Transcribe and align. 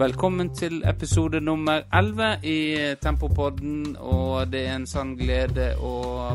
Velkommen 0.00 0.48
til 0.56 0.78
episode 0.88 1.40
nummer 1.44 1.82
11 1.92 2.28
i 2.48 2.58
Tempopodden. 3.02 3.96
Og 3.98 4.46
det 4.52 4.62
er 4.68 4.78
en 4.78 4.86
sann 4.88 5.10
glede 5.18 5.74
å 5.76 5.90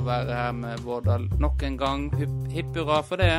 være 0.05 0.36
her 0.38 0.52
med 0.54 0.84
Vårdal 0.86 1.25
nok 1.41 1.64
en 1.65 1.78
gang. 1.79 2.04
Hipp 2.54 2.75
hurra 2.78 3.00
for 3.07 3.18
det. 3.21 3.32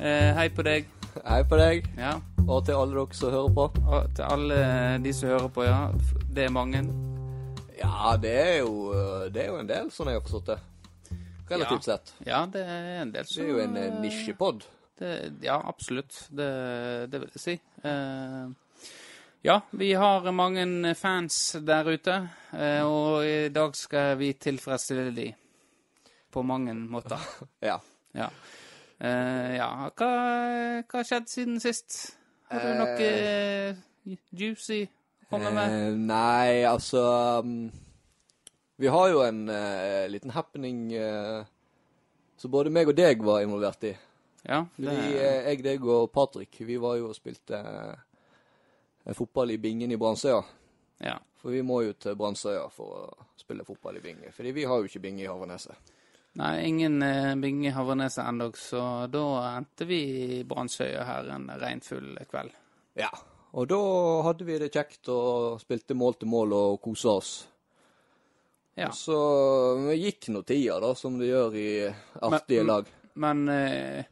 Eh, 0.00 0.32
hei 0.34 0.48
på 0.50 0.64
deg. 0.66 0.88
Hei 1.22 1.42
på 1.46 1.58
deg, 1.60 1.86
Ja. 1.98 2.16
og 2.48 2.64
til 2.66 2.74
alle 2.74 2.94
dere 2.96 3.14
som 3.14 3.30
hører 3.30 3.54
på. 3.54 3.68
Og 3.86 4.14
til 4.16 4.24
alle 4.24 4.98
de 5.04 5.12
som 5.12 5.28
hører 5.28 5.48
på, 5.48 5.62
ja. 5.62 5.92
Det 6.34 6.44
er 6.44 6.50
mange. 6.50 6.82
Ja, 7.78 8.16
det 8.16 8.34
er 8.34 8.58
jo, 8.58 8.92
det 9.30 9.44
er 9.44 9.46
jo 9.52 9.58
en 9.60 9.68
del, 9.68 9.90
sånn 9.90 10.10
jeg 10.10 10.18
har 10.18 10.26
forstått 10.26 10.46
det. 10.46 10.58
Relativt 11.50 11.84
sett. 11.84 12.12
Ja, 12.26 12.46
det 12.46 12.66
er 12.66 13.02
en 13.02 13.12
del 13.12 13.24
Det 13.24 13.38
er 13.38 13.48
jo 13.48 13.58
en 13.58 13.76
eh, 13.76 14.00
nisjepod. 14.00 14.64
Det, 14.98 15.32
ja, 15.42 15.60
absolutt. 15.68 16.28
Det, 16.30 17.10
det 17.12 17.20
vil 17.20 17.30
jeg 17.34 17.40
si. 17.40 17.60
Eh, 17.84 18.50
ja, 19.44 19.60
vi 19.70 19.92
har 19.92 20.30
mange 20.32 20.94
fans 20.96 21.56
der 21.60 21.88
ute, 21.92 22.16
eh, 22.56 22.82
og 22.82 23.24
i 23.28 23.48
dag 23.52 23.74
skal 23.76 24.14
vi 24.16 24.32
tilfredsstille 24.40 25.12
de 25.14 25.30
på 26.32 26.42
mange 26.42 26.74
måter. 26.74 27.20
Ja. 27.70 27.78
Ja. 28.14 28.28
Eh, 28.98 29.56
ja, 29.58 29.68
hva 29.90 30.10
har 30.94 31.06
skjedd 31.06 31.28
siden 31.28 31.58
sist? 31.60 32.14
Har 32.48 32.62
du 32.62 32.78
noe 32.78 33.08
eh, 33.10 33.80
juicy 34.32 34.84
å 34.86 35.28
komme 35.32 35.50
med? 35.56 35.74
Eh, 35.74 35.98
nei, 35.98 36.62
altså 36.68 37.02
um, 37.42 37.68
Vi 38.80 38.90
har 38.90 39.10
jo 39.10 39.22
en 39.26 39.44
uh, 39.50 40.06
liten 40.10 40.32
happening 40.34 40.86
uh, 40.94 41.42
som 42.40 42.52
både 42.54 42.72
meg 42.72 42.90
og 42.90 42.96
deg 42.98 43.22
var 43.24 43.44
involvert 43.44 43.90
i. 43.90 43.92
Ja, 44.44 44.64
Fordi 44.76 44.88
det, 44.88 45.20
eh, 45.20 45.46
jeg, 45.48 45.62
deg 45.64 45.84
og 45.88 46.10
Patrick, 46.12 46.58
vi 46.64 46.76
var 46.80 46.98
jo 47.00 47.08
og 47.08 47.16
spilte 47.16 47.60
fotball 49.12 49.50
i 49.50 49.58
Bingen 49.58 49.92
i 49.92 49.96
Brannsøya. 50.00 50.42
ja. 51.04 51.18
For 51.44 51.52
vi 51.52 51.60
må 51.62 51.82
jo 51.84 51.92
til 52.00 52.14
Brannsøya 52.16 52.70
for 52.72 52.86
å 52.96 53.24
spille 53.36 53.64
fotball 53.68 53.98
i 53.98 54.00
Binge. 54.00 54.30
Fordi 54.32 54.52
vi 54.56 54.62
har 54.64 54.78
jo 54.80 54.84
ikke 54.88 55.00
Binge 55.04 55.24
i 55.24 55.28
Haverneset. 55.28 55.76
Nei, 56.40 56.64
ingen 56.66 57.02
eh, 57.04 57.34
Binge 57.36 57.70
Havreneset 57.70 58.24
ennå, 58.24 58.46
så 58.56 59.06
da 59.12 59.24
endte 59.58 59.84
vi 59.84 59.98
i 60.38 60.44
Brannsøya 60.48 61.04
her 61.04 61.28
en 61.34 61.44
regnfull 61.60 62.16
kveld. 62.30 62.50
Ja, 62.96 63.10
og 63.52 63.68
da 63.68 63.78
hadde 64.24 64.46
vi 64.48 64.56
det 64.58 64.70
kjekt 64.72 65.10
og 65.12 65.60
spilte 65.60 65.94
mål 65.94 66.16
til 66.18 66.32
mål 66.32 66.56
og 66.56 66.80
kosa 66.82 67.12
oss. 67.20 67.34
Ja. 68.74 68.88
Så 68.90 69.14
vi 69.84 70.00
gikk 70.00 70.30
nå 70.32 70.42
tida, 70.48 70.80
da, 70.80 70.94
som 70.98 71.18
det 71.20 71.28
gjør 71.28 71.54
i 71.60 71.68
artige 72.24 72.64
Men- 72.64 72.72
lag. 72.72 72.88
Men 73.14 73.48
eh, 73.48 74.04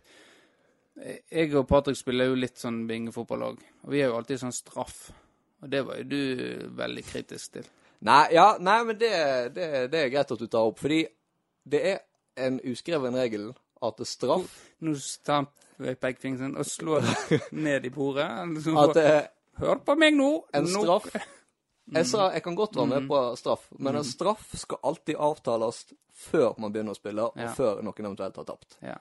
jeg 1.32 1.54
og 1.56 1.66
Patrick 1.68 1.96
spiller 1.96 2.28
jo 2.30 2.34
litt 2.38 2.58
sånn 2.60 2.82
bingefotball 2.88 3.42
òg. 3.52 3.62
Og 3.84 3.90
vi 3.94 4.00
har 4.02 4.10
jo 4.12 4.16
alltid 4.20 4.40
sånn 4.42 4.52
straff. 4.54 5.10
Og 5.62 5.70
det 5.70 5.84
var 5.86 6.00
jo 6.02 6.04
du 6.10 6.68
veldig 6.76 7.04
kritisk 7.06 7.52
til. 7.56 7.66
Nei, 8.02 8.32
ja, 8.34 8.56
nei, 8.58 8.80
men 8.84 8.98
det, 8.98 9.10
det, 9.54 9.66
det 9.92 10.00
er 10.02 10.08
greit 10.10 10.32
at 10.34 10.38
du 10.42 10.46
tar 10.50 10.66
opp, 10.66 10.80
fordi 10.82 11.04
det 11.70 11.82
er 11.92 12.00
en 12.42 12.56
uskreven 12.66 13.14
regel 13.14 13.52
at 13.82 13.96
det 14.00 14.06
straff 14.10 14.48
Nå 14.82 14.94
tar 15.24 15.36
han 15.44 15.46
pekefingeren 16.02 16.56
og 16.58 16.66
slår 16.66 17.06
ned 17.54 17.86
i 17.86 17.90
bordet. 17.94 18.26
Liksom, 18.56 18.76
At 18.82 18.96
er 18.98 19.20
Hør 19.60 19.78
på 19.84 19.94
meg 20.00 20.16
nå! 20.16 20.30
en 20.56 20.64
Nå- 20.66 20.82
straff 20.82 21.08
Jeg 21.92 22.06
sa 22.08 22.28
jeg 22.32 22.42
kan 22.46 22.54
godt 22.56 22.76
være 22.78 22.86
Mm. 22.86 22.92
med 22.94 23.08
på 23.10 23.18
straff, 23.36 23.64
men 23.78 23.96
en 23.98 24.04
straff 24.06 24.52
skal 24.56 24.78
alltid 24.86 25.16
avtales 25.18 25.80
før 26.14 26.54
man 26.62 26.72
begynner 26.72 26.94
å 26.94 26.98
spille, 26.98 27.22
og 27.26 27.36
Ja. 27.38 27.50
før 27.54 27.82
noen 27.82 28.06
eventuelt 28.06 28.36
har 28.38 28.44
tapt. 28.48 28.76
Ja. 28.82 28.94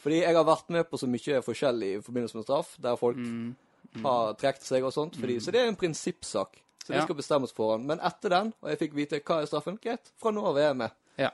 Fordi 0.00 0.20
jeg 0.22 0.34
har 0.34 0.44
vært 0.48 0.70
med 0.72 0.88
på 0.90 0.98
så 0.98 1.06
mye 1.06 1.42
forskjellig 1.44 1.90
i 1.98 2.00
forbindelse 2.02 2.34
med 2.40 2.44
straff, 2.46 2.76
der 2.80 2.96
folk 2.96 3.16
Mm. 3.16 3.54
har 4.02 4.34
trukket 4.34 4.62
seg 4.62 4.84
og 4.84 4.92
sånt. 4.92 5.16
Fordi, 5.20 5.40
Så 5.40 5.50
det 5.52 5.60
er 5.60 5.68
en 5.68 5.76
prinsippsak. 5.76 6.56
Så 6.84 6.88
det 6.92 6.96
Ja. 6.96 7.04
skal 7.04 7.16
bestemmes 7.16 7.52
foran. 7.52 7.84
Men 7.86 7.98
etter 8.00 8.28
den, 8.30 8.52
og 8.62 8.70
jeg 8.70 8.78
fikk 8.78 8.94
vite 8.94 9.20
hva 9.20 9.42
er 9.42 9.46
straffen, 9.46 9.78
greit, 9.80 10.10
fra 10.16 10.30
nå 10.30 10.44
av 10.46 10.56
er 10.56 10.68
jeg 10.68 10.76
med. 10.76 10.90
ja. 11.18 11.30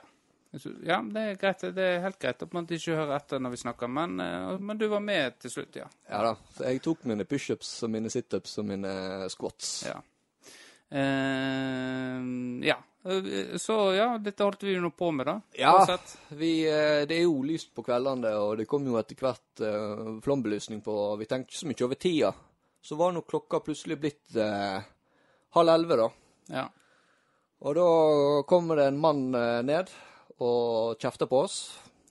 Ja, 0.83 1.01
det 1.01 1.15
er 1.17 1.35
greit. 1.35 1.59
Det 1.59 1.77
er 1.77 1.99
helt 2.01 2.19
greit 2.19 2.41
at 2.41 2.53
man 2.53 2.65
ikke 2.65 2.95
hører 2.95 3.15
etter 3.17 3.37
når 3.39 3.49
vi 3.51 3.57
snakker, 3.57 3.87
men, 3.89 4.19
eh, 4.19 4.57
men 4.57 4.77
du 4.77 4.87
var 4.87 4.99
med 5.01 5.37
til 5.39 5.51
slutt, 5.51 5.75
ja. 5.75 5.85
Ja 6.09 6.21
da. 6.23 6.35
Så 6.55 6.63
jeg 6.65 6.81
tok 6.81 7.05
mine 7.05 7.25
pushups 7.25 7.83
og 7.83 7.89
mine 7.91 8.09
situps 8.09 8.57
og 8.57 8.65
mine 8.65 9.29
squats. 9.29 9.83
Ja. 9.85 9.99
Uh, 10.91 12.63
ja. 12.65 12.75
Eh, 13.07 13.57
Så 13.61 13.77
ja, 13.95 14.07
dette 14.19 14.43
holdt 14.43 14.63
vi 14.67 14.75
nå 14.81 14.89
på 14.91 15.11
med, 15.15 15.25
da. 15.29 15.35
Ja. 15.57 15.73
Vi, 16.29 16.51
eh, 16.67 17.05
det 17.07 17.17
er 17.17 17.23
jo 17.23 17.39
lyst 17.47 17.71
på 17.75 17.83
kveldene, 17.87 18.33
og 18.41 18.57
det 18.59 18.67
kom 18.67 18.85
jo 18.89 18.97
etter 18.99 19.15
hvert 19.21 19.63
eh, 19.63 20.19
flombelysning 20.25 20.81
på, 20.85 20.95
vi 21.21 21.25
tenkte 21.29 21.53
ikke 21.53 21.61
så 21.61 21.69
mye 21.71 21.85
over 21.87 21.95
tida. 22.03 22.33
Så 22.83 22.95
var 22.99 23.11
nå 23.15 23.21
klokka 23.27 23.59
plutselig 23.63 23.97
blitt 23.99 24.35
eh, 24.35 24.81
halv 25.57 25.73
elleve, 25.73 25.97
da. 26.03 26.09
Ja. 26.59 26.65
Og 27.65 27.73
da 27.79 27.87
kommer 28.47 28.77
det 28.77 28.89
en 28.91 28.99
mann 29.01 29.31
ned 29.65 29.89
og 30.45 30.99
kjefter 31.01 31.25
på 31.31 31.39
oss. 31.47 31.55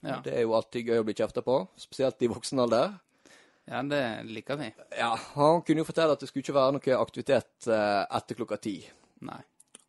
Ja. 0.02 0.16
Det 0.24 0.32
er 0.34 0.42
jo 0.42 0.56
alltid 0.58 0.88
gøy 0.90 0.98
å 1.00 1.04
bli 1.06 1.14
kjefta 1.14 1.42
på, 1.46 1.60
spesielt 1.78 2.20
i 2.26 2.28
voksen 2.32 2.58
alder. 2.64 2.96
ja, 3.70 3.82
det 3.86 4.00
liker 4.26 4.58
vi. 4.58 4.72
Ja, 4.98 5.12
Han 5.36 5.62
kunne 5.62 5.84
jo 5.84 5.86
fortelle 5.86 6.16
at 6.16 6.20
det 6.24 6.28
skulle 6.32 6.42
ikke 6.42 6.56
være 6.58 6.74
noe 6.76 6.98
aktivitet 6.98 7.68
etter 7.70 8.38
klokka 8.40 8.58
ti. 8.58 8.74
Nei. 9.26 9.38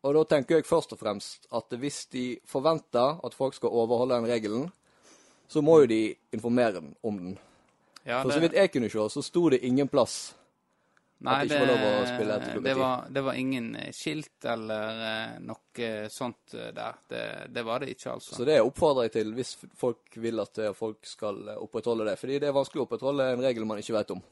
Og 0.06 0.14
da 0.14 0.24
tenker 0.30 0.60
jeg 0.60 0.68
først 0.68 0.94
og 0.94 1.00
fremst 1.00 1.48
at 1.54 1.74
hvis 1.80 2.04
de 2.12 2.26
forventer 2.46 3.18
at 3.24 3.34
folk 3.34 3.56
skal 3.58 3.74
overholde 3.74 4.14
den 4.14 4.30
regelen, 4.30 4.68
så 5.48 5.62
må 5.64 5.80
jo 5.82 5.88
de 5.90 6.02
informere 6.32 6.82
om 7.02 7.18
den. 7.18 7.38
Ja, 8.04 8.22
For 8.22 8.30
så 8.30 8.40
vidt 8.40 8.54
jeg 8.56 8.70
kunne 8.72 8.90
se, 8.92 9.08
så 9.10 9.22
sto 9.24 9.48
det 9.50 9.64
ingen 9.66 9.88
plass. 9.90 10.34
Nei, 11.18 11.40
det 11.42 11.56
ikke 11.56 11.64
var 11.64 11.70
lov 11.72 11.84
å 11.88 12.02
spille 12.06 12.34
etter 12.36 12.52
klokka 12.52 12.62
det 12.62 12.74
ti. 12.76 12.78
var, 12.78 13.06
det 13.10 13.22
var 13.26 13.38
ingen 13.40 13.64
eh, 13.74 13.88
skilt 13.96 14.46
eller 14.52 15.00
eh, 15.08 15.32
noe 15.42 15.88
sånt 16.14 16.54
eh, 16.54 16.68
der. 16.76 17.00
Det, 17.10 17.22
det 17.56 17.64
var 17.66 17.82
det 17.82 17.88
ikke, 17.96 18.12
altså. 18.12 18.36
Så 18.38 18.46
det 18.46 18.60
oppfordrer 18.62 19.08
jeg 19.08 19.14
til 19.16 19.32
hvis 19.34 19.56
folk 19.80 20.18
vil 20.22 20.44
at 20.44 20.60
folk 20.78 21.08
skal 21.10 21.40
opprettholde 21.56 22.06
det. 22.06 22.14
Fordi 22.20 22.38
det 22.38 22.52
er 22.52 22.54
vanskelig 22.54 22.84
å 22.84 22.86
opprettholde 22.86 23.32
en 23.32 23.42
regel 23.42 23.66
man 23.66 23.82
ikke 23.82 23.96
vet 23.98 24.14
om. 24.14 24.22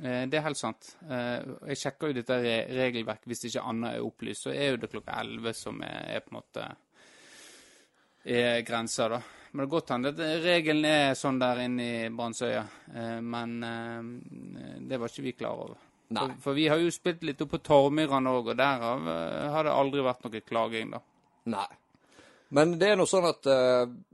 Eh, 0.00 0.24
Det 0.26 0.38
er 0.38 0.46
helt 0.46 0.56
sant. 0.56 0.94
Eh, 1.08 1.42
Jeg 1.68 1.76
sjekker 1.76 2.08
jo 2.08 2.16
dette 2.16 2.38
regelverket 2.72 3.26
hvis 3.28 3.44
ikke 3.50 3.64
annet 3.68 3.96
er 3.98 4.06
opplyst. 4.06 4.46
Så 4.46 4.54
er 4.54 4.70
jo 4.72 4.80
det 4.80 4.90
klokka 4.92 5.18
11 5.20 5.52
som 5.54 5.82
er, 5.84 6.20
på 6.24 6.32
en 6.32 6.38
måte 6.40 6.66
er 8.24 8.62
grensa, 8.62 9.08
da. 9.08 9.20
Men 9.52 9.60
det 9.60 9.66
er 9.68 9.72
godt 9.74 9.90
hende 9.92 10.12
at 10.14 10.20
regelen 10.46 10.84
er 10.88 11.16
sånn 11.18 11.38
der 11.42 11.58
inne 11.66 11.88
i 12.06 12.08
Brannsøya. 12.08 12.62
Eh, 12.94 13.20
Men 13.20 13.60
det 14.88 14.98
var 14.98 15.08
ikke 15.08 15.22
vi 15.28 15.32
klar 15.36 15.58
over. 15.66 15.76
For, 16.12 16.32
for 16.40 16.54
vi 16.56 16.66
har 16.68 16.76
jo 16.76 16.90
spilt 16.92 17.22
litt 17.24 17.40
opp 17.40 17.50
på 17.54 17.62
Tormyran 17.64 18.26
òg, 18.28 18.50
og 18.52 18.56
derav 18.56 19.06
har 19.54 19.64
det 19.64 19.72
aldri 19.72 20.02
vært 20.04 20.24
noe 20.26 20.40
klaging, 20.44 20.90
da. 20.92 21.00
Nei. 21.52 21.66
Men 22.52 22.74
det 22.78 22.90
er 22.90 22.96
nå 23.00 23.06
sånn 23.08 23.24
at 23.30 23.48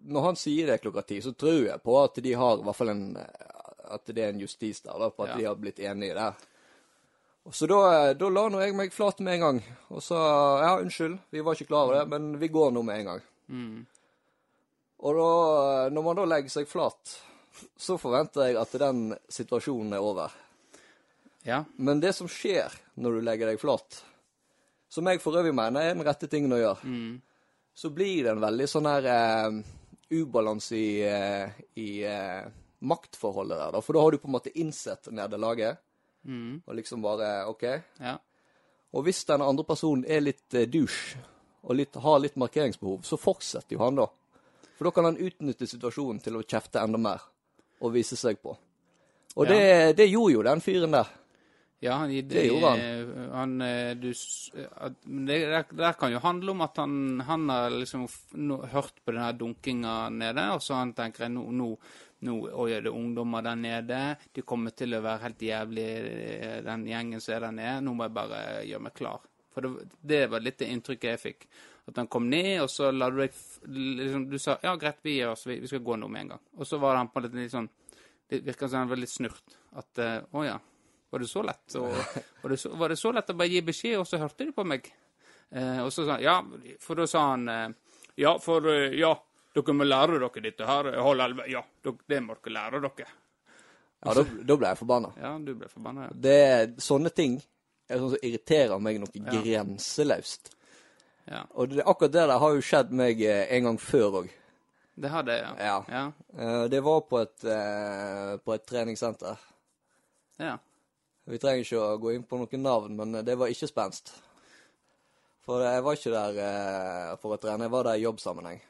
når 0.06 0.22
han 0.28 0.36
sier 0.38 0.66
det 0.70 0.76
klokka 0.80 1.02
ti, 1.02 1.18
så 1.20 1.32
tror 1.34 1.64
jeg 1.66 1.82
på 1.82 1.96
at 1.98 2.20
de 2.22 2.32
har 2.38 2.60
i 2.60 2.62
hvert 2.68 2.76
fall 2.78 2.92
en 2.92 3.02
At 3.90 4.04
det 4.06 4.18
er 4.24 4.28
en 4.34 4.40
justis 4.40 4.80
der, 4.84 4.98
da, 4.98 5.08
på 5.10 5.24
at 5.24 5.30
Ja. 5.30 5.36
de 5.36 5.44
har 5.44 5.54
blitt 5.56 5.78
enige 5.80 6.14
der. 6.14 6.34
Og 7.46 7.54
Så 7.54 7.66
da, 7.66 8.08
eh, 8.10 8.14
da 8.14 8.28
la 8.28 8.48
nå 8.48 8.60
jeg 8.60 8.74
meg 8.76 8.92
flat 8.92 9.20
med 9.20 9.34
en 9.34 9.40
gang 9.40 9.62
og 9.90 10.02
sa 10.02 10.18
ja, 10.60 10.74
unnskyld, 10.82 11.18
vi 11.30 11.40
var 11.40 11.54
ikke 11.54 11.66
klar 11.70 11.84
over 11.86 11.94
det, 12.00 12.08
men 12.08 12.38
vi 12.38 12.48
går 12.48 12.72
nå 12.72 12.82
med 12.84 12.98
en 13.00 13.06
gang. 13.06 13.22
Mm. 13.48 13.86
Og 15.00 15.14
da, 15.14 15.86
eh, 15.86 15.90
når 15.94 16.02
man 16.04 16.16
da 16.16 16.24
legger 16.24 16.50
seg 16.50 16.68
flat, 16.68 17.14
så 17.78 17.96
forventer 17.98 18.48
jeg 18.50 18.56
at 18.60 18.72
den 18.78 19.16
situasjonen 19.28 19.92
er 19.94 20.04
over. 20.04 20.30
Ja. 21.46 21.64
Men 21.78 22.00
det 22.00 22.14
som 22.14 22.28
skjer 22.28 22.70
når 22.96 23.16
du 23.18 23.20
legger 23.24 23.46
deg 23.46 23.60
flat, 23.62 24.02
som 24.90 25.06
jeg 25.06 25.20
for 25.22 25.32
øvrig 25.38 25.54
mener 25.54 25.80
er 25.80 25.94
den 25.94 26.04
rette 26.04 26.28
tingen 26.28 26.52
å 26.52 26.58
gjøre, 26.60 26.84
Mm. 26.84 27.20
så 27.74 27.90
blir 27.94 28.24
det 28.24 28.30
en 28.32 28.40
veldig 28.40 28.68
sånn 28.68 28.86
her 28.86 29.06
eh, 29.06 29.62
ubalanse 30.10 30.72
i, 30.76 31.00
eh, 31.02 31.50
i 31.76 32.02
eh, 32.04 32.44
maktforholdet 32.80 33.58
der, 33.58 33.72
da. 33.72 33.80
For 33.82 33.92
da 33.96 34.00
har 34.04 34.10
du 34.14 34.18
på 34.22 34.28
en 34.30 34.36
måte 34.38 34.52
innsett 34.58 35.10
nederlaget, 35.12 35.78
Mm. 36.28 36.62
og 36.66 36.74
liksom 36.74 37.00
bare 37.02 37.46
OK. 37.48 37.62
Ja. 38.02 38.16
Og 38.92 39.04
hvis 39.06 39.24
den 39.24 39.40
andre 39.40 39.64
personen 39.64 40.04
er 40.10 40.20
litt 40.20 40.54
eh, 40.54 40.66
douche, 40.66 41.16
og 41.62 41.76
litt, 41.78 41.94
har 41.94 42.18
litt 42.20 42.36
markeringsbehov, 42.36 43.02
så 43.06 43.16
fortsetter 43.16 43.76
jo 43.76 43.78
han 43.84 43.94
da. 43.96 44.06
For 44.76 44.84
da 44.84 44.90
kan 44.90 45.04
han 45.08 45.16
utnytte 45.16 45.66
situasjonen 45.70 46.20
til 46.22 46.36
å 46.36 46.42
kjefte 46.42 46.82
enda 46.82 46.98
mer, 46.98 47.22
og 47.80 47.92
vise 47.94 48.16
seg 48.18 48.42
på. 48.42 48.56
Og 49.36 49.46
Ja. 49.46 49.52
det, 49.52 49.96
det 49.96 50.08
gjorde 50.10 50.32
jo 50.34 50.42
den 50.42 50.60
fyren 50.60 50.90
der. 50.98 51.06
Ja, 51.80 51.94
han, 52.02 52.10
det, 52.10 52.22
Det 52.28 52.46
gjorde 52.48 52.70
han. 52.74 53.30
han 53.32 53.60
eh, 53.62 53.94
du, 53.94 54.08
men 55.06 55.26
det, 55.26 55.36
der, 55.46 55.64
der 55.78 55.92
kan 55.94 56.12
jo 56.12 56.18
handle 56.18 56.50
om 56.50 56.60
at 56.66 56.76
han, 56.82 57.20
han 57.20 57.48
har 57.48 57.70
liksom 57.70 58.08
no, 58.34 58.56
hørt 58.66 58.98
på 59.04 59.12
den 59.14 59.22
her 59.22 59.32
dunkinga 59.38 60.08
nede, 60.10 60.48
og 60.56 60.60
så 60.62 60.74
han 60.80 60.92
tenker 60.98 61.28
nå, 61.30 61.44
nå, 61.54 61.68
nå 62.26 62.34
Oi, 62.50 62.72
er 62.74 62.82
det 62.82 62.90
ungdommer 62.90 63.44
der 63.46 63.58
nede? 63.58 63.98
De 64.34 64.42
kommer 64.42 64.74
til 64.74 64.96
å 64.96 65.02
være 65.04 65.28
helt 65.28 65.42
jævlig, 65.42 65.88
eh, 66.10 66.60
den 66.66 66.86
gjengen 66.88 67.22
som 67.22 67.34
er 67.36 67.44
der 67.46 67.54
nede. 67.54 67.80
Nå 67.86 67.94
må 67.94 68.08
jeg 68.08 68.16
bare 68.16 68.40
gjøre 68.66 68.86
meg 68.88 68.94
klar. 68.98 69.26
For 69.54 69.66
det, 69.66 69.88
det 70.02 70.22
var 70.32 70.42
litt 70.42 70.58
det 70.58 70.70
inntrykket 70.72 71.12
jeg 71.12 71.22
fikk. 71.22 71.46
At 71.88 71.96
han 72.02 72.10
kom 72.10 72.26
ned, 72.28 72.58
og 72.64 72.68
så 72.70 72.90
la 72.92 73.08
du 73.10 73.22
deg 73.22 73.36
liksom, 73.64 74.26
Du 74.28 74.36
sa 74.42 74.58
ja, 74.62 74.74
greit, 74.76 74.98
vi 75.02 75.14
gir 75.16 75.30
oss, 75.30 75.46
vi, 75.48 75.60
vi 75.62 75.70
skal 75.70 75.84
gå 75.84 75.96
nå 75.96 76.08
med 76.10 76.26
en 76.26 76.32
gang. 76.34 76.42
Og 76.58 76.68
så 76.68 76.80
var 76.82 76.98
han 76.98 77.12
på 77.12 77.22
litt, 77.24 77.36
litt 77.38 77.54
sånn 77.54 77.70
Det 78.28 78.42
virka 78.44 78.68
som 78.68 78.82
han 78.82 78.90
var 78.90 79.00
litt 79.00 79.14
snurt. 79.14 79.56
At 79.78 80.02
eh, 80.02 80.18
å 80.34 80.44
ja. 80.44 80.58
Var 81.08 81.22
det 81.22 81.30
så 81.30 81.42
lett? 81.46 81.64
Og, 81.80 81.94
var, 82.42 82.52
det 82.52 82.58
så, 82.60 82.74
var 82.76 82.92
det 82.92 82.98
så 83.00 83.14
lett 83.14 83.30
å 83.32 83.38
bare 83.38 83.54
gi 83.54 83.62
beskjed, 83.64 83.96
og 84.02 84.10
så 84.10 84.20
hørte 84.20 84.44
de 84.44 84.52
på 84.52 84.66
meg? 84.68 84.90
Eh, 85.48 85.80
og 85.86 85.94
så 85.94 86.04
sa 86.04 86.18
han 86.18 86.26
Ja, 86.26 86.74
for 86.82 86.98
da 86.98 87.06
sa 87.08 87.24
han 87.30 87.48
Ja, 88.18 88.34
for 88.42 88.68
Ja, 88.92 89.14
dere 89.58 89.74
må 89.76 89.84
lære 89.86 90.18
dere 90.22 90.42
dette 90.44 90.66
her. 90.68 90.88
Ja, 91.50 91.62
det 92.08 92.20
må 92.24 92.36
dere 92.38 92.54
lære 92.56 92.80
dere. 92.86 93.08
Ja, 94.04 94.14
da, 94.14 94.22
da 94.46 94.56
ble 94.56 94.68
jeg 94.70 94.78
forbanna. 94.78 95.08
Ja, 95.18 95.32
du 95.42 95.54
ble 95.58 95.68
forbanna. 95.72 96.04
Ja. 96.06 96.16
Det 96.26 96.36
er 96.46 96.68
sånne 96.78 97.10
ting 97.10 97.40
er 97.88 97.98
sånn 98.02 98.12
som 98.12 98.20
irriterer 98.22 98.78
meg 98.84 98.98
noe 99.00 99.22
grenseløst. 99.42 100.52
ja. 101.30 101.40
Og 101.56 101.70
det, 101.72 101.82
akkurat 101.88 102.12
det 102.12 102.26
der 102.28 102.38
har 102.42 102.54
jo 102.54 102.60
skjedd 102.64 102.90
meg 102.92 103.20
eh, 103.24 103.46
en 103.56 103.64
gang 103.70 103.78
før 103.80 104.20
òg. 104.22 104.28
Det 104.98 105.10
hadde 105.12 105.34
jeg, 105.34 105.42
ja. 105.46 105.54
Ja. 105.66 105.78
Ja. 105.88 106.04
Eh, 106.38 106.64
Det 106.68 106.80
var 106.84 107.00
på 107.10 107.20
et, 107.22 107.44
eh, 107.44 108.36
på 108.44 108.54
et 108.54 108.66
treningssenter. 108.66 109.36
ja. 110.38 110.56
Vi 111.28 111.36
trenger 111.36 111.60
ikke 111.60 111.80
å 111.84 111.98
gå 112.00 112.14
inn 112.14 112.22
på 112.24 112.38
noen 112.40 112.62
navn, 112.64 112.94
men 112.96 113.18
det 113.24 113.34
var 113.36 113.50
ikke 113.52 113.66
spenst. 113.68 114.14
For 115.44 115.60
jeg 115.60 115.82
var 115.84 115.96
ikke 115.98 116.12
der 116.14 117.16
for 117.20 117.34
å 117.34 117.40
trene, 117.40 117.66
jeg 117.66 117.70
var 117.74 117.84
der 117.84 117.98
i 118.00 118.04
jobbsammenheng. 118.06 118.60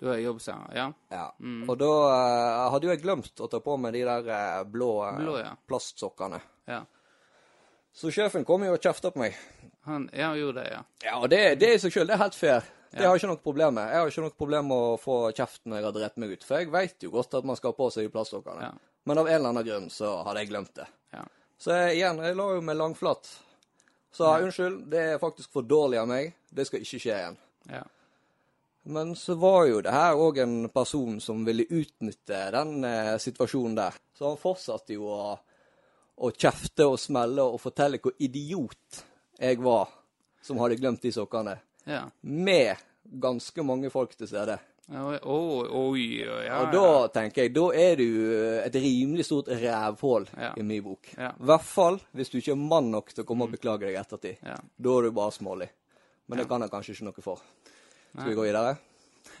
Du 0.00 0.06
er 0.08 0.22
jobbsanger, 0.22 0.72
ja. 0.74 0.86
Ja. 1.12 1.26
Mm. 1.44 1.66
Og 1.68 1.76
da 1.78 1.90
uh, 2.08 2.70
hadde 2.72 2.88
jo 2.88 2.92
jeg 2.94 3.02
glemt 3.02 3.42
å 3.44 3.48
ta 3.52 3.60
på 3.60 3.74
meg 3.76 3.92
de 3.98 4.00
der 4.08 4.30
uh, 4.32 4.62
blå, 4.64 4.94
uh, 5.04 5.18
Blå, 5.20 5.34
ja. 5.42 5.52
plastsokkene. 5.68 6.40
ja. 6.70 6.80
Så 7.92 8.08
sjefen 8.14 8.44
kom 8.46 8.62
jo 8.64 8.72
og 8.76 8.80
kjefta 8.80 9.10
på 9.10 9.18
meg. 9.18 9.34
Han 9.84 10.04
ja, 10.14 10.28
han 10.30 10.38
gjorde 10.38 10.62
det, 10.62 10.68
ja. 10.72 10.80
Ja, 11.04 11.16
og 11.18 11.26
det, 11.32 11.40
det 11.60 11.72
i 11.74 11.80
seg 11.82 11.92
sjøl, 11.92 12.06
det 12.08 12.14
er 12.14 12.22
helt 12.22 12.38
fair. 12.38 12.68
Det 12.94 13.02
har 13.02 13.12
jeg 13.12 13.20
ikke 13.20 13.30
noe 13.32 13.42
problem 13.42 13.76
med. 13.76 13.90
Jeg 13.90 14.00
har 14.00 14.12
ikke 14.12 14.24
noe 14.24 14.36
problem 14.42 14.70
med 14.70 14.84
å 14.86 14.94
få 14.98 15.16
kjeft 15.36 15.60
når 15.66 15.78
jeg 15.78 15.86
har 15.88 15.96
drept 15.98 16.22
meg 16.22 16.32
ut, 16.32 16.46
for 16.46 16.62
jeg 16.62 16.70
veit 16.72 17.04
jo 17.06 17.10
godt 17.14 17.36
at 17.38 17.46
man 17.50 17.58
skal 17.58 17.74
ha 17.74 17.78
på 17.82 17.90
seg 17.94 18.06
de 18.06 18.12
plastsokkene. 18.14 18.70
Ja. 18.70 18.72
Men 19.10 19.20
av 19.20 19.28
en 19.28 19.36
eller 19.36 19.52
annen 19.52 19.66
grunn 19.66 19.90
så 19.92 20.14
hadde 20.26 20.42
jeg 20.42 20.50
glemt 20.54 20.72
det. 20.78 20.88
ja. 21.18 21.26
Så 21.60 21.76
jeg, 21.76 21.98
igjen, 21.98 22.22
jeg 22.24 22.38
la 22.38 22.46
jo 22.54 22.60
meg 22.64 22.78
langflat. 22.80 23.28
Så 24.16 24.30
unnskyld, 24.46 24.78
det 24.90 25.02
er 25.12 25.22
faktisk 25.22 25.52
for 25.52 25.66
dårlig 25.66 26.00
av 26.00 26.08
meg. 26.08 26.32
Det 26.48 26.64
skal 26.66 26.80
ikke 26.86 27.02
skje 27.04 27.18
igjen. 27.18 27.36
ja. 27.74 27.84
Men 28.90 29.12
så 29.16 29.34
var 29.38 29.64
jo 29.70 29.80
det 29.86 29.92
her 29.94 30.18
òg 30.18 30.40
en 30.42 30.56
person 30.74 31.20
som 31.22 31.44
ville 31.46 31.66
utnytte 31.70 32.40
den 32.56 32.84
eh, 32.84 33.14
situasjonen 33.22 33.76
der. 33.78 33.94
Så 34.18 34.26
han 34.32 34.40
fortsatte 34.40 34.96
jo 34.96 35.06
å, 35.14 35.34
å 36.26 36.30
kjefte 36.34 36.88
og 36.90 36.98
smelle 37.00 37.44
og 37.46 37.60
fortelle 37.62 38.00
hvor 38.02 38.16
idiot 38.18 39.04
jeg 39.40 39.60
var 39.62 39.92
som 40.42 40.58
hadde 40.62 40.78
glemt 40.80 41.02
de 41.04 41.12
sokkene. 41.14 41.58
ja. 41.86 42.06
Med 42.22 42.76
ganske 43.10 43.62
mange 43.66 43.88
folk 43.90 44.12
til 44.18 44.28
stede. 44.30 44.58
Ja, 44.90 45.00
Oi, 45.06 45.16
oi, 45.22 46.04
oi, 46.26 46.44
ja. 46.48 46.58
Og 46.64 46.72
da 46.74 47.08
tenker 47.14 47.44
jeg, 47.46 47.52
da 47.54 47.64
er 47.78 47.96
du 47.98 48.04
et 48.66 48.74
rimelig 48.82 49.24
stort 49.28 49.48
rævhull 49.54 50.26
Ja. 50.36 50.50
i 50.58 50.62
min 50.66 50.82
bok. 50.82 51.12
Ja. 51.16 51.30
I 51.38 51.46
hvert 51.46 51.66
fall 51.66 51.98
hvis 52.12 52.30
du 52.32 52.38
ikke 52.40 52.52
er 52.56 52.60
mann 52.60 52.90
nok 52.90 53.12
til 53.14 53.22
å 53.24 53.26
komme 53.28 53.46
og 53.46 53.54
beklage 53.54 53.86
deg 53.86 53.98
ettertid. 54.02 54.42
Ja. 54.42 54.56
Da 54.58 54.96
er 54.98 55.06
du 55.08 55.10
bare 55.16 55.34
smålig. 55.34 55.68
Men 56.26 56.38
det 56.42 56.48
kan 56.50 56.62
jeg 56.62 56.70
kanskje 56.74 56.94
ikke 56.96 57.06
noe 57.08 57.22
for. 57.24 57.40
Skal 58.14 58.30
vi 58.30 58.38
gå 58.38 58.46
videre? 58.48 58.76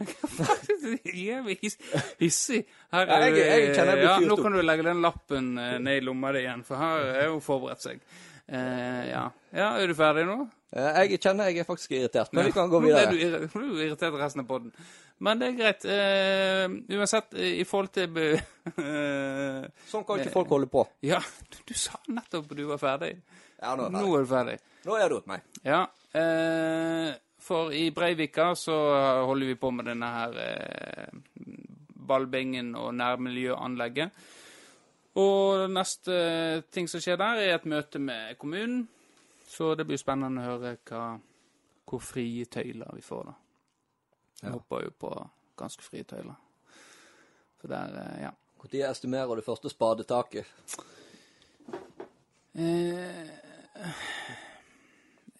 Hva 0.00 1.54
hiss, 1.60 1.76
hissig. 2.20 2.62
Her 2.94 3.10
er, 3.18 3.36
ja, 4.00 4.14
Nå 4.24 4.38
kan 4.40 4.54
du 4.56 4.62
legge 4.64 4.86
den 4.86 5.02
lappen 5.04 5.52
eh, 5.60 5.76
ned 5.82 6.00
i 6.00 6.04
lomma 6.06 6.32
di 6.32 6.44
igjen, 6.46 6.62
for 6.64 6.80
her 6.80 7.10
er 7.20 7.28
hun 7.34 7.42
forberedt 7.44 7.84
seg. 7.84 8.00
Uh, 8.50 9.02
ja. 9.06 9.26
ja, 9.54 9.66
er 9.78 9.86
du 9.86 9.94
ferdig 9.94 10.24
nå? 10.26 10.40
Eh, 10.74 10.96
Jeg 11.04 11.20
kjenner 11.22 11.50
jeg 11.50 11.62
er 11.62 11.68
faktisk 11.68 11.92
irritert, 11.94 12.32
men 12.34 12.48
vi 12.48 12.54
kan 12.54 12.70
gå 12.72 12.80
videre. 12.82 13.12
nå 13.12 13.20
er 13.20 13.46
du 13.52 13.78
irritert 13.84 14.16
resten 14.18 14.42
av 14.42 14.48
podden. 14.48 14.72
Men 15.20 15.40
det 15.40 15.50
er 15.50 15.56
greit. 15.58 15.84
Uh, 15.86 16.96
uansett, 16.96 17.34
eh, 17.36 17.58
i 17.60 17.64
forhold 17.68 17.92
til 17.92 18.16
eh, 18.24 19.66
Sånn 19.92 20.06
kan 20.08 20.22
ikke 20.22 20.32
folk 20.32 20.50
holde 20.54 20.70
på. 20.72 20.86
Ja, 21.04 21.20
du, 21.52 21.58
du 21.68 21.74
sa 21.76 22.00
nettopp 22.08 22.48
at 22.50 22.58
du 22.58 22.64
var 22.70 22.80
ferdig. 22.80 23.12
Ja, 23.60 23.74
nå 23.76 23.86
er 23.86 23.90
jeg 23.90 23.94
Nå 23.98 24.00
ferdig. 24.00 24.14
er 24.16 24.24
du 24.24 24.30
ferdig. 24.34 24.58
Nå 24.88 24.96
er 24.96 25.12
du. 25.12 25.18
meg. 25.28 25.44
Ja, 25.66 25.80
eh, 26.16 27.10
for 27.40 27.72
i 27.72 27.90
Breivika 27.94 28.54
så 28.54 28.76
holder 29.26 29.46
vi 29.46 29.58
på 29.58 29.70
med 29.74 29.88
denne 29.90 30.10
her 30.14 30.38
eh, 30.44 31.08
ballbingen 32.10 32.74
og 32.78 32.94
nærmiljøanlegget. 32.94 34.10
Og 35.20 35.66
neste 35.70 36.16
ting 36.70 36.88
som 36.88 37.02
skjer 37.02 37.18
der, 37.18 37.40
er 37.42 37.56
et 37.56 37.66
møte 37.68 37.98
med 37.98 38.38
kommunen. 38.38 38.84
Så 39.50 39.74
det 39.74 39.86
blir 39.88 39.98
spennende 39.98 40.44
å 40.44 40.52
høre 40.52 40.76
hva, 40.86 41.04
hvor 41.90 42.02
frie 42.04 42.46
tøyler 42.46 42.94
vi 42.94 43.02
får 43.02 43.24
da. 43.26 43.34
Jeg 44.40 44.54
håper 44.54 44.84
jo 44.86 44.92
på 45.04 45.10
ganske 45.58 45.84
frie 45.84 46.06
tøyler. 46.08 46.38
For 47.60 47.68
der, 47.68 47.98
eh, 48.04 48.22
ja. 48.28 48.30
Når 48.60 48.90
estimerer 48.90 49.36
du 49.36 49.42
første 49.42 49.70
spadetaket? 49.72 50.46
Eh, 52.54 53.30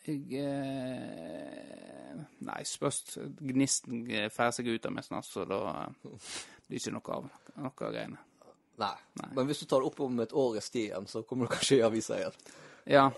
jeg 0.06 0.40
eh, 0.40 2.22
Nei, 2.40 2.62
spørs 2.64 3.18
Gnisten 3.38 4.02
får 4.32 4.54
seg 4.56 4.70
ut 4.72 4.88
av 4.88 4.94
meg 4.96 5.06
snart, 5.06 5.28
så 5.28 5.44
da 5.48 5.60
eh, 5.84 6.08
blir 6.66 6.78
det 6.78 6.82
ikke 6.82 6.96
noe 6.96 7.18
av 7.18 7.28
noe 7.60 7.70
av 7.70 7.92
greiene. 7.92 8.24
Nei. 8.80 8.96
Men 9.36 9.46
hvis 9.48 9.60
du 9.60 9.68
tar 9.68 9.82
det 9.82 9.90
opp 9.90 10.00
om 10.06 10.20
et 10.24 10.32
år 10.32 10.56
i 10.56 10.64
stien, 10.64 11.06
så 11.10 11.22
kommer 11.28 11.46
du 11.46 11.54
kanskje 11.54 11.80
i 11.80 11.84
avisa 11.84 12.16
igjen. 12.16 12.36
Ja. 12.88 13.10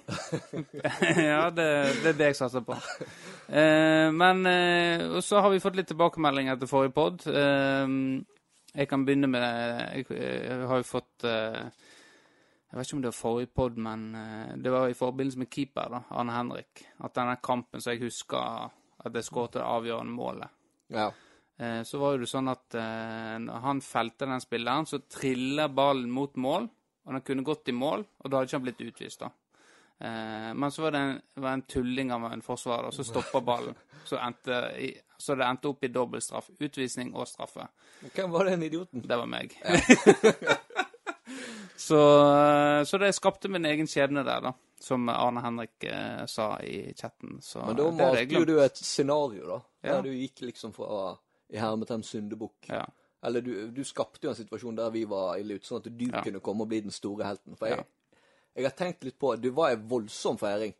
ja, 1.31 1.51
det, 1.55 1.67
det 2.03 2.11
er 2.11 2.19
det 2.19 2.31
jeg 2.33 2.39
satser 2.41 2.65
på. 2.67 2.77
Eh, 3.47 4.09
men 4.11 4.47
eh, 4.51 5.21
så 5.23 5.43
har 5.45 5.53
vi 5.53 5.63
fått 5.63 5.79
litt 5.79 5.91
tilbakemelding 5.93 6.51
etter 6.53 6.71
forrige 6.71 6.95
pod. 6.97 7.23
Eh, 7.31 7.95
jeg 8.73 8.89
kan 8.89 9.05
begynne 9.05 9.29
med 9.29 9.45
Jeg, 9.45 10.07
jeg 10.17 10.69
har 10.69 10.81
jo 10.81 10.89
fått 10.89 11.27
eh, 11.29 11.67
Jeg 12.73 12.79
vet 12.79 12.89
ikke 12.89 12.97
om 12.97 13.01
det 13.05 13.11
var 13.11 13.17
forrige 13.19 13.49
pod, 13.53 13.75
men 13.85 14.05
eh, 14.17 14.53
det 14.65 14.71
var 14.73 14.89
i 14.89 14.97
forbindelse 14.97 15.43
med 15.43 15.51
keeper, 15.53 15.91
da, 15.93 15.99
Arne 16.17 16.33
Henrik. 16.33 16.87
At 17.05 17.13
denne 17.19 17.35
kampen 17.45 17.85
som 17.85 17.93
jeg 17.93 18.01
husker 18.07 18.71
at 19.03 19.19
jeg 19.19 19.27
skåret 19.27 19.59
det 19.59 19.67
avgjørende 19.67 20.15
målet. 20.17 20.55
Ja. 20.89 21.11
Eh, 21.61 21.83
så 21.85 22.01
var 22.01 22.17
det 22.17 22.31
sånn 22.31 22.49
at 22.49 22.79
eh, 22.81 23.37
når 23.45 23.61
han 23.67 23.85
felte 23.85 24.25
den 24.31 24.41
spilleren, 24.41 24.89
så 24.89 25.03
triller 25.05 25.69
ballen 25.69 26.09
mot 26.17 26.41
mål. 26.41 26.71
Og 27.05 27.13
den 27.13 27.27
kunne 27.27 27.45
gått 27.45 27.69
i 27.69 27.77
mål, 27.77 28.07
og 28.23 28.31
da 28.31 28.41
hadde 28.41 28.49
ikke 28.49 28.61
han 28.63 28.67
blitt 28.71 28.85
utvist, 28.87 29.25
da. 29.27 29.33
Men 30.03 30.71
så 30.75 30.83
var 30.83 30.95
det 30.95 31.01
en, 31.03 31.19
var 31.45 31.53
en 31.55 31.63
tulling 31.71 32.09
av 32.11 32.25
en 32.27 32.41
forsvarer, 32.43 32.89
og 32.89 32.95
så 32.95 33.05
stoppa 33.07 33.39
ballen. 33.47 33.77
Så, 34.07 34.19
i, 34.79 34.89
så 35.19 35.37
det 35.39 35.47
endte 35.47 35.71
opp 35.71 35.85
i 35.87 35.91
dobbeltstraff. 35.95 36.49
Utvisning 36.59 37.13
og 37.15 37.29
straffe. 37.31 37.69
Hvem 38.15 38.33
var 38.35 38.51
den 38.51 38.65
idioten? 38.67 39.03
Det 39.07 39.19
var 39.19 39.31
meg. 39.31 39.55
så, 41.77 41.99
eh, 42.35 42.85
så 42.85 42.99
det 42.99 43.13
skapte 43.15 43.49
min 43.49 43.65
egen 43.67 43.87
skjebne 43.91 44.25
der, 44.27 44.41
da. 44.41 44.53
Som 44.83 45.09
Arne 45.09 45.41
Henrik 45.45 45.85
eh, 45.85 46.25
sa 46.27 46.57
i 46.61 46.93
chatten. 46.99 47.39
Så 47.43 47.63
Men 47.67 47.77
da 47.79 47.85
det 47.85 47.95
malte 48.01 48.35
jo 48.35 48.45
du 48.45 48.57
et 48.63 48.77
scenario, 48.77 49.47
da. 49.47 49.61
Ja. 49.83 49.95
Der 49.97 50.03
du 50.09 50.11
gikk 50.17 50.41
liksom 50.43 50.73
fra 50.75 51.17
i 51.53 51.59
hermetegn 51.61 52.03
syndebukk. 52.03 52.69
Ja. 52.69 52.85
Eller 53.23 53.41
du, 53.41 53.53
du 53.71 53.85
skapte 53.87 54.27
jo 54.27 54.33
en 54.33 54.39
situasjon 54.39 54.75
der 54.79 54.91
vi 54.91 55.05
var 55.07 55.37
ille 55.39 55.55
ute, 55.55 55.67
sånn 55.69 55.79
at 55.85 55.91
du 55.91 56.07
Ja. 56.09 56.23
kunne 56.27 56.41
komme 56.43 56.65
og 56.67 56.69
bli 56.73 56.81
den 56.83 56.91
store 56.95 57.25
helten. 57.29 57.55
For 57.57 57.71
jeg, 57.71 57.85
jeg 58.57 58.65
har 58.67 58.75
tenkt 58.79 59.05
litt 59.07 59.19
på 59.23 59.37
du 59.39 59.51
var 59.55 59.71
en 59.77 59.85
voldsom 59.89 60.39
feiring. 60.41 60.75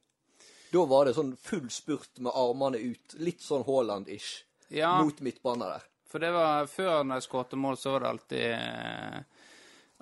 Da 0.73 0.83
var 0.89 1.05
det 1.07 1.15
sånn 1.15 1.35
full 1.37 1.69
spurt 1.71 2.19
med 2.19 2.33
armene 2.35 2.81
ut. 2.81 3.15
Litt 3.21 3.45
sånn 3.45 3.63
Haaland-ish. 3.69 4.43
Mot 4.73 5.21
midtbanen 5.21 5.69
der. 5.69 5.83
For 6.09 6.19
det 6.21 6.31
var 6.33 6.67
før 6.67 7.05
når 7.05 7.21
jeg 7.21 7.27
skåret 7.29 7.53
mål, 7.61 7.77
så 7.77 7.93
var 7.95 8.01
det 8.01 8.09
alltid 8.09 8.47
eh, 8.57 9.21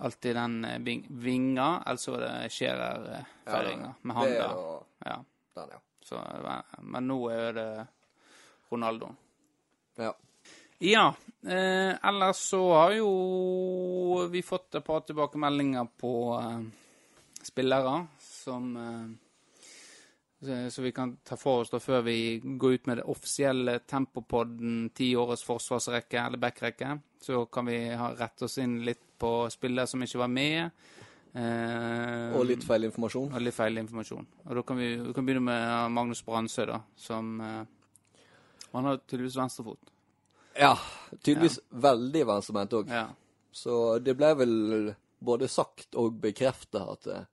alltid 0.01 0.37
den 0.37 0.65
eh, 0.65 0.79
ving, 0.87 1.07
vinga, 1.11 1.83
eller 1.87 2.01
så 2.01 2.17
skjer 2.17 2.25
det 2.25 2.49
Scherer-feiringa 2.57 3.95
med 4.01 4.17
han 4.17 4.33
der. 4.33 4.57
Ja. 5.05 5.19
den, 5.55 5.71
ja. 5.77 5.81
Så, 6.05 6.17
eh, 6.17 6.81
men 6.81 7.09
nå 7.11 7.21
er 7.31 7.53
det 7.53 7.71
Ronaldo. 8.71 9.15
ja. 9.97 10.15
Ja. 10.83 11.15
Eh, 11.43 12.07
ellers 12.09 12.37
så 12.37 12.73
har 12.73 12.93
jo 12.97 14.27
vi 14.33 14.41
fått 14.43 14.75
et 14.75 14.85
par 14.85 15.03
tilbakemeldinger 15.05 15.91
på 16.01 16.13
eh, 16.41 16.63
spillere 17.43 18.07
som 18.25 18.71
eh, 18.77 19.11
så, 20.41 20.71
så 20.71 20.83
vi 20.83 20.93
kan 20.97 21.17
ta 21.17 21.37
for 21.37 21.67
oss 21.67 21.71
da 21.71 21.83
før 21.85 22.01
vi 22.07 22.41
går 22.41 22.73
ut 22.73 22.89
med 22.89 22.97
det 22.97 23.05
offisielle 23.13 23.79
Tempopodden 23.85 24.89
tiårets 24.97 25.45
forsvarsrekke 25.45 26.17
eller 26.23 26.41
backrekke. 26.41 26.95
Så 27.21 27.45
kan 27.53 27.69
vi 27.69 27.77
ha 27.93 28.15
rette 28.17 28.49
oss 28.49 28.57
inn 28.59 28.79
litt 28.85 29.05
på 29.21 29.31
spillere 29.53 29.87
som 29.91 30.03
ikke 30.03 30.19
var 30.23 30.31
med. 30.33 30.71
Eh, 31.35 32.33
Og 32.35 32.45
litt 32.49 32.65
feil 32.67 32.89
informasjon. 32.89 33.29
og 33.33 33.41
litt 33.45 33.55
feil 33.55 33.79
informasjon. 33.79 34.27
Og 34.49 34.57
da 34.59 34.63
kan 34.67 34.81
vi, 34.81 34.89
vi 34.99 35.13
kan 35.15 35.27
begynne 35.29 35.45
med 35.47 35.93
Magnus 35.95 36.23
Brandsø, 36.27 36.65
da, 36.67 36.81
som 36.99 37.37
eh, 37.41 37.61
Han 38.73 38.85
har 38.87 38.99
tydeligvis 39.07 39.37
venstrefot. 39.39 39.93
Ja. 40.59 40.73
Tydeligvis 41.23 41.61
veldig 41.71 42.25
venstrebeint 42.29 42.75
òg. 42.79 42.91
Ja. 42.91 43.07
Så 43.53 43.99
det 44.03 44.15
ble 44.19 44.29
vel 44.39 44.95
både 45.21 45.49
sagt 45.51 45.95
og 45.99 46.21
bekrefta 46.23 46.85
at 46.93 47.07
eh, 47.11 47.25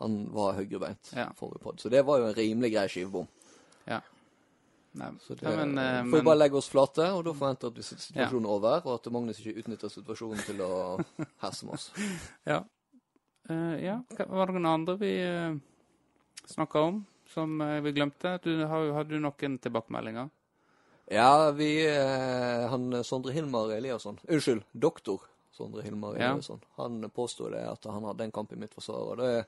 han 0.00 0.14
var 0.32 0.54
høyrebeint 0.56 1.12
Ja. 1.16 1.26
forrige. 1.36 1.74
Så 1.82 1.90
det 1.92 2.00
var 2.08 2.18
jo 2.22 2.30
en 2.30 2.34
rimelig 2.38 2.72
grei 2.74 2.86
skivebom. 2.88 3.28
ja. 3.86 4.00
Nei, 4.92 5.10
Så 5.22 5.34
det 5.34 5.46
ja, 5.46 5.56
men, 5.56 5.78
eh, 5.78 6.10
får 6.10 6.18
vi 6.18 6.26
bare 6.26 6.38
legge 6.38 6.58
oss 6.58 6.68
flate, 6.68 7.04
og 7.14 7.22
da 7.24 7.34
forventer 7.36 7.70
at 7.70 7.84
situasjonen 7.84 8.48
er 8.48 8.54
over, 8.56 8.80
og 8.86 8.96
at 8.96 9.12
Magnus 9.14 9.38
ikke 9.38 9.62
utnytter 9.62 9.92
situasjonen 9.92 10.42
til 10.48 10.62
å 10.66 10.72
herse 11.44 11.66
med 11.68 11.76
oss. 11.78 11.90
Ja. 12.48 12.64
Uh, 13.50 13.76
ja, 13.82 14.00
var 14.28 14.50
det 14.50 14.58
noen 14.58 14.68
andre 14.72 14.96
vi 15.00 15.12
uh, 15.22 15.54
snakka 16.50 16.82
om 16.90 17.00
som 17.30 17.56
uh, 17.62 17.78
vi 17.82 17.94
glemte? 17.94 18.36
Du, 18.42 18.52
har, 18.66 18.90
har 18.98 19.06
du 19.06 19.16
noen 19.22 19.56
tilbakemeldinger? 19.62 20.28
Ja, 21.10 21.50
vi 21.58 21.70
uh, 21.90 22.68
Han 22.70 23.00
Sondre 23.02 23.32
Hilmar 23.34 23.72
Eliasson 23.74 24.20
Unnskyld, 24.28 24.62
doktor 24.70 25.24
Sondre 25.50 25.82
Hilmar 25.82 26.14
Ja. 26.18 26.32
Eliasson. 26.34 26.60
Han 26.78 27.02
påstod 27.10 27.56
det 27.56 27.64
at 27.66 27.90
han 27.90 28.06
hadde 28.06 28.28
en 28.28 28.34
kamp 28.34 28.52
i 28.54 28.58
mitt 28.60 28.74
forsvar. 28.74 29.08
Og 29.10 29.18
det 29.18 29.44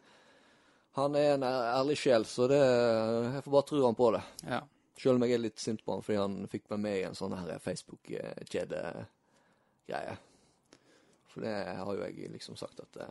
Han 0.99 1.15
er 1.15 1.35
en 1.37 1.47
ærlig 1.47 1.97
sjel, 2.01 2.27
så 2.27 2.49
det 2.51 2.59
Jeg 2.59 3.45
får 3.45 3.55
bare 3.55 3.69
tro 3.71 3.85
han 3.87 3.95
på 3.95 4.11
det. 4.17 4.23
Ja. 4.49 4.61
Selv 4.99 5.17
om 5.17 5.23
jeg 5.25 5.33
er 5.37 5.47
litt 5.47 5.61
sint 5.61 5.85
på 5.85 5.93
han 5.95 6.05
fordi 6.05 6.19
han 6.21 6.51
fikk 6.53 6.65
meg 6.75 6.81
med 6.85 6.97
i 6.99 7.07
en 7.09 7.19
sånn 7.19 7.39
her 7.39 7.51
Facebook-kjede-greie. 7.65 10.15
For 11.33 11.39
det 11.45 11.57
har 11.79 11.91
jo 11.97 12.03
jeg 12.05 12.33
liksom 12.35 12.55
sagt 12.61 12.79
at 12.85 12.93
det 12.99 13.09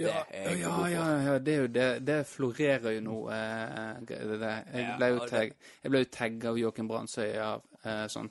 Ja, 0.00 0.20
er 0.32 0.44
jeg 0.48 0.58
ja, 0.62 0.68
god 0.72 0.88
ja, 0.88 1.04
ja, 1.26 1.34
det 1.44 1.52
er 1.52 1.60
jo 1.60 1.70
det. 1.74 1.90
Det 2.08 2.20
florerer 2.30 2.90
jo 2.96 3.00
nå. 3.04 3.18
Eh, 3.36 3.94
det, 4.08 4.16
det. 4.40 4.56
Jeg 4.72 4.82
ble 4.96 5.06
jo 5.12 5.18
tagg, 5.28 5.48
jeg 5.82 5.88
ble 5.92 6.00
jo 6.00 6.08
tagga 6.16 6.44
av 6.54 6.60
Joakim 6.62 6.88
Brandsøy 6.88 7.30
av 7.44 7.60
eh, 7.84 8.06
sånn. 8.08 8.30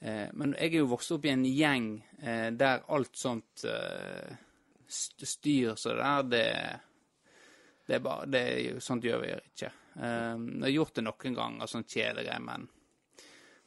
Eh, 0.00 0.28
men 0.32 0.56
jeg 0.56 0.68
er 0.72 0.80
jo 0.80 0.92
vokst 0.94 1.12
opp 1.16 1.24
i 1.28 1.34
en 1.34 1.44
gjeng 1.44 1.88
eh, 2.22 2.48
der 2.56 2.76
alt 2.96 3.14
sånt 3.20 3.56
eh, 3.68 4.32
styr 4.88 5.76
så 5.80 5.88
der, 5.98 6.22
det 6.32 6.48
det 7.84 7.94
er 7.94 8.00
bare, 8.00 8.26
det 8.26 8.40
er 8.40 8.80
Sånt 8.80 9.04
gjør 9.04 9.24
vi 9.24 9.32
ikke. 9.36 9.70
Eh, 9.96 10.36
jeg 10.36 10.64
har 10.66 10.74
gjort 10.76 10.96
det 10.98 11.06
noen 11.06 11.38
ganger, 11.40 11.70
sånn 11.70 11.86
kjedegreier, 11.88 12.42
men 12.44 12.68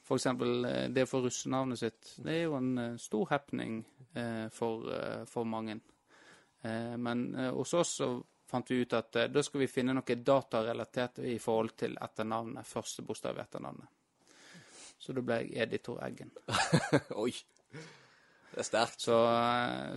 for 0.07 0.15
eksempel 0.15 0.65
eh, 0.65 0.88
det 0.93 1.03
å 1.03 1.10
få 1.10 1.22
russenavnet 1.25 1.81
sitt, 1.81 2.13
det 2.24 2.34
er 2.34 2.43
jo 2.46 2.55
en 2.57 2.72
eh, 2.79 2.96
stor 3.01 3.27
happening 3.34 3.81
eh, 4.13 4.48
for, 4.53 4.88
for 5.27 5.48
mange. 5.48 5.79
Men 6.67 7.19
hos 7.53 7.72
oss 7.77 7.91
så 8.00 8.07
fant 8.50 8.72
vi 8.72 8.79
ut 8.81 8.93
at 8.98 9.13
da 9.29 9.41
skal 9.46 9.62
vi 9.62 9.67
finne 9.69 9.93
noe 9.96 10.15
datarelatert 10.25 11.19
i 11.29 11.36
forhold 11.39 11.75
til 11.79 11.93
etternavnet, 12.01 12.65
første 12.67 13.05
bokstav 13.05 13.38
i 13.38 13.43
etternavnet. 13.43 13.86
Så 14.98 15.13
da 15.15 15.22
ble 15.24 15.38
jeg 15.46 15.53
editor 15.63 16.01
Eggen. 16.03 16.34
Oi. 17.24 17.29
Det 18.50 18.63
er 18.63 18.67
sterkt. 18.67 19.05
Så, 19.05 19.15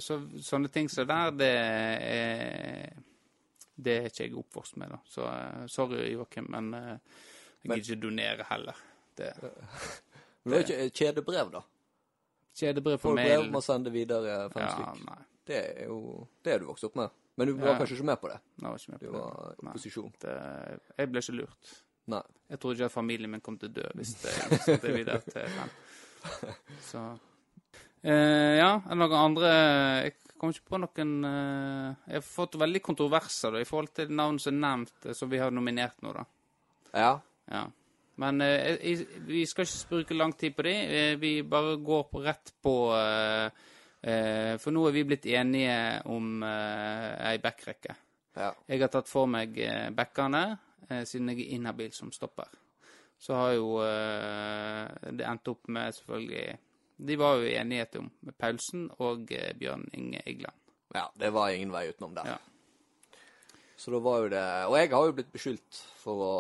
så 0.05 0.21
sånne 0.47 0.71
ting 0.71 0.93
som 0.93 1.09
der, 1.09 1.33
det 1.41 1.51
er 1.57 3.01
Det 3.81 3.95
er 3.99 4.09
ikke 4.11 4.25
jeg 4.27 4.35
oppvokst 4.37 4.77
med, 4.81 4.91
da. 4.93 4.99
Så 5.09 5.25
eh, 5.27 5.67
sorry, 5.73 6.03
Joakim, 6.13 6.47
men 6.53 6.73
eh, 6.75 6.97
jeg 7.63 7.71
gidder 7.71 7.95
ikke 7.95 8.03
donere 8.03 8.47
heller. 8.51 8.81
Det 9.17 9.31
Men 10.45 10.55
det 10.65 10.71
er 10.73 10.85
ikke 10.89 10.97
kjedebrev, 11.05 11.51
da. 11.53 11.61
Kjedebrev 12.61 12.99
på 13.03 13.13
mail. 13.15 13.29
brev 13.43 13.51
må 13.53 13.61
sende 13.65 13.93
videre 13.93 14.49
fem 14.53 14.63
Ja, 14.65 14.71
stykk. 14.75 15.05
nei. 15.09 15.19
Det 15.51 15.59
er 15.81 15.87
jo 15.91 16.27
det 16.45 16.53
er 16.55 16.59
du 16.63 16.67
vokst 16.71 16.85
opp 16.89 16.97
med. 17.01 17.11
Men 17.37 17.49
du 17.49 17.55
var 17.57 17.73
Ja. 17.75 17.79
kanskje 17.81 17.97
ikke 17.97 18.07
med 18.11 18.21
på 18.21 18.29
det? 18.29 18.39
Jeg 18.61 18.67
var 18.71 18.79
ikke 18.81 18.91
med 18.93 19.01
på 19.01 19.05
Du 19.07 19.13
på 19.13 19.21
var 19.21 19.55
i 19.55 19.67
opposisjon? 19.71 20.13
Det, 20.21 20.35
jeg 20.99 21.11
ble 21.13 21.23
ikke 21.25 21.37
lurt. 21.39 21.71
Nei. 22.11 22.23
Jeg 22.51 22.61
trodde 22.61 22.75
ikke 22.79 22.89
at 22.91 22.93
familien 22.93 23.31
min 23.31 23.41
kom 23.45 23.57
til 23.59 23.71
å 23.71 23.73
dø 23.79 23.87
hvis 23.95 24.15
det, 24.23 24.35
er 24.83 24.97
videre 24.97 25.21
til 25.25 25.47
fem. 25.57 25.71
Så 26.91 27.05
eh, 28.03 28.57
Ja, 28.61 28.73
er 28.81 28.91
det 28.91 28.99
noen 29.01 29.17
andre 29.21 29.53
Jeg 30.05 30.15
kommer 30.41 30.57
ikke 30.57 30.73
på 30.73 30.81
noen 30.81 31.27
eh, 31.29 32.07
Jeg 32.09 32.21
har 32.21 32.25
fått 32.27 32.57
veldig 32.61 32.83
kontroverser 32.85 33.55
da, 33.55 33.61
i 33.61 33.69
forhold 33.69 33.93
til 33.97 34.15
navn 34.17 34.39
som 34.41 34.55
er 34.55 34.63
nevnt, 34.65 34.97
eh, 35.05 35.17
som 35.17 35.31
vi 35.31 35.41
har 35.43 35.53
nominert 35.55 36.01
nå, 36.05 36.15
da. 36.17 36.25
Ja. 36.97 37.11
Ja. 37.51 37.65
Men 38.21 38.41
eh, 38.45 38.71
jeg, 38.81 39.09
vi 39.29 39.45
skal 39.49 39.69
ikke 39.69 39.91
bruke 39.95 40.17
lang 40.17 40.33
tid 40.39 40.57
på 40.57 40.67
det. 40.67 40.79
Vi 41.21 41.35
bare 41.49 41.77
går 41.85 42.09
på 42.13 42.25
rett 42.25 42.55
på 42.63 42.77
For 44.01 44.73
nå 44.73 44.83
er 44.89 44.95
vi 44.97 45.03
blitt 45.05 45.27
enige 45.29 45.75
om 46.09 46.41
ei 46.43 47.37
backrekke. 47.43 47.97
ja. 48.37 48.49
Jeg 48.69 48.81
har 48.81 48.89
tatt 48.89 49.09
for 49.09 49.29
meg 49.29 49.59
backene, 49.93 50.57
siden 51.05 51.29
jeg 51.29 51.43
er 51.45 51.59
inhabil 51.59 51.93
som 51.93 52.13
stopper. 52.13 52.49
Så 53.21 53.37
har 53.37 53.53
jo 53.59 53.77
det 53.85 55.27
endt 55.29 55.53
opp 55.53 55.69
med 55.69 55.93
selvfølgelig 55.99 56.47
De 57.07 57.17
var 57.17 57.39
jo 57.41 57.47
i 57.49 57.55
enighet 57.57 57.97
om 58.01 58.11
med 58.27 58.37
Paulsen 58.39 58.89
og 59.01 59.31
eh, 59.33 59.53
Bjørn 59.57 59.87
Inge 59.97 60.21
Igland. 60.29 60.57
Ja, 60.95 61.07
det 61.17 61.31
var 61.33 61.51
ingen 61.55 61.73
vei 61.73 61.87
utenom 61.89 62.15
der. 62.17 62.35
Ja. 62.35 62.39
Så 63.81 63.93
da 63.95 64.01
var 64.05 64.19
jo 64.21 64.29
det 64.29 64.43
Og 64.69 64.75
jeg 64.77 64.91
har 64.93 65.07
jo 65.07 65.15
blitt 65.17 65.31
beskyldt 65.33 65.79
for 66.03 66.21
å, 66.21 66.33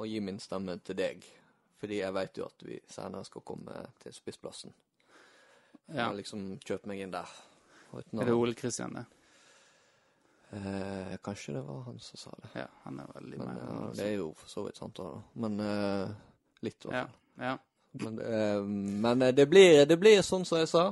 å 0.00 0.04
gi 0.08 0.20
min 0.24 0.38
stemme 0.40 0.78
til 0.86 0.96
deg. 0.96 1.26
Fordi 1.80 1.98
jeg 2.00 2.14
veit 2.16 2.38
jo 2.38 2.46
at 2.46 2.64
vi 2.64 2.78
senere 2.88 3.24
skal 3.28 3.44
komme 3.44 3.82
til 4.00 4.12
spissplassen. 4.16 4.72
Ja. 5.90 6.06
har 6.06 6.14
liksom 6.14 6.58
kjøpt 6.62 6.86
meg 6.86 7.00
inn 7.02 7.10
der. 7.12 7.28
Uten 7.90 8.20
Er 8.22 8.28
det 8.30 8.34
Ole 8.36 8.54
Kristian, 8.54 8.94
det? 8.94 9.04
eh, 10.54 11.16
kanskje 11.24 11.56
det 11.56 11.62
var 11.66 11.82
han 11.88 11.98
som 11.98 12.16
sa 12.20 12.30
det. 12.42 12.50
Ja, 12.60 12.66
han 12.84 13.00
er 13.02 13.08
veldig 13.14 13.38
Men 13.40 13.48
med. 13.48 13.62
ja, 13.64 13.90
det 13.98 14.06
er 14.06 14.14
jo 14.20 14.28
for 14.38 14.48
så 14.52 14.64
vidt 14.66 14.78
sant, 14.78 14.96
da. 15.00 15.22
Men 15.34 15.58
eh, 15.64 16.12
litt, 16.62 16.84
i 16.84 16.88
hvert 16.92 17.10
fall. 17.10 17.18
Ja, 17.40 17.50
ja. 17.50 17.56
Men, 17.90 18.18
eh, 18.18 18.62
men 19.02 19.22
eh, 19.22 19.34
det, 19.34 19.46
blir, 19.46 19.86
det 19.86 19.96
blir 19.96 20.22
sånn 20.22 20.44
som 20.46 20.60
jeg 20.60 20.70
sa. 20.70 20.84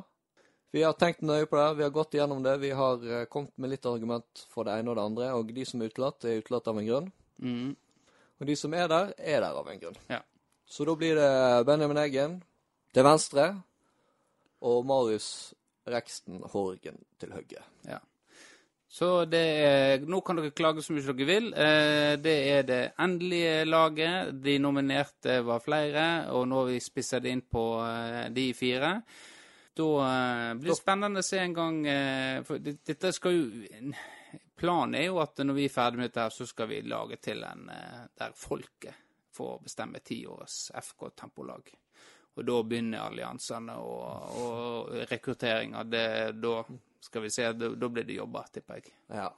Vi 0.75 0.83
har 0.85 0.97
tenkt 0.99 1.23
nøye 1.25 1.47
på 1.49 1.57
det, 1.57 1.69
vi 1.79 1.87
har 1.87 1.93
gått 1.95 2.17
igjennom 2.17 2.43
det. 2.45 2.57
Vi 2.61 2.71
har 2.77 3.05
eh, 3.07 3.25
kommet 3.31 3.55
med 3.57 3.73
litt 3.73 3.87
argument 3.89 4.47
for 4.53 4.69
det 4.69 4.79
ene 4.79 4.93
og 4.93 4.99
det 4.99 5.07
andre. 5.11 5.31
Og 5.39 5.53
de 5.55 5.65
som 5.69 5.83
er 5.83 5.93
utelatt, 5.93 6.27
er 6.27 6.43
utelatt 6.43 6.69
av 6.69 6.81
en 6.81 6.89
grunn. 6.91 7.13
Mm. 7.39 7.71
Og 8.39 8.51
de 8.51 8.57
som 8.59 8.75
er 8.75 8.91
der, 8.91 9.15
er 9.19 9.41
der 9.45 9.63
av 9.63 9.71
en 9.71 9.81
grunn. 9.81 9.97
Ja. 10.11 10.21
Så 10.69 10.85
da 10.85 10.95
blir 10.99 11.17
det 11.17 11.31
Benjamin 11.67 12.03
Eggen 12.03 12.37
til 12.93 13.07
venstre 13.07 13.49
og 14.69 14.85
Marius 14.87 15.55
Reksten 15.89 16.43
Horgen 16.53 17.01
til 17.21 17.33
høyre. 17.33 17.65
Ja. 17.89 18.03
Så 18.89 19.25
det 19.29 19.41
er, 19.69 20.05
nå 20.09 20.23
kan 20.25 20.39
dere 20.39 20.55
klage 20.57 20.81
så 20.83 20.95
mye 20.97 21.05
dere 21.05 21.27
vil. 21.29 21.49
Eh, 21.53 22.15
det 22.25 22.37
er 22.55 22.63
det 22.69 22.79
endelige 23.05 23.65
laget. 23.69 24.31
De 24.41 24.55
nominerte 24.65 25.43
var 25.45 25.61
flere, 25.61 26.05
og 26.33 26.47
nå 26.49 26.63
har 26.63 26.71
vi 26.71 26.79
spissa 26.81 27.21
det 27.21 27.35
inn 27.37 27.43
på 27.45 27.65
eh, 27.85 28.23
de 28.33 28.47
fire. 28.57 28.95
Da 29.77 29.89
eh, 30.07 30.55
blir 30.57 30.73
det 30.73 30.79
spennende 30.81 31.21
å 31.21 31.27
se 31.29 31.39
en 31.43 31.53
gang 31.55 31.77
For 32.49 32.59
dette 32.65 33.13
skal 33.15 33.37
jo 33.37 33.93
Planen 34.59 34.97
er 34.99 35.05
jo 35.07 35.21
at 35.23 35.39
når 35.45 35.55
vi 35.55 35.69
er 35.69 35.71
ferdig 35.71 36.01
med 36.01 36.09
dette, 36.09 36.25
her, 36.25 36.33
så 36.35 36.49
skal 36.51 36.67
vi 36.73 36.81
lage 36.83 37.21
til 37.23 37.45
en 37.47 37.69
der 37.71 38.33
folket 38.35 38.97
får 39.39 39.61
bestemme 39.63 40.01
tiårets 40.03 40.73
FK 40.75 41.13
Tempolag. 41.21 41.69
Og 42.35 42.43
da 42.49 42.57
begynner 42.67 43.05
alliansene 43.05 43.77
og, 43.79 44.35
og 44.43 44.97
rekrutteringa. 45.13 45.85
Det- 45.87 46.33
Da 46.43 46.57
skal 47.01 47.23
vi 47.23 47.31
se, 47.31 47.53
da, 47.53 47.89
blir 47.89 48.05
det 48.05 48.17
jobba, 48.19 48.43
tipper 48.53 48.75
jeg. 48.81 48.93
Ja. 49.09 49.29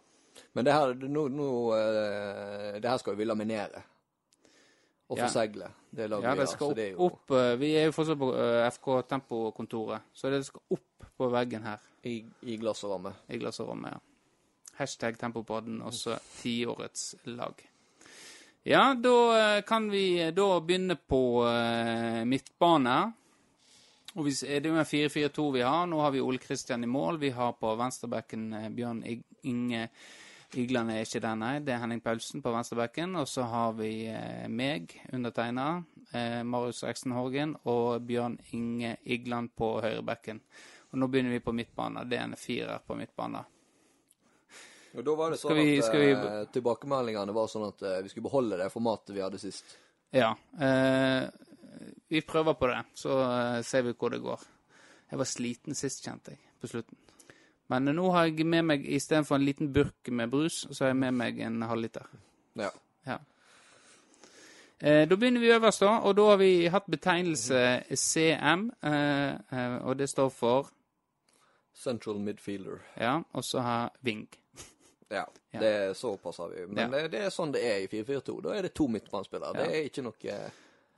Men 0.55 0.64
det 0.64 0.73
her, 0.73 0.95
nå, 0.95 1.29
nå, 1.29 1.49
eh, 1.76 2.81
det 2.81 2.88
her 2.88 2.99
skal 2.99 3.12
jo 3.14 3.19
vi 3.19 3.25
laminere. 3.29 3.83
Og 5.11 5.19
Ja. 5.19 5.26
forsegle. 5.26 5.69
Det 5.90 6.07
lager 6.09 6.23
Ja, 6.29 6.35
vi 6.35 6.38
det 6.38 6.49
av. 6.49 6.52
skal 6.52 6.67
Så 6.67 6.71
opp, 6.71 6.76
det 6.76 6.85
er 6.85 6.90
jo 6.93 7.07
opp 7.07 7.31
eh, 7.35 7.57
Vi 7.59 7.71
er 7.76 7.85
jo 7.88 7.93
fortsatt 7.93 8.19
på 8.19 8.29
eh, 8.38 8.67
FK 8.71 9.02
Tempo-kontoret, 9.11 10.00
så 10.14 10.31
det 10.31 10.45
skal 10.47 10.61
opp 10.71 11.09
på 11.19 11.31
veggen 11.31 11.62
her 11.67 11.79
i, 12.05 12.25
i 12.43 12.57
glass 12.57 12.85
og 12.85 12.93
ramme. 12.93 13.12
i 13.29 13.38
klasserommet. 13.38 13.90
Ja. 13.93 13.99
Hashtag 14.79 15.19
Tempopodden, 15.19 15.83
også 15.83 16.14
tiårets 16.40 17.14
lag. 17.26 17.55
Ja, 18.64 18.95
da 18.95 19.61
kan 19.67 19.90
vi 19.90 20.31
da 20.31 20.61
begynne 20.61 20.97
på 20.97 21.21
midtbane. 22.25 23.12
Og 24.19 24.25
vi, 24.26 24.33
det 24.35 24.67
er 24.67 24.73
jo 24.73 24.79
en 24.81 24.88
4-4-2 24.88 25.45
vi 25.55 25.61
har. 25.62 25.85
Nå 25.87 26.00
har 26.02 26.11
vi 26.11 26.21
Ole 26.25 26.38
Kristian 26.43 26.83
i 26.83 26.88
mål. 26.90 27.19
Vi 27.23 27.31
har 27.31 27.52
på 27.61 27.75
venstrebacken 27.79 28.49
eh, 28.59 28.69
Bjørn 28.75 29.05
Inge 29.47 29.85
Igland 30.59 30.90
er 30.90 31.05
ikke 31.05 31.21
der, 31.23 31.37
nei. 31.38 31.52
Det 31.62 31.71
er 31.76 31.79
Henning 31.85 32.00
Paulsen 32.02 32.43
på 32.43 32.50
venstrebacken. 32.50 33.12
Og 33.21 33.29
så 33.31 33.45
har 33.47 33.76
vi 33.79 33.93
eh, 34.11 34.49
meg, 34.50 34.97
undertegna, 35.14 35.69
eh, 36.11 36.40
Marius 36.43 36.83
Reksten 36.83 37.14
Horgen 37.14 37.55
og 37.71 38.02
Bjørn 38.09 38.35
Inge 38.59 38.97
Igland 39.07 39.52
på 39.55 39.76
høyrebacken. 39.85 40.40
Og 40.90 40.99
nå 40.99 41.07
begynner 41.07 41.37
vi 41.37 41.45
på 41.47 41.55
midtbane. 41.55 42.02
Det 42.11 42.19
er 42.19 42.26
en 42.26 42.35
firer 42.38 42.83
på 42.83 42.97
midtbane. 42.99 43.45
Og 44.99 45.05
da 45.07 45.14
var 45.14 45.31
det 45.31 45.38
sånn 45.38 45.55
vi- 45.55 45.79
at 45.79 45.95
vi- 45.95 46.47
tilbakemeldingene 46.59 47.33
var 47.33 47.47
sånn 47.47 47.69
at 47.69 48.02
vi 48.02 48.09
skulle 48.11 48.26
beholde 48.26 48.59
det 48.59 48.73
formatet 48.73 49.14
vi 49.14 49.23
hadde 49.23 49.38
sist. 49.38 49.76
Ja. 50.11 50.33
Eh, 50.59 51.29
vi 52.11 52.21
prøver 52.26 52.57
på 52.59 52.67
det, 52.71 52.81
så 52.99 53.17
eh, 53.25 53.61
ser 53.67 53.83
vi 53.87 53.93
hvor 53.95 54.11
det 54.12 54.21
går. 54.25 54.43
Jeg 55.11 55.19
var 55.19 55.26
sliten 55.31 55.75
sist, 55.79 56.05
kjente 56.05 56.35
jeg, 56.35 56.40
på 56.61 56.69
slutten. 56.71 56.99
Men 57.71 57.88
eh, 57.88 57.95
nå 57.95 58.11
har 58.14 58.26
jeg 58.29 58.47
med 58.47 58.67
meg, 58.67 58.87
istedenfor 58.87 59.38
en 59.38 59.47
liten 59.47 59.73
burk 59.75 60.11
med 60.11 60.31
brus, 60.33 60.64
så 60.71 60.85
har 60.85 60.93
jeg 60.95 61.00
med 61.05 61.14
meg 61.23 61.38
en 61.47 61.62
halvliter. 61.71 62.07
Ja. 62.59 62.71
Ja. 63.07 63.19
Eh, 64.81 65.07
da 65.09 65.17
begynner 65.17 65.40
vi 65.40 65.52
øverst, 65.52 65.81
da. 65.85 65.99
Og 66.09 66.17
da 66.17 66.25
har 66.33 66.37
vi 66.40 66.67
hatt 66.73 66.87
betegnelse 66.90 67.62
CM, 67.95 68.71
eh, 68.83 69.35
eh, 69.52 69.76
og 69.85 69.99
det 69.99 70.09
står 70.11 70.29
for 70.33 70.71
Central 71.81 72.19
midfielder. 72.21 72.79
Ja, 73.00 73.21
og 73.33 73.45
så 73.45 73.61
har 73.64 73.90
Ving. 74.05 74.26
Ja, 75.11 75.25
Ja. 75.52 75.59
det 75.59 75.69
er 75.69 75.93
såpass 75.95 76.37
har 76.38 76.49
vi. 76.49 76.67
Men 76.67 76.79
Ja. 76.79 76.87
det, 77.02 77.11
det 77.12 77.21
er 77.25 77.31
sånn 77.35 77.50
det 77.52 77.62
er 77.67 77.79
i 77.83 77.87
4-4-2. 77.90 78.40
Da 78.45 78.52
er 78.55 78.62
det 78.62 78.75
to 78.75 78.87
midtbanespillere. 78.87 79.57
Ja. 79.57 79.64
Det 79.67 79.75
er 79.79 79.88
ikke 79.88 80.02
noe 80.07 80.37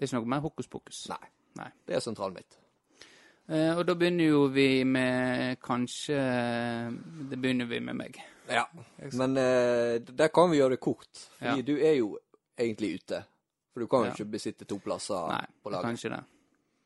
Det 0.03 0.09
er 0.09 0.17
ikke 0.17 0.19
noe 0.25 0.31
mer 0.35 0.41
hokus 0.43 0.67
pokus. 0.67 1.05
Nei. 1.13 1.29
Nei. 1.61 1.69
Det 1.87 1.95
er 1.95 2.01
sentralen 2.03 2.35
mitt. 2.35 2.57
Eh, 3.53 3.77
og 3.79 3.85
da 3.87 3.95
begynner 3.95 4.25
jo 4.33 4.41
vi 4.51 4.83
med 4.89 5.61
kanskje 5.63 6.17
Det 7.31 7.39
begynner 7.39 7.69
vi 7.71 7.79
med 7.81 7.95
meg. 8.01 8.19
Ja. 8.51 8.65
Men 9.15 9.37
eh, 9.39 10.01
der 10.03 10.29
kan 10.35 10.51
vi 10.51 10.59
gjøre 10.59 10.75
det 10.75 10.81
kort, 10.83 11.09
fordi 11.39 11.63
Ja. 11.63 11.63
du 11.63 11.77
er 11.79 11.95
jo 12.01 12.19
egentlig 12.59 12.95
ute. 12.99 13.23
For 13.73 13.81
du 13.81 13.87
kan 13.87 14.01
jo 14.01 14.07
Ja. 14.07 14.13
ikke 14.17 14.31
besitte 14.31 14.65
to 14.69 14.79
plasser 14.79 15.29
Nei, 15.29 15.45
på 15.63 15.71
laget. 15.71 15.99
ikke 16.03 16.17
det. 16.17 16.25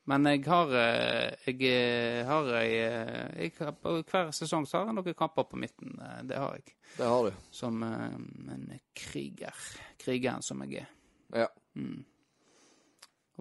Men 0.09 0.25
jeg 0.27 0.45
har 0.45 0.69
eh, 0.69 1.37
Jeg 1.47 1.63
eh, 1.63 2.27
har 2.27 2.45
ei 2.61 2.75
eh, 2.85 3.43
jeg, 3.43 3.53
har- 3.59 3.73
på 3.73 4.03
Hver 4.05 4.31
sesong 4.33 4.67
så 4.67 4.79
har 4.79 4.87
jeg 4.87 4.95
noen 4.95 5.15
kamper 5.15 5.45
på 5.45 5.57
midten. 5.57 5.97
Det 6.29 6.37
har 6.37 6.53
jeg. 6.55 6.75
Det 6.99 7.07
har 7.07 7.31
du. 7.31 7.33
Som 7.51 7.83
en 7.83 8.81
kriger. 8.95 9.55
Krigeren 9.99 10.43
som 10.43 10.61
jeg 10.63 10.83
er. 10.83 10.87
Ja. 11.35 11.47
Mm. 11.75 12.05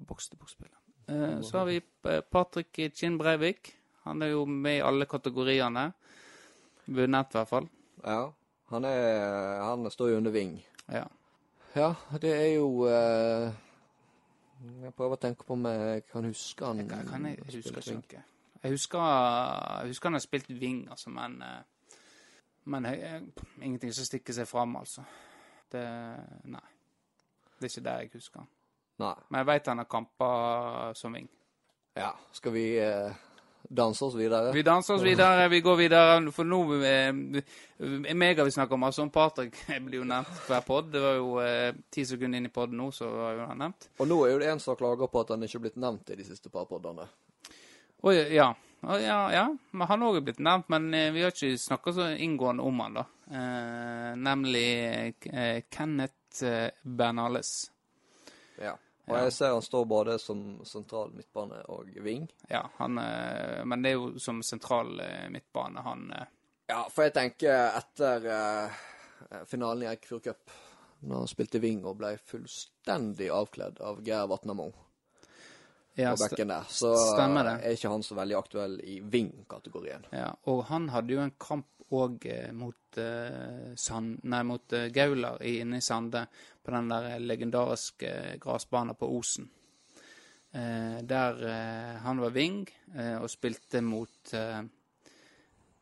Boks-til-boks-spiller. 0.02 0.78
Eh, 1.08 1.42
så 1.44 1.58
har 1.58 1.66
vi 1.66 1.78
eh, 1.80 2.22
Patrick 2.22 2.80
Kinn 2.96 3.18
Breivik. 3.18 3.76
Han 4.04 4.22
er 4.22 4.34
jo 4.34 4.46
med 4.46 4.78
i 4.78 4.84
alle 4.86 5.06
kategoriene. 5.06 5.92
Vunnet, 6.86 7.28
i 7.32 7.38
hvert 7.38 7.48
fall. 7.48 7.70
ja. 8.04 8.26
Han, 8.68 8.82
er, 8.86 9.62
han 9.62 9.92
står 9.92 10.10
jo 10.10 10.18
under 10.18 10.32
ving. 10.34 10.56
Ja. 10.90 11.04
Ja, 11.76 11.92
det 12.22 12.32
er 12.34 12.48
jo 12.56 12.88
eh, 12.90 13.52
Jeg 14.82 14.94
prøver 14.98 15.14
å 15.14 15.20
tenke 15.22 15.46
på 15.46 15.54
om 15.54 15.68
jeg 15.70 16.02
kan 16.10 16.26
huske 16.26 16.66
han. 16.66 16.80
Jeg 16.82 17.06
kan, 17.06 17.26
jeg 17.30 17.38
huske 17.46 17.94
ikke. 17.94 18.24
Jeg 18.64 18.72
husker, 18.72 19.00
jeg 19.84 19.92
husker 19.94 20.10
han 20.10 20.18
har 20.18 20.24
spilt 20.24 20.50
ving, 20.50 20.88
altså, 20.90 21.10
men 21.14 21.38
eh, 21.46 21.62
Men 22.66 22.86
jeg, 22.90 23.00
jeg, 23.00 23.46
ingenting 23.62 23.94
som 23.94 24.06
stikker 24.06 24.34
seg 24.34 24.48
fram, 24.50 24.76
altså. 24.82 25.04
Det 25.72 25.86
Nei. 26.50 26.66
Det 27.60 27.68
er 27.68 27.70
ikke 27.70 27.84
det 27.86 27.98
jeg 28.02 28.10
husker. 28.14 28.40
han. 28.40 28.50
Nei. 29.02 29.16
Men 29.30 29.42
jeg 29.42 29.48
vet 29.52 29.72
han 29.72 29.82
har 29.82 29.88
kamper 29.92 30.94
som 30.96 31.16
ving. 31.16 31.28
Ja. 31.96 32.12
Skal 32.36 32.54
vi 32.56 32.66
eh, 32.80 33.12
danse 33.68 34.06
oss 34.06 34.16
videre? 34.16 34.52
Vi 34.56 34.64
danser 34.64 34.96
oss 34.96 35.04
videre, 35.04 35.48
vi 35.52 35.62
går 35.62 35.76
videre. 35.80 36.32
For 36.36 36.48
nå 36.48 36.62
eh, 36.80 37.12
meg 38.16 38.40
har 38.40 38.48
vi 38.48 38.56
snakket 38.56 38.78
om, 38.78 38.88
altså 38.88 39.04
om 39.06 39.12
Patrick 39.12 39.58
blir 39.88 40.02
jo 40.02 40.08
nevnt 40.08 40.44
hver 40.48 40.64
pod. 40.68 40.92
Det 40.94 41.04
var 41.04 41.20
jo 41.20 41.40
eh, 41.44 41.72
ti 41.92 42.06
sekunder 42.08 42.40
inn 42.40 42.50
i 42.50 42.54
poden 42.54 42.80
nå, 42.80 42.92
så 42.96 43.10
var 43.12 43.36
jo 43.40 43.50
han 43.52 43.64
nevnt. 43.66 43.90
Og 44.00 44.12
nå 44.12 44.22
er 44.26 44.36
jo 44.36 44.42
det 44.44 44.52
en 44.54 44.64
som 44.64 44.80
klager 44.80 45.12
på 45.12 45.24
at 45.26 45.36
han 45.36 45.48
ikke 45.48 45.62
er 45.62 45.68
blitt 45.68 45.82
nevnt 45.88 46.16
i 46.16 46.20
de 46.20 46.28
siste 46.28 46.52
par 46.54 46.68
poddene. 46.72 47.08
Oi, 48.06 48.16
ja. 48.36 48.52
Å, 48.86 48.98
ja, 49.02 49.20
ja. 49.34 49.46
Men 49.74 49.90
han 49.90 50.04
òg 50.06 50.20
er 50.20 50.26
blitt 50.28 50.42
nevnt, 50.44 50.68
men 50.72 50.92
eh, 50.94 51.12
vi 51.16 51.24
har 51.26 51.34
ikke 51.34 51.56
snakka 51.60 51.96
så 51.96 52.10
inngående 52.22 52.66
om 52.66 52.84
han, 52.84 53.00
da. 53.00 53.06
Eh, 53.26 54.12
nemlig 54.20 54.68
eh, 55.32 55.64
Kenneth 55.72 56.44
eh, 56.46 56.70
Bernales. 56.84 57.72
Og 59.06 59.18
jeg 59.20 59.34
ser 59.34 59.54
han 59.54 59.62
står 59.62 59.86
både 59.86 60.18
som 60.20 60.42
sentral 60.66 61.12
midtbane 61.14 61.62
og 61.74 61.92
ving. 62.02 62.26
Ja, 62.50 62.64
han 62.80 62.98
eh, 62.98 63.62
Men 63.66 63.84
det 63.84 63.94
er 63.94 64.00
jo 64.00 64.22
som 64.22 64.42
sentral 64.44 64.98
eh, 65.04 65.28
midtbane, 65.34 65.84
han 65.86 66.08
eh, 66.16 66.32
Ja, 66.72 66.80
for 66.90 67.06
jeg 67.06 67.14
tenker 67.14 67.76
etter 67.78 68.24
uh, 68.26 68.80
finalen 69.46 69.84
i 69.86 69.90
Eikfjord 69.92 70.24
Cup, 70.26 70.56
når 71.06 71.22
han 71.22 71.30
spilte 71.30 71.62
wing 71.62 71.84
og 71.86 72.00
ble 72.00 72.16
fullstendig 72.18 73.28
avkledd 73.30 73.78
av 73.86 74.00
Geir 74.02 74.26
Vatnamo 74.32 74.72
ja, 75.94 76.16
på 76.16 76.24
bekken 76.24 76.50
der, 76.50 76.66
så 76.66 76.96
stemmer 76.98 77.46
det. 77.46 77.54
er 77.62 77.78
ikke 77.78 77.92
han 77.94 78.04
så 78.04 78.18
veldig 78.18 78.38
aktuell 78.40 78.80
i 78.82 78.98
wing-kategorien. 78.98 80.10
ja. 80.10 80.32
Og 80.50 80.66
han 80.72 80.90
hadde 80.90 81.14
jo 81.14 81.22
en 81.22 81.36
kamp 81.38 81.70
òg 81.94 82.26
mot, 82.58 82.98
uh, 82.98 83.70
Sand, 83.78 84.26
nei, 84.26 84.42
mot 84.50 84.74
uh, 84.74 84.88
Gaular 84.90 85.46
inne 85.46 85.78
i 85.78 85.86
Sande, 85.86 86.26
på 86.66 86.74
den 86.74 86.90
der 86.90 87.20
legendariske 87.22 88.10
eh, 88.10 88.40
gressbanen 88.42 88.98
på 88.98 89.10
Osen. 89.18 89.50
Eh, 90.56 90.98
der 91.06 91.46
eh, 91.52 91.94
han 92.02 92.22
var 92.24 92.34
wing 92.36 92.66
og 93.20 93.30
spilte 93.30 93.82
mot 93.84 94.34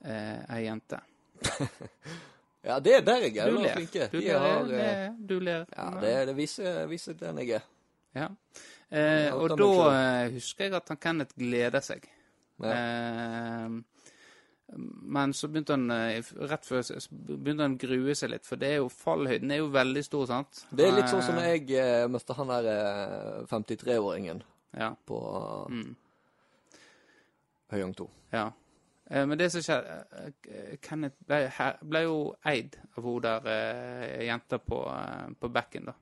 ei 0.03 0.61
jente. 0.65 0.99
Ja, 2.63 2.79
det 2.79 2.93
er 2.95 3.01
der 3.03 3.25
jeg 3.25 3.37
er. 3.37 3.49
Du 3.51 3.57
ler. 3.59 3.73
flinke. 3.75 4.05
Du 4.11 4.19
ler, 4.19 4.37
har, 4.39 4.69
eh, 4.71 5.09
du 5.29 5.39
ler. 5.39 5.65
ja, 5.77 5.87
det, 6.01 6.11
det 6.27 6.35
viser, 6.37 6.85
viser 6.87 7.17
den 7.19 7.41
jeg 7.43 7.57
er. 7.57 7.65
Ja. 8.15 8.27
Eh, 8.87 9.33
og 9.35 9.57
da 9.57 10.29
husker 10.31 10.69
jeg 10.69 10.77
at 10.77 10.87
han 10.93 10.99
Kenneth 11.01 11.35
gleder 11.35 11.83
seg. 11.83 12.07
Ja. 12.63 12.71
Eh, 12.71 13.75
men 14.75 15.33
så 15.35 15.47
begynte 15.51 15.75
han 15.75 15.91
eh, 15.91 16.23
rett 16.49 16.65
før 16.65 16.81
så 16.85 16.95
begynte 17.11 17.63
han 17.65 17.75
å 17.75 17.81
grue 17.81 18.15
seg 18.15 18.31
litt, 18.31 18.45
for 18.47 18.55
det 18.57 18.69
er 18.71 18.79
jo 18.79 18.87
fallhøyden 18.89 19.51
er 19.51 19.59
jo 19.59 19.67
veldig 19.73 20.03
stor, 20.07 20.25
sant? 20.29 20.63
Det 20.71 20.87
er 20.87 20.95
litt 20.95 21.11
sånn 21.11 21.21
som 21.25 21.37
Eh, 21.37 21.49
jeg 21.57 21.75
eh, 21.77 22.07
møtte 22.09 22.33
han 22.37 22.47
der 22.53 22.69
eh, 22.71 23.43
53-åringen 23.51 24.41
Ja. 24.79 24.93
på 25.05 25.19
Mm, 25.69 25.95
Høyang 27.73 27.93
2. 27.97 28.09
ja. 28.33 28.51
Eh, 29.11 29.25
men 29.27 29.37
det 29.37 29.49
som 29.51 29.61
skjedde 29.61 29.97
eh, 30.47 30.77
Kenneth 30.81 31.19
ble, 31.27 31.41
ble 31.83 32.01
jo 32.05 32.17
eid 32.47 32.77
av 32.95 33.03
hun 33.03 33.21
der 33.21 33.47
eh, 33.51 34.23
jenta 34.29 34.57
på, 34.63 34.79
eh, 34.89 35.27
på 35.39 35.49
bekken, 35.53 35.89
da. 35.91 35.93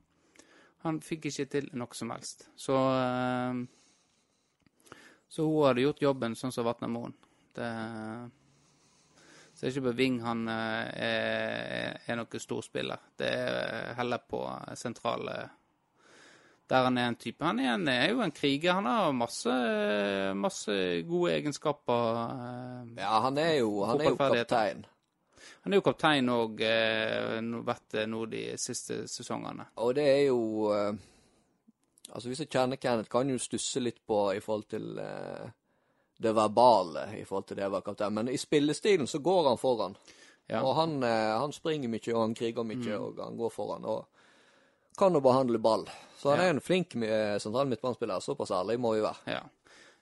Han 0.86 1.00
fikk 1.02 1.26
ikke 1.30 1.46
til 1.50 1.68
noe 1.78 1.94
som 1.94 2.10
helst. 2.14 2.46
Så 2.56 2.74
eh, 2.78 3.58
Så 5.32 5.44
hun 5.48 5.66
hadde 5.66 5.82
gjort 5.84 6.00
jobben 6.02 6.34
sånn 6.38 6.52
som 6.54 6.64
Vatnamoen. 6.66 7.12
Det 7.56 7.68
Så 9.62 9.68
det 9.68 9.68
er 9.68 9.76
ikke 9.76 9.90
på 9.92 9.96
Ving 9.96 10.14
han 10.24 10.40
eh, 10.50 10.86
er, 11.06 11.98
er 12.10 12.16
noen 12.18 12.40
storspiller. 12.42 12.98
Det 13.14 13.28
er 13.30 13.92
heller 13.94 14.18
på 14.26 14.40
sentrale 14.74 15.36
Der 16.72 16.82
han 16.88 16.98
er 16.98 17.10
en 17.12 17.18
type. 17.20 17.44
Han 17.44 17.60
er, 17.60 17.74
en, 17.76 17.86
er 17.88 18.10
jo 18.10 18.22
en 18.24 18.32
kriger. 18.34 18.72
Han 18.80 18.86
har 18.90 19.12
masse, 19.14 19.52
masse 20.34 20.74
gode 21.06 21.36
egenskaper. 21.36 22.18
eh, 22.24 22.98
Ja, 23.04 23.20
han 23.28 23.38
er 23.38 23.54
jo, 23.60 23.84
han 23.86 24.00
er 24.00 24.10
jo 24.10 24.16
kaptein. 24.16 24.82
Han 25.62 25.72
er 25.72 25.78
jo 25.78 25.86
kaptein 25.86 26.28
og 26.32 26.60
eh, 26.66 27.38
vært 27.62 27.86
det 27.94 28.08
nå 28.10 28.24
de 28.26 28.44
siste 28.58 29.04
sesongene. 29.06 29.68
Og 29.78 29.94
det 29.94 30.08
er 30.10 30.22
jo 30.26 30.42
eh, 30.74 30.92
Altså, 32.12 32.28
vi 32.28 32.34
som 32.36 32.46
kjenner 32.50 32.76
Kenneth, 32.76 33.08
kan 33.08 33.30
jo 33.30 33.38
stusse 33.40 33.80
litt 33.80 34.02
på 34.04 34.16
i 34.36 34.40
forhold 34.44 34.66
til 34.68 34.98
eh, 35.00 35.46
det 36.22 36.32
verbale 36.36 37.06
i 37.18 37.24
forhold 37.28 37.46
til 37.50 37.56
det 37.60 37.66
å 37.68 37.72
være 37.74 37.86
kaptein. 37.90 38.14
Men 38.14 38.28
i 38.32 38.38
spillestilen 38.40 39.06
så 39.10 39.18
går 39.22 39.48
han 39.50 39.58
foran. 39.60 39.96
Ja. 40.50 40.60
Og 40.66 40.74
han, 40.76 40.96
eh, 41.02 41.38
han 41.38 41.52
springer 41.54 41.88
mye, 41.88 42.14
og 42.14 42.20
han 42.26 42.34
kriger 42.34 42.64
mye, 42.66 42.76
Mm. 42.82 43.00
og 43.02 43.18
han 43.24 43.36
går 43.38 43.50
foran. 43.54 43.84
Og 43.84 44.06
kan 44.98 45.14
jo 45.14 45.20
behandle 45.24 45.58
ball. 45.58 45.86
Så 46.18 46.30
han 46.30 46.38
Ja. 46.38 46.44
er 46.46 46.50
en 46.50 46.60
flink 46.60 46.94
eh, 46.96 47.38
sentral 47.38 47.66
midtbanespiller. 47.70 48.20
Såpass 48.20 48.50
ærlig 48.50 48.78
må 48.80 48.94
vi 48.94 49.00
være. 49.00 49.16
Ja. 49.26 49.40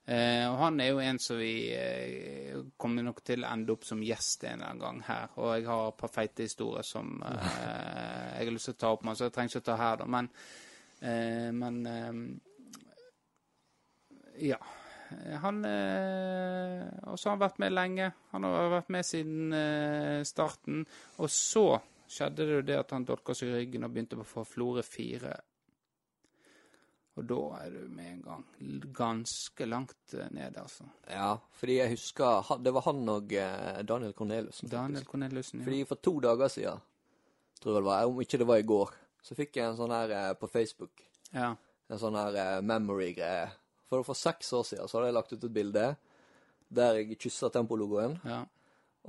Eh, 0.09 0.49
og 0.51 0.57
han 0.59 0.81
er 0.81 0.89
jo 0.89 0.99
en 0.99 1.19
som 1.19 1.37
vi 1.39 1.71
eh, 1.73 2.57
kommer 2.79 3.03
nok 3.05 3.23
til 3.23 3.45
å 3.45 3.53
ende 3.53 3.71
opp 3.73 3.85
som 3.85 4.01
gjest 4.03 4.43
en 4.45 4.55
eller 4.59 4.67
annen 4.67 4.81
gang 4.81 5.01
her. 5.07 5.29
Og 5.37 5.55
jeg 5.55 5.67
har 5.69 5.89
et 5.89 5.97
par 6.01 6.09
feite 6.09 6.43
historier 6.43 6.83
som 6.83 7.23
eh, 7.23 8.39
jeg 8.41 8.47
har 8.47 8.53
lyst 8.53 8.65
til 8.65 8.75
å 8.75 8.79
ta 8.79 8.91
opp 8.97 9.05
med, 9.05 9.17
så 9.17 9.29
jeg 9.29 9.33
trenger 9.37 9.51
ikke 9.55 9.63
å 9.63 9.69
ta 9.71 9.77
her, 9.77 9.97
da. 9.97 10.05
Men, 10.07 10.31
eh, 11.03 11.51
men 11.53 12.41
ja. 14.39 14.57
Han 15.43 15.65
eh, 15.67 16.87
Og 17.11 17.19
så 17.19 17.29
har 17.29 17.37
han 17.37 17.45
vært 17.45 17.61
med 17.63 17.75
lenge. 17.75 18.11
Han 18.33 18.47
har 18.47 18.73
vært 18.77 18.91
med 18.95 19.07
siden 19.07 19.55
eh, 19.57 20.23
starten. 20.29 20.85
Og 21.19 21.31
så 21.33 21.65
skjedde 22.11 22.47
det 22.47 22.59
jo 22.59 22.67
det 22.67 22.81
at 22.81 22.97
han 22.97 23.07
dolka 23.07 23.35
seg 23.37 23.53
i 23.53 23.61
ryggen 23.61 23.87
og 23.87 23.95
begynte 23.95 24.19
på 24.19 24.27
å 24.27 24.33
få 24.33 24.47
Florø 24.49 24.83
4. 24.87 25.37
Og 27.19 27.27
da 27.29 27.41
er 27.61 27.75
du 27.75 27.81
med 27.93 28.07
en 28.07 28.21
gang 28.25 28.45
ganske 28.97 29.67
langt 29.67 30.15
eh, 30.17 30.29
ned, 30.35 30.57
altså. 30.57 30.87
Ja, 31.11 31.35
fordi 31.59 31.81
jeg 31.81 31.95
husker 31.97 32.55
Det 32.63 32.73
var 32.73 32.87
han 32.87 33.03
og 33.13 33.35
eh, 33.35 33.81
Daniel 33.87 34.15
Corneliussen. 34.17 34.71
Daniel 34.73 35.05
Corneliussen, 35.09 35.61
ja. 35.61 35.67
Fordi 35.67 35.83
for 35.89 36.01
to 36.01 36.15
dager 36.25 36.49
siden, 36.49 36.85
tror 37.61 37.75
jeg 37.75 37.83
det 37.83 37.89
var, 37.91 38.07
om 38.09 38.23
ikke 38.23 38.41
det 38.41 38.49
var 38.49 38.63
i 38.63 38.69
går, 38.71 38.95
så 39.21 39.37
fikk 39.37 39.59
jeg 39.59 39.69
en 39.69 39.77
sånn 39.77 39.93
her 39.95 40.15
eh, 40.17 40.31
på 40.39 40.49
Facebook. 40.51 41.05
ja. 41.35 41.57
En 41.91 41.99
sånn 41.99 42.15
her 42.15 42.37
eh, 42.39 42.61
memory-greie. 42.63 43.49
For 43.91 44.05
for 44.07 44.15
seks 44.19 44.53
år 44.55 44.65
siden 44.69 44.89
så 44.89 44.99
hadde 44.99 45.11
jeg 45.11 45.19
lagt 45.19 45.33
ut 45.35 45.45
et 45.45 45.55
bilde 45.55 45.85
der 46.71 47.01
jeg 47.01 47.19
kyssa 47.19 47.49
tempologoen. 47.51 48.19
Ja. 48.25 48.45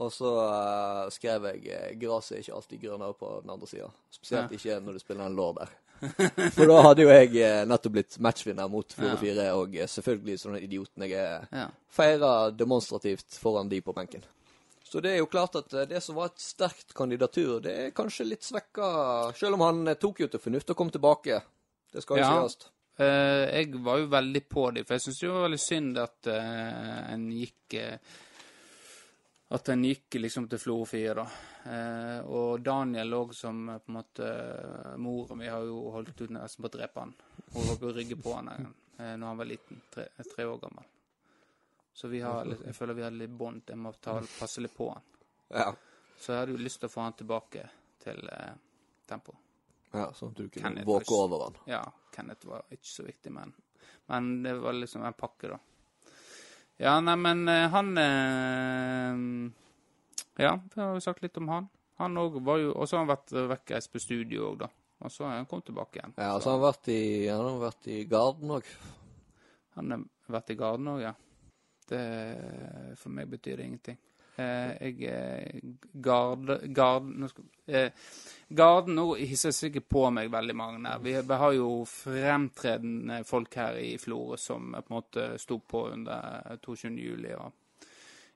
Og 0.02 0.10
så 0.16 0.30
uh, 0.32 1.10
skrev 1.14 1.44
jeg 1.52 1.68
eh, 1.68 1.92
'gresset 2.00 2.38
er 2.38 2.42
ikke 2.42 2.56
alltid 2.58 2.82
grønnere 2.82 3.14
på 3.20 3.32
den 3.44 3.52
andre 3.54 3.68
sida'. 3.68 3.92
Spesielt 4.10 4.52
Ja. 4.52 4.58
ikke 4.58 4.80
når 4.86 4.94
du 4.94 5.00
spiller 5.04 5.26
en 5.28 5.36
lår 5.36 5.54
der. 5.60 5.74
For 6.56 6.66
da 6.66 6.82
hadde 6.82 7.04
jo 7.04 7.10
jeg 7.12 7.36
eh, 7.38 7.66
nettopp 7.70 7.94
blitt 7.94 8.18
matchvinner 8.20 8.70
mot 8.72 8.94
Florø 8.94 9.12
Ja. 9.14 9.18
4, 9.22 9.54
og 9.54 9.76
selvfølgelig 9.90 10.40
som 10.40 10.54
den 10.56 10.64
idioten 10.64 11.04
jeg 11.06 11.12
er, 11.12 11.46
ja. 11.52 11.68
feira 11.90 12.50
demonstrativt 12.50 13.38
foran 13.38 13.70
de 13.70 13.82
på 13.82 13.94
benken. 13.94 14.24
Så 14.84 15.00
det 15.04 15.12
er 15.12 15.18
jo 15.22 15.28
klart 15.30 15.56
at 15.56 15.70
det 15.90 16.02
som 16.04 16.16
var 16.16 16.32
et 16.32 16.40
sterkt 16.42 16.94
kandidatur, 16.98 17.60
det 17.62 17.76
er 17.80 17.92
kanskje 17.92 18.26
litt 18.26 18.44
svekka, 18.44 19.32
selv 19.38 19.54
om 19.60 19.62
han 19.62 19.96
tok 20.02 20.20
jo 20.20 20.28
til 20.28 20.40
fornuft 20.40 20.70
og 20.74 20.78
kom 20.78 20.90
tilbake. 20.90 21.42
Det 21.94 22.02
skal 22.04 22.18
jo 22.18 22.24
Ja. 22.24 22.48
sies. 22.48 22.58
Eh, 23.02 23.46
jeg 23.58 23.80
var 23.82 24.02
jo 24.02 24.10
veldig 24.12 24.42
på 24.50 24.66
dem, 24.76 24.86
for 24.86 24.98
jeg 24.98 25.06
syns 25.06 25.22
det 25.24 25.32
var 25.32 25.48
veldig 25.48 25.62
synd 25.64 26.02
at 26.02 26.28
eh, 26.30 27.00
en 27.14 27.24
gikk 27.34 27.78
eh, 27.80 28.20
At 29.52 29.70
en 29.74 29.84
gikk 29.84 30.16
liksom 30.20 30.46
til 30.48 30.62
Florø 30.62 30.86
4, 30.88 31.16
da. 31.18 31.26
Og 32.32 32.62
Daniel 32.64 33.18
òg, 33.18 33.34
som 33.36 33.66
på 33.68 33.92
en 33.92 33.98
måte 33.98 34.30
Mora 35.04 35.36
mi 35.36 35.50
har 35.52 35.66
jo 35.68 35.90
holdt 35.92 36.22
ut 36.22 36.32
nesten 36.32 36.64
på 36.64 36.70
å 36.70 36.74
drepe 36.78 37.04
han. 37.04 37.12
Hun 37.52 37.68
var 37.68 37.82
på 37.82 37.90
å 37.90 37.98
rygge 37.98 38.16
på 38.16 38.38
han 38.38 38.48
eh, 39.02 39.12
når 39.18 39.28
han 39.28 39.38
var 39.38 39.50
liten, 39.50 39.82
tre, 39.92 40.08
tre 40.24 40.46
år 40.46 40.58
gammel. 40.62 40.88
Så 41.94 42.08
vi 42.08 42.22
har 42.24 42.48
jeg 42.48 42.76
føler 42.76 42.94
vi 42.94 43.04
har 43.04 43.12
litt 43.12 43.36
bånd. 43.44 43.66
Jeg 43.68 43.78
må 43.78 43.92
ta, 44.00 44.22
passe 44.40 44.64
litt 44.64 44.78
på 44.78 44.88
han. 44.94 45.04
Ja. 45.50 45.68
Så 46.18 46.32
jeg 46.32 46.40
hadde 46.46 46.56
jo 46.56 46.64
lyst 46.64 46.80
til 46.80 46.88
å 46.88 46.94
få 46.94 47.04
han 47.04 47.20
tilbake 47.20 47.68
til 48.04 48.24
eh, 48.32 48.54
tempo. 49.10 49.36
Ja, 49.94 50.06
Sånn 50.16 50.32
at 50.32 50.38
du 50.38 50.46
kunne 50.50 50.64
Kenneth 50.64 50.88
våke 50.88 51.10
var- 51.12 51.24
over 51.28 51.44
han. 51.46 51.58
Ja, 51.68 51.82
Kenneth 52.16 52.46
var 52.48 52.64
ikke 52.72 52.88
så 52.88 53.04
viktig, 53.06 53.32
men, 53.32 53.54
men 54.08 54.44
det 54.44 54.54
var 54.62 54.74
liksom 54.74 55.04
en 55.06 55.14
pakke, 55.14 55.50
da. 55.52 55.60
Ja, 56.82 57.00
nei, 57.04 57.16
men 57.20 57.48
eh, 57.52 57.68
han 57.70 57.92
eh, 57.98 59.52
Ja, 60.44 60.60
vi 60.74 60.82
har 60.82 60.94
jo 60.96 61.02
sagt 61.04 61.22
litt 61.22 61.38
om 61.38 61.50
han. 61.52 61.68
Han 62.02 62.16
òg 62.18 62.40
var 62.42 62.58
jo 62.58 62.72
Og 62.74 62.88
så 62.90 62.98
har 62.98 63.06
han 63.06 63.12
vært 63.16 63.34
vekk 63.52 63.74
reist 63.76 63.92
på 63.94 64.00
studio 64.02 64.48
òg, 64.52 64.58
da. 64.64 64.70
Og 65.02 65.12
så 65.12 65.26
har 65.26 65.36
han 65.40 65.46
kommet 65.50 65.66
tilbake 65.66 66.00
igjen. 66.00 66.14
Ja, 66.18 66.36
Så 66.40 66.44
så 66.44 66.52
han 66.52 66.62
har 66.62 66.72
vært 66.72 66.88
i, 66.94 67.28
han 67.28 67.46
har 67.46 67.60
vært 67.72 67.88
i 67.88 68.04
Garden 68.06 68.50
òg. 68.58 68.64
han 69.76 69.92
har 69.92 70.04
vært 70.40 70.50
i 70.54 70.56
Garden 70.56 70.88
òg, 70.96 71.02
ja. 71.02 71.14
Det 71.92 72.98
For 72.98 73.10
meg 73.10 73.30
betyr 73.30 73.58
det 73.58 73.66
ingenting. 73.66 73.98
Eh, 74.42 74.90
jeg 74.90 75.62
Garde... 75.94 76.60
Garden 76.74 77.16
nå 77.22 77.30
skal, 77.32 77.48
eh, 77.68 78.12
Garden 78.52 78.98
nå 78.98 79.06
hisser 79.16 79.54
sikkert 79.56 79.88
på 79.90 80.06
meg 80.12 80.32
veldig 80.34 80.56
mange 80.58 80.84
der. 80.84 81.02
Vi, 81.06 81.16
vi 81.30 81.40
har 81.44 81.56
jo 81.56 81.70
fremtredende 81.88 83.22
folk 83.28 83.56
her 83.56 83.80
i 83.80 83.96
Florø 84.02 84.40
som 84.42 84.74
på 84.76 84.82
en 84.82 84.98
måte 84.98 85.28
sto 85.40 85.62
på 85.64 85.88
under 85.94 86.58
22. 86.66 86.96
juli 87.00 87.36
og 87.38 87.52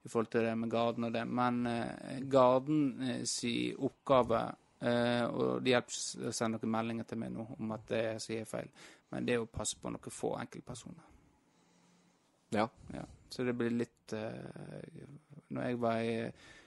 i 0.06 0.10
forhold 0.10 0.28
til 0.32 0.46
det 0.46 0.58
med 0.58 0.70
Garden 0.70 1.04
og 1.04 1.14
det. 1.14 1.26
Men 1.28 1.66
eh, 1.68 2.22
Garden 2.30 3.02
eh, 3.02 3.24
si 3.26 3.74
oppgave 3.74 4.42
eh, 4.80 5.26
Og 5.26 5.64
det 5.66 5.74
hjelper 5.74 6.30
å 6.30 6.34
sende 6.36 6.60
noen 6.60 6.74
meldinger 6.78 7.10
til 7.10 7.22
meg 7.24 7.34
nå 7.34 7.48
om 7.58 7.74
at 7.74 7.88
det 7.90 8.04
jeg 8.04 8.24
sier 8.28 8.46
er 8.46 8.50
feil, 8.50 8.70
men 9.12 9.26
det 9.26 9.36
er 9.36 9.44
å 9.44 9.50
passe 9.50 9.80
på 9.82 9.90
noen 9.90 10.14
få 10.14 10.36
enkeltpersoner. 10.44 11.12
Ja. 12.54 12.70
Ja, 12.94 13.04
så 13.30 13.44
det 13.44 13.56
blir 13.58 13.74
litt 13.74 14.14
eh, 14.14 15.10
Når 15.54 15.70
jeg 15.70 15.80
var 15.82 16.02
i 16.02 16.16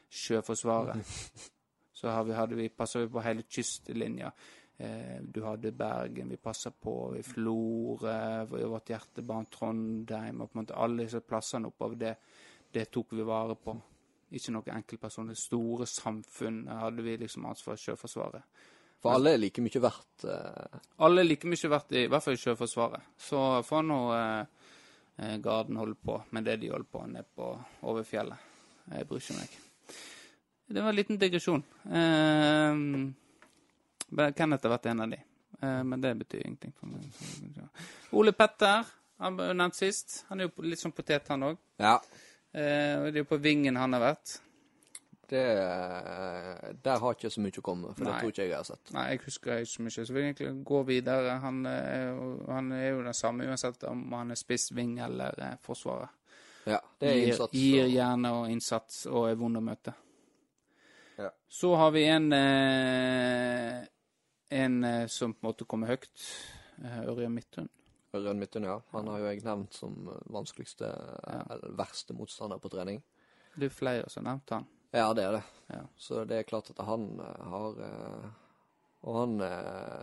Sjøforsvaret, 0.08 1.12
så 1.98 2.14
vi, 2.24 2.36
hadde 2.36 2.58
vi, 2.58 2.68
passa 2.68 3.02
på 3.08 3.24
hele 3.24 3.44
kystlinja. 3.48 4.30
Eh, 4.78 5.18
du 5.22 5.42
hadde 5.42 5.72
Bergen, 5.74 6.30
vi 6.30 6.36
passa 6.38 6.70
på 6.70 7.16
i 7.18 7.22
Florø, 7.26 8.18
i 8.60 8.70
vårt 8.70 8.92
hjertebarn 8.92 9.48
Trondheim 9.50 10.40
og 10.44 10.52
på 10.52 10.58
en 10.58 10.62
måte 10.62 10.78
Alle 10.78 11.02
disse 11.08 11.20
plassene 11.26 11.72
oppover 11.72 11.98
det, 11.98 12.14
det 12.70 12.86
tok 12.94 13.16
vi 13.18 13.26
vare 13.26 13.56
på. 13.58 13.74
Ikke 14.30 14.52
noen 14.52 14.74
enkeltpersoner. 14.76 15.36
Store 15.40 15.86
samfunn 15.88 16.66
hadde 16.68 17.02
vi 17.02 17.16
liksom 17.18 17.46
ansvar 17.48 17.74
for 17.74 17.84
Sjøforsvaret. 17.88 18.44
For 18.98 19.14
alle 19.14 19.36
er 19.36 19.40
like 19.40 19.62
mye 19.62 19.80
verdt. 19.82 20.24
eh, 20.26 20.78
Alle 21.06 21.22
er 21.22 21.28
like 21.28 21.48
mye 21.48 21.70
verdt, 21.70 21.94
i, 21.94 22.04
i 22.04 22.10
hvert 22.10 22.24
fall 22.24 22.34
i 22.34 22.42
Sjøforsvaret. 22.42 23.12
Så 23.18 23.42
får 23.66 23.86
nå 23.86 23.98
eh, 24.16 24.68
eh, 25.22 25.36
Garden 25.42 25.78
holde 25.78 25.94
på 25.94 26.18
med 26.34 26.48
det 26.48 26.58
de 26.62 26.72
holder 26.72 26.90
på 26.92 27.04
nede 27.06 27.26
på 27.34 27.52
over 27.86 28.06
fjellet. 28.06 28.47
Jeg 28.92 29.08
bryr 29.08 29.24
ikke 29.24 29.38
meg. 29.38 29.56
Det 30.68 30.82
var 30.82 30.92
en 30.92 30.98
liten 30.98 31.18
digresjon. 31.20 31.64
Uh, 31.88 33.12
Kenneth 34.36 34.64
har 34.64 34.74
vært 34.76 34.90
en 34.92 35.04
av 35.04 35.12
de, 35.12 35.20
Uh, 35.58 35.84
men 35.84 36.00
det 36.00 36.14
betyr 36.14 36.44
ingenting 36.46 36.72
for 36.78 36.86
meg. 36.86 37.08
Ole 38.14 38.30
Petter, 38.30 38.86
han 39.18 39.34
ble 39.34 39.48
nevnt 39.58 39.74
sist. 39.74 40.20
Han 40.28 40.38
er 40.38 40.46
jo 40.46 40.62
litt 40.62 40.78
sånn 40.78 40.94
potet, 40.94 41.26
han 41.32 41.48
òg. 41.48 41.56
Ja. 41.82 41.96
Uh, 42.54 43.08
det 43.08 43.16
er 43.16 43.24
jo 43.24 43.30
på 43.32 43.40
Vingen 43.42 43.74
han 43.80 43.96
har 43.96 44.04
vært. 44.04 44.36
Det, 45.28 45.42
der 46.86 47.02
har 47.02 47.16
ikke 47.16 47.32
så 47.34 47.42
mye 47.42 47.58
å 47.58 47.64
komme, 47.64 47.90
for 47.90 48.06
Nei. 48.06 48.12
det 48.12 48.20
tror 48.20 48.30
ikke 48.30 48.44
jeg 48.44 48.52
jeg 48.52 48.60
har 48.60 48.68
sett. 48.68 48.92
Nei, 48.94 49.02
jeg 49.10 49.22
husker 49.24 49.64
ikke 49.64 49.72
så 49.72 49.82
mye, 49.82 49.96
så 49.98 50.14
vi 50.14 50.22
egentlig 50.22 50.52
gå 50.70 50.84
videre. 50.88 51.34
Han, 51.42 51.58
han 51.66 52.70
er 52.78 52.86
jo 52.86 53.02
den 53.02 53.18
samme 53.18 53.50
uansett 53.50 53.82
om 53.90 54.06
han 54.14 54.32
er 54.32 54.40
spiss, 54.40 54.70
ving 54.78 54.94
eller 55.04 55.58
forsvarer. 55.66 56.14
Ja, 56.68 56.78
det 57.00 57.08
er 57.08 57.14
Gir, 57.16 57.26
innsats. 57.32 57.52
gir 57.56 57.84
og- 57.86 57.90
gjerne 57.94 58.32
og 58.36 58.50
innsats 58.52 59.00
og 59.08 59.28
er 59.30 59.38
vond 59.40 59.56
å 59.56 59.62
møte. 59.64 59.94
Ja. 61.18 61.30
Så 61.48 61.72
har 61.80 61.90
vi 61.94 62.04
en 62.06 62.28
eh, 62.32 63.86
en 64.50 64.84
eh, 64.84 65.06
som 65.10 65.34
på 65.34 65.42
en 65.46 65.48
måte 65.52 65.66
kommer 65.68 65.88
høyt. 65.94 66.24
Eh, 66.84 67.00
Ørjan 67.08 67.34
Midthun. 67.34 67.68
Ørjan 68.14 68.38
Midthun, 68.40 68.64
ja. 68.64 68.78
Han 68.92 69.08
har 69.10 69.18
jo 69.20 69.26
jeg 69.32 69.42
nevnt 69.44 69.74
som 69.76 69.96
vanskeligste, 70.32 70.88
eller 71.50 71.74
verste 71.76 72.14
motstander 72.16 72.58
på 72.62 72.70
trening. 72.72 73.02
Det 73.58 73.66
er 73.68 73.74
flere 73.74 74.08
som 74.10 74.24
har 74.24 74.34
nevnt 74.36 74.50
han. 74.54 74.66
Ja, 74.94 75.10
det 75.12 75.24
er 75.24 75.32
det. 75.36 75.42
Ja. 75.74 75.82
Så 76.00 76.22
det 76.28 76.38
er 76.38 76.46
klart 76.48 76.70
at 76.70 76.78
han 76.86 77.18
har 77.20 77.74
Og 79.02 79.14
han 79.14 79.36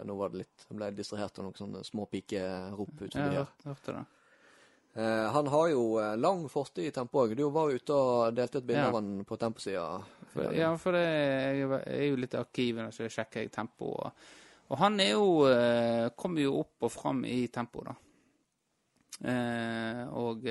Nå 0.07 0.15
var 0.15 0.29
det 0.29 0.37
litt 0.43 0.65
ble 0.71 0.91
distrahert 0.95 1.39
av 1.39 1.45
noen 1.47 1.57
sånne 1.57 1.81
små 1.83 2.05
pikerop 2.07 2.93
utenfor 3.01 3.25
her. 3.31 3.41
hørte, 3.41 3.65
hørte 3.67 3.95
det. 3.97 4.05
Eh, 4.95 5.31
han 5.31 5.47
har 5.47 5.67
jo 5.67 5.97
eh, 5.99 6.13
lang 6.17 6.45
fortid 6.49 6.87
i 6.87 6.91
tempo 6.95 7.25
òg. 7.25 7.33
Du 7.35 7.49
var 7.51 7.67
jo 7.67 7.79
ute 7.81 7.95
og 7.99 8.35
delte 8.37 8.61
ut 8.61 8.67
bilde 8.67 8.79
Ja. 8.85 8.87
av 8.87 8.95
han 8.95 9.25
på 9.27 9.37
temposida. 9.37 9.83
Ja, 10.55 10.69
for 10.79 10.95
det, 10.95 11.03
jeg 11.03 11.67
er 11.83 12.05
jo 12.09 12.15
litt 12.19 12.33
i 12.35 12.39
arkivene, 12.39 12.91
så 12.95 13.07
sjekker 13.11 13.43
jeg 13.43 13.51
tempo. 13.51 13.91
Og, 13.91 14.25
og 14.71 14.79
han 14.79 14.99
er 14.99 15.13
jo 15.13 15.27
eh, 15.47 16.09
Kommer 16.15 16.43
jo 16.43 16.59
opp 16.61 16.87
og 16.87 16.91
fram 16.91 17.23
i 17.27 17.47
tempo, 17.51 17.83
da. 17.83 17.95
Eh, 19.31 20.01
og 20.15 20.43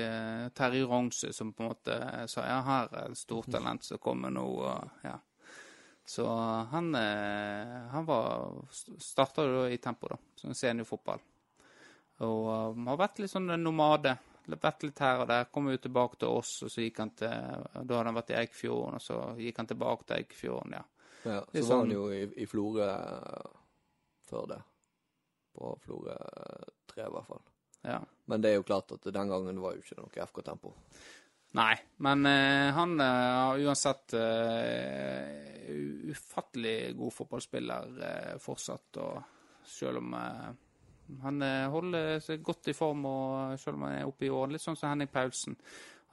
Terje 0.57 0.85
Rognsø 0.89 1.31
som 1.33 1.51
på 1.53 1.63
en 1.63 1.69
måte 1.69 1.97
sa 2.29 2.45
ja, 2.45 2.61
her 2.65 2.95
er 2.97 3.11
et 3.11 3.17
stort 3.17 3.49
talent 3.53 3.85
som 3.85 4.01
kommer 4.01 4.33
nå. 4.33 4.45
Og, 4.45 5.01
ja. 5.05 5.17
Så 6.05 6.25
han, 6.69 6.93
han 6.93 8.05
var 8.05 8.61
starta 9.01 9.45
jo 9.45 9.65
i 9.73 9.77
tempo, 9.81 10.09
da, 10.13 10.17
som 10.37 10.53
seniorfotball. 10.53 11.21
Og 12.25 12.73
um, 12.77 12.85
har 12.87 12.99
vært 13.01 13.19
litt 13.19 13.33
sånn 13.33 13.49
en 13.49 13.65
nomade. 13.65 14.13
Vært 14.47 14.83
litt 14.85 14.99
her 14.99 15.21
og 15.23 15.27
der. 15.27 15.45
Kom 15.51 15.69
jo 15.71 15.77
tilbake 15.81 16.17
til 16.21 16.27
oss, 16.29 16.51
og 16.63 16.69
så 16.71 16.81
gikk 16.85 16.99
han 17.01 17.11
til 17.17 17.29
Da 17.29 17.81
hadde 17.81 17.97
han 18.05 18.15
vært 18.19 18.29
i 18.33 18.37
Eikfjorden, 18.43 18.95
og 18.99 19.01
så 19.01 19.17
gikk 19.39 19.57
han 19.63 19.67
tilbake 19.71 20.05
til 20.05 20.17
Eikfjorden, 20.21 20.75
ja. 20.77 20.83
Ja, 21.25 21.39
så 21.41 21.51
sånn, 21.51 21.67
var 21.67 21.77
han 21.77 21.89
sånn- 21.89 21.93
jo 21.95 22.05
i, 22.13 22.21
i 22.43 22.45
Florø 22.45 22.85
eh, 22.85 23.51
før 24.29 24.47
det. 24.53 24.61
På 25.55 25.71
Florø 25.81 26.15
3, 26.93 27.05
i 27.07 27.11
hvert 27.15 27.27
fall. 27.27 27.41
ja. 27.83 27.99
Men 28.25 28.41
det 28.41 28.49
er 28.51 28.55
jo 28.59 28.63
klart 28.67 28.91
at 28.91 29.01
den 29.13 29.29
gangen 29.29 29.59
var 29.61 29.73
jo 29.75 29.81
ikke 29.83 29.97
noe 29.99 30.25
FK-tempo. 30.27 30.73
Nei, 31.55 31.75
men 32.03 32.25
eh, 32.25 32.71
han 32.75 32.99
har 32.99 33.57
uansett 33.63 34.13
eh, 34.17 35.69
ufattelig 36.11 36.95
god 36.97 37.13
fotballspiller 37.13 38.01
eh, 38.09 38.37
fortsatt, 38.43 38.97
og 38.97 39.23
selv 39.65 40.01
om 40.01 40.13
eh, 40.19 40.49
han 41.21 41.41
eh, 41.45 41.67
holder 41.69 42.19
seg 42.23 42.41
godt 42.43 42.67
i 42.71 42.73
form, 42.73 43.05
og 43.05 43.59
selv 43.61 43.77
om 43.77 43.83
han 43.87 43.97
er 43.99 44.07
oppe 44.09 44.25
i 44.25 44.31
årene, 44.33 44.55
litt 44.57 44.63
sånn 44.65 44.77
som 44.79 44.89
Henning 44.89 45.11
Paulsen, 45.13 45.55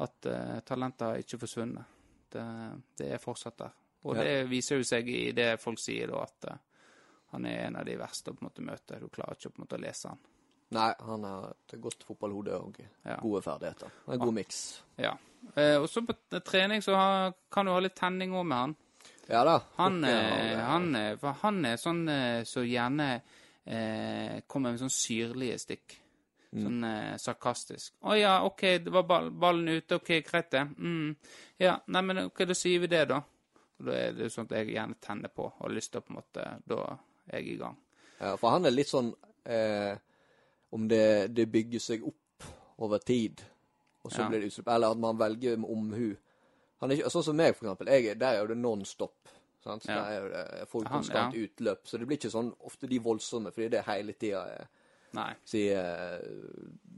at 0.05 0.26
eh, 0.28 0.59
talentet 0.68 1.07
har 1.07 1.22
ikke 1.22 1.38
forsvunnet. 1.42 1.85
Det, 2.33 2.44
det 2.98 3.09
er 3.14 3.20
fortsatt 3.22 3.59
der. 3.59 3.72
Og 4.05 4.16
Ja. 4.16 4.22
det 4.24 4.48
viser 4.50 4.81
jo 4.81 4.85
seg 4.88 5.09
i 5.09 5.33
det 5.37 5.61
folk 5.62 5.78
sier 5.78 6.09
da, 6.11 6.22
at 6.26 6.44
eh, 6.50 6.61
han 7.33 7.46
er 7.46 7.66
en 7.66 7.76
av 7.81 7.85
de 7.88 7.96
verste 7.96 8.31
å 8.33 8.35
på 8.37 8.42
en 8.44 8.48
måte 8.50 8.64
møte. 8.66 8.98
Du 9.00 9.09
klarer 9.09 9.37
ikke 9.38 9.50
på 9.52 9.61
en 9.61 9.64
måte 9.66 9.78
å 9.78 9.83
lese 9.85 10.09
han. 10.12 10.18
Nei, 10.72 10.88
han 11.05 11.24
har 11.28 11.50
et 11.68 11.74
godt 11.85 12.05
fotballhode 12.09 12.55
og 12.57 12.78
Ja. 13.05 13.16
gode 13.20 13.42
ferdigheter. 13.44 13.90
En 14.09 14.18
god 14.18 14.35
miks. 14.35 14.83
Ja. 14.96 15.14
Eh, 15.57 15.76
og 15.76 15.88
så 15.88 16.00
på 16.07 16.14
trening 16.44 16.81
så 16.83 16.94
har, 16.96 17.35
kan 17.52 17.66
du 17.66 17.72
ha 17.72 17.81
litt 17.81 17.94
tenning 17.98 18.33
òg 18.33 18.46
med 18.46 18.59
han. 18.59 18.76
Ja 19.28 19.44
da. 19.44 19.59
Han, 19.76 20.00
okay, 20.02 20.12
eh, 20.12 20.52
eh, 20.52 20.64
han, 20.66 20.88
for 21.20 21.37
han 21.42 21.64
er 21.68 21.76
sånn 21.81 22.02
eh, 22.09 22.42
så 22.48 22.64
gjerne 22.66 23.20
eh, 23.66 24.40
kommer 24.46 24.70
med 24.72 24.81
sånn 24.81 24.90
syrlige 24.92 25.59
stikk. 25.59 25.98
Sånn 26.53 26.85
eh, 26.85 27.16
sarkastisk. 27.16 27.94
'Å 28.05 28.16
ja, 28.20 28.33
OK, 28.44 28.61
det 28.85 28.90
var 28.92 29.03
ball, 29.09 29.31
ballen 29.31 29.68
ute. 29.68 29.94
OK, 29.96 30.11
greit, 30.27 30.51
det. 30.51 30.66
Mm. 30.79 31.16
Ja, 31.59 31.79
nei, 31.87 32.03
men 32.03 32.18
OK, 32.27 32.44
da 32.44 32.55
sier 32.55 32.81
vi 32.81 32.87
det, 32.92 33.07
da.' 33.09 33.22
Og 33.81 33.87
Da 33.87 33.92
er 33.92 34.12
det 34.12 34.29
sånn 34.31 34.44
at 34.51 34.57
jeg 34.59 34.75
gjerne 34.75 34.94
tenner 35.01 35.29
på 35.33 35.46
og 35.48 35.55
har 35.62 35.70
lyst 35.75 35.92
til 35.92 36.01
å 36.01 36.05
på 36.05 36.12
en 36.12 36.18
måte 36.20 36.44
Da 36.68 36.98
er 37.29 37.38
jeg 37.40 37.55
i 37.55 37.57
gang. 37.57 37.77
Ja, 38.20 38.37
for 38.37 38.51
han 38.51 38.66
er 38.66 38.70
litt 38.70 38.87
sånn 38.90 39.14
eh, 39.46 39.96
Om 40.72 40.88
det, 40.88 41.35
det 41.35 41.46
bygger 41.51 41.81
seg 41.81 42.05
opp 42.07 42.44
over 42.79 42.98
tid, 42.98 43.40
og 44.05 44.12
så 44.12 44.20
Ja. 44.22 44.29
blir 44.29 44.40
det 44.40 44.46
utslipp, 44.53 44.68
eller 44.68 44.90
at 44.90 44.98
man 44.98 45.16
velger 45.18 45.57
med 45.57 45.70
omhu. 45.70 46.16
Han 46.81 46.90
er 46.90 46.96
ikke, 46.96 47.11
Sånn 47.11 47.22
som 47.25 47.37
meg, 47.37 47.55
for 47.57 47.66
eksempel. 47.66 47.87
Jeg, 47.88 48.07
er- 48.07 48.14
der 48.14 48.40
er 48.42 48.46
det 48.46 48.57
non 48.57 48.85
stop. 48.85 49.29
Sant? 49.62 49.85
Ja. 49.87 49.94
det 50.03 50.12
er 50.12 50.22
jo 50.22 50.29
det, 50.33 50.68
Folk 50.68 50.70
får 50.70 50.81
jo 50.83 50.88
Han- 50.88 50.98
konstant 51.03 51.35
utløp, 51.38 51.85
så 51.87 51.98
det 51.98 52.07
blir 52.09 52.18
ikke 52.18 52.31
sånn 52.35 52.53
ofte 52.66 52.88
de 52.90 52.98
voldsomme, 52.98 53.53
fordi 53.55 53.68
det 53.70 53.79
er 53.83 53.90
hele 53.92 54.12
tida 54.18 54.44
sier 55.44 55.77
eh, 55.77 56.22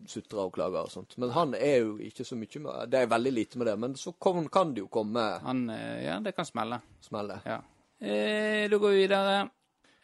sutrer 0.07 0.45
og 0.47 0.53
klager 0.55 0.85
og 0.87 0.91
sånt. 0.93 1.17
Men 1.19 1.31
han 1.35 1.55
er 1.59 1.81
jo 1.83 1.97
ikke 1.99 2.23
så 2.25 2.37
mye 2.39 2.61
med 2.63 2.91
Det 2.93 3.01
er 3.03 3.07
veldig 3.11 3.33
lite 3.35 3.59
med 3.59 3.67
det, 3.67 3.75
men 3.79 3.95
så 3.99 4.13
kom, 4.19 4.47
kan 4.49 4.73
det 4.75 4.85
jo 4.85 4.89
komme 4.89 5.25
Han 5.43 5.65
eh, 5.71 6.05
Ja, 6.05 6.21
det 6.21 6.35
kan 6.37 6.45
smelle. 6.47 6.79
smelle. 7.03 7.41
Ja. 7.45 7.59
Eh, 8.01 8.69
da 8.71 8.79
går 8.79 8.91
vi 8.95 9.01
videre. 9.07 9.51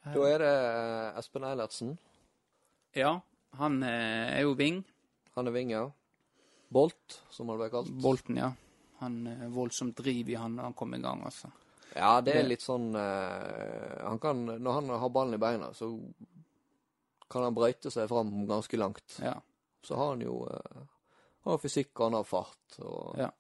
Da 0.05 0.27
er 0.27 0.39
det 0.43 0.51
eh, 0.51 1.19
Espen 1.21 1.45
Eilertsen. 1.45 1.97
Ja, 2.97 3.21
han 3.61 3.83
eh, 3.83 4.39
er 4.39 4.43
jo 4.43 4.55
wing. 4.59 4.83
Han 5.37 5.47
er 5.47 5.53
ving, 5.55 5.71
ja. 5.71 5.85
Bolt, 6.73 7.21
som 7.31 7.49
han 7.49 7.59
ble 7.61 7.71
kalt. 7.71 7.91
Bolten, 8.03 8.37
ja. 8.43 8.51
Han 9.01 9.27
er 9.27 9.49
voldsomt 9.55 9.95
driv 9.97 10.29
i 10.29 10.35
han 10.35 10.57
når 10.57 10.63
han 10.71 10.75
kom 10.75 10.95
i 10.95 10.99
gang, 11.01 11.23
altså. 11.25 11.51
Ja, 11.97 12.21
det 12.23 12.37
er 12.39 12.47
litt 12.47 12.63
sånn 12.63 12.93
uh, 12.95 14.07
Han 14.07 14.21
kan 14.23 14.45
Når 14.47 14.77
han 14.77 14.91
har 15.03 15.11
ballen 15.11 15.35
i 15.35 15.41
beina, 15.43 15.73
så 15.75 15.89
kan 17.31 17.47
han 17.47 17.55
brøyte 17.57 17.91
seg 17.91 18.09
fram 18.11 18.45
ganske 18.47 18.79
langt. 18.79 19.19
Ja. 19.23 19.37
Så 19.87 19.99
har 19.99 20.13
han 20.13 20.23
jo 20.23 20.45
uh, 20.47 20.85
han 21.43 21.55
har 21.55 21.59
fysikk, 21.63 21.93
og 21.99 22.05
han 22.05 22.19
har 22.19 22.25
fart. 22.25 22.79
Og, 22.79 23.19
Ja. 23.19 23.31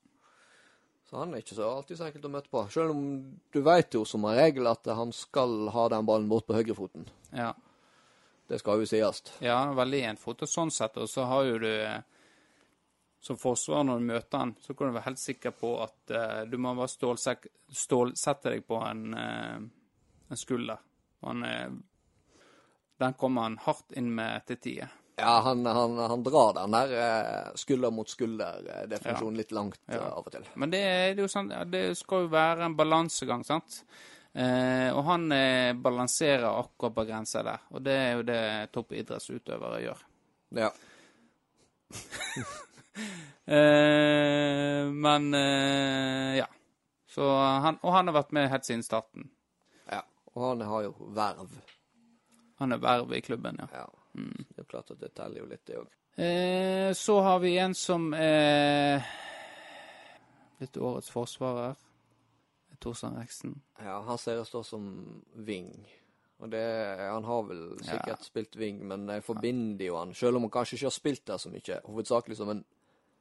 Så 1.10 1.18
han 1.18 1.34
er 1.34 1.42
ikke 1.42 1.56
så 1.56 1.66
alltid 1.66 1.98
så 1.98 2.04
enkelt 2.06 2.24
å 2.24 2.30
møte 2.30 2.50
på. 2.52 2.60
Selv 2.70 2.92
om 2.94 3.06
du 3.50 3.60
vet 3.66 3.94
jo 3.94 4.04
som 4.06 4.24
en 4.24 4.36
regel 4.38 4.68
at 4.70 4.86
han 4.94 5.10
skal 5.12 5.66
ha 5.74 5.88
den 5.90 6.06
ballen 6.06 6.28
bort 6.30 6.46
på 6.46 6.54
høyrefoten. 6.54 7.08
Ja. 7.34 7.48
Det 8.46 8.60
skal 8.60 8.78
jo 8.78 8.86
sies. 8.86 9.22
Ja, 9.42 9.56
veldig 9.74 10.04
enfota 10.12 10.46
sånn 10.46 10.70
sett. 10.70 10.96
Og 11.02 11.10
så 11.10 11.26
har 11.26 11.48
jo 11.48 11.58
du 11.58 11.66
eh, 11.66 11.98
Som 13.20 13.36
forsvarer, 13.36 13.84
når 13.84 14.00
du 14.00 14.06
møter 14.08 14.40
han, 14.40 14.54
så 14.64 14.72
kan 14.74 14.88
du 14.88 14.96
være 14.96 15.10
helt 15.10 15.20
sikker 15.20 15.52
på 15.52 15.74
at 15.84 16.14
uh, 16.14 16.38
du 16.48 16.56
må 16.56 16.72
bare 16.78 16.88
stålsette 16.88 18.54
deg 18.54 18.64
på 18.64 18.78
en, 18.80 19.02
uh, 19.12 19.58
en 20.30 20.40
skulder. 20.40 20.80
Han, 21.26 21.44
uh, 21.44 22.38
den 23.00 23.18
kommer 23.20 23.44
han 23.48 23.58
hardt 23.60 23.92
inn 23.96 24.08
med 24.16 24.48
til 24.48 24.60
tider. 24.64 24.96
Ja, 25.20 25.40
han, 25.44 25.66
han, 25.66 25.98
han 25.98 26.22
drar 26.22 26.54
den 26.54 26.70
der 26.70 26.92
eh, 26.96 27.54
skulder 27.54 27.90
mot 27.90 28.08
skulder-definisjonen 28.08 29.36
litt 29.36 29.52
langt 29.52 29.80
eh, 29.86 30.00
av 30.00 30.24
og 30.24 30.32
til. 30.32 30.46
Men 30.54 30.72
det, 30.72 30.80
det 31.18 31.26
sånn, 31.28 31.50
ja, 31.52 31.64
det 31.68 31.82
skal 31.98 32.24
jo 32.24 32.30
være 32.32 32.64
en 32.68 32.76
balansegang, 32.78 33.44
sant? 33.44 33.82
Eh, 34.32 34.88
og 34.94 35.02
han 35.10 35.26
eh, 35.34 35.72
balanserer 35.76 36.48
akkurat 36.48 36.96
på 36.96 37.04
grensa 37.10 37.44
der. 37.44 37.66
Og 37.74 37.84
det 37.84 37.96
er 37.98 38.10
jo 38.16 38.24
det 38.30 38.40
toppidrettsutøvere 38.72 39.82
gjør. 39.84 40.04
Ja. 40.60 40.70
Eh, 43.50 44.84
men 44.94 45.34
eh, 45.34 46.36
ja. 46.38 46.44
Så 47.10 47.24
han, 47.34 47.80
og 47.82 47.92
han 47.96 48.06
har 48.06 48.14
vært 48.14 48.34
med 48.36 48.46
helt 48.52 48.68
siden 48.68 48.84
starten. 48.86 49.30
ja. 49.90 50.04
Og 50.36 50.44
han 50.44 50.60
har 50.68 50.84
jo 50.84 50.92
verv. 51.16 51.56
Han 52.62 52.76
er 52.76 52.78
verv 52.78 53.10
i 53.16 53.20
klubben, 53.26 53.58
ja. 53.58 53.66
Ja. 53.74 53.88
Det 54.12 54.62
er 54.62 54.68
klart 54.70 54.92
at 54.94 55.00
det 55.00 55.10
teller 55.18 55.40
jo 55.42 55.48
litt, 55.50 55.64
det 55.66 55.80
òg. 55.80 55.88
Eh, 56.14 56.92
så 56.94 57.16
har 57.26 57.40
vi 57.42 57.56
en 57.58 57.74
som 57.74 58.12
er 58.14 59.02
blitt 60.60 60.78
årets 60.78 61.10
forsvarer. 61.10 61.74
Torstein 62.80 63.18
Reksten. 63.18 63.58
Ja, 63.82 63.98
han 64.06 64.18
ser 64.18 64.40
ut 64.40 64.66
som 64.66 64.86
wing. 65.34 65.74
Og 66.40 66.48
det, 66.50 66.96
Han 66.98 67.24
har 67.24 67.42
vel 67.42 67.64
sikkert 67.84 68.24
spilt 68.24 68.56
wing, 68.56 68.78
men 68.88 69.08
jeg 69.08 69.24
forbinder 69.24 69.84
jo 69.84 69.98
han, 69.98 70.14
selv 70.14 70.38
om 70.38 70.46
han 70.46 70.52
kanskje 70.54 70.78
ikke 70.78 70.86
har 70.88 70.94
spilt 70.94 71.26
der 71.28 71.36
så 71.36 71.50
mye, 71.52 71.80
hovedsakelig 71.84 72.38
som 72.38 72.48
en 72.48 72.62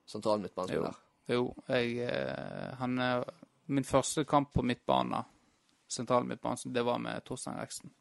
sentral 0.10 0.40
Jo, 0.40 0.44
midtbanespiller. 0.48 0.96
jo 1.30 1.44
jeg, 1.70 1.98
eh, 2.10 2.74
han 2.80 2.98
er 3.06 3.24
Min 3.70 3.86
første 3.86 4.24
kamp 4.26 4.50
på 4.56 4.64
midtbane, 4.66 5.20
sentral 5.88 6.24
midtbane, 6.26 6.58
det 6.74 6.82
var 6.88 6.98
med 6.98 7.22
Torstein 7.28 7.60
Reksten. 7.60 7.92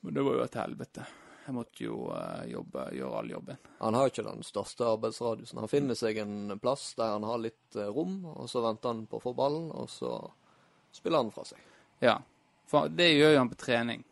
Men 0.00 0.14
det 0.14 0.24
var 0.26 0.34
jo 0.34 0.42
et 0.42 0.54
helvete. 0.58 1.04
Jeg 1.46 1.54
måtte 1.54 1.84
jo 1.84 2.00
eh, 2.10 2.48
jobbe, 2.50 2.88
gjøre 2.98 3.18
all 3.20 3.30
jobben. 3.30 3.60
Han 3.78 3.94
har 3.94 4.08
jo 4.08 4.10
ikke 4.10 4.24
den 4.26 4.42
største 4.42 4.88
arbeidsradiusen. 4.90 5.60
Han 5.62 5.70
finner 5.70 5.94
seg 5.94 6.18
en 6.18 6.56
plass 6.58 6.88
der 6.98 7.12
han 7.14 7.26
har 7.26 7.38
litt 7.38 7.78
eh, 7.78 7.86
rom, 7.94 8.24
og 8.32 8.48
så 8.50 8.64
venter 8.66 8.90
han 8.90 9.04
på 9.06 9.20
å 9.20 9.22
få 9.28 9.32
ballen, 9.38 9.68
og 9.70 9.86
så 9.90 10.16
spiller 10.94 11.22
han 11.22 11.30
fra 11.30 11.44
seg. 11.46 11.62
Ja, 12.02 12.16
for 12.66 12.90
det 12.90 13.12
gjør 13.12 13.36
jo 13.36 13.38
han 13.44 13.52
på 13.54 13.60
trening. 13.62 14.02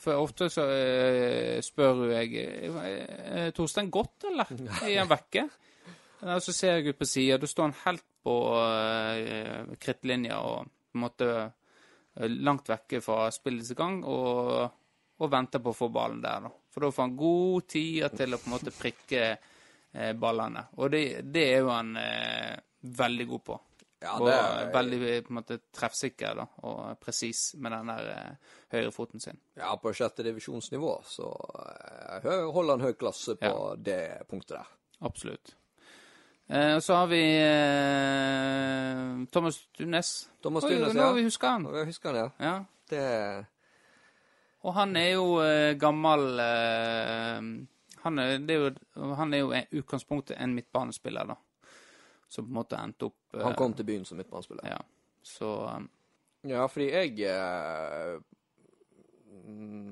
For 0.00 0.16
ofte 0.16 0.48
så 0.52 0.64
eh, 0.72 1.58
spør 1.64 2.06
jeg 2.14 2.30
eh, 2.40 2.78
Er 3.44 3.50
Torstein 3.56 3.90
godt, 3.92 4.30
eller? 4.30 4.48
Er 4.86 5.02
han 5.02 5.10
vekke? 5.10 5.44
Og 6.20 6.42
så 6.44 6.52
ser 6.52 6.78
jeg 6.78 6.92
ut 6.92 7.00
på 7.00 7.08
sida, 7.08 7.38
da 7.40 7.48
står 7.48 7.68
han 7.68 7.78
helt 7.86 8.04
på 8.20 8.34
uh, 8.52 9.70
krittlinja 9.80 10.36
og 10.44 10.68
på 10.90 10.98
en 10.98 11.04
måte 11.06 11.28
eh, 11.40 12.28
langt 12.28 12.68
vekke 12.68 13.00
fra 13.00 13.30
spillets 13.32 13.72
gang 13.78 14.02
og, 14.04 14.50
og 15.16 15.30
venter 15.32 15.62
på 15.62 15.72
å 15.72 15.78
få 15.78 15.88
ballen 15.94 16.20
der, 16.24 16.44
da. 16.44 16.50
For 16.70 16.84
da 16.84 16.90
får 16.92 17.06
han 17.06 17.16
god 17.18 17.68
tid 17.70 18.16
til 18.18 18.34
å 18.34 18.40
på 18.42 18.50
en 18.50 18.54
måte 18.56 18.74
prikke 18.74 19.22
eh, 19.30 20.12
ballene. 20.18 20.66
Og 20.78 20.90
det, 20.92 21.04
det 21.30 21.46
er 21.54 21.62
jo 21.62 21.72
han 21.72 21.94
eh, 21.98 22.58
veldig 23.00 23.26
god 23.30 23.44
på. 23.46 23.58
Ja, 24.02 24.14
og 24.18 24.26
det 24.26 24.34
er- 24.34 24.70
veldig 24.72 24.98
på 25.26 25.30
en 25.34 25.36
måte 25.42 25.58
treffsikker 25.76 26.34
da, 26.38 26.46
og 26.64 26.98
presis 27.00 27.54
med 27.60 27.72
den 27.72 27.86
der 27.92 28.06
eh, 28.14 28.52
høyrefoten 28.72 29.20
sin. 29.20 29.38
Ja, 29.56 29.74
på 29.76 29.92
sjette 29.92 30.24
divisjonsnivå 30.24 30.94
så 31.04 31.28
eh, 32.24 32.46
holder 32.52 32.78
han 32.78 32.86
høy 32.86 32.92
klasse 32.96 33.36
på 33.36 33.50
Ja. 33.50 33.74
det 33.76 34.26
punktet 34.30 34.56
der. 34.56 34.70
Absolutt. 35.02 35.54
Eh, 36.48 36.74
og 36.76 36.82
så 36.82 36.94
har 36.96 37.06
vi 37.12 37.20
eh, 37.40 39.26
Thomas 39.32 39.60
Tunes. 39.76 40.30
Thomas 40.42 40.64
Oi, 40.64 40.70
Tunes, 40.74 40.94
nå 40.96 41.02
ja. 41.04 41.12
vi 41.16 41.22
husker 41.28 41.48
han. 41.54 41.66
Og 41.66 41.86
husker 41.86 42.12
han, 42.14 42.16
ja. 42.16 42.46
Ja. 42.46 42.64
Det 42.90 43.46
Og 44.62 44.74
han 44.76 44.96
er 44.96 45.12
jo 45.14 45.26
eh, 45.40 45.74
gammel 45.80 46.40
eh, 46.42 47.46
han, 48.02 48.18
er, 48.18 48.38
det 48.44 48.56
jo, 48.58 48.66
han 49.16 49.32
er 49.34 49.38
jo 49.44 49.52
utgangspunktet 49.80 50.36
en 50.40 50.54
midtbanespiller, 50.56 51.24
da. 51.30 51.36
Som 52.30 52.46
på 52.46 52.52
en 52.52 52.58
måte 52.60 52.78
endte 52.78 53.08
opp 53.10 53.34
eh, 53.34 53.42
Han 53.42 53.56
kom 53.58 53.74
til 53.74 53.88
byen 53.88 54.04
som 54.06 54.20
midtbanespiller. 54.20 54.68
Ja. 54.70 54.78
Så 55.26 55.48
eh, 55.66 55.88
Ja, 56.52 56.66
fordi 56.70 56.86
jeg 56.94 57.18
eh, 57.26 58.20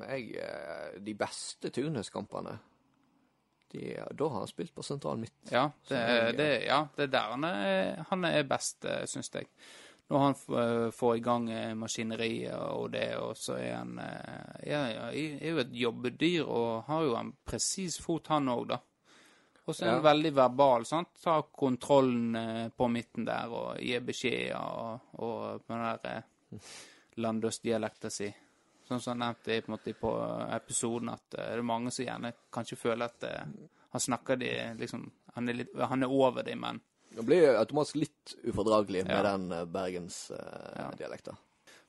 Jeg 0.08 0.28
eh, 0.38 1.00
De 1.04 1.14
beste 1.18 1.72
Tunes-kampene 1.74 2.54
de, 3.72 3.82
Da 4.16 4.28
har 4.30 4.38
han 4.38 4.48
spilt 4.48 4.72
på 4.72 4.82
sentral 4.86 5.18
midt. 5.20 5.34
ja, 5.52 5.66
det, 5.90 5.98
Så 5.98 6.36
det, 6.38 6.48
ja, 6.64 6.78
det 6.96 7.02
er 7.08 7.12
der 7.12 7.34
han 7.34 7.44
er, 7.44 8.04
han 8.08 8.24
er 8.24 8.46
best, 8.48 8.86
syns 9.10 9.28
jeg. 9.34 9.50
Når 10.08 10.22
han 10.22 10.90
får 10.96 11.18
i 11.18 11.20
gang 11.20 11.50
maskineriet 11.76 12.54
og 12.56 12.94
det, 12.94 13.10
og 13.20 13.36
så 13.36 13.58
er 13.60 13.74
han 13.74 13.98
ja, 14.64 14.80
ja, 14.88 15.10
er 15.12 15.50
jo 15.50 15.60
et 15.60 15.74
jobbedyr 15.76 16.46
og 16.48 16.86
har 16.86 17.02
jo 17.04 17.12
en 17.18 17.34
presis 17.44 17.98
fot, 18.00 18.30
han 18.32 18.48
òg, 18.48 18.70
da. 18.70 18.78
Og 19.68 19.76
så 19.76 19.84
er 19.84 19.90
han 19.92 19.98
Ja. 20.00 20.06
veldig 20.12 20.30
verbal. 20.34 20.84
sant? 20.88 21.08
Ta 21.22 21.42
kontrollen 21.42 22.36
eh, 22.36 22.68
på 22.72 22.88
midten 22.88 23.26
der 23.28 23.52
og 23.52 23.76
gi 23.84 23.98
beskjeder 24.00 24.56
og, 24.56 25.00
og 25.20 25.64
på 25.66 25.74
den 25.74 25.98
der 26.02 26.22
eh, 26.22 26.60
landøstdialekta 27.20 28.10
si. 28.12 28.28
Sånn 28.88 29.00
som 29.04 29.12
han 29.20 29.26
nevnte 29.26 29.58
på, 29.66 29.72
måte 29.74 29.92
på 30.00 30.12
episoden, 30.56 31.10
at 31.12 31.34
eh, 31.36 31.50
det 31.52 31.58
er 31.60 31.66
mange 31.68 31.92
som 31.92 32.06
gjerne 32.06 32.32
kanskje 32.54 32.78
føler 32.80 33.10
at 33.10 33.26
han 33.90 34.00
snakker 34.00 34.36
de 34.40 34.52
liksom 34.80 35.10
Han 35.34 35.48
er, 35.48 35.54
litt, 35.54 35.74
han 35.78 36.02
er 36.02 36.10
over 36.10 36.42
de, 36.42 36.54
men 36.58 36.80
Det 37.14 37.22
blir 37.24 37.54
automatisk 37.60 37.94
litt 38.00 38.32
ufordragelig 38.44 39.04
med 39.06 39.14
Ja. 39.16 39.22
den 39.36 39.52
uh, 39.52 39.64
bergensdialekta. 39.64 41.36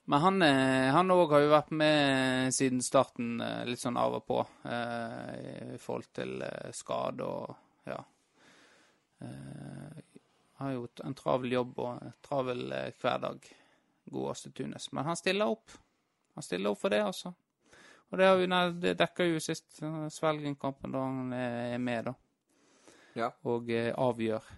Men 0.05 0.19
han 0.21 0.41
han 0.41 1.11
òg 1.11 1.31
har 1.31 1.41
jo 1.43 1.49
vært 1.51 1.71
med 1.71 2.53
siden 2.53 2.81
starten, 2.81 3.37
litt 3.65 3.79
sånn 3.81 3.97
av 3.97 4.13
og 4.19 4.25
på, 4.27 4.39
eh, 4.65 5.73
i 5.75 5.77
forhold 5.77 6.07
til 6.13 6.43
skade 6.73 7.21
og 7.25 7.55
ja. 7.89 7.99
Eh, 9.19 9.99
har 10.60 10.71
jo 10.75 10.88
en 11.04 11.15
travel 11.15 11.54
jobb 11.56 11.78
og 11.80 11.91
en 11.93 12.15
travel 12.25 12.65
eh, 12.75 12.89
hverdag, 13.02 13.45
godeste 14.10 14.52
Tunes. 14.56 14.91
Men 14.91 15.08
han 15.08 15.19
stiller 15.19 15.52
opp. 15.52 15.75
Han 16.36 16.45
stiller 16.45 16.73
opp 16.73 16.82
for 16.82 16.93
det, 16.93 17.04
altså. 17.04 17.34
Og 18.10 18.17
det, 18.17 18.25
har 18.25 18.39
vi, 18.39 18.47
det 18.82 18.95
dekker 18.99 19.30
jo 19.30 19.43
sist 19.43 19.82
eh, 19.84 20.08
Svelgen-kampen, 20.13 20.95
da 20.95 21.04
han 21.06 21.36
er 21.36 21.78
med, 21.78 22.10
da. 22.10 22.15
Ja. 23.17 23.30
Og 23.49 23.69
eh, 23.73 23.91
avgjør 23.95 24.49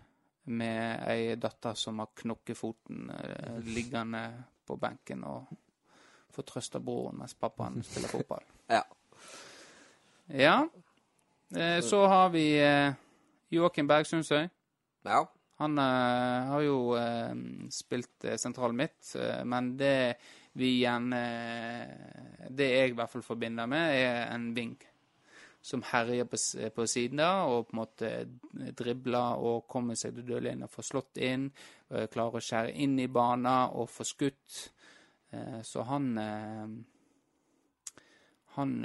med 0.52 1.04
ei 1.10 1.36
datter 1.40 1.78
som 1.78 2.00
har 2.02 2.12
knokkefoten 2.18 3.10
eh, 3.16 3.60
liggende 3.76 4.24
på 4.66 4.78
benken 4.82 5.26
og 5.28 5.52
får 6.32 6.48
trøste 6.48 6.80
broren 6.84 7.22
mens 7.22 7.36
pappaen 7.36 7.82
spiller 7.88 8.12
fotball. 8.12 8.46
Ja. 8.72 8.84
Ja. 10.26 10.58
Eh, 11.56 11.80
så 11.84 12.06
har 12.08 12.30
vi 12.30 12.46
Joakim 13.52 13.88
Bergsundsøy. 13.88 14.48
ja. 15.06 15.22
Han 15.62 15.78
uh, 15.78 16.50
har 16.50 16.62
jo 16.66 16.78
uh, 16.98 17.34
spilt 17.70 18.26
uh, 18.26 18.36
sentral 18.42 18.74
midt, 18.74 19.14
men 19.46 19.76
det 19.78 20.18
vi 20.58 20.74
igjen 20.82 21.14
Det 22.52 22.66
jeg 22.68 22.90
i 22.92 22.96
hvert 22.98 23.08
fall 23.08 23.24
forbinder 23.24 23.70
med, 23.72 23.94
er 23.96 24.34
en 24.34 24.50
wing 24.52 24.74
som 25.64 25.84
herjer 25.86 26.26
på, 26.28 26.40
på 26.76 26.86
siden 26.90 27.22
da, 27.22 27.46
og 27.48 27.70
på 27.70 27.76
en 27.76 27.80
måte 27.80 28.10
dribler 28.76 29.40
og 29.40 29.70
kommer 29.72 29.96
seg 29.96 30.18
til 30.18 30.28
dørlinja, 30.28 30.68
får 30.68 30.88
slått 30.90 31.22
inn, 31.24 31.46
klarer 31.88 32.42
å 32.42 32.44
skjære 32.44 32.74
inn 32.84 33.00
i 33.00 33.08
banen 33.08 33.48
og 33.78 33.88
får 33.94 34.10
skutt. 34.10 34.60
Så 35.64 35.88
han 35.88 36.12
Han, 38.58 38.76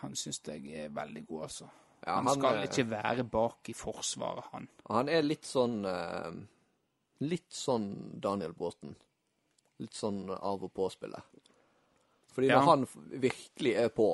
han 0.00 0.16
syns 0.16 0.40
jeg 0.48 0.86
er 0.86 0.88
veldig 0.88 1.26
god, 1.26 1.42
altså. 1.50 1.68
Ja, 2.06 2.14
han, 2.18 2.26
han, 2.26 2.34
skal 2.38 2.56
eh, 2.56 2.64
ikke 2.66 2.84
være 2.90 3.24
bak 3.30 3.68
i 3.70 3.72
forsvaret, 3.78 4.44
han. 4.52 4.68
Han 4.90 5.08
er 5.08 5.22
litt 5.22 5.44
sånn 5.46 5.84
eh, 5.86 6.32
Litt 7.22 7.52
sånn 7.54 7.84
Daniel 8.20 8.52
Bråten. 8.58 8.96
Litt 9.78 9.94
sånn 9.94 10.24
av 10.34 10.64
og 10.66 10.72
på-spiller. 10.74 11.22
Fordi 12.34 12.48
Ja. 12.48 12.56
når 12.58 12.64
han 12.66 12.86
virkelig 13.22 13.74
er 13.78 13.88
på, 13.94 14.08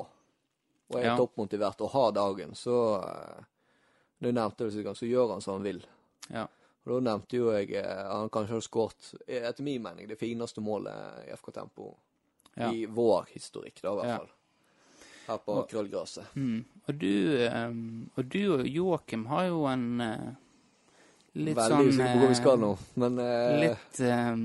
og 0.89 0.99
er 0.99 1.05
Ja. 1.07 1.15
toppmotivert 1.17 1.81
og 1.81 1.89
har 1.91 2.11
dagen, 2.11 2.53
så 2.55 2.75
eh, 3.03 3.43
Du 4.21 4.31
nevnte 4.31 4.65
det 4.65 4.73
sist 4.73 4.83
gang, 4.83 4.95
så 4.95 5.07
gjør 5.07 5.29
han 5.31 5.41
som 5.41 5.53
han 5.53 5.63
vil. 5.63 5.85
Ja. 6.29 6.43
Og 6.85 6.91
Da 6.91 6.99
nevnte 7.11 7.37
jo 7.37 7.51
jeg 7.51 7.71
eh, 7.73 8.03
han 8.11 8.29
kanskje 8.29 8.53
har 8.57 8.61
skåret, 8.61 9.13
eh, 9.27 9.47
etter 9.49 9.63
min 9.63 9.81
mening, 9.81 10.07
det 10.07 10.19
fineste 10.19 10.61
målet 10.61 11.25
i 11.27 11.31
FK 11.31 11.51
Tempo 11.55 11.95
Ja. 12.57 12.69
i 12.71 12.85
vår 12.85 13.25
historikk, 13.33 13.81
da 13.81 13.93
i 13.93 13.95
hvert 13.95 14.05
Ja. 14.05 14.17
fall. 14.17 14.29
Her 15.29 15.37
på 15.45 15.55
krøllgraset. 15.69 16.31
Mm. 16.35 16.63
Og, 16.89 16.95
du, 16.97 17.11
eh, 17.45 17.69
og 18.17 18.29
du 18.33 18.39
og 18.57 18.65
Joakim 18.67 19.27
har 19.29 19.45
jo 19.51 19.63
en 19.69 19.85
uh, 20.01 20.31
litt 21.37 21.55
Veldig 21.59 21.69
sånn 21.69 21.91
usikker 21.93 22.11
på 22.15 22.23
hvor 22.23 22.33
vi 22.33 22.39
skal 22.41 22.57
eh, 22.57 22.63
nå, 22.65 22.71
men 23.03 23.21
uh, 23.21 23.55
Litt, 23.61 24.01
um, 24.09 24.43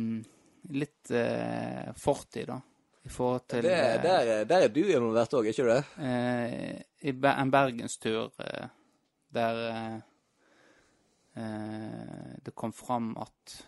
litt 0.84 1.12
uh, 1.16 1.90
fortid, 1.96 2.50
da. 2.52 2.60
I 3.04 3.10
forhold 3.12 3.42
til 3.52 3.66
det, 3.66 3.72
eh, 3.76 3.98
der, 4.00 4.28
er- 4.34 4.46
der 4.48 4.62
er 4.64 4.70
du 4.72 4.80
involvert 4.84 5.34
òg, 5.36 5.48
ikke 5.50 5.66
det? 5.68 5.80
eh, 6.00 6.78
I 7.04 7.12
en 7.12 7.50
bergenstur 7.52 8.30
eh, 8.40 8.68
der 9.36 9.58
eh, 9.68 9.96
eh, 11.36 12.34
det 12.44 12.54
kom 12.56 12.72
fram 12.72 13.10
at 13.20 13.58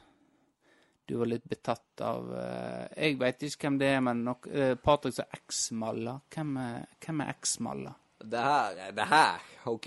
du 1.07 1.15
var 1.21 1.27
litt 1.31 1.45
betatt 1.49 2.01
av 2.03 2.31
eh, 2.35 2.87
Jeg 3.07 3.19
veit 3.21 3.43
ikke 3.47 3.67
hvem 3.69 3.79
det 3.79 3.87
er, 3.95 4.01
men 4.01 4.25
nok, 4.27 4.47
eh, 4.51 4.75
Patrick 4.83 5.15
sa 5.15 5.25
X-Malla. 5.47 6.17
Hvem 6.35 6.57
er, 6.63 6.87
hvem 7.05 7.21
er 7.23 7.35
X-Malla? 7.41 7.93
Det 8.25 8.41
her, 8.43 8.81
er- 8.89 8.93
det 8.97 9.07
her, 9.11 9.45
OK. 9.71 9.87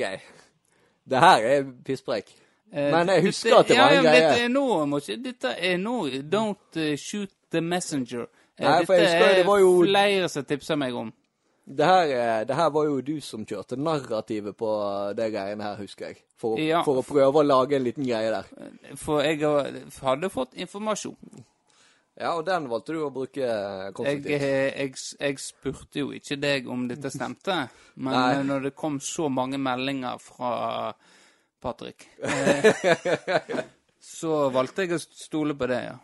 Det 1.10 1.20
her 1.20 1.44
er 1.50 1.64
pisspreik. 1.86 2.30
Eh, 2.72 2.92
Men 2.92 3.08
jeg 3.08 3.24
dette- 3.24 3.26
husker 3.28 3.56
at 3.60 3.68
det 3.68 3.78
var 3.78 3.90
en 3.90 3.96
ja, 3.96 4.02
greie. 4.12 4.22
Dette 4.30 4.44
er 4.44 4.50
nå, 4.54 4.66
ikke, 5.00 5.18
dette 5.24 5.54
er 5.72 5.78
nå 5.78 5.96
Don't 6.30 6.80
shoot 7.02 7.32
the 7.52 7.62
messenger. 7.62 8.28
Nei, 8.60 8.80
dette 8.82 9.00
husker 9.02 9.34
det 9.34 9.46
jo- 9.46 9.82
er 9.82 9.88
flere 9.88 10.30
som 10.30 10.44
tipser 10.46 10.76
meg 10.78 10.94
om. 10.94 11.12
Det 11.70 11.86
her, 11.86 12.10
eh, 12.10 12.46
det 12.50 12.56
her 12.58 12.70
var 12.74 12.86
jo 12.88 13.02
du 13.06 13.20
som 13.22 13.44
kjørte 13.46 13.78
narrativet 13.78 14.56
på 14.58 14.70
det 15.18 15.28
greiene 15.36 15.62
her, 15.68 15.76
husker 15.78 16.08
jeg. 16.08 16.18
For, 16.40 16.58
Ja. 16.58 16.82
for 16.84 16.98
å 17.02 17.06
prøve 17.06 17.44
å 17.44 17.46
lage 17.46 17.76
en 17.78 17.84
liten 17.86 18.08
greie 18.08 18.32
der. 18.34 18.48
For 18.98 19.22
jeg 19.22 19.40
hadde 20.02 20.30
fått 20.34 20.56
informasjon. 20.58 21.44
Ja, 22.20 22.34
og 22.36 22.46
den 22.48 22.66
valgte 22.68 22.92
du 22.98 23.04
å 23.06 23.12
bruke 23.14 23.46
konstruktivt. 23.94 23.94
Jeg, 23.94 23.94
konstruktivt. 23.94 24.42
eh, 24.42 24.80
jeg, 24.82 24.96
jeg 25.20 25.40
spurte 25.40 26.00
jo 26.02 26.10
ikke 26.18 26.40
deg 26.42 26.68
om 26.68 26.88
dette 26.90 27.12
stemte, 27.14 27.70
men 27.96 28.14
Nei. 28.18 28.34
eh, 28.34 28.42
når 28.50 28.64
det 28.66 28.74
kom 28.76 28.98
så 29.00 29.30
mange 29.32 29.58
meldinger 29.62 30.18
fra 30.20 30.92
Patrick, 31.62 32.08
eh, 32.24 33.62
så 34.02 34.50
valgte 34.52 34.84
jeg 34.88 34.98
å 34.98 35.00
stole 35.00 35.54
på 35.56 35.68
det, 35.72 35.80
ja. 35.86 35.96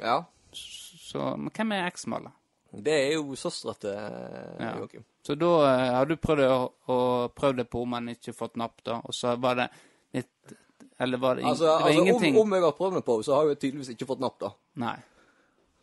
Ja. 0.00 0.16
Så, 0.54 1.36
men 1.36 1.50
hvem 1.52 1.72
er 1.76 1.90
X-Malla? 1.90 2.30
Det 2.82 2.92
er 2.92 3.12
jo 3.14 3.36
søstera 3.38 3.74
til 3.80 3.94
Ja. 3.94 4.74
Joakim. 4.78 5.04
Så 5.24 5.34
da 5.40 5.50
eh, 5.70 5.92
har 5.94 6.06
du 6.06 6.16
prøvd 6.16 6.44
å, 6.48 6.58
å 6.92 6.98
prøvd 7.34 7.62
det 7.62 7.68
på, 7.70 7.84
men 7.88 8.08
ikke 8.12 8.34
fått 8.36 8.56
napp, 8.60 8.82
da. 8.84 9.00
Og 9.04 9.14
så 9.14 9.36
var 9.40 9.54
det 9.62 9.68
litt 10.12 10.54
Eller 11.00 11.18
var 11.18 11.34
det, 11.36 11.42
in 11.42 11.48
Altså, 11.48 11.64
det 11.64 11.72
var 11.72 11.88
altså 11.88 12.02
ingenting? 12.02 12.36
om, 12.36 12.46
om 12.46 12.52
jeg 12.54 12.62
har 12.62 12.72
prøvd 12.78 12.94
det 13.00 13.04
på, 13.04 13.18
så 13.22 13.34
har 13.34 13.48
jeg 13.50 13.58
tydeligvis 13.58 13.90
ikke 13.94 14.06
fått 14.06 14.20
napp, 14.22 14.38
da. 14.40 14.52
Nei. 14.84 14.96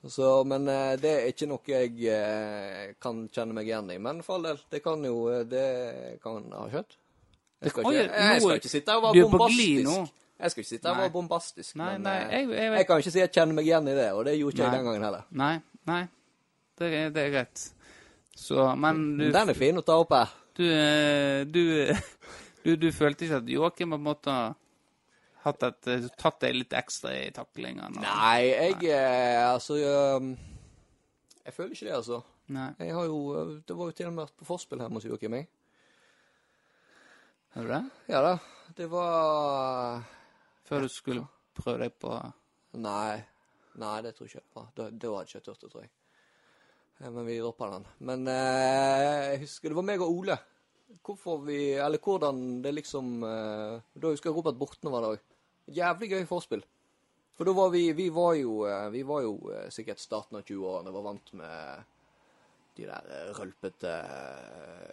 Så, 0.08 0.44
men 0.50 0.68
eh, 0.68 0.96
det 0.98 1.12
er 1.12 1.28
ikke 1.30 1.48
noe 1.50 1.62
jeg 1.70 1.92
eh, 2.10 2.94
kan 3.02 3.28
kjenne 3.30 3.54
meg 3.54 3.68
igjen 3.70 3.92
i. 3.94 4.00
Men 4.02 4.24
for 4.26 4.40
all 4.40 4.48
del, 4.50 4.62
det 4.74 4.80
kan 4.82 5.04
jo 5.06 5.28
eh, 5.30 5.44
Det 5.46 5.66
kan 6.24 6.48
ha 6.58 6.64
skjedd. 6.72 6.98
Jeg 7.62 7.70
skal, 7.76 7.86
ikke, 7.86 8.06
jeg 8.10 8.42
skal 8.42 8.56
ikke 8.58 8.72
sitte 8.72 8.92
her 8.92 8.98
og 8.98 9.04
være 9.06 9.28
bombastisk. 9.30 10.18
Jeg 10.42 10.52
skal 10.52 10.64
ikke 10.64 10.70
sitte 10.72 10.88
her 10.90 10.96
og 10.96 11.02
være 11.04 11.14
bombastisk. 11.14 11.76
Nei, 11.78 11.92
men 11.92 12.08
nei, 12.08 12.16
jeg, 12.32 12.48
jeg, 12.50 12.72
jeg 12.80 12.88
kan 12.90 13.04
ikke 13.04 13.14
si 13.14 13.22
jeg 13.22 13.30
kjenner 13.36 13.58
meg 13.60 13.68
igjen 13.70 13.92
i 13.92 13.94
det, 14.00 14.08
og 14.18 14.26
det 14.26 14.34
gjorde 14.40 14.56
ikke 14.56 14.64
jeg 14.66 14.74
den 14.80 14.88
gangen 14.90 15.06
heller. 15.06 15.28
Nei, 15.38 15.54
nei. 15.92 16.02
Det 16.82 17.06
det 17.16 17.26
er 17.28 17.34
greit. 17.36 17.68
Så, 18.36 18.64
men 18.80 19.04
du 19.20 19.28
Den 19.32 19.52
er 19.54 19.58
fin 19.58 19.78
å 19.78 19.86
ta 19.86 20.00
opp 20.02 20.16
her. 20.16 20.32
Du, 20.58 20.66
eh, 20.66 21.44
du, 21.48 21.62
du, 22.66 22.76
du 22.76 22.90
følte 22.96 23.28
ikke 23.28 23.42
at 23.42 23.50
Joakim 23.50 23.94
på 23.94 24.00
en 24.00 24.08
måte 24.10 24.36
hatt 25.46 25.64
et, 25.66 25.88
eh, 25.90 26.10
tatt 26.20 26.42
deg 26.44 26.58
litt 26.58 26.76
ekstra 26.78 27.14
i 27.18 27.32
taklingene? 27.36 28.02
Nei, 28.02 28.50
jeg 28.50 28.78
Nei. 28.82 29.46
Altså 29.46 29.80
jeg, 29.80 30.36
Jeg 31.46 31.54
føler 31.56 31.74
ikke 31.76 31.88
det, 31.88 31.96
altså. 31.98 32.22
Nei. 32.52 32.70
Jeg 32.80 32.94
har 32.98 33.08
jo 33.10 33.20
eh, 33.38 33.56
Det 33.66 33.78
var 33.78 33.90
jo 33.90 33.98
til 33.98 34.10
og 34.10 34.14
med 34.16 34.26
vært 34.26 34.38
på 34.42 34.50
forspill 34.52 34.84
her 34.84 34.94
hos 34.94 35.08
Joakim, 35.08 35.38
jeg. 35.40 35.50
Har 37.56 37.68
du 37.68 37.74
det? 37.74 37.84
Ja 38.08 38.22
da. 38.24 38.36
Det 38.78 38.88
var 38.92 40.04
Før 40.68 40.86
du 40.86 40.92
skulle 40.92 41.26
prøve 41.58 41.84
deg 41.84 41.98
på 42.00 42.14
Nei. 42.80 43.20
Nei, 43.82 43.98
det 44.04 44.14
tror 44.16 44.28
jeg 44.28 44.44
ikke. 44.44 44.68
Da, 44.76 44.86
da 44.90 45.10
hadde 45.16 45.26
jeg 45.28 45.42
ikke 45.42 45.46
turt 45.48 45.64
det, 45.64 45.72
tror 45.72 45.84
jeg. 45.84 45.92
Men 47.02 47.26
vi 47.26 47.40
droppa 47.40 47.70
den. 47.72 47.86
Men 48.06 48.28
eh, 48.30 49.32
jeg 49.32 49.44
husker 49.46 49.72
det 49.72 49.78
var 49.80 49.88
meg 49.88 50.04
og 50.04 50.20
Ole. 50.22 50.38
Hvorfor 51.02 51.40
vi 51.48 51.74
Eller 51.80 52.02
hvordan 52.04 52.60
det 52.62 52.74
liksom 52.76 53.24
eh, 53.24 53.78
Da 53.96 54.12
husker 54.12 54.30
jeg 54.30 54.36
Robert 54.36 54.60
Borten 54.60 54.92
var 54.92 55.02
der 55.06 55.16
òg. 55.16 55.24
Jævlig 55.72 56.12
gøy 56.12 56.26
forspill. 56.30 56.64
For 57.38 57.48
da 57.48 57.56
var 57.58 57.72
vi 57.74 57.88
Vi 57.98 58.10
var 58.14 58.36
jo, 58.38 58.68
eh, 58.70 58.90
vi 58.94 59.02
var 59.08 59.24
jo 59.26 59.34
eh, 59.50 59.70
sikkert 59.74 60.04
starten 60.04 60.38
av 60.38 60.46
20-årene. 60.46 60.94
Var 60.94 61.08
vant 61.08 61.34
med 61.40 61.88
de 62.78 62.86
der 62.86 63.10
eh, 63.16 63.32
rølpete 63.40 63.96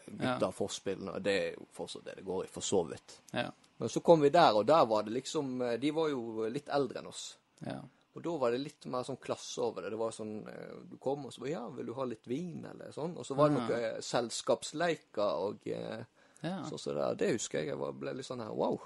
gutta-forspillene. 0.08 1.18
Og 1.18 1.26
det 1.26 1.36
er 1.42 1.52
jo 1.58 1.68
fortsatt 1.76 2.06
det 2.08 2.16
det 2.22 2.26
går 2.30 2.46
i, 2.46 2.50
for 2.52 2.64
så 2.64 2.82
vidt. 2.88 3.18
Ja. 3.36 3.50
Men 3.78 3.92
så 3.92 4.00
kom 4.00 4.24
vi 4.24 4.32
der, 4.34 4.56
og 4.56 4.64
der 4.66 4.86
var 4.90 5.04
det 5.06 5.12
liksom 5.14 5.60
De 5.78 5.90
var 5.94 6.08
jo 6.10 6.48
litt 6.50 6.72
eldre 6.72 7.02
enn 7.02 7.12
oss. 7.12 7.28
ja. 7.66 7.82
Og 8.18 8.24
da 8.24 8.34
var 8.42 8.54
det 8.54 8.58
litt 8.64 8.86
mer 8.90 9.04
sånn 9.06 9.20
klasse 9.22 9.62
over 9.62 9.84
det. 9.84 9.92
Det 9.94 10.00
var 10.00 10.14
sånn 10.14 10.38
eh, 10.50 10.78
Du 10.90 10.96
kom 11.02 11.28
og 11.28 11.34
så 11.34 11.44
bare 11.44 11.52
Ja, 11.52 11.64
vil 11.70 11.86
du 11.86 11.94
ha 11.94 12.06
litt 12.08 12.26
vin, 12.26 12.64
eller 12.66 12.94
sånn? 12.94 13.14
Og 13.14 13.26
så 13.26 13.36
var 13.38 13.50
det 13.50 13.58
noe 13.58 13.68
noen 13.68 13.84
eh, 13.92 14.00
selskapsleiker 14.04 15.42
og 15.44 15.68
eh, 15.70 16.02
ja. 16.42 16.56
sånn 16.66 16.82
det 16.82 16.96
der. 16.98 17.20
Det 17.20 17.30
husker 17.36 17.62
jeg. 17.62 17.70
Jeg 17.72 17.80
var, 17.82 17.94
ble 18.00 18.16
litt 18.18 18.26
sånn 18.26 18.42
her 18.42 18.56
wow. 18.58 18.80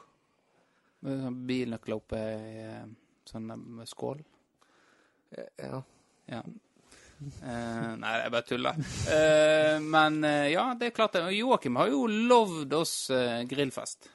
Sånn 1.02 1.40
Bilnøkler 1.48 1.96
oppe 1.96 2.20
i 2.20 2.66
sånn 3.30 3.48
med 3.48 3.88
skål? 3.88 4.20
Ja. 5.32 5.80
Ja. 6.28 6.42
Eh, 6.42 7.90
nei, 7.96 8.16
er 8.18 8.32
bare 8.34 8.46
tuller. 8.46 8.82
Eh, 9.08 9.78
men 9.80 10.20
ja, 10.52 10.72
det 10.76 10.90
er 10.90 10.96
klart 10.96 11.16
det. 11.16 11.24
Joakim 11.38 11.80
har 11.80 11.88
jo 11.88 12.04
lovd 12.06 12.76
oss 12.82 12.96
grillfest 13.48 14.12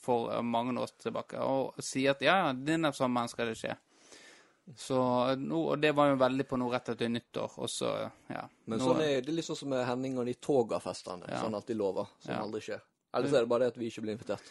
for 0.00 0.42
mange 0.42 0.74
år 0.80 0.92
tilbake, 1.02 1.38
og 1.44 1.80
sier 1.84 2.14
at 2.14 2.22
ja, 2.24 2.36
ja, 2.46 2.52
denne 2.56 2.92
sommeren 2.96 3.28
skal 3.28 3.50
det 3.52 3.58
skje. 3.60 3.74
Så 4.78 4.96
nå, 5.40 5.58
Og 5.72 5.80
det 5.82 5.90
var 5.98 6.12
jo 6.12 6.18
veldig 6.20 6.44
på 6.46 6.58
noe 6.60 6.70
rett 6.76 6.88
etter 6.92 7.08
nyttår, 7.10 7.56
og 7.58 7.68
så, 7.72 7.90
ja. 8.30 8.44
Men 8.70 8.78
sånn 8.78 9.00
er, 9.02 9.16
det 9.24 9.32
er 9.32 9.36
litt 9.40 9.48
sånn 9.48 9.58
som 9.58 9.72
med 9.72 9.82
Henning 9.88 10.18
og 10.20 10.28
de 10.28 10.34
togafestene, 10.38 11.26
Ja. 11.28 11.40
sånn 11.42 11.56
at 11.58 11.66
de 11.66 11.74
lover, 11.74 12.06
som 12.20 12.34
Ja. 12.34 12.40
aldri 12.44 12.60
skjer. 12.60 12.80
Eller 13.12 13.28
så 13.28 13.36
er 13.36 13.40
det 13.40 13.48
bare 13.48 13.64
det 13.64 13.72
at 13.74 13.78
vi 13.80 13.88
ikke 13.90 14.02
blir 14.04 14.14
invitert. 14.16 14.50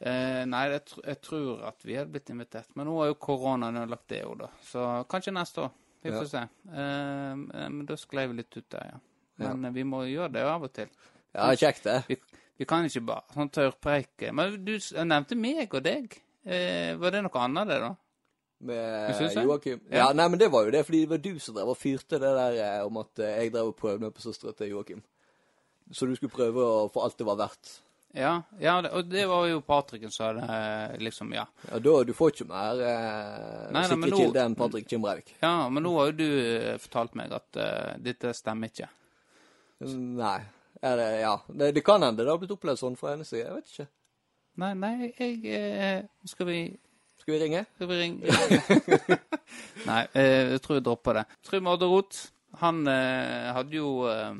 eh, 0.00 0.44
Nei, 0.44 0.68
jeg, 0.70 0.82
jeg 1.04 1.20
tror 1.22 1.62
at 1.68 1.82
vi 1.84 1.94
hadde 1.96 2.12
blitt 2.12 2.30
invitert, 2.30 2.68
men 2.76 2.86
nå 2.86 2.98
har 2.98 3.06
jo 3.10 3.14
koronaen 3.14 3.76
ødelagt 3.80 4.08
det 4.08 4.24
òg, 4.24 4.38
da. 4.38 4.48
Så 4.62 4.84
kanskje 5.08 5.32
neste 5.32 5.62
år. 5.64 5.70
Vi 6.02 6.10
får 6.10 6.28
se. 6.28 6.42
Eh, 6.72 7.34
men 7.36 7.86
da 7.86 7.96
sklei 7.96 8.26
vi 8.28 8.34
litt 8.42 8.56
ut 8.56 8.68
der, 8.70 8.86
ja. 8.92 9.00
Men 9.38 9.64
eh, 9.64 9.70
vi 9.72 9.84
må 9.84 10.02
gjøre 10.04 10.32
det 10.32 10.42
av 10.44 10.62
og 10.64 10.72
til. 10.72 10.88
Ja, 11.34 11.50
er 11.52 11.56
kjekt, 11.56 11.84
det. 11.84 12.04
Vi, 12.08 12.16
vi 12.60 12.68
kan 12.68 12.84
ikke 12.84 13.00
bare 13.08 13.32
sånn 13.32 13.50
tørrpreike. 13.56 14.34
Men 14.36 14.58
du 14.66 14.74
nevnte 14.76 15.38
meg 15.40 15.72
og 15.72 15.84
deg. 15.86 16.16
Eh, 16.44 16.92
var 17.00 17.14
det 17.14 17.22
noe 17.24 17.44
annet, 17.44 17.70
det, 17.70 17.78
da? 17.80 17.90
Med? 18.68 19.36
Joakim. 19.40 19.78
Ja. 19.88 20.02
Ja. 20.02 20.08
nei, 20.12 20.26
men 20.28 20.40
det 20.40 20.50
var 20.52 20.66
jo 20.66 20.74
det, 20.74 20.82
fordi 20.84 21.06
det 21.06 21.12
var 21.14 21.22
du 21.24 21.38
som 21.40 21.56
drev 21.56 21.70
og 21.72 21.78
fyrte 21.80 22.20
det 22.20 22.32
der 22.36 22.58
eh, 22.60 22.82
om 22.84 23.00
at 23.00 23.22
eh, 23.24 23.38
jeg 23.38 23.54
drev 23.54 23.70
og 23.70 23.78
prøvde 23.78 24.04
meg 24.04 24.12
på 24.16 24.24
søstera 24.26 24.52
til 24.56 24.74
Joakim. 24.74 25.00
Så 25.90 26.06
du 26.06 26.12
skulle 26.18 26.34
prøve 26.34 26.66
å 26.66 26.90
få 26.92 27.06
alt 27.06 27.16
det 27.16 27.28
var 27.30 27.40
verdt. 27.40 27.78
Ja, 28.12 28.42
ja 28.60 28.76
det, 28.82 28.90
og 28.90 29.08
det 29.08 29.24
var 29.30 29.46
jo 29.46 29.60
Patricken 29.62 30.10
som 30.10 30.26
hadde 30.26 30.46
det, 30.46 31.00
liksom 31.06 31.32
Ja. 31.32 31.46
Ja, 31.70 31.78
da, 31.78 31.96
Du 32.04 32.12
får 32.12 32.34
ikke 32.34 32.48
mer 32.50 32.80
eh, 32.84 33.82
sikker 33.86 34.16
kilde 34.16 34.44
enn 34.44 34.56
Patrick 34.58 34.88
Kimbrevik. 34.90 35.36
Ja 35.40 35.68
men 35.70 35.86
nå 35.86 35.94
har 35.96 36.10
jo 36.10 36.16
du 36.18 36.26
eh, 36.28 36.78
fortalt 36.82 37.14
meg 37.16 37.32
at 37.32 37.60
uh, 37.60 37.92
dette 38.02 38.34
stemmer 38.34 38.72
ikke. 38.72 38.90
Nei. 39.86 40.40
Er 40.82 40.96
det, 40.96 41.08
ja. 41.20 41.34
Det, 41.48 41.72
det 41.76 41.84
kan 41.84 42.02
hende 42.02 42.24
det 42.24 42.32
har 42.32 42.40
blitt 42.40 42.54
opplevd 42.54 42.80
sånn 42.80 42.96
fra 42.96 43.14
hennes 43.14 43.28
side. 43.28 43.44
Jeg 43.44 43.56
vet 43.58 43.72
ikke. 43.74 43.88
Nei, 44.60 44.72
nei, 44.74 44.94
jeg 45.14 45.52
eh, 45.56 46.00
Skal 46.28 46.48
vi 46.48 46.58
Skal 47.20 47.36
vi 47.36 47.40
ringe? 47.44 47.64
Skal 47.76 47.88
vi 47.88 47.98
ringe 48.00 48.32
Nei, 49.90 50.00
eh, 50.18 50.56
jeg 50.56 50.62
tror 50.64 50.78
jeg 50.78 50.86
dropper 50.88 51.20
det. 51.20 51.26
Trym 51.46 51.68
Odderot, 51.70 52.18
han 52.60 52.82
eh, 52.90 53.52
hadde 53.54 53.78
jo 53.78 53.92
eh, 54.10 54.34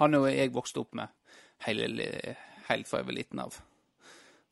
Han 0.00 0.18
og 0.20 0.28
jeg 0.30 0.54
vokste 0.54 0.84
opp 0.84 0.94
med 0.96 1.10
hele, 1.66 2.06
helt 2.68 2.88
fra 2.88 3.02
jeg 3.02 3.08
var 3.10 3.16
liten 3.18 3.42
av. 3.42 3.58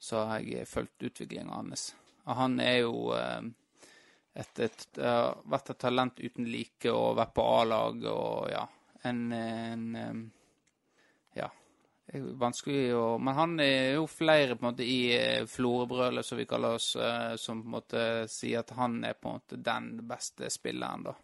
Så 0.01 0.25
har 0.29 0.45
jeg 0.47 0.69
fulgt 0.71 1.03
utviklinga 1.09 1.57
hans. 1.57 1.91
Han 2.25 2.61
er 2.63 2.83
jo 2.85 3.11
eh, 3.17 3.49
et, 4.35 4.61
et, 4.63 4.85
vært 5.51 5.73
et 5.73 5.81
talent 5.81 6.21
uten 6.21 6.47
like 6.47 6.93
og 6.93 7.17
vært 7.19 7.35
på 7.35 7.47
A-lag 7.59 8.05
og 8.13 8.51
ja 8.53 8.67
En, 9.09 9.33
en 9.33 9.97
eh, 9.97 10.21
Ja. 11.41 11.49
Det 11.49 11.49
er 11.49 12.00
jo 12.00 12.00
vanskelig 12.19 12.95
å 12.97 13.19
Men 13.19 13.35
han 13.37 13.61
er 13.63 13.95
jo 13.95 14.07
flere 14.11 14.57
på 14.57 14.65
en 14.65 14.73
måte 14.73 14.87
i 14.87 15.01
eh, 15.15 15.47
Florø-brølet, 15.47 16.27
som 16.27 16.39
vi 16.41 16.47
kaller 16.51 16.79
oss, 16.79 16.97
eh, 16.97 17.35
som 17.37 17.63
på 17.63 17.69
en 17.69 17.77
måte 17.77 18.05
sier 18.31 18.65
at 18.65 18.73
han 18.79 18.99
er 19.05 19.15
på 19.15 19.29
en 19.29 19.39
måte 19.39 19.61
den 19.63 19.93
beste 20.09 20.51
spilleren, 20.51 21.07
da. 21.07 21.15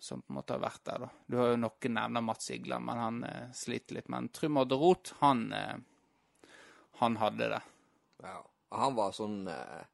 Som 0.00 0.22
på 0.22 0.32
en 0.32 0.38
måte 0.38 0.56
har 0.56 0.62
vært 0.64 0.84
der, 0.88 1.04
da. 1.04 1.10
Du 1.26 1.36
har 1.36 1.52
jo 1.52 1.60
noen 1.60 1.96
nevner 1.98 2.24
Mats 2.24 2.50
Igland, 2.54 2.86
men 2.88 3.02
han 3.04 3.22
eh, 3.28 3.52
sliter 3.56 3.98
litt. 3.98 4.08
Men 4.08 4.30
Trym 4.32 4.60
Odderot, 4.62 5.14
han 5.20 5.52
eh, 5.52 5.76
Han 7.00 7.16
hadde 7.16 7.46
det. 7.48 7.60
Ja. 8.20 8.38
Han 8.76 8.94
var 8.94 9.12
sånn 9.16 9.48
eh, 9.48 9.84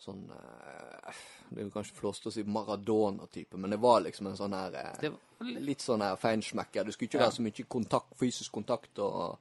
Sånn 0.00 0.22
eh, 0.32 1.18
Det 1.50 1.60
er 1.60 1.66
jo 1.66 1.72
kanskje 1.74 1.98
flåst 1.98 2.26
å 2.26 2.32
si 2.32 2.44
Maradona-type, 2.48 3.58
men 3.60 3.74
det 3.74 3.80
var 3.82 4.00
liksom 4.06 4.30
en 4.30 4.38
sånn 4.38 4.54
her 4.56 4.76
eh, 4.80 4.94
Det 5.02 5.12
litt 5.60 5.84
sånn 5.84 6.00
her 6.04 6.16
feinschmecker. 6.20 6.84
Det 6.84 6.94
skulle 6.96 7.10
ikke 7.10 7.18
Ja. 7.20 7.26
være 7.26 7.36
så 7.36 7.44
mye 7.44 7.66
kontakt, 7.68 8.16
fysisk 8.20 8.52
kontakt 8.52 8.98
og 9.04 9.38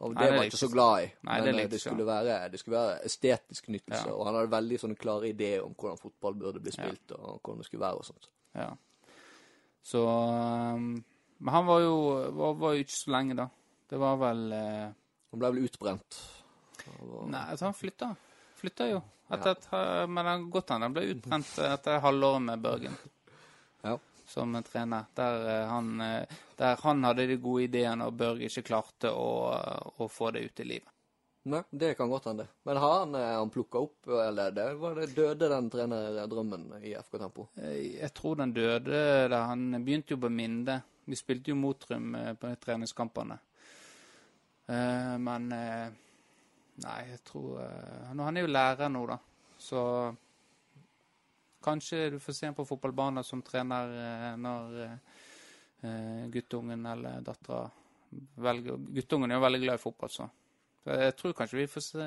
Og 0.00 0.14
Nei, 0.14 0.22
det 0.22 0.30
det 0.30 0.36
var 0.36 0.44
jeg 0.44 0.50
ikke 0.52 0.58
så 0.62 0.68
glad 0.72 1.02
i. 1.02 1.08
Nei, 1.28 1.40
men 1.44 1.58
eh, 1.60 1.66
det 1.68 1.80
skulle, 1.82 2.04
være, 2.08 2.36
det 2.48 2.58
skulle 2.58 2.76
være 2.78 3.04
estetisk 3.04 3.66
nytelse. 3.68 4.06
Ja. 4.08 4.14
Og 4.14 4.24
han 4.24 4.34
hadde 4.38 4.50
veldig 4.54 4.78
sånne 4.80 4.96
klare 4.96 5.28
ideer 5.28 5.60
om 5.60 5.74
hvordan 5.74 5.98
fotball 6.00 6.38
burde 6.40 6.62
bli 6.64 6.72
spilt, 6.72 7.12
og 7.18 7.42
hvordan 7.42 7.58
det 7.60 7.66
skulle 7.66 7.82
være 7.84 7.98
og 8.00 8.06
sånt. 8.08 8.30
Ja. 8.54 8.70
Så 9.82 10.00
um, 10.06 11.04
Men 11.38 11.52
han 11.54 11.66
var 11.66 11.80
jo, 11.80 11.94
var, 12.32 12.54
var 12.62 12.72
jo 12.72 12.86
ikke 12.86 12.96
så 12.96 13.12
lenge, 13.12 13.36
da. 13.36 13.46
Det 13.90 14.00
var 14.00 14.16
vel 14.16 14.52
eh, 14.52 14.88
Han 15.32 15.42
ble 15.42 15.52
vel 15.52 15.68
utbrent. 15.68 16.20
Var... 16.86 17.28
Nei, 17.34 17.44
altså 17.50 17.68
han 17.68 17.76
flytta. 17.76 18.14
Flytta 18.56 18.88
jo. 18.88 19.02
Eh, 19.30 20.06
men 20.06 20.24
det 20.24 20.30
har 20.30 20.46
godt 20.50 20.70
an. 20.74 20.82
Han 20.82 20.94
ble 20.96 21.04
utbrent 21.14 21.58
etter 21.64 22.00
halvåret 22.02 22.42
med 22.42 22.60
Børgen 22.64 22.96
Ja. 23.82 23.98
som 24.26 24.54
trener. 24.62 25.04
Der, 25.14 25.44
eh, 25.62 25.66
han, 25.70 26.00
eh, 26.00 26.38
der 26.56 26.76
han 26.82 27.04
hadde 27.04 27.26
de 27.26 27.36
gode 27.42 27.64
ideene, 27.68 28.06
og 28.06 28.14
Børge 28.18 28.46
ikke 28.50 28.62
klarte 28.66 29.10
å, 29.14 29.28
å 29.98 30.08
få 30.10 30.30
det 30.34 30.42
ut 30.48 30.60
i 30.60 30.66
livet. 30.74 30.88
Nei, 31.50 31.62
det 31.72 31.94
kan 31.96 32.10
godt 32.12 32.26
hende. 32.28 32.44
Men 32.68 32.76
har 32.76 32.98
han, 32.98 33.14
eh, 33.16 33.30
han 33.38 33.50
plukka 33.50 33.80
opp, 33.80 34.10
eller 34.12 34.50
det, 34.52 34.66
var 34.82 34.94
det 35.00 35.06
døde 35.16 35.48
den 35.48 35.70
trenerdrømmen 35.72 36.66
i 36.84 36.92
FK 37.00 37.16
Tempo? 37.22 37.46
Jeg 37.56 38.10
tror 38.14 38.36
den 38.42 38.52
døde 38.52 39.00
da 39.32 39.44
han 39.48 39.70
begynte 39.84 40.14
jo 40.14 40.20
på 40.20 40.28
Minde. 40.30 40.82
Vi 41.08 41.16
spilte 41.16 41.50
jo 41.50 41.56
Motrum 41.58 42.12
på 42.38 42.50
treningskampene. 42.60 43.38
Men 44.70 45.48
Nei, 46.80 47.00
jeg 47.10 47.20
tror 47.28 47.60
uh, 47.60 48.10
Han 48.12 48.36
er 48.36 48.44
jo 48.44 48.50
lærer 48.50 48.92
nå, 48.92 49.04
da. 49.10 49.18
Så 49.60 49.80
kanskje 51.64 52.06
du 52.14 52.18
får 52.22 52.36
se 52.36 52.48
ham 52.48 52.56
på 52.56 52.64
fotballbanen 52.68 53.26
som 53.26 53.42
trener 53.44 53.92
uh, 53.92 54.30
når 54.40 54.78
eh, 54.80 56.22
guttungen 56.32 56.86
eller 56.86 57.20
dattera 57.24 57.66
velger 58.40 58.80
Guttungen 58.96 59.30
er 59.30 59.38
jo 59.38 59.44
veldig 59.44 59.60
glad 59.62 59.78
i 59.78 59.82
fotball, 59.82 60.10
så. 60.10 60.26
så 60.84 60.96
jeg 61.04 61.16
tror 61.18 61.36
kanskje 61.36 61.60
vi 61.60 61.66
får 61.70 61.84
se 61.86 62.06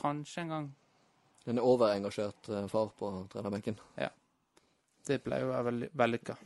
kanskje 0.00 0.42
en 0.42 0.54
gang. 0.54 0.70
En 1.48 1.60
overengasjert 1.62 2.50
far 2.68 2.90
på 2.98 3.12
trenerbenken. 3.32 3.78
Ja. 3.96 4.10
Det 5.06 5.20
pleier 5.24 5.46
å 5.46 5.52
være 5.54 5.88
vellykka. 5.96 6.36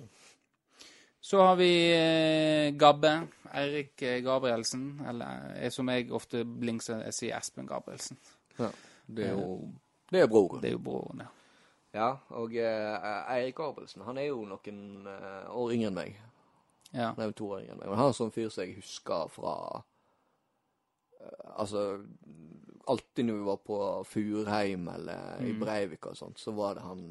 Så 1.23 1.39
har 1.39 1.57
vi 1.57 1.69
eh, 1.95 2.73
Gabbe. 2.75 3.13
Eirik 3.55 4.03
eh, 4.03 4.19
Gabrielsen. 4.25 4.89
Eller 5.09 5.53
eh, 5.61 5.71
som 5.71 5.89
jeg 5.93 6.09
ofte 6.15 6.43
blingser, 6.45 7.05
jeg 7.07 7.15
sier 7.15 7.37
Espen 7.39 7.69
Gabrielsen. 7.71 8.19
Det 9.07 9.29
er 9.29 9.37
jo 9.37 9.71
det 10.13 10.21
er 10.21 10.27
broren. 10.29 10.61
Det 10.61 10.69
er 10.69 10.75
jo 10.77 10.83
broren, 10.85 11.23
ja. 11.25 11.31
Ja, 11.93 12.09
og 12.37 12.55
eh, 12.57 13.07
Eirik 13.37 13.55
Gabrielsen, 13.61 14.03
han 14.07 14.19
er 14.21 14.27
jo 14.31 14.43
noen 14.49 15.07
eh, 15.09 15.47
år 15.53 15.73
yngre 15.77 15.91
enn 15.93 15.97
meg. 16.01 16.19
ja. 16.93 17.13
Han 17.15 17.21
er 17.23 17.31
jo 17.31 17.37
to 17.39 17.49
år 17.55 17.63
yngre 17.63 17.75
enn 17.77 17.81
meg. 17.85 17.89
Men 17.93 18.01
han 18.03 18.11
er 18.13 18.19
sånn 18.19 18.33
fyr 18.35 18.51
som 18.53 18.65
jeg 18.65 18.77
husker 18.81 19.31
fra 19.33 19.55
eh, 21.21 21.51
Altså 21.57 21.85
Alltid 22.91 23.29
når 23.29 23.37
vi 23.39 23.45
var 23.47 23.61
på 23.63 23.77
Furheim 24.11 24.89
eller 24.91 25.39
i 25.45 25.53
Mm. 25.53 25.61
Breivik 25.63 26.07
og 26.11 26.17
sånt, 26.19 26.41
så 26.43 26.51
var 26.57 26.75
det 26.75 26.83
han 26.83 27.05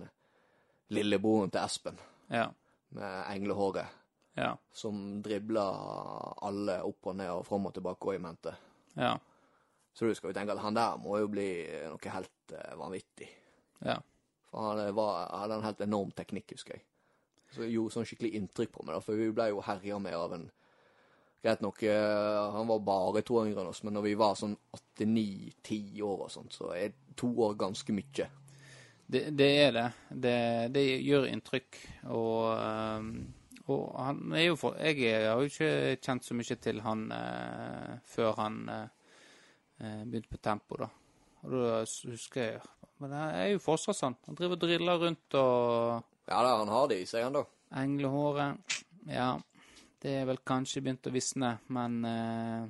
lillebroren 0.91 1.49
til 1.53 1.61
Espen 1.63 1.97
Ja. 2.29 2.49
med 2.89 3.23
englehåret 3.31 3.85
Ja. 4.33 4.53
som 4.71 5.21
dribla 5.23 5.65
alle 6.47 6.77
opp 6.87 7.09
og 7.11 7.17
ned 7.19 7.29
og 7.33 7.43
fram 7.43 7.65
og 7.67 7.73
tilbake 7.75 8.07
og 8.07 8.15
i 8.15 8.21
mente. 8.23 8.53
Ja. 8.95 9.17
Så 9.93 10.07
du 10.07 10.15
skal 10.15 10.31
jo 10.31 10.37
tenke 10.37 10.55
at 10.55 10.63
han 10.63 10.77
der 10.77 10.95
må 11.03 11.17
jo 11.19 11.27
bli 11.31 11.49
noe 11.91 12.13
helt 12.15 12.55
eh, 12.55 12.77
vanvittig. 12.79 13.27
ja. 13.83 13.99
For 14.51 14.67
han 14.67 14.95
var, 14.95 15.29
hadde 15.31 15.59
en 15.59 15.63
helt 15.63 15.81
enorm 15.83 16.09
teknikk, 16.11 16.51
husker 16.51 16.75
jeg. 16.75 16.83
Så 17.51 17.61
det 17.63 17.69
gjorde 17.71 17.93
sånn 17.95 18.07
skikkelig 18.07 18.33
inntrykk 18.35 18.73
på 18.75 18.83
meg, 18.83 18.97
da, 18.97 19.03
for 19.03 19.19
vi 19.19 19.29
ble 19.35 19.45
jo 19.51 19.61
herja 19.63 19.99
med 19.99 20.15
av 20.15 20.35
en 20.39 20.49
Greit 21.41 21.61
nok, 21.63 21.79
eh, 21.83 22.51
han 22.53 22.67
var 22.69 22.83
bare 22.85 23.23
to 23.25 23.39
år 23.39 23.47
yngre 23.49 23.63
enn 23.63 23.71
oss, 23.71 23.79
men 23.81 23.95
når 23.97 24.03
vi 24.05 24.11
var 24.13 24.35
sånn 24.37 24.53
åtte-ni-ti 24.77 25.79
år 26.05 26.27
og 26.27 26.29
sånt, 26.29 26.53
så 26.53 26.67
er 26.77 26.93
to 27.17 27.31
år 27.41 27.55
ganske 27.57 27.95
mye. 27.97 28.27
Det, 29.11 29.23
det 29.33 29.47
er 29.63 29.71
det. 29.73 29.85
det. 30.13 30.35
Det 30.75 30.83
gjør 31.01 31.25
inntrykk. 31.31 31.79
Og, 32.13 32.45
ehm, 32.61 33.09
og 33.67 33.83
han 33.99 34.33
er 34.33 34.45
jo 34.47 34.55
for 34.57 34.75
Jeg 34.81 35.27
har 35.27 35.37
jo 35.41 35.49
ikke 35.51 35.97
kjent 36.01 36.25
så 36.25 36.33
mye 36.37 36.55
til 36.63 36.81
han 36.81 37.03
eh, 37.13 37.91
før 38.09 38.33
han 38.39 38.57
eh, 38.69 38.87
eh, 39.81 40.01
begynte 40.05 40.31
på 40.33 40.41
tempo, 40.41 40.77
da. 40.81 40.87
Og 41.45 41.51
da 41.55 41.77
husker 42.11 42.41
jeg 42.41 42.61
Men 43.01 43.09
det 43.15 43.21
er 43.41 43.47
jo 43.55 43.61
fortsatt 43.63 43.97
sånn. 43.97 44.15
Han 44.27 44.35
driver 44.37 44.57
og 44.57 44.61
driller 44.65 44.99
rundt 45.05 45.37
og 45.39 46.03
Ja 46.29 46.41
da, 46.45 46.57
han 46.61 46.69
har 46.69 46.87
det 46.91 46.99
i 47.01 47.07
seg, 47.09 47.23
han 47.27 47.33
da. 47.39 47.45
Englehåret 47.81 48.77
Ja, 49.09 49.31
det 50.01 50.15
er 50.19 50.25
vel 50.29 50.37
kanskje 50.45 50.81
begynt 50.85 51.07
å 51.09 51.13
visne, 51.13 51.55
men 51.73 51.99
eh, 52.05 52.69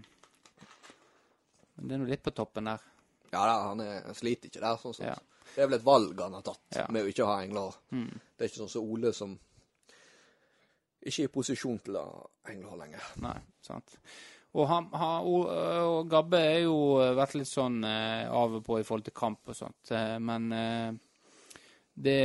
det 1.82 1.96
er 1.96 2.02
nå 2.02 2.08
litt 2.10 2.24
på 2.24 2.34
toppen 2.36 2.68
der. 2.70 2.82
Ja 3.32 3.46
da, 3.48 3.54
han, 3.70 3.80
er, 3.84 4.02
han 4.06 4.16
sliter 4.18 4.52
ikke 4.52 4.62
der, 4.64 4.80
sånn 4.82 4.96
sett. 4.98 5.08
Ja. 5.08 5.48
Det 5.52 5.64
er 5.64 5.68
vel 5.72 5.78
et 5.80 5.86
valg 5.88 6.20
han 6.24 6.36
har 6.38 6.44
tatt, 6.46 6.62
Ja. 6.76 6.86
med 6.92 7.04
å 7.04 7.10
ikke 7.12 7.26
ha 7.28 7.38
engler. 7.44 7.76
Mm. 7.92 8.10
Det 8.12 8.46
er 8.46 8.52
ikke 8.52 8.62
sånn 8.62 8.72
som 8.72 8.88
Ole, 8.92 9.12
som 9.16 9.34
ikke 11.02 11.26
i 11.26 11.32
posisjon 11.34 11.80
til 11.86 11.98
å 11.98 12.06
ha 12.06 12.54
englehår 12.54 12.82
lenger. 12.84 13.08
Nei, 13.24 13.38
sant. 13.66 13.98
Og, 14.52 14.66
han, 14.68 14.90
han, 14.92 15.28
og, 15.32 15.46
og 15.88 16.10
Gabbe 16.12 16.42
er 16.44 16.60
jo 16.66 16.76
vært 17.16 17.38
litt 17.40 17.50
sånn 17.50 17.80
eh, 17.88 18.28
av 18.28 18.58
og 18.60 18.66
på 18.66 18.82
i 18.82 18.86
forhold 18.88 19.08
til 19.08 19.16
kamp 19.16 19.54
og 19.54 19.56
sånt, 19.56 19.94
eh, 19.96 20.18
men 20.20 20.50
eh, 20.52 20.90
det 22.02 22.20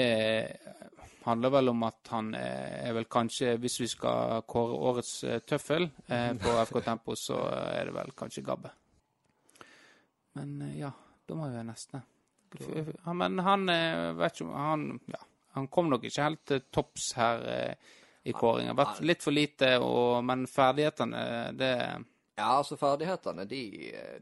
handler 1.27 1.51
vel 1.51 1.71
om 1.73 1.85
at 1.87 2.11
han 2.15 2.33
eh, 2.39 2.89
er 2.89 2.97
vel 2.97 3.07
kanskje, 3.11 3.57
hvis 3.63 3.81
vi 3.83 3.89
skal 3.91 4.43
kåre 4.47 4.79
årets 4.91 5.13
eh, 5.27 5.41
tøffel 5.47 5.89
eh, 6.07 6.33
på 6.39 6.55
FK 6.69 6.83
Tempo, 6.87 7.17
så 7.19 7.39
er 7.51 7.89
det 7.89 7.95
vel 7.97 8.13
kanskje 8.19 8.45
Gabbe. 8.47 8.73
Men 10.39 10.61
eh, 10.69 10.79
ja, 10.83 10.93
da 11.27 11.39
må 11.39 11.49
vi 11.49 11.59
være 11.59 11.71
neste. 11.71 12.03
Men 13.19 13.41
han 13.43 13.69
eh, 13.73 14.13
vet 14.19 14.37
ikke 14.37 14.47
om 14.47 14.55
han, 14.55 14.87
ja, 15.11 15.23
han 15.59 15.71
kom 15.73 15.91
nok 15.91 16.07
ikke 16.07 16.29
helt 16.29 16.45
til 16.47 16.63
topps 16.75 17.11
her 17.19 17.47
eh, 17.51 17.95
i 18.27 18.35
kåringa. 18.35 18.75
Vært 18.77 19.01
litt 19.07 19.23
for 19.25 19.35
lite, 19.35 19.73
og, 19.83 20.19
men 20.27 20.47
ferdighetene, 20.51 21.23
det 21.57 21.73
Ja, 22.37 22.51
altså 22.59 22.77
ferdighetene, 22.77 23.47
de, 23.49 23.61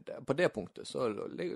de 0.07 0.19
På 0.25 0.33
det 0.39 0.47
punktet 0.55 0.87
så 0.87 1.09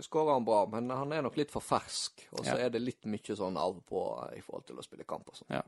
skårer 0.03 0.33
han 0.33 0.43
bra, 0.47 0.65
men 0.73 0.89
han 0.91 1.13
er 1.15 1.21
nok 1.23 1.37
litt 1.39 1.51
for 1.53 1.63
fersk. 1.63 2.25
Og 2.33 2.41
så 2.43 2.57
Ja. 2.57 2.65
er 2.65 2.73
det 2.73 2.81
litt 2.83 3.05
mye 3.07 3.35
sånn 3.37 3.55
av 3.57 3.77
på 3.87 4.01
i 4.35 4.41
forhold 4.43 4.65
til 4.67 4.81
å 4.81 4.83
spille 4.83 5.05
kamp 5.07 5.29
og 5.31 5.37
sånn. 5.39 5.53
Ja. 5.55 5.61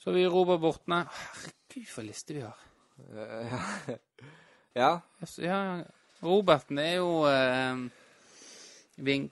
Så 0.00 0.14
vi 0.16 0.24
roper 0.26 0.58
bortene. 0.58 1.04
Herregud, 1.12 1.86
for 1.92 2.02
liste 2.08 2.34
vi 2.34 2.40
har. 2.40 2.56
Eh, 3.14 3.54
ja. 4.80 4.90
Ja, 5.44 5.60
Roberten 6.22 6.78
er 6.82 6.96
jo 6.96 7.12
eh, 7.28 7.84
Ving. 9.00 9.30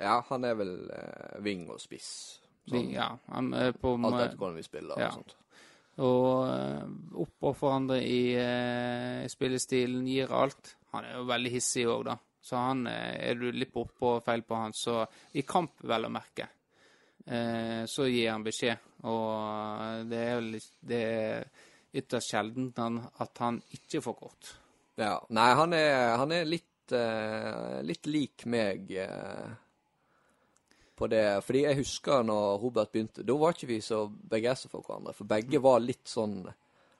ja, 0.00 0.20
han 0.28 0.44
er 0.44 0.54
vel 0.54 0.74
eh, 0.94 1.38
ving 1.42 1.64
og 1.70 1.80
spiss. 1.82 2.39
Ving, 2.72 2.90
ja. 2.94 3.10
Han 3.34 3.52
er 3.54 3.72
på 3.76 3.94
Alt 3.98 4.20
etter 4.24 4.36
hvordan 4.40 4.56
vi 4.60 4.62
spiller 4.66 4.98
Ja. 5.00 5.08
og 5.10 5.20
sånt. 5.20 5.36
Og 6.00 6.48
oppå 7.20 7.50
opp 7.50 7.50
og 7.50 7.56
hverandre 7.60 7.98
i 8.06 8.20
i 9.24 9.28
spillestilen, 9.28 10.06
gir 10.08 10.30
alt. 10.32 10.76
Han 10.92 11.04
er 11.04 11.18
jo 11.18 11.26
veldig 11.28 11.50
hissig 11.52 11.84
òg, 11.86 12.04
da. 12.08 12.16
Så 12.42 12.56
han 12.56 12.86
eh, 12.88 13.30
er 13.30 13.34
du 13.36 13.50
litt 13.52 13.72
bortpå 13.74 14.14
og 14.16 14.24
feil 14.24 14.42
på 14.42 14.56
han, 14.56 14.72
så 14.72 15.02
i 15.36 15.42
kamp, 15.46 15.82
vel 15.84 16.06
å 16.08 16.10
merke, 16.14 16.46
eh, 17.26 17.84
så 17.90 18.06
gir 18.08 18.30
han 18.32 18.46
beskjed. 18.46 18.78
Og 19.04 20.08
det 20.08 20.22
er, 20.24 20.38
vel 20.40 20.56
det 20.88 21.02
er 21.04 21.44
ytterst 22.00 22.32
sjeldent 22.32 22.78
at 22.80 23.42
han 23.44 23.60
ikke 23.76 24.00
får 24.04 24.16
kort. 24.18 24.54
Ja. 25.00 25.18
Nei, 25.36 25.48
han 25.58 25.72
er, 25.76 26.16
han 26.20 26.32
er 26.32 26.48
litt, 26.48 26.92
eh, 26.96 27.80
litt 27.86 28.06
lik 28.08 28.46
meg 28.50 28.90
eh, 29.04 29.50
på 31.00 31.08
det. 31.10 31.24
Fordi 31.46 31.62
jeg 31.64 31.78
husker 31.80 32.24
når 32.28 32.58
Robert 32.62 32.92
begynte, 32.92 33.24
da 33.26 33.36
var 33.40 33.56
ikke 33.56 33.70
vi 33.72 33.78
så 33.84 34.04
begeistra 34.08 34.68
for 34.72 34.84
hverandre. 34.86 35.14
For 35.16 35.28
begge 35.30 35.60
var 35.64 35.80
litt 35.84 36.04
sånn 36.10 36.42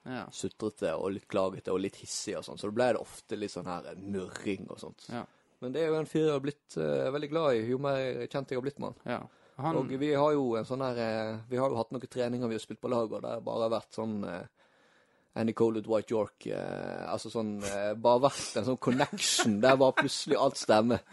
Ja. 0.08 0.22
sutrete 0.32 0.94
og 0.96 1.10
litt 1.12 1.26
klagete 1.28 1.68
og 1.74 1.82
litt 1.84 1.98
hissige 2.00 2.38
og 2.40 2.44
sånn. 2.46 2.56
Så 2.58 2.70
da 2.70 2.76
ble 2.78 2.86
det 2.96 3.02
ofte 3.02 3.36
litt 3.36 3.52
sånn 3.52 3.68
her 3.68 3.90
murring 4.00 4.64
og 4.72 4.78
sånt. 4.80 5.04
Ja. 5.12 5.26
Men 5.60 5.74
det 5.74 5.82
er 5.84 5.90
jo 5.92 5.98
en 6.00 6.06
fyr 6.08 6.24
jeg 6.24 6.32
har 6.32 6.40
blitt 6.40 6.76
uh, 6.80 7.10
veldig 7.12 7.28
glad 7.28 7.58
i, 7.58 7.66
jo 7.68 7.76
mer 7.84 8.22
kjent 8.32 8.48
jeg 8.48 8.56
har 8.56 8.64
blitt 8.64 8.78
med 8.80 8.94
han. 8.94 9.12
ja. 9.12 9.20
Han, 9.60 9.76
Og 9.76 9.90
vi 10.00 10.14
har 10.16 10.32
jo 10.32 10.54
en 10.56 10.64
sånn 10.64 10.80
her 10.80 10.96
uh, 10.96 11.40
Vi 11.50 11.58
har 11.60 11.68
jo 11.68 11.76
hatt 11.76 11.90
noen 11.92 12.08
treninger 12.08 12.48
vi 12.48 12.56
har 12.56 12.62
spilt 12.64 12.80
på 12.80 12.88
lag, 12.88 13.12
og 13.12 13.20
det 13.20 13.28
har 13.34 13.42
bare 13.44 13.66
vært 13.68 13.92
sånn 13.92 14.14
uh, 14.24 14.46
Andy 15.36 15.52
Cole 15.52 15.82
White 15.84 16.14
York 16.14 16.46
Altså 16.48 17.28
sånn 17.30 17.58
Bare 18.00 18.22
vært 18.24 18.56
en 18.56 18.64
sånn 18.70 18.80
connection 18.80 19.58
der 19.60 19.76
bare 19.76 19.98
plutselig 20.00 20.38
alt 20.40 20.56
stemmer. 20.56 21.04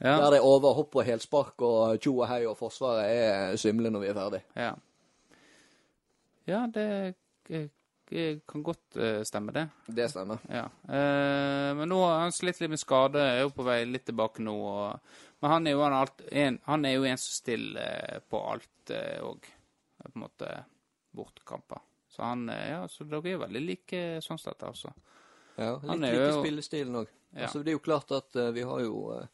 Ja, 0.00 0.16
Der 0.20 0.30
det 0.34 0.38
er 0.40 0.44
overhopp 0.46 0.96
og 0.96 1.04
helspark 1.08 1.62
og 1.62 2.00
tjo 2.00 2.18
og 2.20 2.28
hei, 2.28 2.42
og 2.46 2.56
Forsvaret 2.58 3.06
er 3.08 3.56
svimle 3.56 3.90
når 3.90 4.00
vi 4.04 4.08
er 4.12 4.18
ferdig. 4.20 4.42
ja. 4.56 4.74
Ja, 6.46 6.60
det 6.70 7.14
eh, 7.50 7.64
eh, 8.10 8.38
kan 8.46 8.62
godt 8.62 8.96
eh, 8.96 9.22
stemme, 9.26 9.50
det. 9.52 9.64
Det 9.86 10.04
stemmer. 10.12 10.38
Ja. 10.46 10.66
Eh, 10.86 11.72
men 11.74 11.88
nå 11.90 11.98
har 12.04 12.20
han 12.20 12.32
slitt 12.34 12.60
litt 12.62 12.70
med 12.70 12.78
skade, 12.78 13.18
er 13.18 13.40
jo 13.42 13.50
på 13.56 13.64
vei 13.66 13.80
litt 13.88 14.04
tilbake 14.06 14.44
nå. 14.46 14.54
Og, 14.54 15.16
men 15.42 15.50
han 15.50 15.66
er 15.66 15.74
jo 15.74 15.82
en, 15.88 15.96
alt, 16.04 16.22
en, 16.30 16.60
han 16.68 16.86
er 16.86 16.94
jo 16.94 17.08
en 17.10 17.18
som 17.18 17.34
stiller 17.34 17.82
eh, 17.82 18.20
på 18.30 18.42
alt 18.52 18.92
òg. 19.26 19.48
på 19.98 20.12
en 20.12 20.22
måte 20.22 20.52
bortkamper. 21.16 21.82
Så 22.14 22.22
han 22.22 22.46
eh, 22.48 22.68
Ja, 22.76 22.84
så 22.88 23.04
dere 23.10 23.32
er 23.34 23.42
veldig 23.42 23.64
like 23.66 24.04
sånn 24.22 24.38
sett, 24.38 24.62
altså. 24.62 24.92
Ja, 25.56 25.72
Han 25.88 25.98
litt 26.04 26.12
like 26.14 26.28
jo- 26.30 26.42
spillestilen 26.44 27.00
òg. 27.02 27.10
Ja. 27.34 27.48
Altså, 27.48 27.58
det 27.66 27.72
er 27.74 27.76
jo 27.80 27.82
klart 27.84 28.12
at 28.14 28.36
uh, 28.38 28.52
vi 28.54 28.62
har 28.64 28.80
jo 28.86 29.00
eh, 29.18 29.26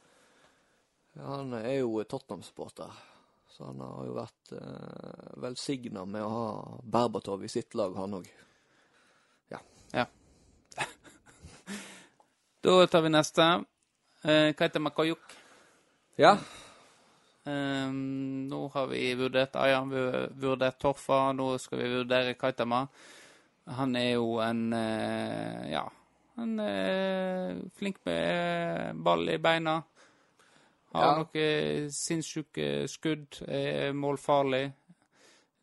Han 1.21 1.53
er 1.59 1.83
jo 1.83 2.05
Tottenham-supporter. 2.05 2.93
Så 3.53 3.67
han 3.69 3.81
har 3.85 4.07
jo 4.09 4.15
vært 4.17 4.53
eh, 4.57 5.27
velsigna 5.43 6.07
med 6.09 6.25
å 6.25 6.31
ha 6.33 6.47
Berbatov 6.83 7.45
i 7.45 7.51
sitt 7.53 7.75
lag, 7.77 7.93
han 7.97 8.17
òg. 8.23 8.31
Da 12.63 12.87
tar 12.87 13.03
vi 13.05 13.11
neste. 13.13 13.65
Eh, 14.23 14.55
Kaita 14.57 14.81
Makayuk. 14.81 15.37
Ja. 16.17 16.37
Ehm, 17.45 18.49
nå 18.49 18.69
har 18.75 18.87
vi 18.87 19.15
vurdert 19.19 19.57
Ayan, 19.57 19.91
vi 19.91 19.99
har 19.99 20.29
vurdert 20.39 20.79
Torfa, 20.79 21.33
nå 21.33 21.57
skal 21.59 21.83
vi 21.83 21.89
vurdere 21.97 22.37
Kaitama. 22.39 22.87
Han 23.79 23.97
er 23.97 24.13
jo 24.13 24.37
en 24.43 24.73
eh, 24.73 25.73
ja, 25.73 25.83
han 26.39 26.61
er 26.63 27.59
flink 27.79 27.99
med 28.07 29.03
ball 29.03 29.29
i 29.29 29.39
beina. 29.43 29.81
Har 30.93 31.05
Ja. 31.05 31.13
noen 31.23 31.91
sinnssyke 31.91 32.87
skudd, 32.89 33.39
er 33.49 33.93
målfarlig. 33.97 34.73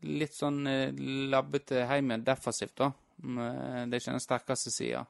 Litt 0.02 0.34
sånn 0.34 0.66
eh, 0.68 0.92
labbete 1.30 1.84
hjemme 1.86 2.18
defensivt, 2.24 2.76
da. 2.80 2.92
Det 3.20 3.94
er 3.94 4.00
ikke 4.00 4.14
den 4.16 4.24
sterkeste 4.24 4.72
sida. 4.72 5.06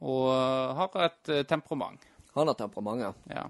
Og 0.00 0.28
eh, 0.30 0.74
har 0.78 1.02
et 1.04 1.28
eh, 1.34 1.42
temperament. 1.50 2.00
Han 2.34 2.46
har 2.46 2.54
temperament. 2.54 3.16
Ja. 3.28 3.48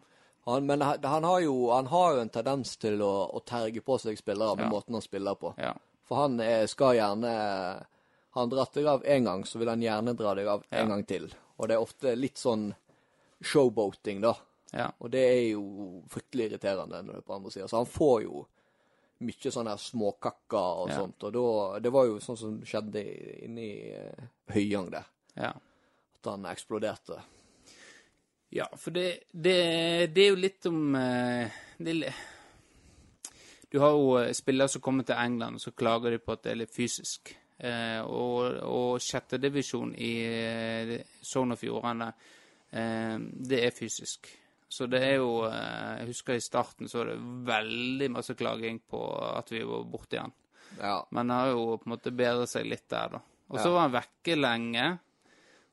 Han, 0.49 0.65
men 0.67 0.81
han, 0.81 1.25
har 1.25 1.41
jo, 1.45 1.71
han 1.71 1.87
har 1.93 2.15
jo 2.15 2.21
en 2.25 2.31
tendens 2.33 2.77
til 2.81 3.03
å, 3.05 3.29
å 3.37 3.43
terge 3.45 3.83
på 3.85 3.99
seg 4.01 4.17
spillere 4.17 4.57
med 4.57 4.65
Ja. 4.65 4.71
måten 4.73 4.95
han 4.97 5.03
spiller 5.05 5.35
på. 5.37 5.55
ja. 5.59 5.75
For 6.09 6.17
han 6.23 6.41
er, 6.41 6.63
skal 6.67 6.95
gjerne 6.97 7.29
Har 8.33 8.41
han 8.41 8.49
dratt 8.49 8.73
deg 8.73 8.87
av 8.87 9.03
én 9.05 9.25
gang, 9.27 9.43
så 9.45 9.59
vil 9.59 9.69
han 9.69 9.83
gjerne 9.83 10.15
dra 10.17 10.35
deg 10.35 10.47
av 10.49 10.63
en 10.71 10.79
Ja. 10.79 10.87
gang 10.87 11.05
til. 11.05 11.29
Og 11.59 11.69
det 11.69 11.75
er 11.77 11.83
ofte 11.85 12.17
litt 12.17 12.37
sånn 12.41 12.75
showboating, 13.43 14.21
da. 14.23 14.33
Ja. 14.73 14.91
Og 15.01 15.11
det 15.11 15.23
er 15.25 15.43
jo 15.53 16.03
fryktelig 16.13 16.51
irriterende 16.51 17.03
når 17.03 17.13
det 17.13 17.23
er 17.23 17.27
på 17.27 17.35
andre 17.39 17.51
sida. 17.51 17.69
Så 17.69 17.77
han 17.81 17.87
får 17.89 18.23
jo 18.27 18.43
mye 19.27 19.51
sånne 19.51 19.73
småkakker 19.81 20.83
og 20.83 20.89
Ja. 20.93 20.99
sånt. 21.01 21.25
Og 21.25 21.33
da 21.33 21.79
Det 21.81 21.93
var 21.93 22.07
jo 22.07 22.19
sånn 22.21 22.37
som 22.39 22.61
skjedde 22.63 23.03
Inni 23.45 23.45
inne 23.45 23.61
i 23.63 23.97
uh, 23.97 24.29
Høyang 24.55 24.91
der. 24.91 25.05
ja. 25.37 25.53
At 26.19 26.27
han 26.33 26.45
eksploderte. 26.47 27.21
Ja, 28.51 28.65
for 28.77 28.91
det, 28.91 29.25
det, 29.33 30.13
det 30.15 30.23
er 30.25 30.31
jo 30.33 30.39
litt 30.41 30.67
om 30.67 30.95
eh, 30.97 31.51
det 31.79 32.13
Du 33.71 33.79
har 33.79 33.91
jo 33.93 34.17
eh, 34.19 34.33
spillere 34.33 34.69
som 34.69 34.81
kommer 34.81 35.05
til 35.05 35.15
England, 35.15 35.55
og 35.57 35.61
så 35.61 35.71
klager 35.77 36.11
de 36.11 36.19
på 36.19 36.33
at 36.33 36.43
det 36.43 36.51
er 36.51 36.61
litt 36.63 36.75
fysisk. 36.75 37.35
Eh, 37.59 38.01
og, 38.01 38.57
og 38.65 39.01
sjettedivisjon 39.03 39.95
i 39.99 40.99
Sogn 41.23 41.53
og 41.53 41.59
Fjordane, 41.61 42.13
eh, 42.73 43.19
det 43.19 43.63
er 43.67 43.71
fysisk. 43.77 44.31
Så 44.69 44.87
det 44.87 44.99
er 45.03 45.15
jo 45.17 45.45
eh, 45.49 45.99
Jeg 46.03 46.11
husker 46.11 46.37
i 46.37 46.43
starten 46.45 46.89
så 46.91 46.99
var 47.01 47.11
det 47.15 47.19
veldig 47.49 48.11
masse 48.13 48.35
klaging 48.37 48.81
på 48.91 49.01
at 49.33 49.49
vi 49.55 49.63
var 49.65 49.85
borte 49.89 50.19
igjen. 50.19 50.35
Ja. 50.81 50.99
Men 51.11 51.31
han 51.31 51.39
har 51.39 51.53
jo 51.55 51.77
på 51.81 51.89
en 51.89 51.95
måte 51.95 52.13
bedret 52.13 52.51
seg 52.53 52.67
litt 52.69 52.85
der, 52.93 53.09
da. 53.17 53.21
Og 53.49 53.57
så 53.59 53.69
Ja. 53.71 53.73
var 53.73 53.81
han 53.87 53.95
vekke 53.97 54.37
lenge. 54.37 54.99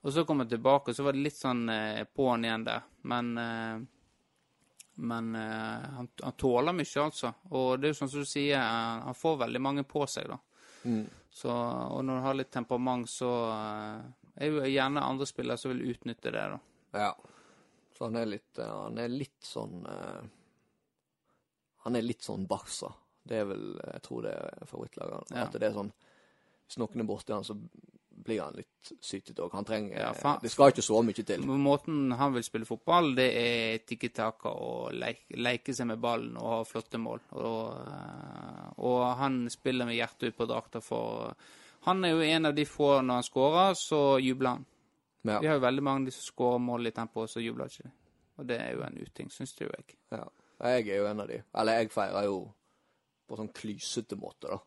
Og 0.06 0.14
så 0.14 0.24
kom 0.26 0.40
han 0.40 0.48
tilbake, 0.48 0.92
og 0.92 0.96
så 0.96 1.04
var 1.04 1.14
det 1.18 1.26
litt 1.26 1.36
sånn 1.36 1.68
eh, 1.70 2.04
på 2.06 2.30
han 2.32 2.46
igjen 2.48 2.64
der. 2.64 2.82
Men 3.04 3.38
eh, 3.38 3.84
Men 4.98 5.34
han, 5.36 6.08
han 6.24 6.32
tåler 6.40 6.72
mye, 6.72 7.02
altså. 7.04 7.34
Og 7.52 7.82
det 7.82 7.90
er 7.90 7.92
jo 7.92 7.98
sånn 8.00 8.10
som 8.14 8.22
du 8.24 8.26
sier, 8.30 8.56
han, 8.64 9.02
han 9.10 9.14
får 9.20 9.42
veldig 9.42 9.60
mange 9.60 9.84
på 9.84 10.06
seg, 10.08 10.30
da. 10.32 10.38
Mm. 10.86 11.02
Så, 11.36 11.52
og 11.52 12.00
når 12.08 12.16
du 12.16 12.24
har 12.24 12.38
litt 12.40 12.52
temperament, 12.54 13.10
så 13.12 13.28
er 14.40 14.48
jo 14.54 14.62
gjerne 14.64 15.04
andre 15.04 15.28
spillere 15.28 15.60
som 15.60 15.74
vil 15.74 15.92
utnytte 15.92 16.32
det, 16.32 16.46
da. 16.54 16.60
ja. 16.96 17.10
Så 17.98 18.10
han 18.10 18.20
er 18.20 18.30
litt 18.30 18.60
eh, 18.60 18.76
Han 18.84 19.00
er 19.00 19.12
litt 19.12 19.48
sånn 19.48 19.86
eh, 19.88 20.22
Han 21.86 21.96
er 21.96 22.06
litt 22.06 22.26
sånn 22.26 22.48
Barca. 22.50 22.92
Det 23.26 23.42
er 23.42 23.50
vel 23.50 23.68
Jeg 23.80 24.06
tror 24.06 24.26
det 24.28 24.36
er 24.36 24.70
favorittlaget. 24.70 25.36
Ja. 25.36 25.46
At 25.48 25.60
det 25.60 25.70
er 25.70 25.78
sånn 25.78 25.92
Hvis 26.66 26.80
noen 26.82 27.04
er 27.04 27.10
borti 27.10 27.36
han, 27.36 27.46
så 27.48 27.58
blir 28.26 28.42
han 28.42 28.56
litt 28.58 28.92
sytete 29.04 29.44
òg. 29.44 29.54
Han 29.54 29.68
trenger 29.68 30.00
Ja, 30.00 30.14
faen. 30.18 30.40
Det 30.42 30.50
skal 30.50 30.72
ikke 30.72 30.86
så 30.86 31.02
mye 31.06 31.26
til. 31.28 31.44
Måten 31.46 32.14
han 32.18 32.34
vil 32.34 32.46
spille 32.48 32.66
fotball, 32.66 33.12
det 33.18 33.28
er 33.38 33.84
tikki 33.86 34.10
taka 34.16 34.50
og 34.50 34.96
leke, 34.98 35.36
leke 35.38 35.76
seg 35.76 35.92
med 35.92 36.02
ballen 36.02 36.40
og 36.40 36.48
ha 36.50 36.62
flotte 36.66 36.98
mål. 37.02 37.22
Og, 37.38 37.76
eh, 37.84 38.72
og 38.88 39.04
han 39.20 39.44
spiller 39.54 39.86
med 39.86 40.00
hjertet 40.00 40.32
ut 40.32 40.40
på 40.40 40.50
drakta 40.50 40.82
for 40.82 41.36
Han 41.86 42.02
er 42.04 42.16
jo 42.16 42.22
en 42.26 42.48
av 42.50 42.56
de 42.58 42.64
få 42.66 42.88
når 43.06 43.20
han 43.20 43.26
skårer, 43.28 43.76
så 43.78 44.18
jubler 44.18 44.56
han. 44.56 44.66
Ja. 45.26 45.40
Vi 45.42 45.50
har 45.50 45.58
jo 45.58 45.64
veldig 45.64 45.84
mange 45.84 46.10
de 46.10 46.14
som 46.14 46.26
skårer 46.28 46.62
mål 46.62 46.90
i 46.90 46.94
tempo, 46.96 47.24
og 47.26 47.32
så 47.32 47.42
jubler 47.44 47.72
ikke 47.72 47.88
de. 47.88 47.94
Og 48.36 48.48
det 48.50 48.60
er 48.62 48.76
jo 48.76 48.84
en 48.86 49.00
uting, 49.00 49.32
syns 49.32 49.56
jo 49.60 49.70
jeg. 49.72 49.98
Ja. 50.12 50.26
Jeg 50.66 50.88
er 50.90 51.02
jo 51.02 51.08
en 51.10 51.24
av 51.24 51.28
de. 51.32 51.42
Eller 51.58 51.82
jeg 51.82 51.92
feirer 51.92 52.28
jo 52.28 52.40
på 53.28 53.40
sånn 53.40 53.52
klysete 53.56 54.18
måte, 54.20 54.52
da. 54.54 54.60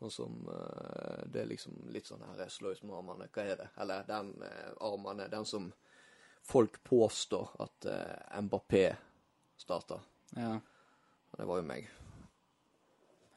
Sånn 0.00 0.12
som 0.14 0.36
uh, 0.48 1.20
Det 1.28 1.42
er 1.42 1.48
liksom 1.50 1.76
litt 1.92 2.08
sånn 2.08 2.24
her 2.24 2.48
sløys 2.52 2.82
med 2.82 2.96
armene. 2.96 3.28
Hva 3.32 3.44
er 3.44 3.58
det? 3.60 3.68
Eller 3.82 4.06
den 4.08 4.32
uh, 4.40 4.70
armene 4.88 5.28
Den 5.28 5.44
som 5.48 5.68
folk 6.48 6.78
påstår 6.88 7.52
at 7.60 7.88
uh, 7.90 8.40
Mbappé 8.40 8.86
starta. 9.60 10.00
Ja. 10.36 10.54
Og 11.30 11.36
Det 11.36 11.48
var 11.50 11.60
jo 11.60 11.66
meg. 11.68 11.90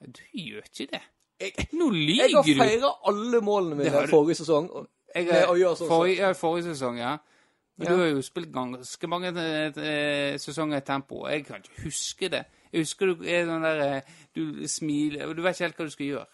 Du 0.03 0.23
gjør 0.31 0.63
ikke 0.63 0.87
det. 0.93 1.03
Jeg, 1.43 1.67
Nå 1.75 1.89
jeg 1.91 2.31
har 2.31 2.47
du! 2.47 2.53
feira 2.55 2.91
alle 3.09 3.39
målene 3.43 3.77
mine 3.79 3.91
har 3.91 4.07
forrige 4.11 4.39
sesong. 4.39 4.69
Og, 4.71 4.87
Jeg, 5.15 5.27
sånn 5.29 5.87
forrige, 5.89 6.17
ja, 6.21 6.33
forrige 6.33 6.73
sesong, 6.73 6.97
ja. 6.97 7.17
Men 7.77 7.87
Ja. 7.87 7.93
du 7.93 7.99
har 8.01 8.07
jo 8.11 8.21
spilt 8.21 8.51
ganske 8.53 9.07
mange 9.09 9.31
eh, 9.33 10.37
sesonger 10.37 10.77
i 10.77 10.85
tempo. 10.85 11.23
Jeg 11.27 11.45
kan 11.47 11.61
ikke 11.63 11.83
huske 11.87 12.29
det. 12.29 12.43
Jeg 12.71 12.81
husker 12.85 13.09
du 13.13 13.23
er 13.25 13.45
sånn 13.45 13.65
der 13.65 13.81
eh, 13.81 14.01
Du 14.33 14.67
smiler 14.67 15.27
og 15.27 15.35
Du 15.37 15.41
vet 15.41 15.55
ikke 15.55 15.65
helt 15.67 15.77
hva 15.77 15.85
du 15.85 15.93
skal 15.93 16.05
gjøre. 16.05 16.27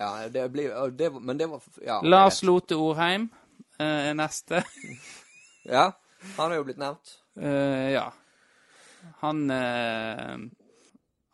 ja, 0.00 0.28
det 0.28 0.52
blir 0.52 0.90
det, 0.96 1.12
Men 1.22 1.38
det 1.38 1.48
var 1.50 1.62
Ja. 1.82 2.00
Lars 2.02 2.42
Lote 2.42 2.76
Orheim 2.76 3.30
eh, 3.78 4.10
er 4.10 4.14
neste. 4.14 4.64
Ja. 5.64 5.92
Han 6.36 6.52
er 6.52 6.56
jo 6.56 6.64
blitt 6.64 6.78
nevnt. 6.78 7.18
Uh, 7.40 7.90
ja. 7.92 8.10
Han 9.22 9.50
uh, 9.50 10.36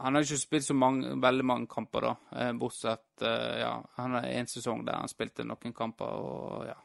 Han 0.01 0.15
har 0.15 0.23
ikke 0.23 0.39
spilt 0.39 0.65
så 0.65 0.75
mange, 0.75 1.17
veldig 1.21 1.45
mange 1.45 1.67
kamper, 1.67 2.01
da. 2.01 2.53
Bortsett 2.59 3.10
eh, 3.23 3.61
Ja, 3.61 3.75
han 3.97 4.15
har 4.17 4.29
en 4.29 4.49
sesong 4.51 4.85
der 4.87 5.01
han 5.01 5.11
spilte 5.11 5.47
noen 5.47 5.75
kamper, 5.77 6.07
og 6.07 6.65
ja. 6.69 6.77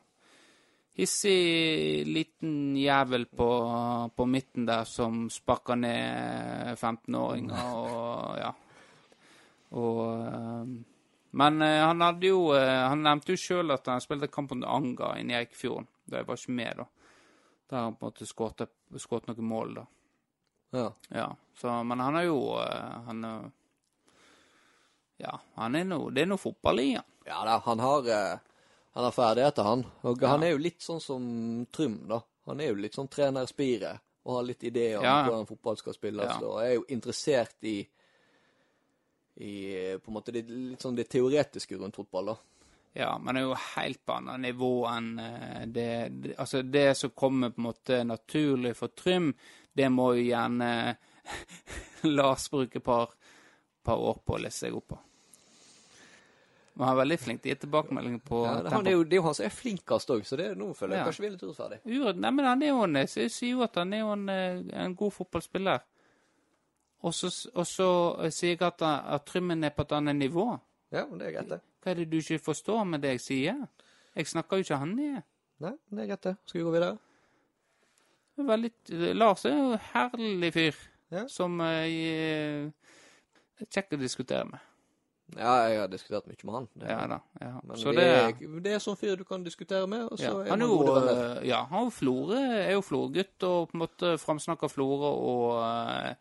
Hissig 0.96 2.06
liten 2.08 2.76
jævel 2.80 3.26
på, 3.28 3.50
på 4.16 4.26
midten 4.32 4.64
der 4.68 4.86
som 4.88 5.26
sparker 5.30 5.76
ned 5.76 6.78
15-åringer 6.80 7.74
og 7.82 8.38
ja. 8.40 8.52
Og 9.76 10.04
eh, 10.24 10.76
Men 11.36 11.62
eh, 11.62 11.82
han 11.84 12.00
hadde 12.06 12.30
jo 12.30 12.54
Han 12.56 13.04
nevnte 13.04 13.36
jo 13.36 13.42
sjøl 13.42 13.76
at 13.76 13.92
han 13.92 14.04
spilte 14.04 14.32
kamp 14.32 14.54
mot 14.56 14.64
Anga 14.72 15.18
i 15.20 15.26
Eikfjorden. 15.36 15.90
Da 16.06 16.22
jeg 16.22 16.30
var 16.30 16.40
ikke 16.40 16.56
med, 16.62 16.80
da. 16.80 16.86
Der 17.70 17.82
han 17.82 17.98
på 17.98 18.06
en 18.06 18.14
måte 18.14 19.00
skåret 19.02 19.28
noen 19.28 19.48
mål, 19.50 19.76
da. 19.82 19.86
Ja. 20.76 20.90
Ja, 21.10 21.28
så, 21.58 21.84
men 21.84 22.00
han 22.00 22.16
er 22.20 22.28
jo 22.28 22.40
Han 23.08 23.24
er 23.26 23.52
Ja, 25.18 25.40
han 25.56 25.76
er 25.80 25.86
noe 25.88 26.12
Det 26.12 26.24
er 26.26 26.28
noe 26.28 26.42
fotball 26.42 26.80
i 26.84 26.90
han. 26.96 27.06
Ja 27.26 27.44
da, 27.48 27.58
han 27.66 27.80
har, 27.80 28.08
eh, 28.12 28.40
han 28.96 29.04
har 29.08 29.12
ferdigheter, 29.16 29.64
han. 29.64 29.86
Og 30.04 30.22
Ja. 30.22 30.28
han 30.36 30.44
er 30.44 30.52
jo 30.52 30.58
litt 30.62 30.82
sånn 30.82 31.02
som 31.02 31.66
Trym, 31.72 32.08
da. 32.08 32.20
Han 32.46 32.60
er 32.62 32.68
jo 32.70 32.76
litt 32.76 32.94
sånn 32.94 33.08
trenerspiret, 33.10 34.00
og 34.26 34.36
har 34.36 34.44
litt 34.44 34.64
ideer 34.64 34.98
om 35.00 35.04
Ja. 35.04 35.24
hvordan 35.26 35.48
fotball 35.48 35.78
skal 35.78 35.94
spilles. 35.94 36.30
Ja. 36.30 36.48
Og 36.48 36.60
er 36.62 36.74
jo 36.76 36.84
interessert 36.90 37.56
i, 37.64 37.88
i 39.38 39.98
på 39.98 40.12
en 40.12 40.14
måte 40.14 40.32
det, 40.32 40.46
litt 40.50 40.82
sånn 40.84 40.96
det 40.96 41.08
teoretiske 41.12 41.78
rundt 41.80 41.96
fotball, 41.96 42.26
da. 42.26 42.36
Ja, 42.96 43.18
men 43.18 43.36
det 43.36 43.42
er 43.42 43.48
jo 43.50 43.58
helt 43.76 44.06
på 44.08 44.14
annet 44.16 44.40
nivå 44.40 44.70
enn 44.88 45.10
eh, 45.20 45.66
det, 45.66 45.90
det 46.22 46.36
Altså, 46.40 46.62
det 46.64 46.96
som 46.98 47.10
kommer 47.12 47.50
på 47.52 47.60
en 47.60 47.68
måte 47.68 48.04
naturlig 48.08 48.76
for 48.78 48.88
Trym, 48.96 49.34
det 49.76 49.90
må 49.92 50.14
jo 50.16 50.30
gjerne 50.30 50.70
Lars 52.04 52.48
bruke 52.50 52.80
par, 52.80 53.10
par 53.86 54.02
år 54.02 54.20
på 54.26 54.36
å 54.36 54.42
lese 54.44 54.66
seg 54.66 54.76
opp 54.78 54.88
på. 54.94 54.98
Men 56.76 56.88
han 56.90 56.94
er 56.98 57.00
veldig 57.06 57.18
flink 57.22 57.40
til 57.42 57.52
å 57.52 57.54
gi 57.56 57.60
tilbakemelding 57.62 58.16
på 58.28 58.40
Ja, 58.44 58.56
det, 58.66 58.74
er 58.92 58.96
jo, 58.98 59.04
det 59.08 59.16
er 59.16 59.20
jo 59.22 59.26
han 59.30 59.36
som 59.38 59.46
er 59.48 59.54
flinkest 59.56 60.10
òg, 60.12 60.26
så 60.28 60.36
det, 60.40 60.48
er, 60.52 60.58
nå 60.60 60.74
føler 60.76 60.98
jeg 60.98 61.00
Ja. 61.00 61.06
kanskje 61.08 61.24
vi 61.24 61.28
er 61.30 61.36
litt 61.38 61.46
urettferdig. 61.46 61.78
Nei, 62.20 62.32
men 62.36 62.46
han 62.50 62.64
er 62.66 62.74
jo 62.74 62.82
en, 62.84 62.96
jeg 63.00 63.32
sier 63.32 63.52
jo 63.54 63.62
at 63.64 63.76
han 63.80 63.94
er 63.96 64.02
jo 64.04 64.10
en, 64.12 64.26
eh, 64.34 64.58
en 64.84 64.96
god 65.00 65.14
fotballspiller. 65.16 65.86
Og 67.06 67.14
så, 67.14 67.30
sier 68.34 68.50
jeg 68.58 68.62
at, 68.66 68.80
han- 68.84 69.06
at 69.16 69.26
Trymmen 69.30 69.64
er 69.64 69.70
på 69.72 69.86
et 69.86 69.92
annet 69.96 70.16
nivå. 70.20 70.60
Ja, 70.92 71.06
det 71.06 71.28
er 71.28 71.32
greit, 71.38 71.50
det. 71.50 71.62
Hva 71.84 71.92
er 71.92 71.96
det 72.02 72.10
du 72.10 72.18
ikke 72.18 72.40
forstår 72.44 72.84
med 72.90 73.02
det 73.02 73.12
jeg 73.16 73.22
sier? 73.22 73.68
Jeg 74.16 74.26
snakker 74.28 74.58
jo 74.58 74.64
ikke 74.66 74.78
han 74.80 74.96
ned. 74.96 75.24
Nei, 75.62 75.74
det 75.92 76.00
er 76.04 76.08
greit, 76.12 76.22
det. 76.28 76.38
Skal 76.46 76.60
vi 76.60 76.66
gå 76.66 76.72
videre? 76.76 76.98
Er 78.38 78.44
Veldig, 78.44 78.72
Lars 79.16 79.46
er 79.46 79.56
jo 79.56 79.72
en 79.72 79.80
herlig 79.94 80.52
fyr 80.54 80.76
Ja. 81.12 81.28
som 81.28 81.62
eh, 81.62 82.68
kjekk 83.70 83.94
å 83.96 84.00
diskutere 84.02 84.46
med. 84.50 84.60
Ja, 85.36 85.54
jeg 85.68 85.80
har 85.80 85.88
diskutert 85.90 86.28
mye 86.30 86.44
med 86.46 86.54
han. 86.54 86.66
Det, 86.78 86.88
Ja 86.92 87.08
da. 87.10 87.18
Ja. 87.42 87.54
Men 87.66 87.78
Så 87.82 87.90
vi 87.90 87.96
det 87.98 88.04
er, 88.14 88.34
det 88.62 88.74
er 88.76 88.80
sånn 88.84 88.98
fyr 89.00 89.16
du 89.18 89.24
kan 89.26 89.44
diskutere 89.44 89.88
med, 89.90 90.04
og 90.12 90.20
så 90.20 90.28
ja. 90.28 90.34
er 90.46 90.50
Han 90.54 90.62
jo, 90.62 90.76
venner. 90.86 91.22
eh, 91.42 91.48
ja, 91.50 91.64
han 91.72 91.90
Florø, 91.92 92.38
er 92.62 92.72
jo 92.76 92.82
Florø-gutt 92.86 93.44
og 93.48 93.72
på 93.72 93.74
en 93.80 93.82
måte 93.82 94.12
framsnakker 94.22 94.70
Florø 94.70 95.10
og 95.18 95.48
uh, 95.58 96.14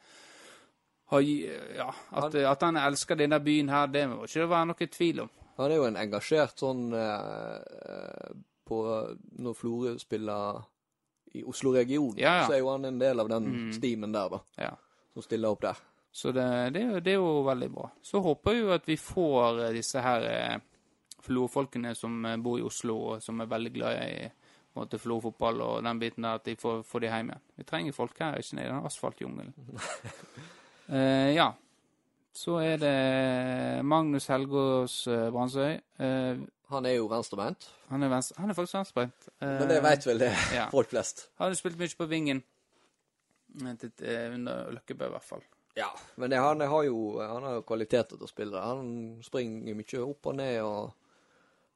har, 1.12 1.20
ja, 1.20 1.91
at, 2.16 2.35
at 2.35 2.62
han 2.64 2.76
elsker 2.80 3.20
denne 3.20 3.41
byen 3.45 3.68
her, 3.68 3.87
det 3.93 4.07
må 4.09 4.24
ikke 4.24 4.41
det 4.41 4.49
være 4.55 4.70
noe 4.72 4.89
tvil 4.97 5.20
om. 5.26 5.30
Han 5.59 5.70
er 5.70 5.76
jo 5.76 5.85
en 5.87 6.01
engasjert 6.01 6.59
sånn 6.59 6.89
eh, 6.99 8.32
på 8.66 8.78
Når 9.45 9.55
Florø 9.55 9.93
spiller 10.01 10.62
i 11.37 11.43
Oslo-regionen, 11.45 12.16
Ja, 12.18 12.47
så 12.49 12.55
er 12.57 12.62
jo 12.64 12.70
han 12.72 12.85
en 12.89 12.99
del 12.99 13.20
av 13.20 13.28
den 13.28 13.45
Mm. 13.53 13.72
stimen 13.76 14.12
der, 14.16 14.28
da. 14.32 14.41
Ja. 14.59 14.70
Som 15.12 15.22
stiller 15.22 15.51
opp 15.53 15.61
der. 15.61 15.76
Så 16.15 16.31
det, 16.33 16.71
det, 16.71 16.83
det 17.03 17.17
er 17.17 17.19
jo 17.19 17.43
veldig 17.43 17.69
bra. 17.75 17.89
Så 18.03 18.21
håper 18.23 18.55
jo 18.55 18.71
at 18.71 18.85
vi 18.87 18.95
får 19.01 19.65
eh, 19.65 19.73
disse 19.75 19.99
her 19.99 20.27
eh, 20.29 20.61
Florø-folkene 21.27 21.91
som 21.99 22.21
eh, 22.29 22.37
bor 22.39 22.61
i 22.61 22.62
Oslo, 22.62 22.95
og 23.09 23.23
som 23.23 23.41
er 23.43 23.49
veldig 23.51 23.73
glad 23.75 23.99
i 23.99 24.29
måte 24.79 25.01
Florø-fotball 25.03 25.65
og 25.65 25.81
den 25.83 25.99
biten 25.99 26.23
der, 26.23 26.39
at 26.39 26.47
de 26.47 26.55
får, 26.59 26.85
får 26.87 27.03
de 27.03 27.11
hjem 27.11 27.33
igjen. 27.33 27.43
Vi 27.59 27.67
trenger 27.67 27.97
folk 27.97 28.21
her, 28.23 28.39
ikke 28.39 28.59
nede 28.61 28.69
i 28.69 28.71
den 28.71 28.87
asfaltjungelen. 28.87 29.51
uh, 30.93 31.31
ja. 31.41 31.49
Så 32.35 32.57
er 32.62 32.79
det 32.83 32.95
Magnus 33.87 34.27
Helgås 34.31 34.97
Brandsøy. 35.07 35.77
Eh, 36.03 36.45
Han 36.71 36.87
er 36.91 36.97
jo 36.97 37.07
venstrebeint, 37.11 37.69
han, 37.91 38.03
han 38.03 38.51
er 38.51 38.59
faktisk 38.59 38.79
venstrebeint. 38.79 39.29
Uh, 39.43 39.49
men 39.49 39.71
det 39.71 39.83
veit 39.83 40.07
vel 40.07 40.23
det 40.23 40.31
ja. 40.55 40.69
folk 40.71 40.95
flest. 40.95 41.29
Han 41.43 41.51
har 41.51 41.59
spilt 41.59 41.79
mye 41.79 41.99
på 41.99 42.11
vingen. 42.11 42.43
Under 43.62 44.71
Løkkebø, 44.75 45.11
i 45.11 45.15
hvert 45.15 45.27
fall. 45.27 45.47
Ja, 45.75 45.89
men 46.14 46.31
det, 46.31 46.39
han 46.39 46.61
har 46.61 46.85
jo 46.87 47.18
han 47.18 47.43
har 47.43 47.57
jo 47.59 47.64
kvaliteter 47.66 48.14
til 48.16 48.27
å 48.27 48.31
spille. 48.31 48.61
Han 48.62 48.93
springer 49.27 49.75
mye 49.75 50.03
opp 50.05 50.29
og 50.31 50.37
ned, 50.39 50.61
og 50.62 50.93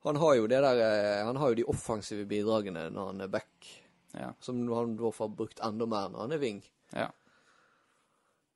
han 0.06 0.20
har 0.22 0.34
jo 0.38 0.46
det 0.46 0.60
der 0.62 0.82
eh, 0.84 1.24
Han 1.26 1.36
har 1.42 1.50
jo 1.50 1.58
de 1.58 1.64
offensive 1.72 2.26
bidragene 2.30 2.84
når 2.94 3.12
han 3.12 3.20
er 3.26 3.32
back, 3.32 3.70
Ja. 4.14 4.30
som 4.40 4.60
han 4.72 4.94
da 4.96 5.10
får 5.12 5.28
brukt 5.36 5.58
enda 5.66 5.86
mer 5.86 6.08
når 6.14 6.20
han 6.26 6.32
er 6.36 6.38
wing. 6.44 6.62
ja. 6.94 7.08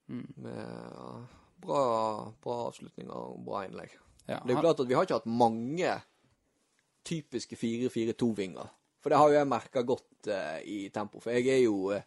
Med 0.06 1.26
bra, 1.62 1.82
bra 2.42 2.56
avslutninger 2.68 3.14
og 3.14 3.44
bra 3.46 3.64
innlegg. 3.66 3.92
ja. 4.26 4.40
Det 4.44 4.50
er 4.52 4.56
jo 4.56 4.62
klart 4.64 4.80
at 4.82 4.88
vi 4.90 4.94
har 4.96 5.06
ikke 5.06 5.18
hatt 5.20 5.30
mange 5.30 5.92
typiske 7.06 7.56
4-4-2-vinger. 7.58 8.68
For 9.02 9.10
det 9.10 9.18
har 9.18 9.30
jo 9.32 9.38
jeg 9.40 9.48
merka 9.50 9.82
godt 9.82 10.28
uh, 10.30 10.58
i 10.62 10.88
tempo. 10.94 11.18
For 11.22 11.34
jeg 11.34 11.48
er 11.50 11.62
jo 11.64 11.90
eh, 11.94 12.04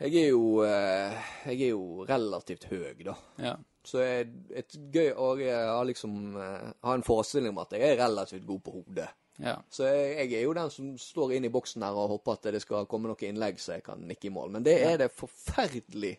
Jeg 0.00 0.16
er 0.16 0.30
jo 0.30 0.62
eh, 0.64 1.16
Jeg 1.46 1.66
er 1.66 1.72
jo 1.74 2.06
relativt 2.08 2.64
høy, 2.70 3.02
da. 3.04 3.16
ja. 3.42 3.56
Så 3.84 4.02
jeg, 4.04 4.26
et 4.52 4.74
gøy 4.92 5.14
å 5.16 5.30
jeg 5.40 5.56
har 5.56 5.86
liksom 5.88 6.34
eh, 6.36 6.66
har 6.84 6.98
en 6.98 7.04
forestilling 7.04 7.54
om 7.54 7.62
at 7.62 7.72
jeg 7.72 7.86
er 7.86 8.02
relativt 8.02 8.44
god 8.48 8.60
på 8.66 8.74
hodet. 8.74 9.06
ja. 9.40 9.54
Så 9.72 9.86
jeg, 9.88 10.10
jeg 10.18 10.40
er 10.40 10.44
jo 10.44 10.56
den 10.56 10.72
som 10.72 10.90
står 11.00 11.36
inne 11.38 11.48
i 11.48 11.52
boksen 11.54 11.82
her 11.86 11.96
og 11.96 12.12
håper 12.16 12.36
at 12.36 12.50
det 12.56 12.60
skal 12.64 12.88
komme 12.90 13.08
noe 13.08 13.28
innlegg 13.28 13.60
så 13.60 13.78
jeg 13.78 13.86
kan 13.86 14.02
nikke 14.04 14.28
i 14.28 14.34
mål. 14.34 14.52
Men 14.56 14.66
det 14.66 14.76
er 14.84 14.98
det 15.00 15.08
forferdelig 15.16 16.12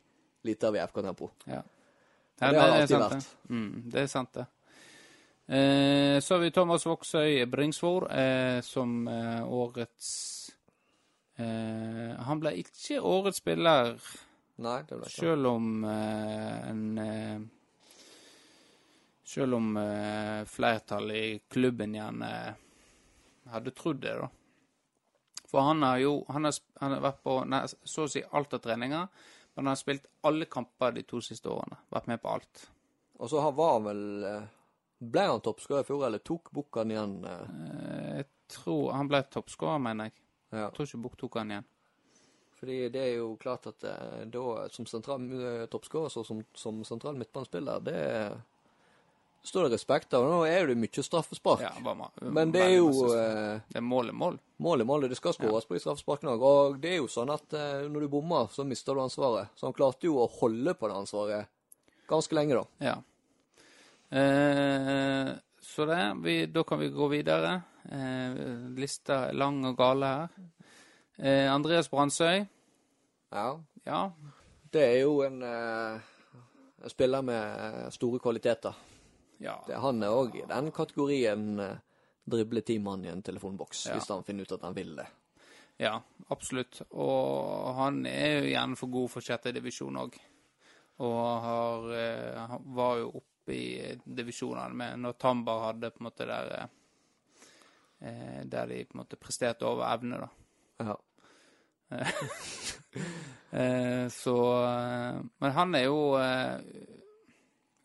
lite 0.50 0.72
av 0.72 0.78
i 0.78 0.82
FK 0.88 1.04
Tempo. 1.06 1.30
Ja. 1.46 1.62
Ja, 2.42 2.50
det 2.50 2.58
har 2.58 2.72
det 2.72 2.82
alltid 2.82 2.98
vært. 2.98 3.14
Det. 3.22 3.54
Mm, 3.54 3.72
det 3.94 4.02
er 4.02 4.10
sant, 4.10 4.34
det. 4.34 4.48
Eh, 5.52 6.20
så 6.20 6.34
har 6.34 6.40
vi 6.42 6.52
Thomas 6.52 6.86
Voksøy 6.86 7.46
Bringsvor 7.46 8.08
eh, 8.10 8.62
som 8.66 9.08
eh, 9.08 9.42
årets 9.46 10.41
eh, 11.42 12.20
Han 12.28 12.42
ble 12.42 12.54
ikke 12.62 13.00
årets 13.02 13.42
spiller, 13.42 13.96
Nei, 14.62 14.78
det 14.88 14.98
ble 14.98 15.08
ikke. 15.08 15.16
selv 15.16 15.50
om 15.54 15.70
uh, 15.88 16.70
en 16.70 16.86
eh, 17.02 17.42
Selv 19.32 19.56
om 19.56 19.68
flertallet 20.52 21.16
i 21.16 21.36
klubben 21.48 21.94
gjerne 21.96 22.30
hadde 23.54 23.72
trodd 23.72 24.02
det, 24.04 24.16
da. 24.20 24.26
For 25.48 25.64
han 25.64 25.86
har 25.88 26.02
jo 26.02 26.18
han 26.28 26.50
har, 26.50 26.58
han 26.82 26.96
har 26.98 27.06
vært 27.06 27.22
på 27.24 27.38
nei, 27.48 27.62
så 27.70 28.04
å 28.04 28.10
si 28.12 28.26
alt 28.28 28.58
av 28.58 28.60
treninger, 28.66 29.06
men 29.54 29.64
han 29.64 29.72
har 29.72 29.80
spilt 29.80 30.10
alle 30.28 30.50
kamper 30.52 30.98
de 30.98 31.06
to 31.08 31.22
siste 31.24 31.48
årene. 31.48 31.80
Vært 31.96 32.12
med 32.12 32.20
på 32.20 32.34
alt. 32.34 32.66
Og 33.24 33.32
så 33.32 33.46
han 33.46 33.56
var 33.56 33.80
vel 33.88 34.04
Ble 35.02 35.24
han 35.32 35.42
toppskårer 35.42 35.86
i 35.86 35.88
fjor, 35.88 36.04
eller 36.10 36.22
tok 36.28 36.52
Bukkan 36.54 36.92
igjen? 36.92 37.16
Jeg 37.24 38.28
tror 38.52 38.92
Han 38.94 39.10
ble 39.10 39.24
toppskårer, 39.32 39.80
mener 39.82 40.10
jeg. 40.10 40.18
Ja. 40.52 40.66
Jeg 40.68 40.74
tror 40.76 40.88
ikke 40.88 41.02
Buch 41.06 41.18
tok 41.20 41.38
han 41.40 41.54
igjen. 41.56 41.68
Fordi 42.62 42.78
det 42.94 43.02
er 43.02 43.14
jo 43.18 43.32
klart 43.42 43.66
at 43.72 43.84
eh, 43.90 44.24
da, 44.30 44.68
som 44.70 44.86
sentral 44.86 45.24
eh, 45.34 45.68
toppskårer, 45.72 46.14
og 46.22 46.28
som, 46.28 46.42
som 46.54 46.84
sentral 46.86 47.18
midtbanespiller, 47.18 47.82
det 47.82 48.02
står 49.50 49.66
det 49.66 49.78
respekt 49.80 50.14
av. 50.14 50.28
Nå 50.30 50.44
er 50.46 50.70
det 50.70 50.76
mye 50.78 51.06
straffespark. 51.08 51.64
Ja, 51.66 51.72
bare 51.82 52.12
Men 52.30 52.54
det 52.54 52.62
er 52.68 52.76
jo 52.76 52.92
eh, 53.16 53.64
Det 53.72 53.80
er 53.82 53.88
mål 53.88 54.12
er 54.12 54.18
mål. 54.20 54.38
mål 54.62 54.86
i 54.86 54.88
målet. 54.92 55.10
Det 55.10 55.18
skal 55.18 55.34
skåres 55.34 55.66
på 55.66 55.74
de 55.74 55.82
straffesparkene 55.82 56.36
òg. 56.36 56.46
Og 56.46 56.78
det 56.84 56.94
er 56.94 57.02
jo 57.02 57.10
sånn 57.10 57.34
at 57.34 57.58
når 57.90 58.06
du 58.06 58.12
bommer, 58.14 58.52
så 58.54 58.68
mister 58.68 58.94
du 58.94 59.02
ansvaret. 59.08 59.50
Så 59.58 59.66
han 59.66 59.74
klarte 59.74 60.06
jo 60.06 60.20
å 60.22 60.30
holde 60.42 60.78
på 60.78 60.92
det 60.92 61.00
ansvaret 61.02 61.50
ganske 62.12 62.36
lenge, 62.36 62.60
da. 62.60 62.92
Ja. 62.92 62.96
Eh, 64.12 65.34
så 65.62 65.86
det, 65.86 66.00
vi, 66.24 66.46
da 66.46 66.64
kan 66.68 66.80
vi 66.80 66.90
gå 66.92 67.08
videre. 67.12 67.62
Eh, 67.90 68.36
lista 68.78 69.28
er 69.30 69.34
lang 69.34 69.64
og 69.66 69.78
gale 69.78 70.06
her. 70.06 70.30
Eh, 71.18 71.48
Andreas 71.54 71.90
Brandsøy. 71.90 72.46
Ja. 73.32 73.48
Ja, 73.86 74.12
Det 74.72 74.82
er 74.82 75.00
jo 75.02 75.22
en, 75.26 75.42
eh, 75.44 76.00
en 76.84 76.90
spiller 76.90 77.22
med 77.22 77.92
store 77.94 78.20
kvaliteter. 78.20 78.74
ja. 79.40 79.56
Det, 79.68 79.76
han 79.82 80.04
er 80.04 80.08
òg 80.10 80.36
i 80.36 80.46
den 80.48 80.72
kategorien 80.72 81.80
drible 82.30 82.62
ti 82.62 82.78
mann 82.80 83.04
i 83.06 83.10
en 83.10 83.22
telefonboks, 83.22 83.88
Ja. 83.88 83.94
hvis 83.94 84.08
han 84.10 84.24
finner 84.24 84.44
ut 84.44 84.52
at 84.52 84.62
han 84.62 84.74
vil 84.76 84.96
det. 84.96 85.08
Ja, 85.80 86.00
absolutt. 86.30 86.82
Og 86.92 87.74
han 87.76 88.06
er 88.06 88.42
jo 88.42 88.50
gjerne 88.54 88.78
for 88.78 88.88
god 88.88 89.10
for 89.10 89.22
sjette 89.22 89.52
divisjon 89.54 89.96
òg. 89.98 90.14
Og 91.00 91.42
har, 91.42 92.60
var 92.64 92.98
jo 92.98 93.08
oppe 93.16 93.52
i 93.56 93.98
divisjonene 94.06 94.74
med 94.76 95.00
når 95.00 95.18
Tambar 95.18 95.74
hadde 95.74 95.90
på 95.92 96.00
en 96.02 96.06
måte 96.12 96.28
der 96.28 96.70
eh, 98.02 98.40
eh, 98.40 98.44
Der 98.46 98.68
de 98.68 98.84
på 98.86 98.98
en 98.98 99.04
måte 99.04 99.20
presterte 99.20 99.66
over 99.66 99.88
evne, 99.94 100.22
da. 100.26 100.30
Ja. 100.86 100.98
Eh, 103.52 104.08
så 104.08 104.64
eh, 104.64 105.18
Men 105.38 105.52
han 105.52 105.76
er 105.76 105.82
jo 105.84 106.14
eh, 106.20 106.60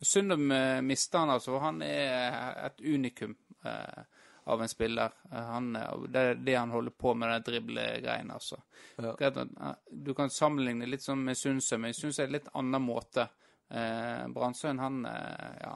Synd 0.02 0.34
å 0.34 0.36
eh, 0.54 0.80
miste 0.82 1.18
han, 1.18 1.32
altså. 1.34 1.56
Han 1.62 1.80
er 1.82 2.36
et 2.68 2.82
unikum 2.84 3.32
eh, 3.66 4.02
av 4.46 4.62
en 4.62 4.70
spiller. 4.70 5.14
Eh, 5.32 5.48
han, 5.50 5.72
det 6.08 6.20
er 6.20 6.38
det 6.38 6.54
han 6.54 6.70
holder 6.70 6.94
på 6.94 7.14
med, 7.18 7.32
den 7.32 7.46
driblegreien, 7.48 8.30
altså. 8.30 8.60
Ja. 9.02 9.16
Eh, 9.18 9.72
Du 9.90 10.12
kan 10.14 10.30
sammenligne 10.30 10.86
litt 10.86 11.02
sånn 11.02 11.24
med 11.26 11.38
Sundsø, 11.38 11.78
men 11.82 11.96
Sundsø 11.96 12.22
er 12.22 12.30
en 12.30 12.36
litt 12.36 12.52
annen 12.54 12.84
måte. 12.84 13.26
Eh, 13.66 14.26
Brandsøen, 14.30 14.82
han 14.82 15.04
eh, 15.10 15.56
Ja. 15.64 15.74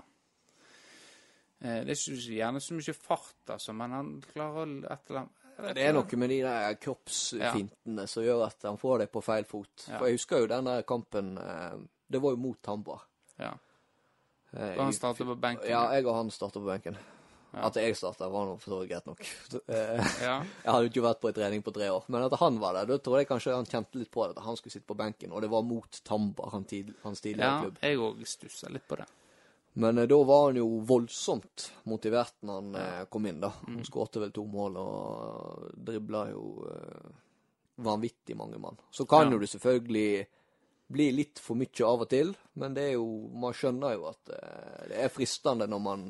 Eh, 1.61 1.83
det 1.85 1.93
er 1.93 2.01
ikke 2.01 2.37
gjerne 2.39 2.61
så 2.65 2.75
mye 2.79 2.95
fart, 2.97 3.35
altså, 3.53 3.75
men 3.77 3.91
han 3.93 4.11
klarer 4.33 4.71
et 4.95 5.11
eller 5.11 5.21
annet 5.21 5.75
Det 5.77 5.83
er 5.85 5.93
noe 5.93 6.17
med 6.17 6.31
de 6.33 6.39
der 6.47 6.75
kroppsfintene 6.81 8.07
som 8.09 8.25
gjør 8.25 8.47
at 8.47 8.63
han 8.65 8.79
får 8.81 9.03
det 9.03 9.11
på 9.13 9.21
feil 9.25 9.45
fot. 9.45 9.87
Ja. 9.89 9.99
For 9.99 10.09
jeg 10.09 10.17
husker 10.17 10.45
jo 10.45 10.51
den 10.55 10.65
der 10.71 10.87
kampen 10.89 11.35
eh, 11.39 11.75
Det 12.09 12.23
var 12.23 12.33
jo 12.33 12.41
mot 12.41 12.63
Tamba. 12.65 12.97
Ja. 13.39 13.53
Eh, 14.53 14.75
Da 14.77 14.83
han 14.87 14.93
startet 14.97 15.27
på 15.29 15.37
benken. 15.37 15.69
Ja, 15.69 15.85
jeg 15.93 16.07
og 16.07 16.17
han 16.17 16.31
starta 16.33 16.59
på 16.63 16.67
benken. 16.71 16.97
Ja. 17.51 17.65
At 17.67 17.77
jeg 17.77 17.97
starta, 17.99 18.29
var 18.31 18.47
nå 18.47 18.57
for 18.63 18.71
så 18.73 18.77
vidt 18.81 18.93
greit 18.93 19.07
nok. 19.11 19.21
Ja. 20.25 20.37
Jeg 20.65 20.71
hadde 20.71 20.85
jo 20.87 20.91
ikke 20.93 21.03
vært 21.03 21.21
på 21.21 21.29
en 21.31 21.35
trening 21.35 21.63
på 21.67 21.73
tre 21.75 21.89
år. 21.91 22.05
Men 22.09 22.23
at 22.29 22.37
han 22.41 22.61
var 22.63 22.77
der, 22.79 22.87
da 22.87 22.99
tror 23.03 23.19
jeg 23.21 23.29
kanskje 23.29 23.57
han 23.57 23.67
kjente 23.67 23.99
litt 23.99 24.11
på 24.15 24.25
det. 24.29 24.37
At 24.39 24.45
han 24.47 24.57
skulle 24.59 24.73
sitte 24.73 24.87
på 24.87 24.97
benken. 24.99 25.33
Og 25.35 25.43
det 25.43 25.51
var 25.51 25.65
mot 25.67 26.01
Tamba, 26.07 26.49
han 26.55 26.65
hans 27.03 27.21
tidligere 27.21 27.49
Ja, 27.51 27.61
klubb. 27.65 27.81
jeg 27.83 27.99
òg 27.99 28.23
stussa 28.27 28.71
litt 28.71 28.87
på 28.89 28.97
det. 29.03 29.09
Men 29.73 29.99
eh, 29.99 30.07
da 30.11 30.17
var 30.27 30.47
han 30.49 30.57
jo 30.59 30.67
voldsomt 30.89 31.69
motivert 31.91 32.35
når 32.43 32.55
han 32.61 32.75
eh, 32.81 33.05
kom 33.11 33.27
inn, 33.31 33.41
da. 33.43 33.53
Mm. 33.67 33.77
Han 33.81 33.87
skårte 33.87 34.21
vel 34.25 34.33
to 34.35 34.45
mål 34.51 34.77
og 34.83 35.69
dribla 35.77 36.25
jo 36.33 36.45
eh, 36.71 37.11
vanvittig 37.87 38.37
mange 38.37 38.59
mann. 38.59 38.77
Så 38.91 39.07
kan 39.09 39.29
Ja. 39.29 39.33
jo 39.37 39.39
det 39.39 39.49
selvfølgelig 39.53 40.27
bli 40.91 41.07
litt 41.15 41.39
for 41.39 41.55
mye 41.55 41.85
av 41.87 42.03
og 42.03 42.09
til, 42.11 42.33
men 42.59 42.75
det 42.75 42.89
er 42.89 42.97
jo 42.97 43.29
Man 43.39 43.55
skjønner 43.55 43.93
jo 43.95 44.09
at 44.11 44.25
det 44.91 44.97
er 45.05 45.09
fristende 45.15 45.69
når 45.71 45.81
man 45.85 46.09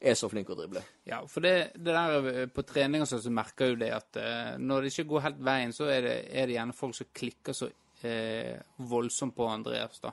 er 0.00 0.14
så 0.14 0.28
flink 0.30 0.48
å 0.48 0.56
drible. 0.56 0.80
Ja, 1.04 1.18
for 1.26 1.42
det, 1.44 1.72
det 1.76 1.92
der 1.92 2.46
på 2.54 2.62
trening 2.64 3.02
og 3.02 3.08
sånn, 3.10 3.20
så 3.20 3.30
merker 3.34 3.72
jo 3.72 3.76
det 3.76 3.90
at 3.92 4.16
når 4.62 4.82
det 4.86 4.92
ikke 4.94 5.08
går 5.10 5.24
helt 5.26 5.40
veien, 5.44 5.72
så 5.74 5.90
er 5.92 6.02
det, 6.06 6.14
er 6.32 6.46
det 6.46 6.54
gjerne 6.56 6.72
folk 6.78 6.94
som 6.96 7.08
klikker 7.12 7.52
så 7.52 7.68
eh, 8.06 8.56
voldsomt 8.78 9.34
på 9.36 9.48
Andreas, 9.50 9.98
da. 10.00 10.12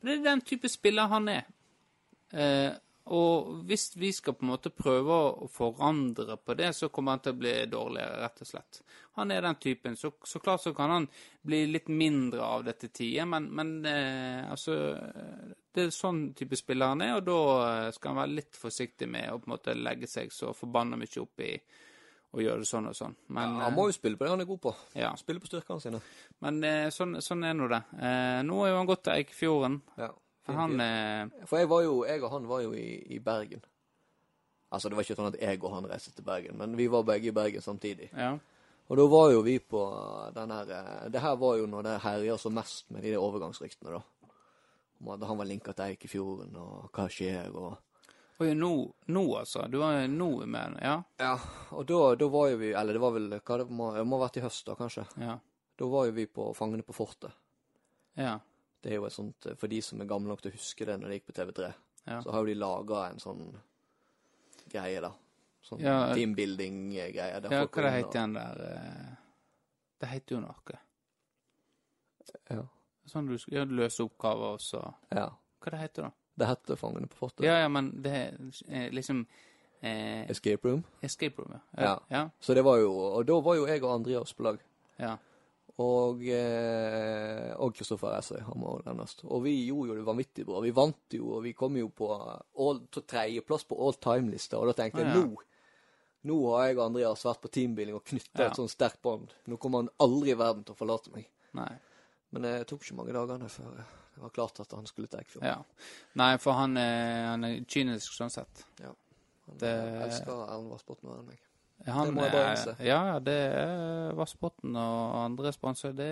Men 0.00 0.08
det 0.08 0.16
er 0.20 0.24
den 0.30 0.44
type 0.46 0.70
spiller 0.70 1.10
han 1.10 1.28
er. 1.28 1.44
Eh, 2.34 2.72
og 3.04 3.64
hvis 3.68 3.90
vi 4.00 4.08
skal 4.16 4.32
på 4.32 4.46
en 4.46 4.54
måte 4.54 4.70
prøve 4.72 5.16
å 5.44 5.48
forandre 5.52 6.38
på 6.40 6.54
det, 6.56 6.70
så 6.72 6.88
kommer 6.88 7.12
han 7.12 7.24
til 7.24 7.34
å 7.34 7.40
bli 7.42 7.52
dårligere, 7.68 8.20
rett 8.22 8.40
og 8.40 8.48
slett. 8.48 8.78
Han 9.18 9.30
er 9.30 9.44
den 9.44 9.58
typen. 9.60 9.98
Så, 10.00 10.14
så 10.24 10.40
klart 10.40 10.62
så 10.64 10.72
kan 10.74 10.90
han 10.90 11.08
bli 11.44 11.66
litt 11.68 11.90
mindre 11.92 12.40
av 12.46 12.64
det 12.64 12.78
til 12.80 12.94
tider, 12.96 13.28
men, 13.28 13.50
men 13.52 13.74
eh, 13.86 14.48
altså 14.50 14.78
Det 15.74 15.84
er 15.84 15.92
sånn 15.92 16.30
type 16.38 16.56
spiller 16.56 16.94
han 16.94 17.04
er, 17.04 17.18
og 17.18 17.28
da 17.28 17.38
eh, 17.66 17.90
skal 17.92 18.14
han 18.14 18.22
være 18.22 18.38
litt 18.40 18.56
forsiktig 18.56 19.10
med 19.10 19.34
å 19.34 19.38
på 19.42 19.50
en 19.50 19.56
måte 19.58 19.76
legge 19.76 20.08
seg 20.08 20.32
så 20.32 20.54
forbanna 20.56 20.96
mye 20.96 21.20
opp 21.20 21.44
i 21.44 21.52
å 22.34 22.42
gjøre 22.42 22.64
det 22.64 22.66
sånn 22.72 22.88
og 22.88 22.96
sånn. 22.98 23.12
Men, 23.36 23.60
Han 23.60 23.76
må 23.76 23.88
jo 23.90 23.94
spille 23.94 24.18
på 24.18 24.24
det 24.24 24.32
han 24.32 24.42
er 24.42 24.48
god 24.48 24.64
på. 24.64 24.72
ja, 24.96 25.12
Spille 25.20 25.44
på 25.44 25.52
styrkene 25.52 25.82
sine. 25.84 26.00
men 26.42 26.64
sånn, 26.90 27.20
sånn 27.22 27.44
er 27.46 27.54
nå 27.54 27.68
det. 27.70 27.84
Eh, 28.00 28.40
nå 28.48 28.64
er 28.64 28.72
jo 28.72 28.80
han 28.80 28.88
gått 28.88 29.04
til 29.04 29.20
Eikefjorden. 29.20 29.82
Ja. 30.00 30.08
For 30.44 30.58
han 30.58 30.80
eh, 30.80 31.46
For 31.48 31.62
jeg 31.62 31.70
var 31.70 31.84
jo, 31.86 32.00
jeg 32.08 32.22
og 32.22 32.32
han 32.34 32.48
var 32.48 32.64
jo 32.64 32.74
i, 32.76 32.88
i 33.16 33.20
Bergen. 33.24 33.62
Altså, 34.74 34.90
det 34.90 34.98
var 34.98 35.06
ikke 35.06 35.16
sånn 35.16 35.30
at 35.30 35.38
jeg 35.40 35.60
og 35.62 35.76
han 35.76 35.86
reiste 35.88 36.12
til 36.16 36.26
Bergen, 36.26 36.58
men 36.58 36.74
vi 36.76 36.88
var 36.90 37.06
begge 37.06 37.30
i 37.30 37.36
Bergen 37.36 37.62
samtidig. 37.62 38.10
Ja. 38.12 38.34
Og 38.90 38.98
da 39.00 39.06
var 39.08 39.30
jo 39.32 39.40
vi 39.46 39.56
på 39.62 39.80
den 40.34 40.50
her 40.52 40.72
eh, 40.76 41.06
Det 41.14 41.22
her 41.24 41.38
var 41.40 41.56
jo 41.56 41.68
når 41.70 41.86
det 41.86 41.94
herja 42.04 42.36
så 42.40 42.52
mest 42.52 42.90
med 42.92 43.06
de 43.06 43.14
overgangsryktene, 43.16 43.96
da. 43.96 44.02
Om 45.00 45.10
at 45.14 45.24
han 45.28 45.38
var 45.40 45.48
linka 45.48 45.72
til 45.72 45.94
Eikefjorden, 45.94 46.54
og 46.60 46.90
hva 46.94 47.08
skjer, 47.10 47.50
og 47.54 47.80
Oi, 48.42 48.50
nå, 48.58 48.70
nå 49.14 49.22
altså. 49.38 49.68
Du 49.70 49.78
var 49.78 50.08
nå 50.10 50.28
med 50.50 50.78
Ja. 50.82 50.96
Ja, 51.22 51.34
og 51.70 51.86
da, 51.86 52.00
da 52.18 52.26
var 52.28 52.48
jo 52.50 52.58
vi 52.58 52.72
Eller 52.74 52.96
det 52.96 53.02
var 53.02 53.14
vel 53.14 53.28
hva 53.30 53.58
det 53.60 53.66
må, 53.70 53.92
det 53.94 54.02
må 54.10 54.18
ha 54.18 54.26
vært 54.26 54.40
i 54.40 54.42
høst, 54.44 54.66
da, 54.66 54.74
kanskje. 54.78 55.06
Ja. 55.22 55.38
Da 55.78 55.86
var 55.90 56.08
jo 56.08 56.16
vi 56.18 56.26
på 56.26 56.48
Fangene 56.58 56.82
på 56.86 56.96
fortet. 56.96 57.30
Ja. 58.18 58.40
Det 58.84 58.92
er 58.92 58.98
jo 58.98 59.06
et 59.08 59.14
sånt 59.16 59.46
For 59.56 59.70
de 59.72 59.78
som 59.82 60.00
er 60.04 60.08
gamle 60.10 60.28
nok 60.28 60.42
til 60.44 60.52
å 60.52 60.56
huske 60.58 60.84
det 60.84 60.98
når 61.00 61.08
det 61.08 61.16
gikk 61.20 61.30
på 61.32 61.36
TV3, 61.40 61.70
Ja. 62.06 62.18
så 62.20 62.30
har 62.34 62.42
jo 62.44 62.50
de 62.50 62.54
laga 62.60 63.06
en 63.10 63.18
sånn 63.22 63.46
greie, 64.68 65.00
da. 65.00 65.10
Sånn 65.64 65.80
Ja, 65.80 66.12
teambuilding-greie. 66.12 67.14
ja 67.16 67.40
hva 67.40 67.82
det 67.86 67.92
heter 67.94 68.18
den 68.20 68.34
der 68.36 68.60
eh, 68.68 69.14
Det 70.00 70.08
heter 70.10 70.34
jo 70.36 70.40
noe. 70.44 70.76
Ja. 72.50 72.66
Sånn 73.08 73.26
du 73.28 73.36
skal 73.40 73.58
gjøre 73.60 73.76
løse 73.80 74.04
oppgaver 74.04 74.54
og 74.56 74.60
så 74.64 74.80
ja. 75.12 75.30
Hva 75.64 75.72
det 75.72 75.80
heter 75.80 76.02
da? 76.08 76.12
Det 76.36 76.46
heter 76.50 76.76
Fangene 76.76 77.06
på 77.08 77.16
fortet. 77.16 77.44
Ja, 77.46 77.60
ja, 77.62 77.68
men 77.70 77.92
det 78.02 78.12
er 78.12 78.38
eh, 78.68 78.88
liksom 78.92 79.22
eh, 79.80 80.24
Escape 80.32 80.66
Room. 80.68 80.82
Escape 81.04 81.40
room, 81.40 81.54
ja. 81.54 81.60
Ja. 81.84 81.94
Ja. 82.10 82.22
Så 82.40 82.54
det 82.58 82.64
var 82.66 82.80
jo 82.82 82.90
Og 82.92 83.24
da 83.28 83.38
var 83.40 83.54
jo 83.56 83.66
jeg 83.70 83.82
og 83.84 83.94
Andreas 84.00 84.32
på 84.34 84.42
lag. 84.42 84.58
ja. 84.98 85.16
Og 85.82 86.20
eh, 86.30 87.54
Kristoffer 87.74 88.12
Essøy, 88.18 88.38
han 88.46 88.60
må 88.62 88.76
nevnes. 88.86 89.16
Og 89.26 89.42
vi 89.42 89.56
gjorde 89.66 89.88
jo 89.90 89.96
det 89.98 90.04
vanvittig 90.06 90.44
bra. 90.46 90.60
Vi 90.62 90.70
vant 90.76 91.16
jo, 91.16 91.32
og 91.38 91.42
vi 91.42 91.52
kom 91.58 91.74
jo 91.80 91.88
på 91.90 92.10
all- 92.14 92.84
tredjeplass 92.94 93.64
på 93.66 93.78
all 93.82 93.96
time-lista. 93.98 94.60
Og 94.60 94.70
da 94.70 94.76
tenkte 94.82 95.02
jeg 95.02 95.10
ja. 95.10 95.24
nå 95.24 95.34
nå 96.24 96.36
har 96.54 96.68
jeg 96.70 96.78
og 96.78 96.86
Andreas 96.86 97.20
vært 97.26 97.40
på 97.42 97.50
teambuilding 97.52 97.96
og 97.98 98.04
knytta 98.08 98.38
Ja. 98.40 98.46
et 98.48 98.56
sånt 98.56 98.70
sterkt 98.72 99.02
bånd. 99.04 99.34
Nå 99.46 99.58
kommer 99.60 99.82
han 99.82 99.90
aldri 100.00 100.30
i 100.32 100.38
verden 100.40 100.62
til 100.64 100.72
å 100.72 100.78
forlate 100.78 101.10
meg. 101.12 101.26
Nei. 101.52 101.74
Men 102.32 102.46
det 102.46 102.52
tok 102.70 102.80
ikke 102.80 102.96
mange 102.96 103.12
dagene 103.12 103.50
før 103.52 103.74
det 103.76 104.22
var 104.22 104.30
klart 104.30 104.60
at 104.62 104.72
han 104.72 104.86
skulle 104.86 105.06
til 105.10 105.18
Eikfjord. 105.20 105.44
Ja. 105.44 105.58
Nei, 106.16 106.30
for 106.40 106.56
han 106.56 106.78
er, 106.80 107.26
han 107.26 107.44
er 107.44 107.58
kynisk 107.68 108.14
sånn 108.16 108.30
sett. 108.32 108.64
Ja. 108.80 108.94
Han 109.50 109.58
Det- 109.58 109.68
eh, 109.68 110.02
elsker 110.06 110.32
Erlend 110.46 110.70
Vassbotn 110.72 111.04
mer 111.10 111.18
enn 111.18 111.26
meg. 111.26 111.40
Han, 111.86 112.06
Det 112.06 112.14
må 112.16 112.22
jeg 112.24 112.32
bare 112.32 112.50
innse. 112.54 112.74
Ja, 112.86 113.18
det 113.20 113.34
er 113.34 114.14
Vassbotn 114.16 114.76
og 114.76 115.16
andre 115.24 115.52
sponsorer. 115.52 115.96
Det 115.98 116.08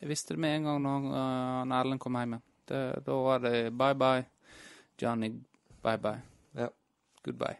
Jeg 0.00 0.08
visste 0.08 0.34
det 0.34 0.40
med 0.42 0.56
en 0.56 0.64
gang 0.68 0.82
når 0.82 1.06
uh, 1.12 1.64
når 1.68 1.76
Erlend 1.80 2.00
kom 2.00 2.16
hjem. 2.18 2.38
Det, 2.68 2.80
da 3.06 3.12
var 3.24 3.38
det 3.44 3.54
bye 3.78 3.94
bye. 3.94 4.24
Johnny, 5.00 5.30
bye 5.82 5.98
bye. 5.98 6.20
Ja. 6.58 6.68
Goodbye. 7.22 7.56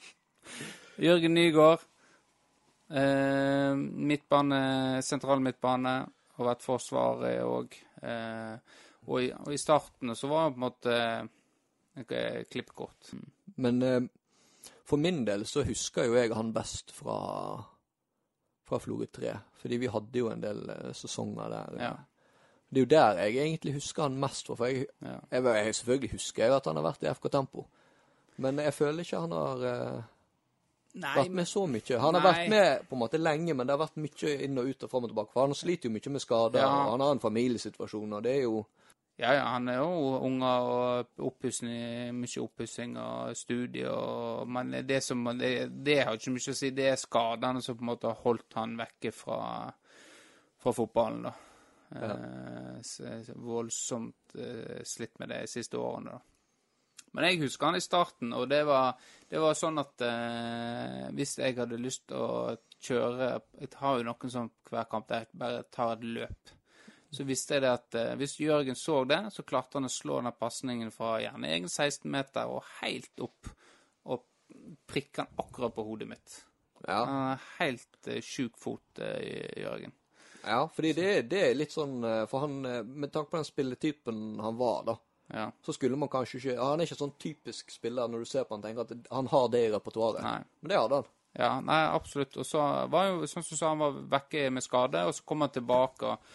Jørgen 1.06 1.34
Nygaard. 1.34 1.82
Eh, 2.90 3.74
midtbane, 3.76 5.02
sentral 5.02 5.40
midtbane. 5.42 5.94
Har 6.36 6.48
vært 6.50 6.62
forsvarer 6.64 7.42
òg. 7.44 7.74
Eh, 8.02 8.56
og, 9.06 9.18
i- 9.22 9.32
og 9.32 9.52
i 9.54 9.58
starten 9.60 10.14
så 10.16 10.28
var 10.30 10.46
han 10.46 10.54
på 10.54 10.60
en 10.60 10.66
måte 10.66 10.96
eh, 12.06 12.44
klippkort. 12.52 13.10
Men 13.56 13.82
eh, 13.82 14.00
for 14.86 15.00
min 15.02 15.24
del 15.26 15.42
så 15.48 15.64
husker 15.66 16.06
jo 16.06 16.14
jeg 16.14 16.34
han 16.34 16.52
best 16.54 16.92
fra, 16.94 17.16
fra 18.66 18.78
Florø 18.78 19.06
3. 19.12 19.32
Fordi 19.62 19.78
vi 19.82 19.90
hadde 19.90 20.18
jo 20.20 20.30
en 20.30 20.42
del 20.44 20.60
eh, 20.70 20.92
sesonger 20.94 21.50
der. 21.50 21.80
Ja. 21.82 21.94
Det 22.70 22.80
er 22.80 22.84
jo 22.84 22.90
der 22.90 23.22
jeg 23.24 23.36
egentlig 23.42 23.74
husker 23.78 24.06
han 24.06 24.18
mest 24.22 24.46
fra. 24.46 24.56
For 24.60 24.70
jeg, 24.70 24.86
ja. 25.02 25.16
jeg, 25.30 25.44
jeg 25.44 25.74
selvfølgelig 25.80 26.12
husker 26.16 26.44
jeg 26.44 26.56
at 26.56 26.70
han 26.70 26.78
har 26.78 26.86
vært 26.86 27.02
i 27.06 27.10
FK 27.14 27.30
Tempo. 27.34 27.66
Men 28.42 28.58
jeg 28.62 28.74
føler 28.76 29.02
ikke 29.02 29.24
han 29.24 29.32
har 29.32 29.66
eh, 29.70 30.00
Nei, 30.96 31.12
vært 31.18 31.34
med 31.40 31.48
så 31.50 31.66
mye. 31.68 31.98
Han 32.00 32.14
har 32.16 32.22
Nei. 32.22 32.30
vært 32.30 32.50
med 32.52 32.88
på 32.88 32.96
en 32.96 33.02
måte 33.02 33.20
lenge, 33.20 33.54
men 33.54 33.66
det 33.66 33.74
har 33.74 33.82
vært 33.82 33.98
mye 34.00 34.34
inn 34.46 34.58
og 34.62 34.70
ut 34.70 34.86
og 34.86 34.92
fram 34.92 35.06
og 35.08 35.12
tilbake. 35.12 35.32
For 35.34 35.46
han 35.48 35.56
sliter 35.56 35.90
jo 35.90 35.96
mye 35.96 36.12
med 36.14 36.24
skader, 36.24 36.62
Ja. 36.62 36.70
og 36.70 36.92
han 36.94 37.04
har 37.04 37.16
en 37.16 37.26
familiesituasjon, 37.26 38.12
og 38.12 38.22
det 38.24 38.36
er 38.38 38.42
jo 38.46 38.62
Ja, 39.16 39.30
ja, 39.32 39.44
han 39.48 39.68
er 39.72 39.78
jo 39.80 40.18
unger 40.26 40.66
og 40.68 41.22
oppussing, 41.24 42.12
mye 42.18 42.42
oppussing 42.42 42.98
og 43.00 43.30
studier 43.38 43.88
og 43.96 44.48
Men 44.52 44.74
det 44.84 44.98
som 45.04 45.22
det, 45.38 45.70
det 45.86 46.02
har 46.04 46.18
ikke 46.18 46.34
mye 46.34 46.52
å 46.52 46.56
si. 46.58 46.70
Det 46.76 46.90
er 46.90 47.00
skadene 47.00 47.62
som 47.64 47.78
på 47.78 47.86
en 47.86 47.90
måte 47.94 48.10
har 48.10 48.20
holdt 48.26 48.58
han 48.60 48.74
vekke 48.76 49.12
fra, 49.16 49.38
fra 50.60 50.74
fotballen, 50.76 51.22
da. 51.30 51.32
Eh, 51.96 52.78
s- 52.82 53.00
s- 53.00 53.30
voldsomt 53.40 54.34
eh, 54.36 54.82
slitt 54.84 55.16
med 55.22 55.30
det 55.32 55.40
de 55.46 55.52
siste 55.54 55.78
årene, 55.80 56.18
da. 56.18 56.20
Men 57.16 57.24
jeg 57.30 57.40
husker 57.46 57.70
han 57.70 57.78
i 57.78 57.80
starten, 57.80 58.34
og 58.36 58.48
det 58.50 58.60
var, 58.68 58.98
det 59.30 59.40
var 59.40 59.54
sånn 59.56 59.80
at 59.80 60.02
eh, 60.04 61.06
hvis 61.16 61.38
jeg 61.40 61.56
hadde 61.56 61.78
lyst 61.80 62.04
til 62.10 62.20
å 62.20 62.56
kjøre 62.84 63.30
Jeg 63.62 63.70
har 63.80 63.96
jo 63.96 64.04
noen 64.04 64.30
sånn 64.34 64.50
hver 64.68 64.84
kamp 64.92 65.08
der 65.08 65.24
jeg 65.24 65.38
bare 65.40 65.62
tar 65.72 65.94
et 65.96 66.04
løp. 66.04 66.52
Så 67.16 67.24
visste 67.24 67.56
jeg 67.56 67.64
det 67.64 67.70
at 67.72 67.96
eh, 67.98 68.14
hvis 68.20 68.36
Jørgen 68.42 68.76
så 68.76 69.00
det, 69.08 69.20
så 69.32 69.44
klarte 69.46 69.78
han 69.80 69.88
å 69.88 69.92
slå 69.92 70.18
den 70.20 70.34
pasningen 70.36 70.90
fra 70.94 71.16
gjerne 71.22 71.48
egen 71.54 71.70
16-meter 71.70 72.50
og 72.52 72.66
helt 72.82 73.24
opp 73.24 73.48
og 74.12 74.26
prikke 74.90 75.22
den 75.24 75.40
akkurat 75.42 75.74
på 75.76 75.84
hodet 75.86 76.10
mitt. 76.10 76.40
Ja. 76.86 77.00
Han 77.08 77.30
er 77.32 77.46
helt 77.60 78.10
eh, 78.12 78.20
sjuk 78.24 78.58
fot, 78.60 79.00
eh, 79.00 79.62
Jørgen. 79.64 79.94
Ja, 80.46 80.60
fordi 80.70 80.92
det, 80.94 81.06
det 81.32 81.40
er 81.48 81.56
litt 81.58 81.72
sånn 81.74 81.96
eh, 82.06 82.20
For 82.30 82.44
han, 82.44 82.60
eh, 82.68 82.82
med 82.86 83.10
tanke 83.10 83.32
på 83.32 83.38
den 83.40 83.48
spilletypen 83.48 84.20
han 84.44 84.58
var, 84.60 84.84
da, 84.86 84.94
Ja. 85.34 85.48
så 85.66 85.72
skulle 85.74 85.96
man 85.98 86.08
kanskje 86.12 86.38
ikke 86.38 86.54
Han 86.60 86.78
er 86.78 86.86
ikke 86.86 86.98
sånn 87.00 87.16
typisk 87.18 87.72
spiller 87.74 88.06
når 88.12 88.22
du 88.22 88.28
ser 88.30 88.44
på 88.46 88.54
han 88.54 88.62
tenker 88.62 88.84
at 88.86 89.08
han 89.10 89.26
har 89.32 89.48
det 89.50 89.64
i 89.66 89.72
repertoaret. 89.72 90.22
Nei. 90.22 90.44
Men 90.60 90.70
det 90.70 90.78
hadde 90.78 91.00
han. 91.00 91.08
Ja, 91.36 91.48
nei, 91.60 91.80
absolutt. 91.92 92.36
Og 92.40 92.46
så 92.46 92.62
var 92.92 93.08
jo 93.10 93.26
sånn 93.28 93.42
som 93.44 93.56
du 93.56 93.58
sa, 93.58 93.72
han 93.72 93.82
var 93.82 93.98
vekke 94.14 94.46
med 94.54 94.64
skade, 94.64 95.02
og 95.08 95.16
så 95.18 95.26
kom 95.26 95.42
han 95.44 95.50
tilbake 95.52 96.12
og 96.12 96.30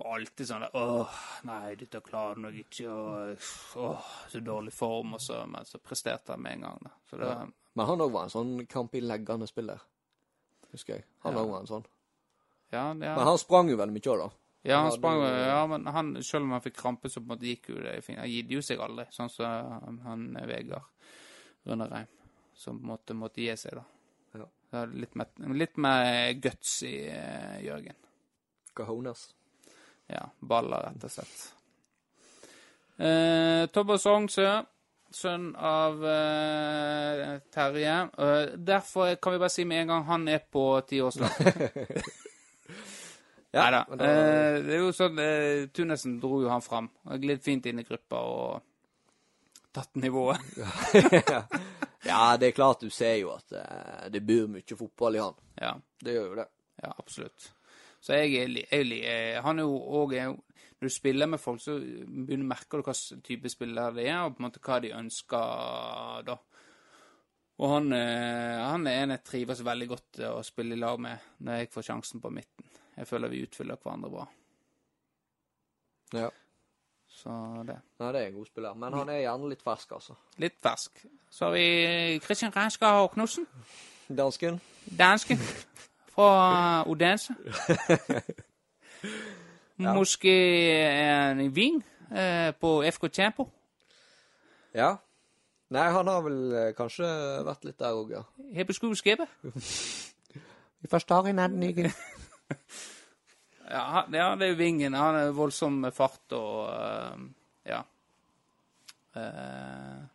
var 0.00 0.16
alltid 0.18 0.48
sånn 0.48 0.64
der, 0.64 0.74
Åh, 0.80 1.14
nei, 1.48 1.74
dette 1.80 2.00
klarer 2.04 2.50
jeg 2.50 2.64
ikke, 2.66 2.90
og 2.90 3.84
åh, 3.84 4.10
så 4.32 4.40
dårlig 4.44 4.72
form, 4.76 5.14
og 5.16 5.20
så, 5.22 5.44
men 5.48 5.64
så 5.68 5.78
presterte 5.82 6.34
han 6.34 6.42
med 6.42 6.58
en 6.58 6.66
gang, 6.68 6.78
da. 6.88 6.90
Så 7.10 7.16
det, 7.20 7.30
Ja. 7.30 7.46
Men 7.74 7.86
han 7.86 8.00
òg 8.02 8.10
var 8.12 8.24
en 8.26 8.30
sånn 8.34 8.66
kamp 8.66 8.94
i 8.98 9.00
leggende 9.00 9.46
spiller. 9.46 9.78
Husker 10.72 10.94
jeg. 10.96 11.04
Han 11.22 11.34
Ja. 11.34 11.40
òg 11.44 11.50
var 11.50 11.60
en 11.60 11.66
sånn. 11.70 11.84
ja, 12.72 12.88
ja. 12.88 12.94
Men 12.94 13.24
han 13.26 13.38
sprang 13.38 13.68
jo 13.70 13.76
veldig 13.76 13.94
mye 13.94 14.10
òg, 14.14 14.18
da. 14.18 14.30
Ja, 14.62 14.76
han 14.82 14.90
Ja, 14.90 14.96
sprang 14.96 15.20
det- 15.22 15.46
Ja, 15.46 15.66
men 15.66 15.86
han, 15.86 16.22
selv 16.22 16.44
om 16.44 16.50
han 16.52 16.60
fikk 16.60 16.76
krampe, 16.76 17.08
så 17.08 17.20
på 17.20 17.30
en 17.30 17.38
måte 17.38 17.46
gikk 17.48 17.68
jo 17.70 17.76
det 17.82 18.04
fint. 18.04 18.18
Han 18.18 18.28
gitt 18.28 18.50
jo 18.50 18.58
seg 18.60 18.78
aldri, 18.78 19.06
sånn 19.10 19.30
som 19.30 19.46
han, 19.46 19.98
han 20.04 20.34
Vegard 20.46 20.82
Rønnereim, 21.66 22.06
som 22.54 22.78
måte 22.82 23.14
måtte 23.14 23.36
gi 23.40 23.56
seg, 23.56 23.74
da. 23.74 23.84
Ja. 24.72 24.84
Litt, 24.86 25.14
mer, 25.16 25.26
litt 25.38 25.76
mer 25.78 26.32
guts 26.34 26.82
i 26.82 27.08
uh, 27.08 27.58
Jørgen. 27.62 27.94
Cajones. 28.74 29.34
Ja, 30.10 30.24
baller, 30.40 30.88
rett 30.90 31.04
og 31.06 31.12
slett. 31.14 31.40
Eh, 33.00 33.66
Thomas 33.72 34.02
Sognsø, 34.04 34.48
sønn 35.14 35.50
av 35.56 36.02
eh, 36.06 37.36
Terje. 37.54 37.94
Eh, 38.18 38.56
derfor 38.58 39.14
kan 39.22 39.32
vi 39.36 39.40
bare 39.42 39.54
si 39.54 39.64
med 39.64 39.84
en 39.84 39.92
gang 39.94 40.04
han 40.10 40.28
er 40.28 40.42
på 40.50 40.66
tiårslaget. 40.90 42.02
Ja, 43.52 43.84
men 43.88 43.98
da- 43.98 44.04
Eh, 44.06 44.60
det 44.62 44.74
er 44.76 44.78
jo 44.84 44.92
sånn 44.94 45.16
eh, 45.18 45.64
Tunesen 45.74 46.20
dro 46.22 46.36
jo 46.44 46.50
han 46.52 46.62
fram. 46.62 46.86
Glidd 47.18 47.40
fint 47.42 47.64
inn 47.66 47.80
i 47.82 47.86
gruppa 47.88 48.20
og 48.22 48.60
tatt 49.74 49.96
nivået. 49.98 50.38
Ja, 52.06 52.36
det 52.40 52.46
er 52.46 52.54
klart 52.56 52.80
du 52.80 52.88
ser 52.94 53.16
jo 53.20 53.32
at 53.34 53.50
eh, 53.52 54.06
det 54.14 54.22
bor 54.24 54.46
mye 54.54 54.76
fotball 54.78 55.18
i 55.18 55.20
han. 55.20 55.34
Ja, 55.60 55.72
Det 56.00 56.14
gjør 56.14 56.28
jo 56.30 56.36
det. 56.38 56.46
ja, 56.84 56.92
absolutt. 57.02 57.50
Så 58.00 58.16
jeg 58.16 58.32
jeg, 58.70 59.02
eh, 59.04 59.42
Han 59.42 59.58
er 59.58 59.62
jo 59.62 59.76
òg 59.76 60.14
Når 60.80 60.88
du 60.88 60.88
spiller 60.88 61.26
med 61.26 61.38
folk, 61.40 61.60
så 61.60 61.78
begynner 61.78 62.46
merker 62.46 62.78
du 62.78 62.82
hva 62.86 62.94
type 63.22 63.48
spillere 63.48 63.94
det 63.94 64.08
er, 64.08 64.22
og 64.24 64.36
på 64.36 64.40
en 64.40 64.46
måte 64.48 64.62
hva 64.64 64.78
de 64.80 64.94
ønsker 64.96 66.22
da. 66.24 66.36
Og 67.60 67.68
han, 67.68 67.92
eh, 67.92 68.60
han 68.64 68.86
er 68.86 69.02
en 69.02 69.10
jeg 69.10 69.24
trives 69.24 69.60
veldig 69.64 69.88
godt 69.88 70.20
å 70.24 70.40
spille 70.42 70.74
i 70.74 70.80
lag 70.80 70.96
med 70.98 71.18
når 71.44 71.58
jeg 71.58 71.72
får 71.74 71.82
sjansen 71.90 72.20
på 72.20 72.30
midten. 72.32 72.64
Jeg 72.96 73.06
føler 73.06 73.28
vi 73.28 73.42
utfyller 73.44 73.76
hverandre 73.76 74.10
bra. 74.10 74.24
Ja. 76.16 76.30
Så 77.10 77.30
det. 77.66 77.76
Nei, 78.00 78.12
det 78.12 78.22
er 78.22 78.26
en 78.30 78.38
god 78.38 78.46
spiller. 78.48 78.74
Men 78.80 78.96
han 78.96 79.12
er 79.12 79.20
gjerne 79.20 79.52
litt 79.52 79.62
fersk, 79.66 79.92
altså. 79.98 80.16
Litt 80.40 80.56
fersk. 80.62 81.04
Så 81.28 81.50
har 81.50 81.52
vi 81.58 82.18
Christian 82.24 82.56
Reinskar 82.56 83.06
Knutsen. 83.12 83.46
Dansken? 84.08 84.60
Dansken. 84.98 85.44
Fra 86.10 86.84
Odense. 86.90 87.34
Måske 89.98 90.32
en 91.40 91.54
ving 91.56 91.80
eh, 92.12 92.50
på 92.60 92.82
FK 92.92 93.08
Tempo. 93.12 93.48
Ja. 94.74 94.96
Nei, 95.70 95.86
han 95.94 96.08
har 96.10 96.22
vel 96.26 96.38
eh, 96.52 96.72
kanskje 96.74 97.06
vært 97.46 97.64
litt 97.68 97.78
der 97.78 97.94
òg, 97.94 98.10
ja. 98.16 98.24
Har 98.56 98.66
på 98.66 98.74
skipet. 98.98 99.30
Vi 100.80 100.90
forstår 100.90 101.28
hverandre. 101.30 101.92
Ja, 103.70 104.02
ikke? 104.02 104.16
ja, 104.18 104.32
det 104.34 104.42
er 104.42 104.48
jo 104.50 104.56
vingen. 104.58 104.96
Han 104.98 105.14
er 105.14 105.28
voldsom 105.30 105.84
fart 105.94 106.32
og 106.34 106.72
uh, 106.74 107.20
ja. 107.62 107.84
Uh, 109.14 110.08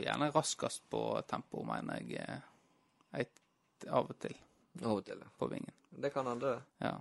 gjerne 0.00 0.32
raskest 0.34 0.82
på 0.90 1.04
tempo, 1.30 1.62
mener 1.62 2.02
jeg. 2.02 2.18
eh, 2.18 3.20
et, 3.22 3.86
av 3.86 4.10
og 4.10 4.18
til 4.18 4.34
Av 4.82 4.96
og 4.98 5.04
til. 5.06 5.18
ja. 5.22 5.28
på 5.38 5.46
vingen. 5.52 5.72
Det 6.02 6.10
kan 6.12 6.26
hende, 6.26 6.56
det. 6.56 6.62
Ja. 6.88 6.96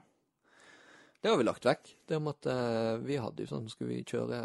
Det 1.24 1.32
har 1.32 1.38
vi 1.40 1.44
lagt 1.48 1.66
vekk. 1.66 1.94
Det 2.08 2.18
om 2.20 2.28
at 2.28 2.46
eh, 2.52 2.98
vi 3.02 3.16
hadde 3.18 3.42
jo 3.46 3.48
sånn 3.50 3.70
Skulle 3.72 3.94
vi 3.96 4.04
kjøre 4.04 4.40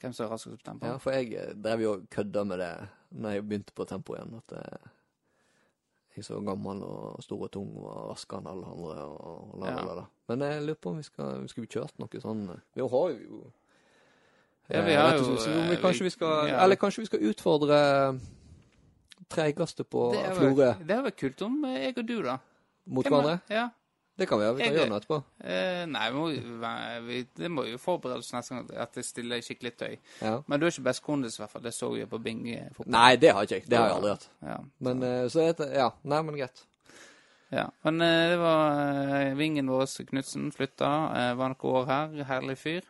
Hvem 0.00 0.12
som 0.14 0.24
er 0.26 0.30
raskest 0.32 0.56
på 0.56 0.64
tempo? 0.70 0.86
Ja, 0.88 0.96
for 1.02 1.12
jeg 1.12 1.34
eh, 1.36 1.52
drev 1.54 1.82
jo 1.84 1.92
og 1.98 2.06
kødda 2.10 2.44
med 2.48 2.58
det 2.64 2.70
når 3.18 3.34
jeg 3.36 3.44
begynte 3.48 3.72
på 3.74 3.84
tempo 3.88 4.14
igjen. 4.16 4.34
At 4.40 4.52
eh, 4.58 4.88
jeg 6.16 6.24
så 6.26 6.40
gammel 6.44 6.82
og 6.82 7.22
stor 7.22 7.44
og 7.46 7.50
tung 7.54 7.70
og 7.78 8.08
raskere 8.10 8.40
enn 8.42 8.50
alle 8.50 8.66
andre. 8.72 9.04
og 9.06 9.54
la, 9.62 9.70
la, 9.76 9.84
la, 9.86 9.94
la. 10.00 10.06
Men 10.28 10.42
jeg 10.48 10.64
lurer 10.66 10.80
på 10.82 10.90
om 10.90 10.98
vi 10.98 11.06
skal, 11.06 11.44
Skulle 11.48 11.66
vi 11.68 11.72
kjørt 11.76 11.98
noe 12.02 12.20
sånn 12.24 12.42
eh, 12.56 12.62
Vi 12.74 12.82
har 12.94 13.12
jo 13.14 13.42
Ja, 14.68 14.82
vi 14.84 14.92
eh, 14.92 15.00
har 15.00 15.14
jo, 15.16 15.36
vi, 15.70 15.76
kanskje 15.80 16.04
vi- 16.04 16.08
vi 16.10 16.14
skal 16.16 16.48
ja. 16.50 16.58
Eller 16.64 16.76
kanskje 16.76 17.04
vi 17.04 17.10
skal 17.12 17.22
utfordre 17.30 17.78
treigeste 19.30 19.84
på 19.84 20.12
Det 20.14 20.36
Florø 20.36 20.74
Det 20.78 20.88
hadde 20.96 21.04
vært 21.10 21.16
kult 21.20 21.42
om 21.42 21.64
jeg 21.64 21.98
og 21.98 22.06
du, 22.06 22.22
da. 22.22 22.38
mot 22.86 23.06
er- 23.06 23.10
hverandre. 23.10 23.40
Ja. 23.50 23.68
Det 24.18 24.26
kan 24.26 24.38
vi 24.40 24.44
gjøre. 24.46 24.56
Vi 24.56 24.62
kan 24.64 24.72
Jeg- 24.74 24.80
gjøre 24.80 24.88
noe 24.90 24.98
etterpå. 24.98 25.22
Eh, 25.44 25.84
nei, 25.86 26.10
vi 26.10 26.16
må, 26.18 27.06
vi, 27.06 27.18
det 27.36 27.50
må 27.50 27.62
jo 27.70 27.76
forberedes 27.78 28.32
nesten 28.32 28.56
neste 28.58 28.74
gang 28.74 28.80
at 28.82 28.96
jeg 28.98 29.04
stiller 29.04 29.38
skikkelig 29.40 29.72
tøy. 29.78 29.98
Ja. 30.22 30.40
Men 30.48 30.58
du 30.58 30.66
er 30.66 30.70
ikke 30.72 30.82
best 30.88 31.02
kondis, 31.04 31.36
i 31.38 31.42
hvert 31.42 31.50
fall. 31.52 31.62
Det 31.62 31.72
så 31.72 31.92
jeg 31.96 32.08
på 32.10 32.18
Bing-fotball. 32.18 32.90
Nei, 32.90 33.14
det 33.16 33.30
har 33.32 33.42
ikke 33.46 33.60
jeg. 33.60 33.68
Det 33.70 33.78
har 33.78 33.86
jeg 33.86 33.96
aldri 33.96 34.10
hatt. 34.10 34.28
Ja. 34.42 34.56
Men 34.80 35.00
så 35.30 35.40
er 35.48 35.52
det 35.52 35.72
Ja. 35.76 35.90
Nei, 36.02 36.22
men 36.22 36.34
greit. 36.34 36.64
ja. 37.52 37.68
Men 37.84 38.00
eh, 38.02 38.28
det 38.30 38.38
var 38.38 38.80
eh, 39.28 39.34
vingen 39.34 39.66
vår, 39.70 39.86
Knutsen, 40.10 40.50
flytta. 40.52 40.90
Eh, 41.14 41.34
var 41.38 41.48
noen 41.54 41.72
år 41.78 41.86
her. 41.86 42.24
Herlig 42.24 42.58
fyr. 42.58 42.82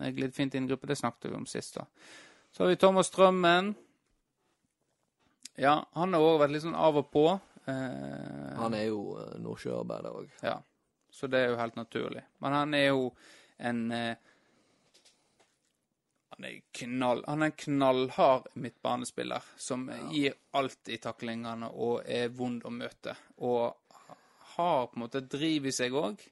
Eh, 0.00 0.10
Glidd 0.12 0.32
fint 0.34 0.54
inn 0.54 0.64
i 0.64 0.68
gruppe. 0.72 0.86
Det 0.86 0.96
snakket 0.96 1.28
vi 1.30 1.36
om 1.36 1.44
sist, 1.46 1.74
da. 1.74 1.84
Så 2.56 2.64
har 2.64 2.68
vi 2.68 2.76
Thomas 2.76 3.06
Strømmen. 3.12 3.74
Ja, 5.58 5.80
han 5.92 6.14
har 6.14 6.24
òg 6.24 6.40
vært 6.42 6.54
litt 6.54 6.64
sånn 6.64 6.78
av 6.78 6.98
og 7.00 7.10
på. 7.12 7.26
Eh, 7.66 8.56
Han 8.60 8.74
er 8.74 8.86
jo 8.88 9.16
uh, 9.18 9.36
nordsjøarbeider 9.42 10.18
òg. 10.22 10.32
Ja, 10.46 10.56
så 11.10 11.28
det 11.30 11.40
er 11.42 11.52
jo 11.52 11.60
helt 11.60 11.78
naturlig. 11.78 12.24
Men 12.38 12.56
han 12.56 12.74
er 12.78 12.86
jo 12.90 13.10
en 13.58 13.80
eh, 13.92 14.16
Han 16.30 16.46
er 16.48 16.60
knall 16.72 17.24
Han 17.26 17.42
er 17.42 17.50
en 17.50 17.58
knallhard 17.64 18.46
midtbanespiller 18.54 19.44
som 19.60 19.90
gir 20.12 20.38
alt 20.56 20.88
i 20.88 20.96
taklingene 21.02 21.68
og 21.74 22.06
er 22.08 22.30
vond 22.32 22.64
å 22.64 22.72
møte. 22.72 23.16
Og 23.44 23.76
har 24.54 24.86
på 24.86 24.96
en 24.96 25.04
måte 25.04 25.20
driv 25.20 25.68
i 25.68 25.74
seg 25.74 25.94
òg. 25.94 26.22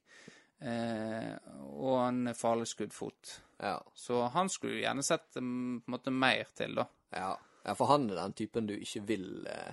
Eh, 0.58 1.34
og 1.68 1.98
en 2.02 2.32
farlig 2.34 2.66
skuddfot. 2.70 3.34
Ja. 3.62 3.76
Så 3.94 4.22
han 4.34 4.48
skulle 4.50 4.78
jo 4.78 4.86
gjerne 4.86 5.04
sett 5.06 5.36
mm, 5.36 5.82
på 5.84 5.90
en 5.90 5.96
måte 5.98 6.14
mer 6.14 6.50
til, 6.56 6.74
da. 6.78 6.86
Ja. 7.14 7.34
Ja, 7.68 7.74
for 7.76 7.90
han 7.92 8.08
er 8.10 8.16
den 8.22 8.36
typen 8.36 8.68
du 8.68 8.74
ikke 8.74 9.02
vil 9.08 9.28
eh, 9.50 9.72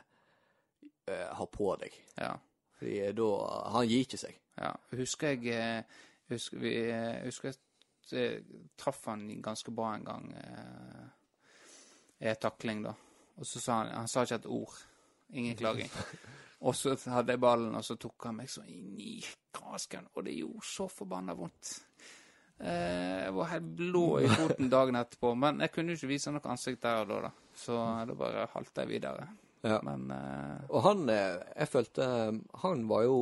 eh, 1.08 1.30
ha 1.38 1.48
på 1.48 1.70
deg. 1.80 1.96
Ja. 2.20 2.34
Fordi 2.76 2.98
da 3.16 3.30
Han 3.72 3.88
gir 3.88 4.04
ikke 4.04 4.20
seg. 4.20 4.36
Ja, 4.60 4.74
husker 4.96 5.36
jeg 5.36 5.56
eh, 5.56 6.02
husker, 6.32 6.60
vi, 6.60 6.74
eh, 6.92 7.24
husker 7.26 7.52
jeg 7.52 7.60
eh, 8.20 8.44
traff 8.78 9.06
han 9.08 9.28
ganske 9.44 9.72
bra 9.76 9.94
en 9.96 10.06
gang 10.08 10.28
eh, 10.42 11.06
i 12.20 12.30
en 12.32 12.42
takling, 12.42 12.84
da. 12.84 12.96
Og 13.36 13.48
så 13.48 13.60
sa 13.60 13.80
han 13.82 13.94
Han 13.96 14.08
sa 14.08 14.24
ikke 14.24 14.42
et 14.44 14.52
ord. 14.52 14.76
Ingen 15.30 15.58
klaging. 15.62 15.92
Og 16.66 16.76
så 16.76 16.96
hadde 17.12 17.36
jeg 17.36 17.40
ballen, 17.40 17.76
og 17.76 17.84
så 17.84 17.98
tok 18.00 18.30
han 18.30 18.38
meg 18.40 18.50
så 18.50 18.64
inn 18.68 18.96
i 19.00 19.18
kasken, 19.54 20.08
og 20.16 20.24
det 20.26 20.38
gjorde 20.38 20.68
så 20.68 20.88
forbanna 20.92 21.36
vondt. 21.36 21.74
Eh, 22.60 23.26
jeg 23.26 23.34
var 23.36 23.50
helt 23.52 23.72
blå 23.76 24.04
i 24.24 24.28
foten 24.32 24.70
dagen 24.72 24.96
etterpå, 24.96 25.34
men 25.38 25.60
jeg 25.60 25.72
kunne 25.76 25.92
jo 25.92 26.00
ikke 26.00 26.08
vise 26.14 26.32
noe 26.32 26.52
ansikt 26.54 26.82
der 26.86 27.02
og 27.04 27.10
da, 27.10 27.18
da. 27.28 27.32
Så 27.56 27.76
da 28.08 28.14
bare 28.16 28.46
halta 28.54 28.86
jeg 28.86 28.94
videre. 28.96 29.28
Ja. 29.66 29.80
Men 29.84 30.12
eh, 30.14 30.62
Og 30.70 30.84
han 30.86 31.08
eh, 31.10 31.40
Jeg 31.58 31.68
følte 31.72 32.06
Han 32.62 32.84
var 32.86 33.02
jo 33.08 33.16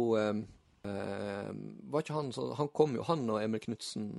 Var 0.83 2.01
ikke 2.03 2.15
han 2.17 2.31
sånn 2.35 2.49
Han 2.57 2.67
kom 2.75 2.97
jo, 2.97 3.03
han 3.07 3.21
og 3.31 3.37
Emil 3.39 3.61
Knutsen, 3.63 4.09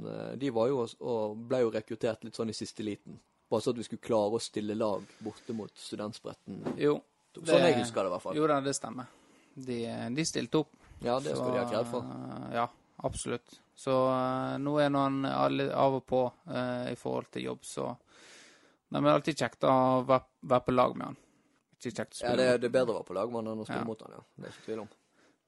de 0.41 0.51
var 0.57 0.71
jo 0.71 0.79
og- 1.05 1.35
ble 1.51 1.61
jo 1.61 1.71
rekruttert 1.75 2.25
litt 2.25 2.35
sånn 2.39 2.49
i 2.49 2.57
siste 2.57 2.83
liten. 2.87 3.19
Bare 3.51 3.61
så 3.61 3.71
at 3.75 3.77
vi 3.77 3.85
skulle 3.85 4.01
klare 4.01 4.39
å 4.39 4.41
stille 4.41 4.75
lag 4.75 5.03
borte 5.21 5.53
mot 5.55 5.71
studentspretten. 5.77 6.63
jo. 6.81 7.01
Sånn 7.35 7.61
jeg 7.67 7.75
husker 7.83 8.03
det, 8.05 8.09
i 8.09 8.15
hvert 8.15 8.23
fall. 8.23 8.37
Jo 8.39 8.47
da, 8.47 8.61
det 8.63 8.75
stemmer. 8.77 9.07
De, 9.55 9.79
de 10.15 10.25
stilte 10.25 10.55
opp. 10.63 10.71
Ja, 11.03 11.19
det 11.21 11.35
skal 11.37 11.53
de 11.53 11.59
ha 11.59 11.69
kred 11.69 11.87
for. 11.91 12.01
Så, 12.09 12.53
Ja, 12.55 12.69
absolutt. 13.05 13.61
Så 13.75 13.95
eh, 14.11 14.55
nå 14.63 14.77
er 14.83 14.91
nå 14.95 15.03
han 15.05 15.25
av 15.27 15.97
og 16.01 16.05
på 16.07 16.23
eh, 16.51 16.93
i 16.93 16.97
forhold 16.99 17.31
til 17.35 17.47
jobb, 17.51 17.65
så 17.67 17.89
Det 18.95 19.01
er 19.01 19.09
alltid 19.11 19.39
kjekt 19.41 19.65
å 19.67 19.75
være, 20.07 20.25
være 20.47 20.65
på 20.69 20.73
lag 20.75 20.93
med 20.97 21.07
han. 21.09 21.17
Ikke 21.75 21.91
kjekt 21.97 22.15
å 22.15 22.21
Ja, 22.21 22.29
spille 22.29 22.37
det, 22.37 22.51
med. 22.53 22.61
det 22.63 22.69
er 22.69 22.75
bedre 22.79 22.93
å 22.95 22.99
være 23.01 23.09
på 23.09 23.17
lag 23.17 23.33
med 23.33 23.41
han 23.43 23.51
enn 23.55 23.63
å 23.65 23.67
spille 23.67 23.81
Ja. 23.83 23.89
mot 23.89 24.05
han, 24.05 24.13
ja. 24.15 24.23
Det 24.37 24.47
er 24.47 24.55
ikke 24.55 24.67
tvil 24.69 24.83
om. 24.85 24.93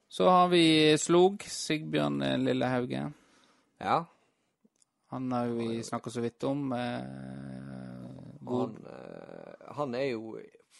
Så 0.09 0.27
har 0.31 0.47
vi 0.51 0.63
Slog, 0.99 1.43
Sigbjørn 1.47 2.21
eh, 2.23 2.37
Lillehauge. 2.39 3.05
Ja. 3.79 3.97
Han 5.13 5.31
har 5.31 5.47
jo 5.47 5.55
vi 5.61 5.81
snakka 5.87 6.11
så 6.11 6.21
vidt 6.21 6.43
om. 6.43 6.71
Eh, 6.73 8.05
han, 8.47 8.77
han 9.77 9.95
er 9.95 10.09
jo 10.11 10.37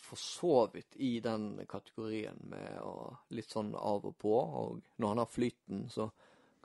for 0.07 0.19
så 0.19 0.51
vidt 0.73 0.95
i 1.03 1.17
den 1.23 1.49
kategorien 1.67 2.38
med 2.47 2.78
å 2.84 2.93
litt 3.36 3.49
sånn 3.51 3.73
av 3.75 4.05
og 4.07 4.15
på. 4.19 4.34
Og 4.39 4.82
når 4.99 5.07
han 5.13 5.21
har 5.23 5.32
flyten, 5.32 5.86
så 5.91 6.09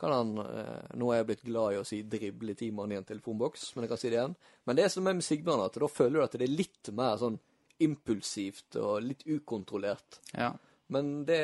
kan 0.02 0.12
han 0.12 0.32
eh, 0.42 0.90
Nå 0.98 1.12
er 1.12 1.20
jeg 1.20 1.28
blitt 1.30 1.46
glad 1.46 1.76
i 1.76 1.78
å 1.80 1.86
si 1.86 2.02
drible 2.10 2.56
ti 2.58 2.72
mann 2.74 2.92
i 2.92 2.98
en 2.98 3.06
telefonboks, 3.08 3.70
men 3.74 3.86
jeg 3.86 3.92
kan 3.94 4.02
si 4.02 4.10
det 4.10 4.18
igjen. 4.18 4.36
Men 4.68 4.78
det 4.78 4.88
som 4.92 5.06
er 5.06 5.16
med 5.18 5.26
Sigbjørn, 5.26 5.64
at 5.64 5.78
da 5.82 5.90
føler 5.90 6.18
du 6.18 6.24
at 6.26 6.36
det 6.38 6.48
er 6.48 6.56
litt 6.60 6.92
mer 6.96 7.16
sånn 7.20 7.38
impulsivt 7.82 8.78
og 8.82 9.02
litt 9.06 9.24
ukontrollert. 9.26 10.20
Ja. 10.36 10.52
Men 10.92 11.22
det 11.26 11.40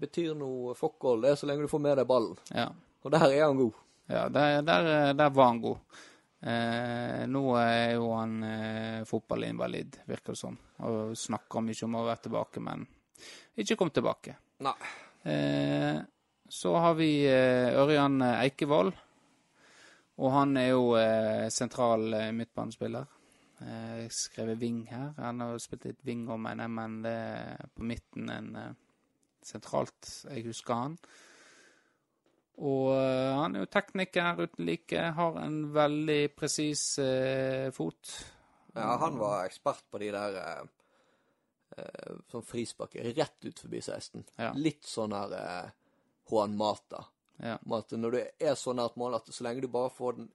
betyr 0.00 0.32
noe 0.36 0.74
fuckhold, 0.76 1.22
det 1.22 1.32
er 1.32 1.38
så 1.38 1.48
lenge 1.48 1.68
du 1.68 1.70
får 1.70 1.84
med 1.84 2.00
deg 2.00 2.08
ballen. 2.08 2.40
ja. 2.54 2.70
Og 3.02 3.10
der 3.10 3.32
er 3.32 3.40
han 3.48 3.56
god. 3.58 3.78
Ja, 4.06 4.28
der, 4.30 4.60
der, 4.62 4.88
der 5.18 5.30
var 5.34 5.48
han 5.48 5.60
god. 5.62 6.02
Eh, 6.42 7.22
nå 7.30 7.42
er 7.58 7.94
jo 7.96 8.12
han 8.14 8.36
eh, 8.46 9.00
fotballinvalid, 9.06 10.00
virker 10.06 10.34
det 10.34 10.38
som. 10.38 10.58
Og 10.86 11.16
snakker 11.18 11.64
mye 11.66 11.86
om 11.86 11.96
å 11.98 12.04
være 12.08 12.24
tilbake, 12.28 12.62
men 12.62 12.84
ikke 13.58 13.76
kom 13.78 13.90
tilbake. 13.94 14.36
Nei. 14.66 14.74
Eh, 15.22 15.98
så 16.52 16.74
har 16.76 16.94
vi 16.94 17.24
eh, 17.24 17.72
Ørjan 17.80 18.20
Eikevold. 18.26 18.92
Og 20.20 20.32
han 20.34 20.52
er 20.60 20.68
jo 20.74 20.92
eh, 21.00 21.48
sentral 21.48 22.12
eh, 22.12 22.28
midtbanespiller. 22.36 23.08
Jeg 23.62 24.10
skrev 24.12 24.50
wing 24.58 24.82
her. 24.90 25.14
Han 25.22 25.40
har 25.40 25.60
spilt 25.62 25.86
litt 25.86 26.02
wing 26.04 26.26
om 26.34 26.48
en 26.50 26.64
men 26.74 26.96
det 27.04 27.14
er 27.14 27.68
på 27.72 27.86
midten 27.86 28.28
en 28.34 28.48
sentralt. 29.46 30.08
Jeg 30.26 30.42
husker 30.48 30.74
han. 30.74 30.96
Og 32.58 32.90
han 32.90 33.54
er 33.54 33.62
jo 33.62 33.70
tekniker 33.70 34.42
uten 34.42 34.66
like. 34.66 35.04
Har 35.14 35.38
en 35.44 35.60
veldig 35.72 36.22
presis 36.34 36.82
fot. 37.78 38.16
Ja, 38.74 38.96
han 39.04 39.20
var 39.22 39.46
ekspert 39.46 39.86
på 39.94 40.02
de 40.02 40.10
der 40.10 40.66
sånn 42.34 42.50
frispark 42.50 42.98
rett 43.14 43.46
ut 43.46 43.62
forbi 43.62 43.78
16. 43.78 44.26
Ja. 44.42 44.50
Litt 44.58 44.90
sånn 44.90 45.14
her 45.14 45.70
Juan 46.32 46.56
Mata. 46.56 47.04
Ja. 47.42 47.58
At 47.76 47.92
når 47.98 48.14
du 48.14 48.20
er 48.40 48.54
så 48.56 48.72
nært 48.76 48.96
mål 48.96 49.18
at 49.18 49.28
så 49.34 49.44
lenge 49.44 49.64
du 49.64 49.68
bare 49.72 49.90
får 49.92 50.16
den 50.16 50.30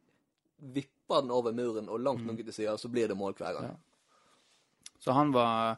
vipper 0.74 1.22
den 1.22 1.32
over 1.32 1.54
muren 1.54 1.90
og 1.90 2.02
langt 2.02 2.26
nok 2.26 2.40
til 2.42 2.54
sida, 2.54 2.78
så 2.78 2.90
blir 2.90 3.08
det 3.08 3.18
mål 3.18 3.36
hver 3.38 3.54
gang. 3.58 3.66
Ja. 3.72 4.94
Så 5.00 5.14
han 5.14 5.32
var 5.32 5.78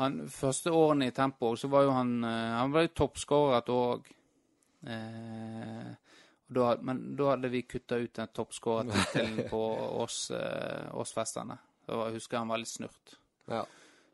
han, 0.00 0.24
Første 0.32 0.72
årene 0.72 1.06
i 1.10 1.14
Tempo 1.14 1.52
så 1.56 1.68
var 1.70 1.84
jo 1.84 1.90
han 1.94 2.24
eh, 2.24 2.54
Han 2.58 2.72
var 2.72 2.86
jo 2.86 2.94
toppskårer 2.96 3.58
et 3.60 3.68
år 3.70 3.92
òg. 3.92 4.08
Eh, 4.88 5.92
men 6.80 7.02
da 7.16 7.30
hadde 7.30 7.48
vi 7.52 7.62
kutta 7.62 7.96
ut 8.00 8.14
den 8.14 8.28
toppskårertittelen 8.34 9.48
på 9.52 9.62
oss, 10.02 10.30
eh, 10.30 10.90
årsfestene. 10.94 11.58
Var- 11.86 12.10
husker 12.16 12.38
han 12.38 12.48
var 12.48 12.58
litt 12.58 12.68
snurt. 12.72 13.16
Ja. 13.46 13.64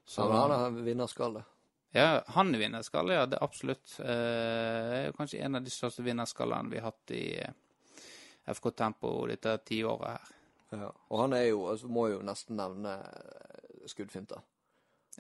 Så, 0.05 0.27
han 0.33 0.51
har 0.51 0.71
vinnerskalle. 0.71 1.45
Ja, 1.93 2.23
han 2.37 2.55
er 2.55 2.63
vinnerskalle, 2.63 3.17
ja. 3.17 3.27
Det 3.27 3.39
er 3.39 3.45
absolutt. 3.45 3.97
Eh, 4.01 5.09
kanskje 5.17 5.41
en 5.43 5.59
av 5.59 5.65
de 5.67 5.73
største 5.75 6.05
vinnerskallene 6.07 6.71
vi 6.71 6.79
har 6.79 6.93
hatt 6.93 7.15
i 7.17 7.25
eh, 7.41 7.57
FK 8.55 8.71
Tempo 8.79 9.15
dette 9.31 9.57
tiåret 9.67 10.15
her. 10.15 10.37
Ja. 10.71 10.93
Og 11.11 11.21
han 11.25 11.35
er 11.35 11.49
jo, 11.49 11.65
altså 11.73 11.91
må 11.91 12.07
jo 12.13 12.21
nesten 12.23 12.61
nevne 12.61 12.95
eh, 13.03 13.87
skuddfinta. 13.91 14.39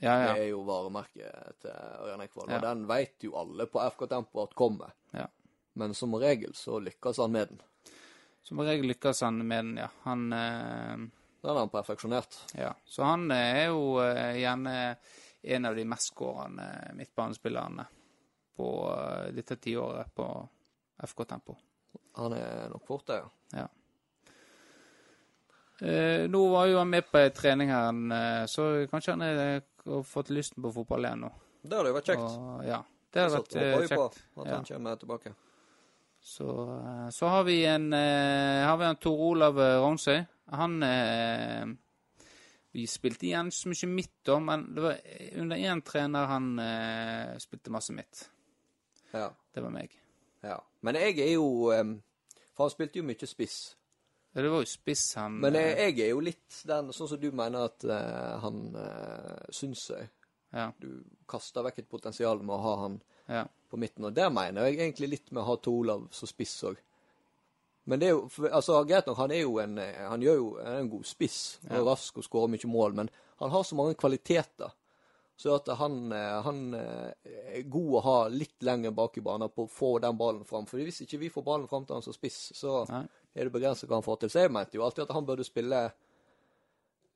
Ja, 0.00 0.14
ja. 0.14 0.28
Det 0.32 0.44
er 0.44 0.52
jo 0.52 0.62
varemerket 0.64 1.58
til 1.64 1.74
Ørjan 1.74 2.22
Ekvold, 2.24 2.52
Ja. 2.52 2.60
Og 2.60 2.62
den 2.68 2.86
vet 2.88 3.26
jo 3.26 3.34
alle 3.40 3.66
på 3.66 3.82
FK 3.90 4.06
Tempo 4.08 4.44
at 4.44 4.54
kommer. 4.54 4.94
ja. 5.16 5.26
Men 5.72 5.94
som 5.94 6.14
regel 6.18 6.50
så 6.58 6.80
lykkes 6.82 7.18
han 7.22 7.30
med 7.32 7.48
den. 7.48 7.60
Som 8.42 8.58
regel 8.66 8.88
lykkes 8.90 9.20
han 9.22 9.36
med 9.46 9.64
den, 9.64 9.76
ja. 9.78 9.88
Han 10.02 10.32
eh, 10.32 10.96
Den 11.40 11.50
har 11.50 11.58
han 11.58 11.72
perfeksjonert. 11.72 12.38
Ja. 12.58 12.74
Så 12.84 13.02
han 13.06 13.30
er 13.30 13.70
jo 13.70 14.00
eh, 14.02 14.40
gjerne 14.42 14.96
en 15.42 15.64
av 15.64 15.76
de 15.76 15.84
mest 15.84 16.12
skårende 16.12 16.66
midtbanespillerne 16.94 17.86
på 18.56 18.68
eh, 18.92 19.32
dette 19.32 19.56
tiåret 19.56 20.14
på 20.14 20.26
FK 21.02 21.24
Tempo. 21.24 21.56
Han 22.16 22.32
er 22.36 22.68
nok 22.70 22.86
fort 22.86 23.06
det, 23.06 23.20
ja. 23.22 23.28
Ja. 23.62 23.68
Eh, 25.80 26.26
nå 26.28 26.42
var 26.52 26.66
jo 26.68 26.78
han 26.78 26.90
med 26.92 27.06
på 27.10 27.18
en 27.18 27.30
trening 27.32 27.70
her, 27.72 27.88
eh, 28.12 28.46
så 28.46 28.86
kanskje 28.90 29.12
han 29.14 29.22
er- 29.22 29.62
har 29.86 30.02
fått 30.02 30.28
lysten 30.30 30.62
på 30.62 30.72
fotball 30.74 31.04
igjen 31.04 31.20
nå. 31.24 31.30
Det 31.62 31.76
hadde 31.76 31.88
jo 31.88 31.94
vært 31.94 32.04
kjekt. 32.10 32.20
Og, 32.20 32.64
ja, 32.66 32.82
det 33.12 33.20
hadde 33.22 33.38
vært 33.38 33.56
eh, 33.56 33.76
på 33.76 33.86
kjekt. 33.88 34.18
at 34.36 34.46
Ja. 34.46 34.54
han 34.54 34.64
kommer 34.64 34.96
tilbake. 34.96 35.34
Så, 36.20 36.46
eh, 36.76 37.08
så 37.10 37.28
har 37.28 37.44
vi 37.44 37.64
en 37.64 37.92
eh, 37.94 38.66
har 38.66 38.76
vi 38.76 38.84
en 38.84 38.96
Tor 38.96 39.18
Olav 39.18 39.54
Rognsøy. 39.56 40.26
Han 40.52 40.82
eh, 40.82 41.64
Vi 42.72 42.84
spilte 42.86 43.26
igjen 43.26 43.50
så 43.50 43.70
mye 43.70 43.88
midt, 43.90 44.20
da, 44.26 44.36
men 44.38 44.68
det 44.74 44.84
var 44.84 45.00
under 45.42 45.58
én 45.58 45.80
trener 45.82 46.28
han 46.30 46.52
eh, 46.62 47.32
spilte 47.42 47.72
masse 47.74 47.94
midt. 47.96 48.28
Ja. 49.10 49.26
Det 49.54 49.64
var 49.64 49.74
meg. 49.74 49.96
ja. 50.46 50.60
Men 50.80 50.96
jeg 50.96 51.18
er 51.18 51.32
jo 51.34 51.72
em, 51.74 51.96
For 52.54 52.64
han 52.64 52.70
spilte 52.72 53.00
jo 53.00 53.06
mye 53.08 53.26
spiss. 53.26 53.76
Ja, 54.32 54.42
Det 54.42 54.50
var 54.52 54.62
jo 54.62 54.68
spiss 54.70 55.16
han 55.18 55.40
Men 55.42 55.58
jeg, 55.58 55.72
eh, 55.72 55.88
jeg 55.90 56.04
er 56.06 56.12
jo 56.14 56.20
litt 56.22 56.60
den, 56.70 56.92
sånn 56.94 57.10
som 57.10 57.20
du 57.20 57.32
mener 57.34 57.66
at 57.66 57.84
eh, 57.84 58.36
han 58.44 58.60
uh, 58.76 59.48
syns 59.50 59.88
jeg. 59.90 60.06
ja, 60.54 60.68
Du 60.78 61.02
kaster 61.26 61.66
vekk 61.66 61.82
et 61.82 61.90
potensial 61.90 62.38
med 62.44 62.54
å 62.54 62.62
ha 62.62 62.76
han 62.84 63.00
ja, 63.26 63.42
på 63.70 63.80
midten. 63.82 64.06
Og 64.06 64.14
der 64.14 64.30
mener 64.30 64.68
jeg 64.68 64.78
egentlig 64.78 65.10
litt 65.16 65.34
med 65.34 65.42
å 65.42 65.48
ha 65.50 65.58
Tor 65.58 65.82
Olav 65.82 66.06
som 66.14 66.30
spiss 66.30 66.54
òg. 66.70 66.78
Men 67.86 67.98
det 68.00 68.08
er 68.08 68.10
jo 68.12 68.28
for, 68.28 68.48
altså, 68.52 68.84
greit 68.86 69.06
nok, 69.06 69.16
han 69.16 69.30
er 69.32 69.40
jo 69.42 69.58
en 69.58 69.78
eh, 69.78 70.08
Han 70.08 70.20
gjør 70.22 70.36
jo 70.36 70.48
han 70.58 70.72
er 70.74 70.80
en 70.84 70.90
god 70.90 71.04
spiss. 71.08 71.58
Og 71.70 71.76
Ja. 71.76 71.84
rask 71.92 72.18
og 72.18 72.24
skårer 72.24 72.48
mye 72.52 72.68
mål. 72.70 72.94
Men 72.94 73.10
han 73.40 73.50
har 73.50 73.62
så 73.64 73.74
mange 73.74 73.94
kvaliteter. 73.94 74.70
Så 75.40 75.54
at 75.56 75.66
han, 75.78 76.12
eh, 76.12 76.42
han 76.42 76.74
eh, 76.74 77.12
er 77.56 77.62
god 77.62 77.94
å 77.96 78.02
ha 78.04 78.28
litt 78.28 78.60
lenger 78.62 78.90
bak 78.92 79.16
i 79.16 79.20
banen 79.24 79.48
på 79.48 79.64
å 79.64 79.70
få 79.72 79.98
den 80.00 80.16
ballen 80.20 80.44
fram. 80.44 80.66
For 80.66 80.76
hvis 80.78 81.00
ikke 81.06 81.18
vi 81.18 81.30
får 81.30 81.42
ballen 81.46 81.68
fram 81.68 81.86
til 81.86 81.94
han 81.96 82.02
som 82.04 82.12
spiss, 82.12 82.52
så 82.54 82.86
Nei. 82.90 83.06
er 83.34 83.44
det 83.48 83.52
begrenset 83.52 83.88
hva 83.88 83.96
han 83.96 84.02
får 84.04 84.20
til. 84.20 84.28
Så 84.28 84.40
jeg 84.44 84.52
mente 84.52 84.76
jo 84.76 84.84
alltid 84.84 85.06
at 85.08 85.14
han 85.16 85.24
burde 85.26 85.44
spille 85.48 85.92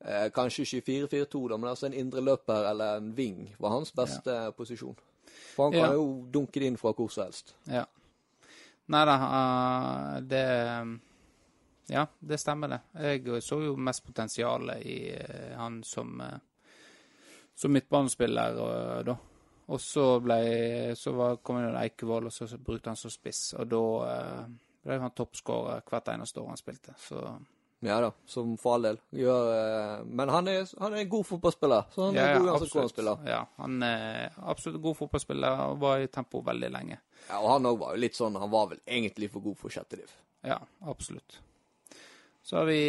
eh, 0.01 0.29
kanskje 0.33 0.65
ikke 0.65 1.07
4-4-2, 1.07 1.49
da, 1.49 1.57
men 1.57 1.69
altså 1.69 1.85
en 1.85 1.93
indreløper 1.93 2.69
eller 2.71 2.97
en 2.97 3.13
wing 3.17 3.55
var 3.59 3.69
hans 3.77 3.91
beste 3.95 4.51
posisjon. 4.57 4.97
For 5.55 5.63
han 5.69 5.73
kan 5.73 5.89
Ja. 5.91 5.93
jo 5.93 6.25
dunke 6.31 6.59
det 6.59 6.63
inn 6.67 6.77
fra 6.77 6.93
hvor 6.93 7.09
som 7.11 7.23
helst. 7.25 7.53
ja. 7.67 7.85
Nei 8.93 9.05
da, 9.09 9.15
uh, 9.17 10.17
det 10.21 10.45
Ja, 11.89 12.07
det 12.19 12.37
stemmer, 12.41 12.67
det. 12.67 12.79
Jeg 13.01 13.41
så 13.43 13.59
jo 13.61 13.75
mest 13.77 14.05
potensialet 14.05 14.85
i 14.85 14.99
uh, 15.13 15.55
han 15.57 15.83
som 15.83 16.21
eh, 16.21 16.37
som 17.55 17.71
midtbanespiller, 17.71 18.57
da. 19.07 19.15
Og 19.65 19.81
så 19.81 20.19
ble 20.19 20.39
Så 20.97 21.13
var, 21.15 21.37
kom 21.37 21.61
jo 21.61 21.69
Eikevold, 21.79 22.27
og 22.27 22.33
så, 22.33 22.57
brukte 22.57 22.89
han 22.89 22.99
som 22.99 23.13
spiss. 23.13 23.53
Og 23.57 23.69
da 23.71 23.83
ble 24.83 24.97
han 24.99 25.13
toppskårer 25.15 25.85
hvert 25.87 26.11
eneste 26.11 26.41
år 26.41 26.51
han 26.51 26.59
spilte. 26.59 26.93
Så 26.99 27.21
Ja 27.83 27.97
da, 28.01 28.11
som 28.25 28.55
for 28.57 28.77
all 28.77 28.87
del. 28.87 28.99
Gjør, 29.19 29.49
eh, 29.53 30.05
men 30.07 30.31
han 30.31 30.47
er, 30.49 30.69
han 30.79 30.95
er 30.95 31.03
en 31.03 31.09
god 31.11 31.27
fotballspiller, 31.27 31.89
så 31.93 32.07
han 32.07 32.17
ja, 32.17 32.27
er 32.27 32.39
god 32.39 32.49
uansett 32.49 32.73
hvor 32.73 32.85
han 32.85 32.93
spiller. 32.93 33.25
Ja, 33.29 33.41
han 33.59 33.83
er 33.85 34.37
absolutt 34.53 34.81
god 34.81 34.99
fotballspiller 35.01 35.65
og 35.67 35.81
var 35.83 36.03
i 36.03 36.07
tempo 36.11 36.41
veldig 36.45 36.71
lenge. 36.73 36.99
Ja, 37.27 37.41
og 37.41 37.49
han 37.55 37.67
òg 37.69 37.81
var 37.81 37.95
jo 37.95 38.01
litt 38.03 38.13
sånn 38.13 38.35
Han 38.37 38.51
var 38.53 38.67
vel 38.69 38.81
egentlig 38.85 39.31
for 39.33 39.41
god 39.41 39.57
for 39.57 39.73
sjette 39.73 39.97
liv. 39.99 40.11
Ja, 40.45 40.59
absolutt. 40.85 41.39
Så 42.45 42.59
har 42.59 42.67
vi 42.69 42.81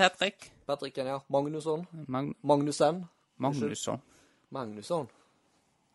Patrick. 0.00 0.38
Patrick 0.40 0.60
Patricken, 0.70 1.06
ja. 1.06 1.20
Magnusson. 1.26 1.86
Mag 2.06 2.34
Magnussen. 2.40 3.06
Magnusson. 3.36 4.00
Magnusson. 4.48 5.08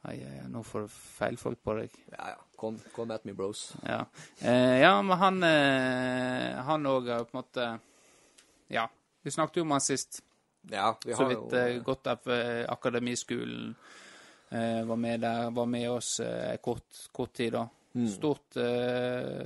Ai, 0.05 0.19
nå 0.47 0.61
får 0.63 0.85
du 0.85 0.89
feilfolk 0.93 1.61
på 1.63 1.73
deg. 1.79 1.95
Ja 2.13 2.35
ja, 2.35 2.41
kom, 2.57 2.79
come 2.95 3.15
at 3.15 3.25
me, 3.25 3.33
bros. 3.33 3.73
Ja, 3.83 4.05
eh, 4.39 4.79
ja 4.81 5.01
men 5.01 5.17
han 5.17 5.43
eh, 5.43 6.55
Han 6.67 6.87
òg 6.89 7.09
har 7.11 7.25
på 7.27 7.35
en 7.35 7.41
måte 7.41 7.67
Ja, 8.73 8.87
vi 9.21 9.31
snakket 9.31 9.57
jo 9.57 9.65
om 9.65 9.71
han 9.75 9.81
sist. 9.81 10.23
Ja, 10.71 10.97
vi 11.05 11.13
Så 11.13 11.23
har 11.23 11.29
vidt 11.29 11.53
jo 11.53 11.57
eh, 11.57 11.83
gått 11.83 12.07
av 12.07 12.31
eh, 12.31 12.65
Akademiskolen. 12.71 13.75
Eh, 14.49 14.85
var 14.85 14.95
med 14.95 15.19
der, 15.21 15.49
var 15.51 15.65
med 15.65 15.89
oss 15.91 16.21
kort, 16.61 17.07
kort 17.11 17.33
tid, 17.33 17.53
da. 17.53 17.67
Mm. 17.95 18.09
Stort, 18.11 18.57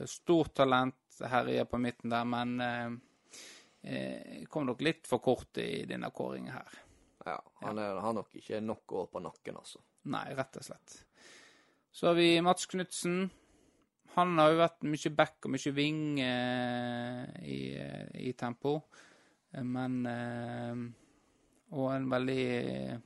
stort 0.09 0.53
talent, 0.53 1.19
herjer 1.21 1.65
på 1.69 1.77
midten 1.77 2.09
der, 2.09 2.25
men 2.25 3.01
kom 4.49 4.65
nok 4.65 4.81
litt 4.81 5.07
for 5.07 5.21
kort 5.21 5.57
i 5.61 5.85
denne 5.85 6.09
kåringen 6.09 6.55
her. 6.55 6.79
Ja, 7.25 7.37
han 7.61 7.77
er, 7.77 7.99
har 8.01 8.15
nok 8.17 8.33
ikke 8.41 8.59
nok 8.65 8.95
år 9.03 9.05
på 9.13 9.21
nakken, 9.21 9.59
altså. 9.61 9.83
Nei, 10.09 10.25
rett 10.33 10.57
og 10.57 10.65
slett. 10.65 10.97
Så 11.91 12.07
har 12.07 12.13
vi 12.17 12.41
Mats 12.41 12.65
Knutsen. 12.69 13.29
Han 14.15 14.37
har 14.39 14.51
jo 14.53 14.57
vært 14.59 14.83
mye 14.89 15.11
back 15.15 15.45
og 15.45 15.51
mye 15.53 15.71
wing 15.75 16.19
eh, 16.19 17.23
i, 17.45 17.59
i 18.29 18.33
tempo, 18.33 18.81
Eh, 19.51 19.63
men 19.65 20.05
eh, 20.05 20.81
Og 21.73 21.87
en 21.95 22.03
veldig 22.11 22.99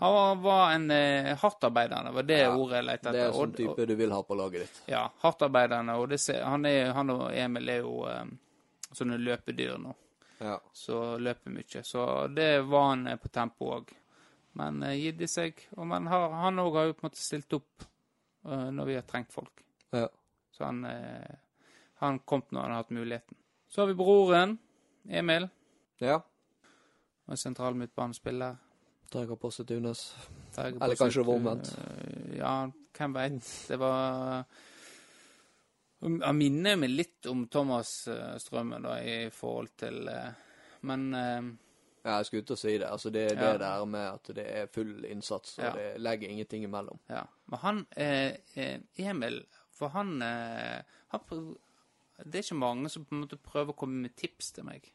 Han 0.00 0.40
var 0.42 0.72
en 0.72 0.90
eh, 0.90 1.36
hardtarbeidende, 1.38 2.10
var 2.16 2.22
det 2.26 2.38
Ja, 2.40 2.48
ordet 2.56 2.80
jeg 2.80 2.86
lette 2.88 3.12
Det 3.14 3.20
er 3.20 3.28
etter. 3.28 3.36
sånn 3.38 3.52
Og- 3.52 3.56
type 3.76 3.86
du 3.86 3.94
vil 3.94 4.10
ha 4.10 4.22
på 4.26 4.34
laget 4.34 4.60
ditt. 4.64 4.80
Ja, 4.90 5.04
hardtarbeidende. 5.22 5.94
Og 6.02 6.08
det 6.08 6.18
han, 6.42 6.66
er, 6.66 6.92
han 6.92 7.10
og 7.14 7.30
Emil 7.32 7.68
er 7.68 7.78
jo 7.84 8.06
eh, 8.10 8.24
sånne 8.92 9.18
løpedyr 9.22 9.78
nå, 9.78 9.94
Ja. 10.40 10.58
så 10.74 11.18
løper 11.18 11.50
mye. 11.54 11.84
Så 11.84 12.26
det 12.34 12.64
var 12.66 12.88
han 12.90 13.06
eh, 13.06 13.16
på 13.22 13.28
tempo 13.28 13.70
òg. 13.76 13.92
Men 14.54 14.82
eh, 14.82 14.96
gidde 14.98 15.28
seg. 15.30 15.62
Og 15.76 15.86
men 15.86 16.06
har, 16.10 16.30
han 16.42 16.58
òg 16.58 16.74
har 16.74 16.86
jo 16.90 16.92
på 16.98 17.04
en 17.06 17.10
måte 17.10 17.22
stilt 17.22 17.52
opp 17.54 17.86
eh, 17.86 17.86
når 18.72 18.86
vi 18.86 18.94
har 18.98 19.02
trengt 19.08 19.32
folk. 19.32 19.64
ja. 19.92 20.08
Så 20.58 20.64
han 20.64 20.84
eh, 20.84 21.36
han 22.00 22.18
kom 22.20 22.42
når 22.50 22.60
han 22.62 22.70
har 22.70 22.82
hatt 22.82 22.90
muligheten. 22.94 23.36
Så 23.68 23.80
har 23.82 23.86
vi 23.90 23.94
broren, 23.98 24.56
Emil. 25.08 25.48
Ja. 25.98 26.20
Og 27.28 27.38
sentral 27.38 27.74
midtbanespiller. 27.74 28.56
Tiger. 29.10 29.36
Terje 30.54 30.76
Eller 30.80 30.96
kanskje 30.96 31.20
det 31.22 31.26
var 31.26 31.34
omvendt. 31.40 31.70
eh, 31.78 32.36
Ja, 32.38 32.70
hvem 32.98 33.14
veit. 33.14 33.48
Det 33.68 33.78
var 33.78 34.44
Han 36.00 36.36
minner 36.38 36.76
meg 36.78 36.90
litt 36.90 37.26
om 37.26 37.46
Thomas 37.50 38.06
eh, 38.08 38.36
Strømmen, 38.38 38.82
da, 38.86 38.98
i 39.02 39.30
forhold 39.34 39.72
til 39.76 40.08
eh, 40.08 40.28
Men 40.86 41.08
eh, 41.14 41.48
Ja, 42.04 42.16
jeg 42.18 42.26
skulle 42.26 42.42
ut 42.42 42.50
og 42.50 42.58
si 42.58 42.78
det. 42.78 42.86
Altså, 42.88 43.10
det 43.12 43.32
er 43.32 43.36
Ja. 43.42 43.56
der 43.58 43.84
med 43.84 44.00
at 44.14 44.22
det 44.34 44.46
er 44.56 44.66
full 44.66 45.04
innsats, 45.04 45.58
og 45.58 45.64
Ja. 45.64 45.72
det 45.72 46.00
legger 46.00 46.28
ingenting 46.28 46.62
imellom. 46.64 46.98
ja. 47.10 47.22
Men 47.46 47.58
han 47.58 47.86
eh, 47.96 48.36
eh, 48.56 48.80
Emil, 48.98 49.44
for 49.70 49.88
han, 49.88 50.22
eh, 50.22 50.82
han 51.08 51.20
prøv- 51.20 51.58
Det 52.24 52.34
er 52.34 52.42
ikke 52.42 52.58
mange 52.58 52.88
som 52.90 53.04
på 53.04 53.14
en 53.14 53.20
måte 53.26 53.36
prøver 53.38 53.72
å 53.72 53.76
komme 53.76 54.02
med 54.02 54.16
tips 54.16 54.52
til 54.52 54.64
meg. 54.64 54.92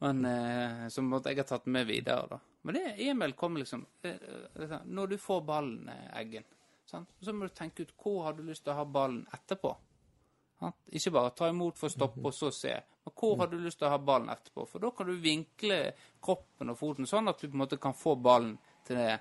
Men 0.00 0.24
eh, 0.24 0.88
som 0.88 1.12
jeg 1.24 1.36
har 1.36 1.44
tatt 1.44 1.66
med 1.66 1.86
videre, 1.86 2.26
da. 2.28 2.38
Men 2.64 2.74
det 2.74 2.96
Emil 2.98 3.32
kom 3.38 3.56
liksom 3.56 3.86
eh, 4.04 4.16
eh, 4.56 4.78
Når 4.84 5.08
du 5.08 5.16
får 5.18 5.44
ballen, 5.46 5.88
Eggen, 6.14 6.44
sant? 6.86 7.08
så 7.22 7.32
må 7.32 7.48
du 7.48 7.54
tenke 7.54 7.80
ut 7.82 7.92
hvor 8.02 8.24
har 8.24 8.32
du 8.32 8.42
lyst 8.42 8.64
til 8.64 8.72
å 8.72 8.76
ha 8.76 8.84
ballen 8.84 9.26
etterpå. 9.32 9.76
Ikke 10.92 11.10
bare 11.14 11.30
ta 11.34 11.48
imot 11.48 11.78
for 11.78 11.88
å 11.88 11.92
stoppe 11.92 12.24
og 12.30 12.34
så 12.36 12.50
se. 12.54 12.72
Men 13.04 13.14
hvor 13.18 13.36
har 13.40 13.48
du 13.50 13.56
lyst 13.58 13.78
til 13.80 13.88
å 13.88 13.90
ha 13.90 13.98
ballen 13.98 14.28
etterpå? 14.30 14.66
For 14.68 14.78
da 14.84 14.90
kan 14.94 15.06
du 15.10 15.16
vinkle 15.18 15.78
kroppen 16.22 16.70
og 16.70 16.78
foten 16.78 17.06
sånn 17.10 17.28
at 17.32 17.40
du 17.40 17.48
på 17.48 17.56
en 17.56 17.62
måte 17.64 17.78
kan 17.82 17.94
få 17.94 18.14
ballen 18.16 18.56
til 18.86 18.96
det. 19.00 19.16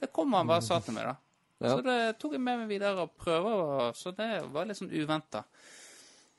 Det 0.00 0.12
kommer 0.12 0.38
han 0.42 0.46
bare 0.50 0.62
sa 0.62 0.78
til 0.84 0.94
meg, 0.94 1.08
da. 1.08 1.16
Ja. 1.64 1.72
Så 1.72 1.82
det 1.86 1.98
tok 2.20 2.32
jeg 2.36 2.40
med 2.44 2.58
meg 2.60 2.68
videre 2.68 3.06
og 3.06 3.14
prøver, 3.16 3.92
så 3.96 4.12
det 4.14 4.30
var 4.52 4.66
litt 4.68 4.76
sånn 4.78 4.92
uventa. 4.92 5.44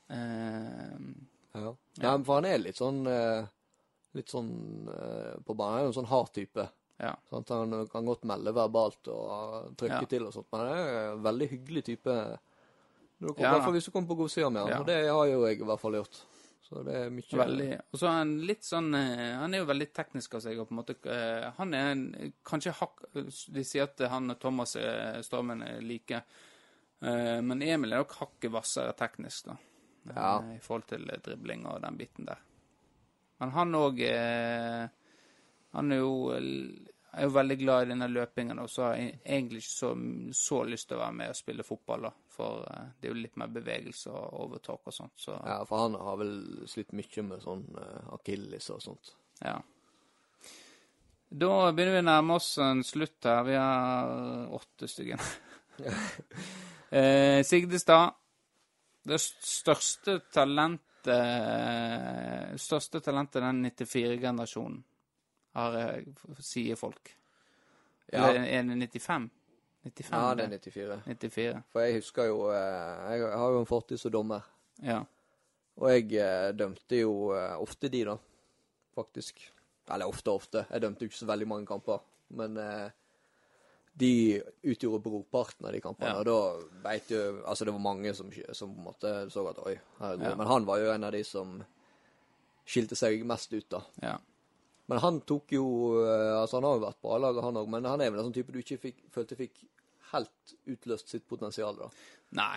Uh, 0.08 0.98
Ja. 1.58 1.72
Nei, 1.98 2.24
for 2.24 2.38
han 2.38 2.46
er 2.46 2.58
litt 2.62 2.78
sånn 2.78 3.00
eh, 3.10 3.46
Litt 4.16 4.30
sånn 4.32 4.50
eh, 4.88 5.34
på 5.44 5.54
banen. 5.56 5.72
Han 5.74 5.78
er 5.80 5.86
jo 5.86 5.90
en 5.90 5.96
sånn 5.98 6.08
hard 6.10 6.30
type. 6.32 6.64
ja. 7.02 7.10
Sånn 7.28 7.44
Han 7.50 7.88
kan 7.92 8.06
godt 8.06 8.24
melde 8.24 8.52
verbalt 8.56 9.08
og 9.12 9.74
trykke 9.76 10.00
Ja. 10.00 10.06
til 10.08 10.26
og 10.26 10.32
sånt, 10.32 10.46
men 10.52 10.60
han 10.60 10.70
er 10.78 11.12
en 11.12 11.22
veldig 11.22 11.48
hyggelig 11.50 11.84
type. 11.84 12.14
Når 13.18 13.28
du 13.28 13.32
kommer, 13.34 13.44
Ja, 13.44 13.50
I 13.50 13.54
hvert 13.56 13.64
fall 13.66 13.76
hvis 13.78 13.88
du 13.88 13.90
kommer 13.94 14.08
på 14.12 14.16
godsida 14.22 14.50
med 14.50 14.62
han. 14.62 14.70
Ja. 14.72 14.80
Og 14.80 14.86
det 14.86 14.98
har 15.08 15.26
jo 15.26 15.46
jeg 15.46 15.60
i 15.60 15.68
hvert 15.70 15.80
fall 15.82 15.96
gjort. 15.98 16.20
Så 16.68 16.82
det 16.84 16.94
er 17.00 17.08
mye 17.10 17.38
Veldig. 17.40 17.68
Og 17.92 17.98
så 18.00 18.06
er 18.10 18.16
han 18.18 18.32
litt 18.44 18.66
sånn 18.66 18.90
eh, 18.94 19.38
Han 19.40 19.54
er 19.56 19.62
jo 19.62 19.68
veldig 19.70 19.86
teknisk 19.96 20.34
av 20.36 20.42
seg. 20.44 20.58
og 20.60 20.68
på 20.68 20.74
en 20.74 20.80
måte 20.82 20.96
eh, 21.08 21.46
Han 21.56 21.72
er 21.74 21.86
en, 21.94 22.02
kanskje 22.44 22.74
hakk 22.76 23.06
De 23.14 23.64
sier 23.64 23.86
at 23.86 24.02
han 24.12 24.28
og 24.34 24.36
Thomas 24.42 24.74
Stormen 24.76 25.24
Strømmen 25.24 25.62
er 25.64 25.80
like. 25.80 26.20
Eh, 27.00 27.38
Men 27.40 27.62
Emil 27.64 27.94
er 27.96 28.02
nok 28.04 28.12
hakket 28.20 28.52
hvassere 28.52 28.92
teknisk, 29.00 29.48
da. 29.48 29.56
Ja. 30.12 30.28
Eh, 30.42 30.58
I 30.58 30.60
forhold 30.60 30.86
til 30.92 31.08
dribling 31.24 31.64
og 31.72 31.80
den 31.86 31.96
biten 31.96 32.28
der. 32.28 32.44
Men 33.40 33.54
han 33.56 33.74
òg 33.78 34.00
eh, 34.04 34.88
Han 35.72 35.92
er 35.92 36.02
jo, 36.02 36.12
er 37.12 37.24
jo 37.24 37.32
veldig 37.32 37.56
glad 37.60 37.84
i 37.84 37.90
denne 37.92 38.08
løpingen, 38.10 38.58
og 38.62 38.68
så 38.70 38.84
har 38.84 38.98
jeg 38.98 39.14
egentlig 39.24 39.62
ikke 39.62 39.72
så, 39.74 39.92
så 40.36 40.60
lyst 40.68 40.88
til 40.90 40.98
å 40.98 41.02
være 41.02 41.16
med 41.20 41.32
og 41.32 41.38
spille 41.38 41.66
fotball, 41.66 42.08
da. 42.08 42.12
For 42.34 42.66
eh, 42.68 42.90
det 42.98 43.08
er 43.08 43.14
jo 43.14 43.22
litt 43.22 43.38
mer 43.40 43.50
bevegelse 43.54 44.12
og 44.12 44.36
overtak 44.44 44.90
og 44.90 44.94
sånt, 44.94 45.16
så 45.20 45.38
Ja, 45.38 45.58
for 45.68 45.86
han 45.86 45.96
har 45.98 46.20
vel 46.20 46.36
slitt 46.70 46.94
mye 46.96 47.24
med 47.30 47.42
sånn 47.44 47.64
uh, 47.78 48.14
akilles 48.18 48.70
og 48.74 48.84
sånt. 48.84 49.14
ja. 49.44 49.58
Da 51.28 51.72
begynner 51.76 51.98
vi 51.98 52.00
å 52.00 52.04
nærme 52.06 52.36
oss 52.38 52.54
en 52.64 52.78
slutt 52.88 53.26
her. 53.28 53.42
Vi 53.44 53.52
har 53.52 54.46
åtte 54.56 54.86
stykker. 54.88 55.20
eh, 56.96 57.42
Sigdestad. 57.44 58.14
Det 59.08 59.18
største 59.20 60.18
talentet 60.32 60.84
Største 62.60 63.00
talentet 63.00 63.40
den 63.40 63.60
94-generasjonen, 63.64 64.80
har 65.58 66.40
sier 66.44 66.78
folk. 66.78 67.14
Ja. 68.12 68.30
Eller 68.30 68.46
er 68.46 68.62
det 68.64 68.88
95? 68.88 69.28
95 69.84 70.16
Ja, 70.16 70.34
det 70.34 70.44
er 70.44 70.58
94. 70.58 71.00
94. 71.06 71.62
For 71.72 71.84
jeg 71.84 71.98
husker 72.00 72.28
jo 72.30 72.38
eh, 72.50 73.12
Jeg 73.12 73.28
har 73.30 73.52
jo 73.54 73.60
en 73.60 73.68
fortid 73.68 74.00
som 74.00 74.12
dommer. 74.12 74.46
Ja. 74.82 75.02
Og 75.78 75.90
jeg 75.92 76.08
eh, 76.18 76.50
dømte 76.56 77.02
jo 77.02 77.32
eh, 77.36 77.54
ofte 77.62 77.90
de, 77.92 78.04
da. 78.08 78.16
Faktisk. 78.98 79.42
Eller 79.88 80.10
ofte, 80.10 80.32
ofte. 80.34 80.64
Jeg 80.70 80.82
dømte 80.82 81.04
jo 81.04 81.12
ikke 81.12 81.20
så 81.20 81.28
veldig 81.30 81.48
mange 81.48 81.68
kamper. 81.68 82.02
Men 82.38 82.56
eh, 82.60 82.88
de 83.98 84.12
utgjorde 84.62 85.02
brorparten 85.02 85.66
av 85.66 85.74
de 85.74 85.82
kampene. 85.82 86.10
Ja. 86.10 86.20
Og 86.20 86.26
da 86.28 86.82
veit 86.84 87.08
du 87.10 87.42
Altså, 87.44 87.66
det 87.66 87.74
var 87.74 87.82
mange 87.82 88.14
som, 88.14 88.30
som 88.52 88.74
på 88.74 88.82
en 88.82 88.88
måte 88.90 89.14
så 89.32 89.46
at 89.50 89.62
Oi, 89.64 89.76
herregud. 90.00 90.26
Ja. 90.30 90.38
Men 90.38 90.50
han 90.50 90.66
var 90.68 90.82
jo 90.82 90.92
en 90.92 91.06
av 91.08 91.14
de 91.14 91.22
som 91.26 91.58
skilte 92.68 92.98
seg 92.98 93.22
mest 93.26 93.54
ut, 93.54 93.68
da. 93.72 93.84
ja. 94.04 94.18
Men 94.88 94.98
han 95.04 95.18
tok 95.28 95.52
jo 95.52 95.64
eh, 96.00 96.34
Altså, 96.40 96.56
han 96.58 96.64
har 96.68 96.78
jo 96.78 96.84
vært 96.86 97.00
på 97.04 97.10
A-laget, 97.14 97.44
han 97.44 97.58
òg, 97.60 97.68
men 97.68 97.84
han 97.88 98.00
er 98.00 98.10
vel 98.10 98.22
en 98.22 98.28
sånn 98.30 98.36
type 98.38 98.52
du 98.54 98.58
ikke 98.62 98.78
fikk, 98.80 99.02
følte 99.12 99.36
fikk 99.36 99.62
helt 100.14 100.54
utløst 100.72 101.10
sitt 101.12 101.26
potensial, 101.28 101.76
da. 101.76 101.88
Nei. 102.38 102.56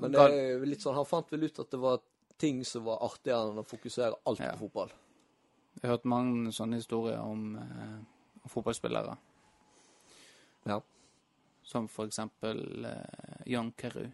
Men 0.00 0.12
det 0.12 0.20
er 0.28 0.64
litt 0.68 0.84
sånn, 0.84 0.94
han 0.98 1.08
fant 1.08 1.30
vel 1.32 1.46
ut 1.48 1.58
at 1.62 1.70
det 1.72 1.80
var 1.80 2.02
ting 2.40 2.60
som 2.68 2.84
var 2.84 3.00
artigere 3.04 3.48
enn 3.50 3.60
å 3.62 3.66
fokusere 3.68 4.18
alt 4.28 4.40
Ja. 4.40 4.52
på 4.52 4.66
fotball. 4.66 4.92
Jeg 5.80 5.88
har 5.88 5.94
hørt 5.96 6.04
mange 6.08 6.52
sånne 6.52 6.76
historier 6.80 7.20
om, 7.20 7.56
eh, 7.56 8.48
fotballspillere. 8.48 9.16
Ja. 10.68 10.80
Som 11.64 11.88
for 11.88 12.06
eksempel 12.08 12.84
eh, 12.84 13.42
Jan 13.46 13.72
Keru. 13.78 14.06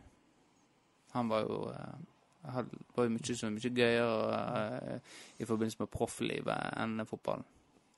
Han 1.16 1.28
var 1.28 1.42
jo 1.46 1.58
eh, 1.72 2.50
hadde, 2.52 2.78
var 2.94 3.06
jo 3.08 3.14
mye, 3.14 3.36
så 3.38 3.50
mye 3.50 3.72
gøyere 3.74 4.40
eh, 4.94 5.14
i 5.40 5.44
forbindelse 5.48 5.80
med 5.82 5.90
profflivet 5.90 6.72
enn 6.78 7.00
fotballen. 7.08 7.44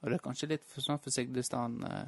Og 0.02 0.10
det 0.10 0.18
er 0.18 0.22
kanskje 0.28 0.48
litt 0.52 0.64
for 0.64 0.84
sånn 0.84 1.00
for 1.02 1.10
Sigdestad. 1.14 1.78
Eh, 1.88 2.04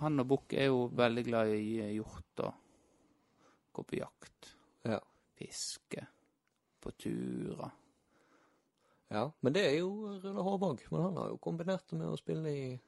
han 0.00 0.20
og 0.22 0.28
Bukk 0.30 0.54
er 0.56 0.70
jo 0.70 0.86
veldig 0.96 1.24
glad 1.26 1.52
i 1.52 1.90
hjort 1.98 2.40
og 2.46 2.54
gå 3.76 3.84
på 3.84 3.98
jakt, 4.00 4.54
Ja. 4.88 4.98
fiske, 5.36 6.06
på 6.80 6.90
turer. 6.96 7.70
ja. 9.10 9.30
Men 9.42 9.52
det 9.52 9.64
er 9.66 9.78
jo 9.80 10.18
Rune 10.22 10.42
Håvåg. 10.42 10.86
Men 10.90 11.02
han 11.02 11.16
har 11.16 11.28
jo 11.28 11.36
kombinert 11.38 11.86
det 11.90 11.98
med 11.98 12.08
å 12.08 12.16
spille 12.18 12.48
i 12.48 12.80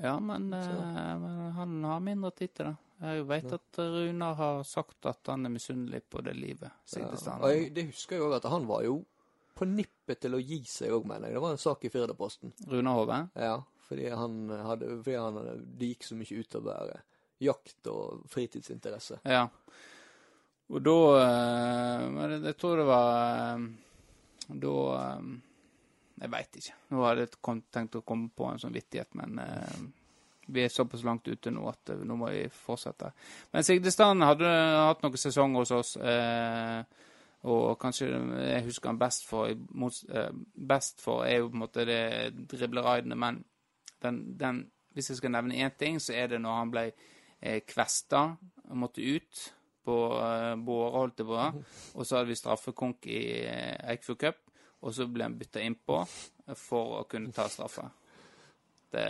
Ja, 0.00 0.18
men, 0.20 0.52
eh, 0.54 1.18
men 1.18 1.52
han 1.52 1.84
har 1.84 2.00
mindre 2.00 2.30
tid 2.30 2.54
til 2.54 2.66
det. 2.66 2.76
Jeg 3.02 3.26
vet 3.26 3.52
at 3.52 3.78
Runar 3.78 4.34
har 4.38 4.62
sagt 4.62 5.04
at 5.06 5.26
han 5.26 5.44
er 5.46 5.50
misunnelig 5.50 6.02
på 6.08 6.22
det 6.22 6.36
livet. 6.36 6.70
ja. 6.96 7.08
Jeg, 7.48 7.74
det 7.74 7.86
husker 7.90 8.16
jeg 8.16 8.22
òg 8.22 8.36
at 8.36 8.44
han 8.50 8.66
var 8.66 8.84
jo 8.84 9.04
på 9.54 9.68
nippet 9.68 10.22
til 10.24 10.36
å 10.36 10.40
gi 10.42 10.62
seg 10.68 10.94
òg, 10.96 11.06
mener 11.08 11.28
jeg. 11.28 11.36
Det 11.36 11.44
var 11.44 11.54
en 11.56 11.62
sak 11.62 11.84
i 11.86 11.92
Firdaposten. 11.92 12.52
Rune 12.72 12.96
Hove? 12.96 13.18
Ja, 13.38 13.56
fordi 13.88 14.10
han 14.10 14.36
hadde 14.50 14.90
fordi 15.02 15.16
han 15.18 15.40
hadde, 15.40 15.56
Det 15.78 15.90
gikk 15.92 16.06
så 16.08 16.18
mye 16.18 16.42
utover 16.44 16.92
jakt 17.42 17.88
og 17.90 18.26
fritidsinteresse. 18.30 19.20
Ja. 19.28 19.46
Og 20.72 20.84
da 20.84 20.98
eh, 21.20 22.04
Men 22.14 22.36
jeg, 22.38 22.54
tror 22.56 22.78
det 22.80 22.84
var 22.88 23.08
eh, 23.26 23.64
Da 24.62 24.76
eh, 24.98 25.32
Jeg 26.22 26.32
veit 26.32 26.60
ikke. 26.60 26.76
Nå 26.92 27.02
hadde 27.04 27.26
jeg 27.26 27.64
tenkt 27.74 27.98
å 27.98 28.04
komme 28.06 28.30
på 28.32 28.46
en 28.48 28.62
sånn 28.62 28.76
vittighet, 28.76 29.10
men 29.18 29.40
vi 30.52 30.64
er 30.64 30.68
såpass 30.68 31.02
langt 31.06 31.28
ute 31.28 31.50
nå 31.50 31.64
at 31.70 31.92
nå 32.02 32.16
må 32.18 32.28
vi 32.30 32.42
fortsette. 32.52 33.12
Men 33.54 33.64
Sigdestad 33.66 34.20
hadde 34.22 34.50
hatt 34.50 35.02
noen 35.02 35.18
sesonger 35.18 35.62
hos 35.62 35.72
oss. 35.74 35.92
Eh, 35.96 36.82
og 37.42 37.78
kanskje 37.82 38.06
jeg 38.06 38.64
husker 38.68 38.92
han 38.92 38.98
best 39.00 39.24
for, 39.26 39.48
eh, 39.50 40.28
best 40.54 41.00
for 41.02 41.24
er 41.26 41.40
jo 41.40 41.48
på 41.48 41.56
en 41.56 41.64
måte 41.64 41.86
det 41.86 42.46
dribleraidene, 42.52 43.16
men 43.18 43.44
den, 44.02 44.38
den, 44.38 44.70
hvis 44.94 45.10
jeg 45.10 45.18
skal 45.18 45.34
nevne 45.34 45.58
én 45.58 45.74
ting, 45.78 45.98
så 46.00 46.14
er 46.14 46.30
det 46.30 46.40
når 46.40 46.58
han 46.58 46.70
ble 46.70 46.84
eh, 47.40 47.60
kvesta 47.66 48.36
og 48.68 48.76
måtte 48.78 49.02
ut 49.02 49.42
på 49.82 49.96
eh, 50.20 50.54
Båre, 50.62 50.92
holdt 50.98 51.18
det 51.18 51.26
på. 51.26 51.40
Og 51.98 52.06
så 52.06 52.16
hadde 52.16 52.30
vi 52.30 52.38
straffekonk 52.38 53.06
i 53.10 53.22
Eikfjord 53.90 54.20
Cup, 54.20 54.38
og 54.82 54.94
så 54.94 55.06
ble 55.06 55.26
han 55.26 55.34
bytta 55.38 55.62
innpå 55.62 55.98
for 56.58 57.00
å 57.00 57.02
kunne 57.10 57.30
ta 57.34 57.46
straffe. 57.50 57.84
Det, 58.92 59.04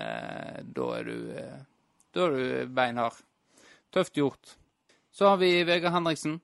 da 0.77 0.89
er 0.99 1.07
du 1.09 1.15
Da 2.13 2.27
er 2.27 2.35
du 2.37 2.75
beinhard. 2.77 3.17
Tøft 3.93 4.17
gjort. 4.17 4.57
Så 5.13 5.29
har 5.29 5.39
vi 5.41 5.65
Vegard 5.65 5.95
Henriksen. 5.97 6.41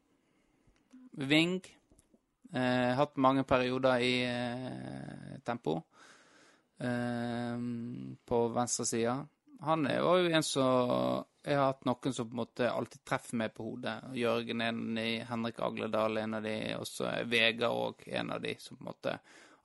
Ving. 1.13 1.61
Eh, 2.53 2.93
hatt 2.97 3.17
mange 3.21 3.45
perioder 3.45 4.01
i 4.01 4.13
eh, 4.25 5.41
tempo 5.45 5.75
eh, 6.81 7.59
på 8.25 8.39
venstre 8.55 8.87
side. 8.89 9.17
Han 9.61 9.87
er, 9.91 9.99
jo 9.99 10.31
en 10.31 10.45
som 10.47 11.25
Jeg 11.43 11.59
har 11.59 11.73
hatt 11.73 11.85
noen 11.89 12.15
som 12.15 12.29
på 12.29 12.37
en 12.37 12.41
måte 12.45 12.71
alltid 12.71 13.03
treffer 13.09 13.41
meg 13.41 13.53
på 13.57 13.67
hodet. 13.67 13.97
Jørgen 14.17 14.63
en 14.63 14.81
av 14.85 14.97
de, 15.01 15.07
Henrik 15.29 15.61
Agledal 15.67 16.23
en 16.23 16.39
av 16.39 16.47
de, 16.47 16.57
og 16.79 16.87
så 16.89 17.09
er 17.11 17.29
Vegard 17.29 17.75
òg 17.75 18.09
en 18.21 18.33
av 18.37 18.43
de 18.45 18.55
som 18.63 18.79
på 18.79 18.85
en 18.85 18.91
måte 18.93 19.19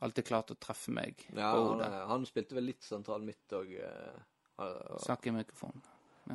alltid 0.03 0.27
klart 0.27 0.51
å 0.51 0.59
treffe 0.59 0.91
meg 0.91 1.21
Ja, 1.29 1.53
på 1.53 1.65
hodet. 1.69 1.91
han 2.09 2.25
spilte 2.27 2.57
vel 2.57 2.71
litt 2.71 2.83
sentral 2.83 3.23
midt 3.23 3.55
òg. 3.55 3.75
Snakk 5.03 5.27
i 5.27 5.35
mikrofonen. 5.35 5.83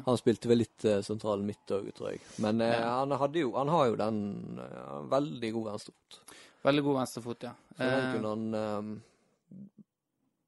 Han 0.05 0.19
spilte 0.21 0.49
vel 0.51 0.59
litt 0.61 0.85
eh, 0.85 1.01
sentral 1.03 1.41
midt 1.43 1.71
òg, 1.73 1.87
tror 1.97 2.11
jeg. 2.13 2.21
Men 2.45 2.61
eh, 2.61 2.75
Ja. 2.81 3.05
han, 3.07 3.33
jo, 3.35 3.55
han 3.57 3.69
har 3.73 3.87
jo 3.89 3.97
den 3.97 4.19
eh, 4.61 4.97
veldig 5.11 5.53
god 5.55 5.71
venstrefot. 5.71 6.19
Veldig 6.67 6.83
god 6.85 6.97
venstrefot, 6.99 7.43
ja. 7.49 7.53
Så 7.77 7.85
den 7.85 8.05
Eh, 8.05 8.13
kunne 8.15 8.29
han 8.35 8.55
eh, 8.55 9.63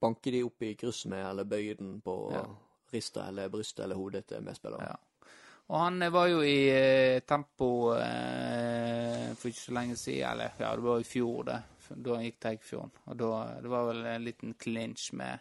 banke 0.01 0.31
de 0.35 0.43
opp 0.45 0.63
i 0.63 0.75
kryss 0.75 1.07
med, 1.07 1.25
eller 1.31 1.45
bøye 1.49 1.75
den 1.79 2.01
på 2.05 2.17
Ja. 2.35 2.43
rista 2.93 3.29
eller 3.29 3.49
brystet 3.49 3.85
eller 3.85 3.97
hodet 3.97 4.27
til 4.27 4.43
medspilleren. 4.43 4.87
Ja. 4.91 4.97
Og 5.71 5.79
han 5.79 6.03
eh, 6.03 6.11
var 6.13 6.27
jo 6.29 6.41
i 6.43 7.21
tempo 7.27 7.71
for 7.95 9.49
ikke 9.49 9.61
så 9.65 9.73
lenge 9.77 9.97
siden, 9.97 10.31
eller 10.33 10.53
ja, 10.59 10.75
det 10.77 10.83
var 10.85 11.01
i 11.01 11.05
fjor, 11.07 11.45
det. 11.49 11.63
Da 11.91 12.21
gikk 12.23 12.37
til 12.41 12.51
Eikfjorden. 12.53 12.91
Og 13.11 13.17
da, 13.19 13.31
det 13.63 13.71
var 13.73 13.87
vel 13.89 14.05
en 14.07 14.25
liten 14.25 14.53
clinch 14.55 15.09
med 15.19 15.41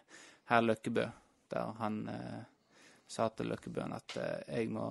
herr 0.49 0.63
Løkkebø, 0.65 1.03
der 1.51 1.75
han 1.77 1.99
sa 3.09 3.29
til 3.33 3.49
Løkkebøen 3.49 3.95
at 3.95 4.17
eh, 4.21 4.59
jeg 4.59 4.69
må, 4.73 4.85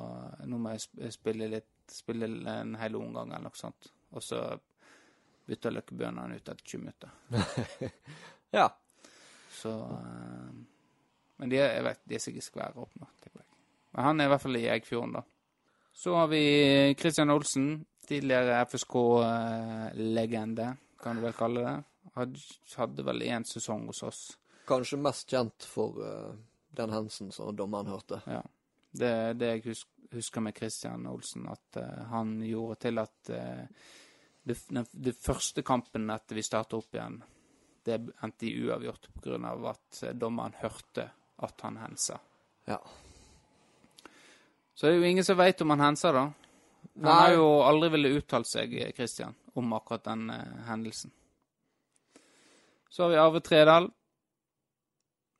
nå 0.51 0.59
må 0.59 0.74
jeg 0.74 1.12
spille 1.15 1.47
litt, 1.53 1.70
spille 1.93 2.28
en 2.51 2.74
hel 2.81 2.99
omgang 2.99 3.31
eller 3.31 3.47
noe 3.47 3.59
sånt. 3.59 3.93
Og 4.16 4.24
så 4.24 4.43
bytta 5.49 5.73
Løkkebøen 5.73 6.19
han 6.20 6.35
ut 6.35 6.43
etter 6.43 6.65
20 6.65 6.85
minutter. 6.85 7.11
Ja. 8.51 8.70
Så 9.53 9.69
eh, 9.69 10.53
Men 11.36 11.51
de 11.53 11.59
er, 11.61 11.74
jeg 11.77 11.85
vet, 11.85 11.99
de 12.09 12.16
er 12.16 12.23
sikkert 12.24 12.47
skvære 12.47 12.81
opp 12.81 12.95
nå, 12.97 13.09
tipper 13.20 13.43
jeg. 13.43 13.51
Men 13.93 14.07
han 14.07 14.20
er 14.20 14.28
i 14.28 14.32
hvert 14.32 14.45
fall 14.45 14.57
i 14.57 14.70
Eggfjorden, 14.73 15.19
da. 15.19 15.23
Så 15.93 16.15
har 16.16 16.31
vi 16.31 16.40
Christian 16.97 17.35
Olsen, 17.35 17.66
tidligere 18.09 18.62
FSK-legende, 18.70 20.69
kan 21.03 21.19
du 21.19 21.27
vel 21.27 21.36
kalle 21.36 21.65
det. 21.66 21.77
Hadde, 22.16 22.43
hadde 22.78 23.05
vel 23.07 23.27
én 23.28 23.45
sesong 23.47 23.85
hos 23.90 24.01
oss. 24.07 24.23
Kanskje 24.69 24.99
mest 25.05 25.28
kjent 25.28 25.69
for 25.69 26.01
eh, 26.07 26.32
den 26.77 26.93
hendelsen 26.93 27.32
som 27.32 27.57
dommeren 27.57 27.90
hørte. 27.90 28.20
Ja. 28.27 28.43
Det 28.90 29.15
det 29.39 29.55
jeg 29.55 29.65
hus 29.69 29.86
husker 30.12 30.40
med 30.40 30.57
Christian 30.57 31.07
Olsen, 31.07 31.45
at 31.53 31.77
uh, 31.77 32.05
han 32.09 32.39
gjorde 32.40 32.78
til 32.81 32.99
at 32.99 33.28
uh, 33.28 33.66
det, 34.49 34.57
den, 34.69 34.86
det 34.93 35.12
første 35.12 35.62
kampen 35.62 36.09
etter 36.11 36.39
vi 36.39 36.45
starta 36.47 36.78
opp 36.78 36.95
igjen, 36.97 37.19
det 37.85 37.99
endte 38.24 38.47
i 38.49 38.55
uavgjort 38.65 39.09
pga. 39.15 39.53
at 39.70 40.03
eh, 40.03 40.15
dommeren 40.15 40.57
hørte 40.61 41.11
at 41.36 41.61
han 41.61 41.77
hensa. 41.77 42.19
Ja. 42.65 42.81
Så 44.74 44.86
det 44.86 44.93
er 44.93 44.99
jo 44.99 45.11
ingen 45.11 45.24
som 45.24 45.39
veit 45.39 45.61
om 45.61 45.70
han 45.70 45.85
henser, 45.89 46.12
da. 46.12 46.24
Han 46.99 47.05
Nei. 47.05 47.15
har 47.15 47.36
jo 47.36 47.47
aldri 47.62 47.90
villet 47.95 48.19
uttalt 48.23 48.49
seg, 48.49 48.74
Christian, 48.97 49.35
om 49.55 49.73
akkurat 49.77 50.05
den 50.09 50.28
eh, 50.31 50.59
hendelsen. 50.69 51.12
Så 52.89 53.05
har 53.05 53.12
vi 53.12 53.20
Arve 53.20 53.40
Tredal. 53.45 53.90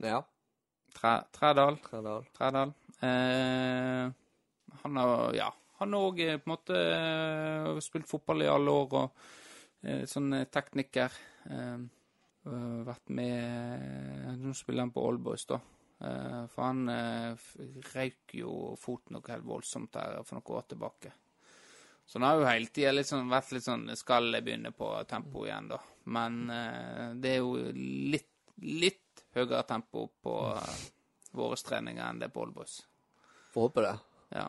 Ja. 0.05 0.23
Tre, 0.99 1.15
Tredal. 1.35 1.79
Tredal. 1.85 2.27
Tredal. 2.35 2.73
Eh, 3.01 4.11
han 4.83 4.97
har 4.97 5.35
ja, 5.35 5.53
han 5.79 5.95
har 5.95 6.09
òg 6.09 6.19
på 6.19 6.49
en 6.49 6.51
måte 6.51 6.75
eh, 6.75 7.79
spilt 7.85 8.09
fotball 8.11 8.43
i 8.43 8.51
alle 8.51 8.75
år 8.75 8.97
og 8.99 9.23
eh, 9.87 10.03
sånn 10.11 10.33
eh, 10.41 10.49
tekniker. 10.51 11.15
Eh, 11.47 11.79
øh, 12.51 12.81
vært 12.89 13.15
med 13.15 14.39
Nå 14.43 14.55
spiller 14.59 14.89
han 14.89 14.95
på 14.95 15.05
Allboys, 15.07 15.47
da. 15.47 15.61
Eh, 16.03 16.43
for 16.51 16.66
han 16.66 16.83
eh, 16.91 17.47
røyk 17.95 18.35
jo 18.41 18.75
foten 18.79 19.16
noe 19.16 19.33
helt 19.35 19.47
voldsomt 19.47 19.95
der 19.95 20.20
for 20.27 20.39
noen 20.39 20.59
år 20.59 20.66
tilbake. 20.75 21.15
Så 22.09 22.19
han 22.19 22.27
har 22.27 22.41
jo 22.41 22.49
hele 22.49 22.73
tida 22.73 22.95
litt 22.95 23.07
sånn, 23.11 23.29
vært 23.29 23.51
litt 23.53 23.66
sånn 23.66 23.91
Skal 24.01 24.31
jeg 24.33 24.47
begynne 24.47 24.70
på 24.73 24.87
tempo 25.11 25.43
igjen, 25.45 25.66
da? 25.75 25.79
Men 26.09 26.39
eh, 26.51 27.07
det 27.20 27.35
er 27.37 27.43
jo 27.43 27.55
litt, 28.15 28.31
litt 28.63 29.25
høyere 29.37 29.63
tempo 29.69 30.07
på 30.23 30.35
uh, 30.57 30.79
våre 31.37 31.57
treninger 31.57 32.03
enn 32.09 32.19
det 32.23 32.31
på 32.35 32.43
Allboys. 32.47 32.81
Får 33.53 33.69
håpe 33.69 33.85
det. 33.85 33.95
Ja. 34.35 34.47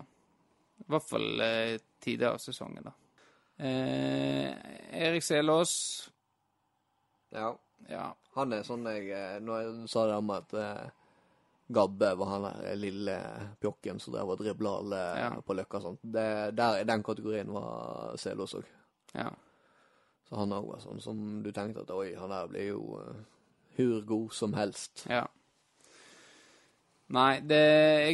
I 0.80 0.86
hvert 0.94 1.06
fall 1.10 1.42
eh, 1.44 1.74
tidligere 2.00 2.38
av 2.38 2.42
sesongen, 2.44 2.86
da. 2.88 2.94
Eh, 3.60 4.54
Erik 5.08 5.24
Selås, 5.24 5.74
Ja. 7.36 7.52
ja. 7.90 8.06
Han 8.34 8.54
er 8.56 8.64
sånn 8.64 8.86
jeg 8.88 9.42
Nå 9.44 9.52
Når 9.52 9.60
jeg 9.66 9.90
sa 9.92 10.06
det 10.08 10.16
om 10.18 10.30
at 10.32 10.54
eh, 10.56 10.88
Gabbe 11.70 12.14
var 12.18 12.32
han 12.32 12.46
der 12.48 12.80
lille 12.80 13.18
pjokken 13.62 14.00
som 14.02 14.16
drev 14.16 14.32
og 14.34 14.40
dribla 14.40 14.72
alle 14.80 15.02
Ja. 15.20 15.28
på 15.46 15.54
Løkka 15.54 15.78
og 15.78 15.84
sånt. 15.84 16.00
Det, 16.02 16.56
der, 16.58 16.84
den 16.88 17.04
kategorien 17.06 17.52
var 17.54 18.16
Selås 18.18 18.56
òg. 18.58 18.66
ja. 19.14 19.30
Så 20.30 20.36
han 20.38 20.52
òg 20.54 20.66
var 20.72 20.80
sånn 20.82 21.00
som 21.02 21.20
du 21.44 21.52
tenkte 21.52 21.82
at 21.82 21.92
oi, 21.92 22.14
han 22.16 22.30
der 22.30 22.48
blir 22.48 22.68
jo 22.70 22.82
uh, 23.02 23.16
hur 23.80 24.02
god 24.08 24.34
som 24.36 24.54
helst. 24.60 25.06
Ja. 25.10 25.24
Nei, 27.10 27.40
det 27.42 27.62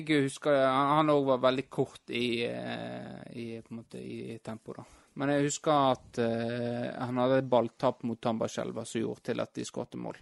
Jeg 0.08 0.22
husker 0.24 0.56
Han 0.56 1.12
òg 1.12 1.26
var 1.28 1.42
veldig 1.50 1.66
kort 1.70 2.14
i, 2.16 2.46
eh, 2.48 3.26
i, 3.36 3.48
måte, 3.76 4.00
i 4.00 4.38
tempo, 4.44 4.76
da. 4.78 4.86
Men 5.16 5.32
jeg 5.32 5.46
husker 5.48 5.92
at 5.96 6.18
uh, 6.20 6.88
han 7.00 7.20
hadde 7.22 7.38
et 7.40 7.48
balltap 7.48 8.02
mot 8.04 8.20
Tambarskjelva 8.20 8.84
som 8.84 9.00
gjorde 9.00 9.24
til 9.30 9.40
at 9.40 9.54
de 9.56 9.64
skåret 9.64 9.96
mål. 9.96 10.18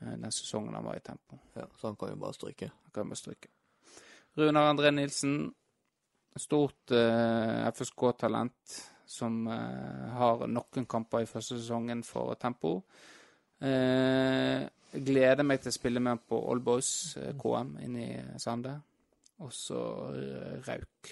Eh, 0.00 0.14
den 0.14 0.32
sesongen 0.32 0.72
han 0.72 0.86
var 0.86 0.96
i 0.96 1.02
tempo. 1.04 1.36
Ja, 1.52 1.66
så 1.76 1.90
han 1.90 1.98
kan 2.00 2.14
jo 2.14 2.22
bare 2.22 2.36
stryke. 2.36 2.70
Han 2.86 2.94
kan 2.96 3.12
bare 3.12 3.20
stryke. 3.20 3.52
Runar 4.40 4.70
André 4.70 4.94
Nilsen. 4.96 5.52
Stort 6.40 6.96
uh, 6.96 7.68
FSK-talent 7.68 8.78
som 9.06 9.44
har 9.46 10.46
noen 10.48 10.86
kamper 10.88 11.22
i 11.22 11.28
første 11.28 11.58
sesongen 11.60 12.00
for 12.02 12.32
tempo. 12.40 12.78
Eh, 13.60 14.64
gleder 15.04 15.46
meg 15.46 15.62
til 15.62 15.70
å 15.72 15.76
spille 15.76 16.02
med 16.02 16.24
på 16.28 16.38
Allboys 16.50 17.16
eh, 17.20 17.32
KM 17.40 17.76
inne 17.84 18.04
i 18.08 18.40
Sande. 18.42 18.74
Og 19.42 19.52
så 19.54 19.78
Rauk 20.66 21.10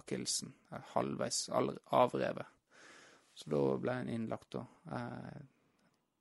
Akilsen. 0.00 0.52
eh, 0.72 0.82
halvveis 0.94 1.46
avrevet. 1.52 2.46
Så 3.36 3.50
da 3.52 3.60
ble 3.80 3.98
han 4.00 4.08
innlagt, 4.12 4.50
da. 4.56 4.64
Eh, 4.96 5.44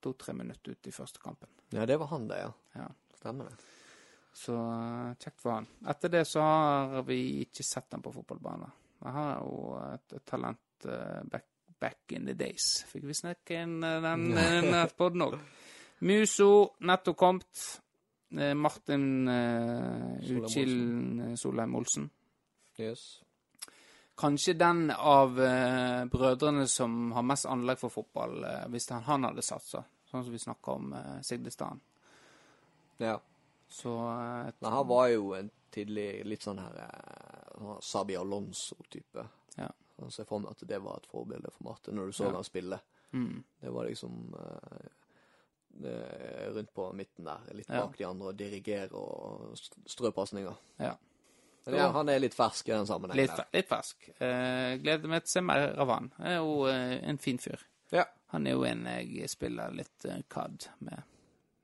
To-tre 0.05 0.35
minutter 0.37 0.75
ut 0.75 0.87
i 0.87 0.91
første 0.93 1.17
kampen. 1.23 1.49
Ja, 1.73 1.85
det 1.89 1.95
var 1.97 2.11
han, 2.11 2.27
det, 2.29 2.37
ja. 2.43 2.51
Ja. 2.77 2.89
Stemmer 3.17 3.47
det. 3.49 3.55
Så 4.35 4.53
eh, 4.53 5.13
kjekt 5.23 5.41
for 5.41 5.55
han. 5.57 5.67
Etter 5.89 6.11
det 6.13 6.25
så 6.29 6.43
har 6.43 7.01
vi 7.07 7.41
ikke 7.45 7.63
sett 7.65 7.95
han 7.95 8.03
på 8.05 8.13
fotballbanen. 8.13 8.73
Jeg 9.05 9.13
har 9.15 9.31
jo 9.41 9.55
et, 9.81 10.13
et 10.19 10.25
talent 10.29 10.85
eh, 10.89 11.23
back, 11.31 11.47
back 11.85 12.13
in 12.17 12.27
the 12.29 12.35
days. 12.37 12.83
Fikk 12.89 13.05
vi 13.07 13.15
snakke 13.17 13.61
inn 13.63 13.77
eh, 13.85 13.99
den, 14.03 14.27
den 14.35 14.77
podden 14.97 15.25
òg. 15.27 15.35
Muso, 16.05 16.49
nettopp 16.85 17.19
kommet. 17.19 17.65
Eh, 18.35 18.51
Martin 18.57 19.05
uh, 19.29 20.15
Solheim 20.25 21.35
Solheim 21.39 21.77
Olsen. 21.77 22.09
Yes. 22.81 23.05
Kanskje 24.17 24.57
den 24.59 24.89
av 24.91 25.37
uh, 25.39 26.03
brødrene 26.11 26.65
som 26.71 27.13
har 27.15 27.23
mest 27.27 27.47
anlegg 27.51 27.79
for 27.79 27.93
fotball, 27.93 28.41
uh, 28.43 28.65
hvis 28.73 28.89
han, 28.91 29.05
han 29.07 29.29
hadde 29.29 29.45
satsa. 29.45 29.85
Sånn 30.09 30.25
som 30.25 30.35
vi 30.35 30.41
snakka 30.41 30.75
om 30.79 30.91
uh, 30.95 31.15
Sigdestad. 31.23 31.79
Ja. 33.03 33.19
Så 33.67 33.89
eh, 33.89 34.53
Men 34.59 34.71
han 34.71 34.87
var 34.87 35.07
jo 35.07 35.33
en 35.33 35.49
tidlig 35.73 36.23
litt 36.25 36.45
sånn 36.45 36.61
her 36.63 36.77
eh, 36.85 37.71
Sabi 37.83 38.15
Alonso-type. 38.15 39.25
Så 39.97 40.17
jeg 40.21 40.27
for 40.27 40.39
meg 40.43 40.51
at 40.51 40.67
det 40.67 40.81
var 40.83 40.97
et 40.97 41.07
forbilde 41.07 41.51
for 41.55 41.63
Martin 41.69 41.95
når 41.95 42.05
du 42.05 42.11
så 42.17 42.25
Ja. 42.27 42.31
han 42.35 42.43
spille. 42.43 42.79
mm, 43.13 43.43
Det 43.61 43.71
var 43.73 43.85
liksom 43.87 44.35
eh, 45.83 46.49
rundt 46.53 46.73
på 46.73 46.93
midten 46.93 47.25
der, 47.25 47.39
litt 47.53 47.69
Ja. 47.69 47.85
bak 47.85 47.97
de 47.97 48.03
andre, 48.05 48.27
og 48.27 48.35
dirigere 48.37 48.91
og 48.93 49.53
st- 49.57 49.83
strø 49.87 50.11
pasninger. 50.11 50.55
Ja. 50.79 50.95
Ja, 51.67 51.91
han 51.91 52.09
er 52.09 52.19
litt 52.19 52.33
fersk 52.35 52.67
i 52.69 52.71
den 52.71 52.85
sammenhengen. 52.85 53.25
Litt, 53.25 53.35
der. 53.37 53.45
litt 53.53 53.67
fersk. 53.67 54.09
Eh, 54.21 54.77
gleder 54.77 55.07
meg 55.09 55.23
til 55.23 55.29
å 55.29 55.33
se 55.33 55.41
mer 55.41 55.73
av 55.79 55.87
han. 55.89 56.11
Han 56.17 56.27
er 56.27 56.35
jo 56.37 56.65
eh, 56.69 57.09
en 57.09 57.17
fin 57.17 57.37
fyr. 57.39 57.59
Ja. 57.91 58.05
Han 58.27 58.45
er 58.47 58.51
jo 58.51 58.63
en 58.63 58.83
jeg 58.85 59.29
spiller 59.29 59.71
litt 59.73 60.05
uh, 60.05 60.19
CAD 60.29 60.67
med. 60.79 61.03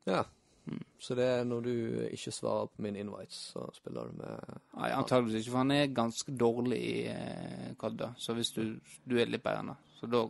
ja. 0.07 0.23
Mm. 0.71 0.81
Så 1.03 1.15
det 1.17 1.25
er 1.27 1.43
når 1.47 1.63
du 1.65 1.71
ikke 2.07 2.31
svarer 2.31 2.69
på 2.71 2.83
min 2.85 2.95
invites, 2.95 3.39
så 3.51 3.65
spiller 3.75 4.07
du 4.07 4.19
med 4.21 4.53
Nei, 4.77 4.91
antageligvis 4.95 5.41
ikke, 5.41 5.51
for 5.51 5.63
han 5.63 5.73
er 5.75 5.95
ganske 5.97 6.35
dårlig 6.39 6.79
i 6.79 6.93
eh, 7.11 7.71
CAD. 7.81 8.05
Så 8.21 8.35
hvis 8.37 8.53
du, 8.55 8.61
du 9.03 9.17
er 9.19 9.31
litt 9.31 9.43
bedre 9.43 9.65
enn 9.65 9.73
så 9.99 10.09
da 10.09 10.21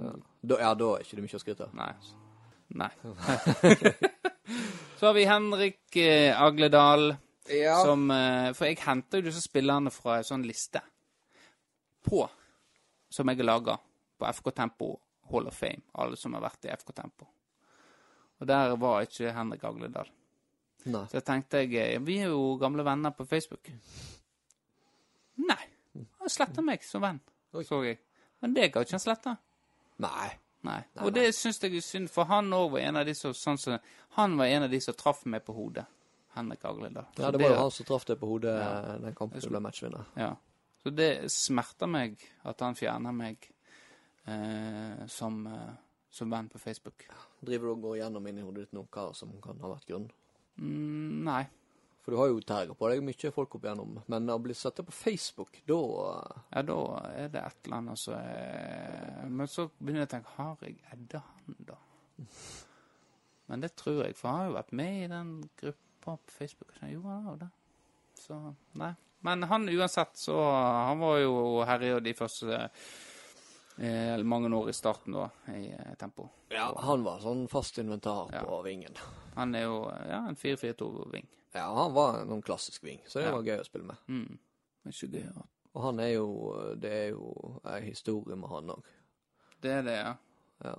da, 0.42 0.58
Ja, 0.60 0.74
da 0.76 0.88
er 0.96 1.06
ikke 1.06 1.20
det 1.20 1.26
mye 1.28 1.38
å 1.38 1.44
skryte 1.44 1.68
av. 1.68 1.76
Nei. 1.78 1.92
Nei. 2.82 2.90
så 5.00 5.10
har 5.10 5.14
vi 5.16 5.28
Henrik 5.30 6.00
eh, 6.02 6.42
Agledal, 6.42 7.14
Ja. 7.52 7.78
som 7.84 8.10
eh, 8.12 8.52
For 8.58 8.70
jeg 8.70 8.80
henter 8.86 9.22
jo 9.22 9.30
disse 9.30 9.44
spillerne 9.44 9.92
fra 9.94 10.18
en 10.20 10.28
sånn 10.28 10.44
liste 10.48 10.82
på 12.06 12.24
Som 13.12 13.30
jeg 13.30 13.42
har 13.42 13.50
laga 13.50 13.78
på 14.18 14.28
FK 14.30 14.52
Tempo 14.56 14.94
Hall 15.32 15.48
of 15.48 15.56
Fame. 15.58 15.84
Alle 15.94 16.18
som 16.20 16.34
har 16.36 16.44
vært 16.44 16.68
i 16.68 16.74
FK 16.74 16.92
Tempo. 16.96 17.28
Og 18.42 18.48
der 18.50 18.74
var 18.82 19.06
ikke 19.06 19.32
Henrik 19.36 19.64
Agledal. 19.68 20.10
Nei. 20.86 21.04
Så 21.12 21.20
jeg 21.20 21.26
tenkte 21.28 21.60
jeg 21.62 21.74
eh, 21.96 22.00
Vi 22.02 22.18
er 22.24 22.32
jo 22.34 22.56
gamle 22.62 22.84
venner 22.88 23.12
på 23.14 23.26
Facebook. 23.30 23.70
Nei. 25.42 25.64
Han 26.22 26.30
sletta 26.32 26.62
meg 26.66 26.84
som 26.86 27.02
venn, 27.04 27.20
Oi. 27.54 27.64
så 27.68 27.82
jeg. 27.86 28.00
Men 28.42 28.54
det 28.56 28.70
ga 28.74 28.82
ikke 28.86 28.96
han 28.98 29.04
sletta. 29.04 29.36
Nei. 30.02 30.30
Nei. 30.64 30.78
Nei, 30.94 31.06
Og 31.06 31.14
det 31.14 31.28
syns 31.34 31.58
jeg 31.64 31.74
er 31.76 31.82
synd, 31.82 32.10
for 32.14 32.30
han 32.30 32.52
òg 32.54 32.68
var 32.76 32.84
en 32.86 33.00
av 33.02 33.06
de 33.08 33.16
som 33.18 33.34
sånn 33.34 33.58
som, 33.58 33.80
Han 34.18 34.36
var 34.38 34.46
en 34.46 34.64
av 34.68 34.70
de 34.70 34.80
som 34.82 34.94
traff 34.94 35.24
meg 35.26 35.42
på 35.46 35.54
hodet. 35.58 35.86
Henrik 36.36 36.64
Agledal. 36.66 37.08
Så 37.16 37.24
Ja, 37.26 37.32
det 37.32 37.42
var 37.42 37.50
jo 37.50 37.56
han 37.64 37.72
som 37.72 37.86
traff 37.86 38.06
deg 38.06 38.20
på 38.20 38.28
hodet 38.30 38.54
Ja. 38.60 38.98
den 39.02 39.16
kampen 39.16 39.42
du 39.42 39.50
ble 39.50 39.60
matchvinner. 39.60 40.06
Ja. 40.16 40.36
Så 40.84 40.94
det 40.96 41.32
smerter 41.32 41.88
meg 41.88 42.18
at 42.46 42.60
han 42.62 42.76
fjerner 42.76 43.12
meg 43.14 43.50
eh, 44.28 45.06
som, 45.08 45.46
eh, 45.48 45.74
som 46.10 46.30
venn 46.30 46.48
på 46.50 46.60
Facebook. 46.60 47.08
Driver 47.42 47.66
du 47.66 47.72
og 47.72 47.82
går 47.82 47.98
gjennom 47.98 48.28
inni 48.28 48.42
hodet 48.42 48.68
ditt 48.68 48.74
nå 48.74 48.86
hva 48.90 49.14
som 49.16 49.34
kan 49.42 49.60
ha 49.60 49.68
vært 49.74 49.86
grunnen? 49.88 50.12
Mm, 50.60 51.22
nei. 51.28 51.44
For 52.02 52.14
du 52.14 52.18
har 52.18 52.32
jo 52.32 52.42
terga 52.42 52.74
på 52.74 52.90
deg 52.90 53.04
mye 53.06 53.32
folk 53.34 53.56
opp 53.56 53.66
igjennom, 53.68 54.00
men 54.10 54.34
å 54.34 54.40
bli 54.42 54.56
satt 54.58 54.82
på 54.82 54.96
Facebook, 54.96 55.60
da 55.70 55.78
Ja, 56.50 56.64
da 56.66 56.78
er 57.12 57.30
det 57.30 57.44
et 57.46 57.68
eller 57.68 57.78
annet 57.78 58.02
som 58.02 58.18
er 58.18 59.30
Men 59.30 59.48
så 59.52 59.68
begynner 59.78 60.02
jeg 60.02 60.10
å 60.10 60.14
tenke 60.16 60.34
Har 60.40 60.66
jeg 60.66 60.80
edda 60.96 61.22
han, 61.22 61.60
da? 61.70 61.78
Men 63.52 63.62
det 63.62 63.76
tror 63.78 64.02
jeg, 64.06 64.16
for 64.18 64.32
han 64.32 64.40
har 64.40 64.50
jo 64.50 64.58
vært 64.58 64.76
med 64.80 64.98
i 65.04 65.08
den 65.12 65.32
gruppa 65.60 66.16
på 66.16 66.34
Facebook. 66.34 66.72
Jo, 66.88 67.02
han 67.06 67.26
har 67.26 67.34
jo 67.36 67.42
det. 67.44 67.50
Så 68.18 68.38
nei. 68.80 68.94
Men 69.22 69.44
han 69.44 69.70
uansett, 69.70 70.18
så 70.18 70.38
Han 70.42 71.00
var 71.00 71.18
jo 71.22 71.34
herre 71.68 72.00
de 72.02 72.14
første 72.18 72.70
eh, 73.80 74.18
mange 74.24 74.50
år 74.56 74.70
i 74.70 74.74
starten, 74.74 75.14
da, 75.14 75.30
i 75.54 75.72
eh, 75.72 75.94
tempo. 76.00 76.30
Ja, 76.50 76.74
han 76.84 77.04
var 77.04 77.20
sånn 77.24 77.48
fast 77.50 77.78
inventar 77.78 78.30
Ja. 78.34 78.44
på 78.44 78.62
vingen. 78.64 78.96
Han 79.36 79.56
er 79.56 79.62
jo 79.64 79.86
ja, 79.90 80.28
en 80.28 80.36
4-4-2-ving. 80.36 81.28
Ja, 81.54 81.70
han 81.74 81.94
var 81.94 82.26
noen 82.26 82.42
klassisk 82.44 82.84
ving, 82.84 83.00
så 83.08 83.20
det 83.20 83.26
Ja. 83.30 83.32
var 83.32 83.44
gøy 83.44 83.60
å 83.62 83.66
spille 83.66 83.86
med. 83.88 83.98
Mm. 84.08 84.38
Det 84.84 84.90
er 84.92 85.08
ikke 85.08 85.22
gøy. 85.22 85.38
å- 85.38 85.48
Og 85.74 85.82
han 85.84 86.00
er 86.00 86.10
jo 86.14 86.76
Det 86.76 86.92
er 86.92 87.10
jo 87.12 87.62
ei 87.66 87.82
historie 87.82 88.36
med 88.36 88.50
han 88.50 88.68
òg. 88.70 88.84
Det 89.62 89.72
er 89.72 89.82
det, 89.84 89.96
ja. 89.96 90.16
Ja. 90.66 90.76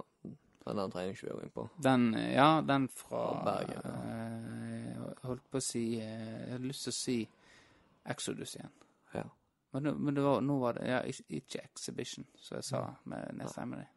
Den 0.66 0.76
der 0.76 0.88
treningskjøringen 0.88 1.50
på. 1.52 1.68
Den, 1.80 2.12
ja, 2.14 2.60
den 2.60 2.88
fra 2.88 3.42
Fra 3.42 3.44
Bergen, 3.44 3.82
eh, 3.86 4.92
Jeg 4.92 5.16
holdt 5.24 5.50
på 5.50 5.56
å 5.58 5.62
si 5.62 5.98
eh, 6.00 6.44
Jeg 6.44 6.52
hadde 6.52 6.68
lyst 6.68 6.82
til 6.84 6.92
å 6.92 7.00
si 7.00 7.28
Exodus 8.06 8.56
igjen. 8.56 8.70
Ja. 9.14 9.24
Men, 9.72 9.88
men 10.04 10.20
var, 10.22 10.40
nå 10.44 10.58
var 10.60 10.76
det 10.78 10.86
ja, 10.88 11.00
ikke, 11.08 11.24
ikke 11.40 11.64
Exhibition, 11.64 12.26
som 12.36 12.58
jeg 12.58 12.68
sa 12.68 12.84
med 13.08 13.36
nedstemmen 13.40 13.82
din. 13.82 13.90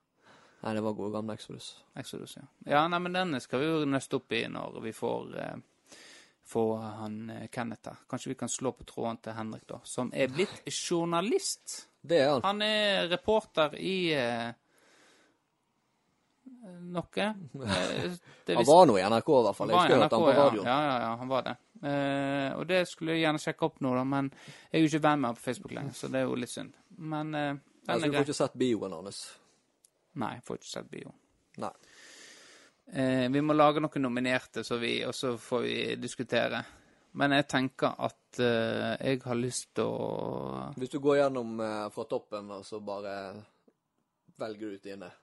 Nei, 0.65 0.73
det 0.73 0.81
var 0.81 0.95
gode 0.97 1.13
gamle 1.13 1.35
Exodus. 1.37 1.75
Exodus, 1.99 2.37
ja. 2.39 2.45
Ja, 2.65 2.87
nei, 2.89 2.99
men 3.03 3.13
den 3.13 3.37
skal 3.43 3.61
vi 3.61 3.67
jo 3.69 3.85
nøste 3.85 4.17
opp 4.17 4.33
i 4.33 4.45
når 4.49 4.79
vi 4.81 4.93
får 4.95 5.35
eh, 5.43 5.57
får 6.45 6.77
han 6.77 7.29
eh, 7.29 7.47
Kenneth 7.51 7.89
her. 7.89 7.97
Kanskje 8.09 8.29
vi 8.29 8.35
kan 8.35 8.49
slå 8.49 8.71
på 8.71 8.83
tråden 8.83 9.17
til 9.17 9.35
Henrik, 9.37 9.67
da, 9.67 9.79
som 9.83 10.11
er 10.13 10.31
blitt 10.33 10.63
journalist. 10.71 11.87
Det 12.01 12.21
er 12.21 12.31
han. 12.33 12.43
Han 12.45 12.61
er 12.65 13.09
reporter 13.09 13.75
i 13.77 13.97
eh, 14.13 14.49
noe. 16.81 17.35
Eh, 17.65 18.11
det 18.45 18.55
Han 18.55 18.65
var 18.65 18.85
nå 18.85 18.97
i 18.99 19.03
NRK 19.03 19.29
i 19.29 19.43
hvert 19.45 19.57
fall. 19.57 19.71
Jeg 19.71 19.77
husker 19.77 19.93
jeg 19.93 20.01
hørte 20.01 20.17
han 20.17 20.25
på 20.25 20.33
radioen. 20.39 20.67
Ja, 20.67 20.77
ja, 20.85 20.97
ja, 21.01 21.13
han 21.19 21.31
var 21.31 21.45
det. 21.45 21.55
Uh, 21.85 22.49
og 22.59 22.67
det 22.69 22.81
skulle 22.89 23.15
jeg 23.15 23.25
gjerne 23.25 23.41
sjekke 23.41 23.67
opp 23.67 23.81
nå, 23.83 23.91
da, 23.97 24.03
men 24.07 24.29
jeg 24.31 24.79
er 24.79 24.83
jo 24.83 24.89
ikke 24.89 25.01
venn 25.05 25.21
med 25.21 25.29
ham 25.29 25.37
på 25.37 25.43
Facebook 25.43 25.73
lenger, 25.75 25.97
så 25.97 26.09
det 26.13 26.21
er 26.21 26.29
jo 26.29 26.37
litt 26.39 26.53
synd. 26.53 26.77
Men 26.97 27.33
uh, 27.35 27.41
den 27.41 27.91
Altså, 27.93 28.07
er 28.07 28.11
du 28.11 28.17
får 28.17 28.27
ikke 28.27 28.37
sett 28.37 28.55
bioen 28.61 28.95
hans. 28.95 29.19
Nei, 30.21 30.31
jeg 30.37 30.45
får 30.47 30.61
ikke 30.61 30.71
sett 30.71 30.89
bio. 30.93 31.13
Nei. 31.63 31.73
Uh, 32.95 33.25
vi 33.33 33.43
må 33.45 33.57
lage 33.57 33.83
noen 33.83 34.07
nominerte, 34.07 34.63
så 34.65 34.79
vi, 34.81 34.95
og 35.05 35.13
så 35.17 35.35
får 35.41 35.65
vi 35.65 35.75
diskutere. 36.01 36.63
Men 37.15 37.37
jeg 37.37 37.47
tenker 37.51 37.99
at 38.07 38.41
uh, 38.41 38.93
jeg 38.99 39.21
har 39.25 39.41
lyst 39.41 39.75
til 39.77 39.91
å 39.91 40.71
Hvis 40.77 40.95
du 40.95 41.01
går 41.03 41.23
gjennom 41.23 41.59
fra 41.93 42.09
toppen, 42.09 42.49
og 42.57 42.65
så 42.67 42.81
bare 42.83 43.19
velger 44.39 44.65
du 44.65 44.79
ut 44.79 44.89
dine. 44.89 45.13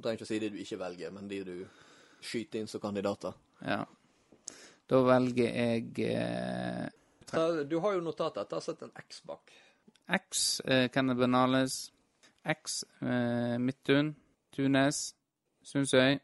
Du 0.00 0.06
trenger 0.06 0.16
ikke 0.16 0.24
å 0.24 0.30
si 0.30 0.38
de 0.40 0.48
du 0.48 0.60
ikke 0.62 0.78
velger, 0.80 1.10
men 1.12 1.26
de 1.28 1.38
du 1.44 1.56
skyter 2.24 2.62
inn 2.62 2.68
som 2.70 2.80
kandidater. 2.80 3.34
Ja. 3.60 3.82
Da 4.88 5.00
velger 5.04 5.50
jeg 5.52 6.06
eh, 6.08 6.86
Ta, 7.28 7.42
du 7.68 7.76
har 7.84 7.98
jo 7.98 8.00
notatet. 8.00 8.48
Jeg 8.48 8.56
har 8.56 8.64
sett 8.64 8.80
en 8.86 8.94
X 8.96 9.20
bak. 9.28 9.52
X, 10.16 10.60
eh, 10.64 10.86
Kenneth 10.90 11.20
Bernales. 11.20 11.76
X, 12.48 12.80
eh, 13.04 13.58
Midtun. 13.60 14.14
Tunes. 14.56 15.02
Sundsøy. 15.68 16.16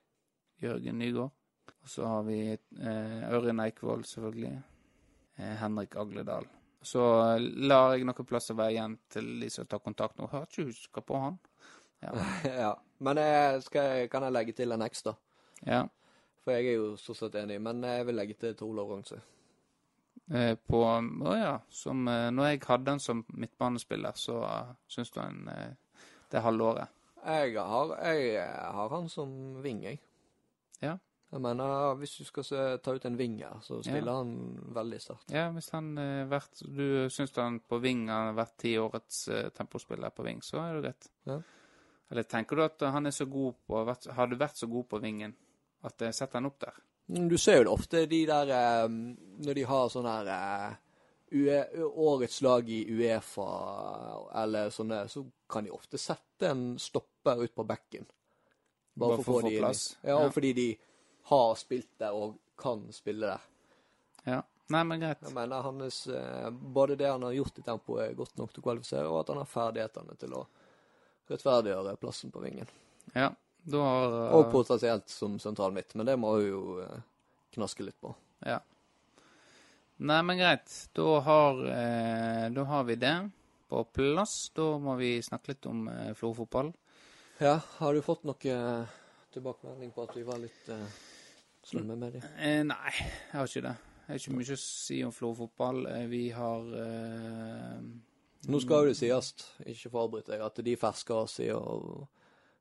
Jørgen 0.65 0.98
Nygaard. 0.98 1.36
Og 1.85 1.93
så 1.93 2.09
har 2.09 2.24
vi 2.27 2.40
eh, 2.57 3.28
Ørjen 3.36 3.61
Eikvoll, 3.62 4.09
selvfølgelig. 4.09 4.57
Eh, 5.36 5.55
Henrik 5.61 6.01
Agledal. 6.01 6.48
Så 6.81 7.05
eh, 7.27 7.44
lar 7.69 7.93
jeg 7.93 8.09
noen 8.09 8.27
plasser 8.32 8.57
være 8.57 8.78
igjen 8.78 8.97
til 9.12 9.36
de 9.44 9.53
som 9.53 9.69
tar 9.69 9.85
kontakt 9.85 10.16
nå. 10.16 10.32
Hørte 10.32 10.65
ikke 10.65 10.73
huska 10.73 11.05
på 11.12 11.20
han. 11.28 11.39
Ja. 12.01 12.16
ja. 12.65 12.74
Men 12.98 13.16
jeg, 13.16 13.62
skal 13.62 14.09
kan 14.09 14.23
jeg 14.23 14.32
legge 14.32 14.52
til 14.52 14.73
en 14.73 14.82
ekstra? 14.82 15.14
ja. 15.66 15.85
For 16.47 16.55
jeg 16.55 16.66
er 16.70 16.77
jo 16.77 16.93
stort 16.97 17.16
sett 17.18 17.35
enig, 17.40 17.56
men 17.60 17.82
jeg 17.82 18.06
vil 18.06 18.14
legge 18.14 18.35
til 18.39 18.55
Tor 18.55 18.68
Olav 18.70 19.02
Eh, 20.31 20.56
på 20.56 20.82
Å 20.82 21.32
ja. 21.39 21.60
Som 21.70 22.09
eh, 22.09 22.31
Når 22.31 22.47
jeg 22.48 22.60
hadde 22.66 22.90
han 22.90 23.01
som 23.02 23.24
midtbanespiller, 23.28 24.12
så 24.18 24.39
uh, 24.43 24.70
syns 24.90 25.10
du 25.10 25.20
han 25.20 25.48
eh, 25.48 25.74
det 26.32 26.43
halvåret. 26.43 26.89
Jeg 27.27 27.55
har, 27.59 27.93
jeg 28.06 28.47
har 28.78 28.89
han 28.90 29.09
som 29.09 29.31
ving, 29.62 29.82
jeg. 29.82 30.01
Ja. 30.82 30.97
Jeg 31.32 31.40
mener, 31.43 31.94
hvis 31.98 32.16
du 32.20 32.24
skal 32.24 32.44
se, 32.47 32.64
ta 32.82 32.94
ut 32.94 33.05
en 33.05 33.18
ving 33.18 33.40
her, 33.43 33.59
så 33.62 33.81
spiller 33.82 34.12
Ja. 34.12 34.16
han 34.18 34.35
veldig 34.74 35.01
sterkt. 35.02 35.31
Ja, 35.35 35.48
hvis 35.51 35.70
han 35.74 35.98
eh, 35.98 36.27
vært 36.31 36.62
Du 36.62 37.09
syns 37.10 37.35
han 37.36 37.60
på 37.60 37.78
Ving 37.82 38.09
har 38.09 38.32
vært 38.39 38.56
tiårets 38.62 39.28
eh, 39.28 39.48
tempospiller 39.51 40.14
på 40.14 40.23
Ving, 40.27 40.43
så 40.43 40.62
er 40.62 40.74
det 40.74 40.82
greit. 40.86 41.10
Ja. 41.27 41.40
Eller 42.10 42.22
tenker 42.22 42.56
du 42.56 42.62
at 42.64 42.80
han 42.94 43.06
er 43.06 43.10
så 43.10 43.24
god 43.26 43.54
på 43.66 43.80
Har 44.14 44.26
du 44.30 44.36
vært 44.38 44.56
så 44.60 44.66
god 44.70 44.84
på 44.88 45.00
Vingen 45.02 45.32
at 45.86 45.98
jeg 46.06 46.14
setter 46.14 46.38
han 46.38 46.46
opp 46.46 46.58
der? 46.62 46.76
Mm, 47.10 47.28
Du 47.28 47.36
ser 47.38 47.56
jo 47.58 47.64
det 47.66 47.72
ofte 47.72 48.04
de 48.06 48.20
der 48.26 48.50
eh, 48.54 48.88
Når 49.46 49.54
de 49.58 49.64
har 49.66 49.88
sånn 49.90 50.06
her 50.06 50.30
eh, 50.30 50.76
Årets 51.82 52.40
lag 52.46 52.68
i 52.70 52.80
Uefa 52.94 53.46
eller 54.42 54.70
sånne, 54.70 55.00
så 55.10 55.24
kan 55.50 55.64
de 55.66 55.72
ofte 55.74 55.98
sette 55.98 56.46
en 56.52 56.76
stopper 56.78 57.42
ut 57.42 57.54
på 57.54 57.64
bekken. 57.66 58.06
Bare 58.94 59.16
for 59.18 59.40
å 59.40 59.40
få 59.42 59.48
de 59.50 59.56
plass. 59.58 59.96
Ja, 60.06 60.20
Ja. 60.22 60.30
fordi 60.30 60.52
de 60.54 60.68
har 61.32 61.54
spilt 61.58 61.90
der 61.98 62.14
og 62.14 62.38
kan 62.56 62.86
spille 62.94 63.26
der. 63.26 63.40
Ja. 64.24 64.38
Nei, 64.70 64.82
men 64.84 65.00
greit. 65.02 65.18
Jeg 65.22 65.34
mener 65.34 65.62
hans, 65.62 66.06
eh, 66.06 66.50
Både 66.50 66.96
det 66.96 67.10
han 67.10 67.22
har 67.22 67.32
gjort 67.32 67.58
i 67.58 67.62
tempoet, 67.62 68.10
er 68.10 68.14
godt 68.14 68.36
nok 68.38 68.52
til 68.52 68.62
å 68.62 68.66
kvalifisere, 68.70 69.08
og 69.10 69.20
at 69.20 69.28
han 69.34 69.42
har 69.42 69.50
ferdighetene 69.50 70.16
til 70.18 70.30
å 70.34 70.46
rettferdiggjøre 71.31 71.97
plassen 72.01 72.32
på 72.35 72.44
vingen. 72.44 72.70
Ja. 73.15 73.32
Da 73.66 73.82
har 73.82 74.15
uh, 74.15 74.36
Og 74.39 74.51
potensielt 74.53 75.11
som 75.11 75.40
sentral 75.43 75.74
midt, 75.74 75.97
men 75.98 76.07
det 76.07 76.15
må 76.20 76.36
vi 76.39 76.48
jo 76.48 76.78
uh, 76.81 76.98
knaske 77.57 77.86
litt 77.86 77.98
på. 78.01 78.15
Ja. 78.47 78.61
Nei, 79.97 80.20
men 80.23 80.39
greit. 80.39 80.69
Da 80.93 81.20
har, 81.24 81.61
eh, 81.73 82.51
da 82.53 82.65
har 82.69 82.85
vi 82.85 82.98
det 83.01 83.15
på 83.69 83.85
plass. 83.97 84.51
Da 84.55 84.74
må 84.78 84.97
vi 85.01 85.23
snakke 85.24 85.55
litt 85.55 85.66
om 85.66 85.86
eh, 85.89 86.12
Florø-fotball. 86.12 86.73
Ja, 87.40 87.59
har 87.78 87.94
du 87.97 88.03
fått 88.05 88.27
noe 88.28 88.53
eh, 88.53 88.97
tilbakemelding 89.32 89.94
på 89.97 90.05
at 90.05 90.12
vi 90.16 90.24
var 90.24 90.40
litt 90.40 90.69
uh, 90.69 90.85
slemme 91.65 91.97
med 91.97 92.19
dem? 92.19 92.27
Eh, 92.36 92.61
nei, 92.69 92.93
jeg 92.97 93.39
har 93.39 93.48
ikke 93.48 93.65
det. 93.66 93.74
Jeg 94.07 94.12
har 94.12 94.20
ikke 94.20 94.36
mye 94.36 94.57
å 94.57 94.61
si 94.61 95.01
om 95.05 95.16
Florø-fotball. 95.16 95.82
Eh, 95.94 96.05
vi 96.12 96.23
har 96.36 96.70
eh, 96.85 97.81
Nå 98.46 98.60
skal 98.62 98.86
det 98.86 98.96
sies, 98.98 99.32
ikke 99.66 99.90
for 99.90 99.98
å 100.00 100.04
avbryte 100.06 100.32
deg, 100.34 100.40
at 100.46 100.60
de 100.64 100.76
fersker 100.78 101.14
oss 101.24 101.40
i 101.40 101.48
å 101.50 102.06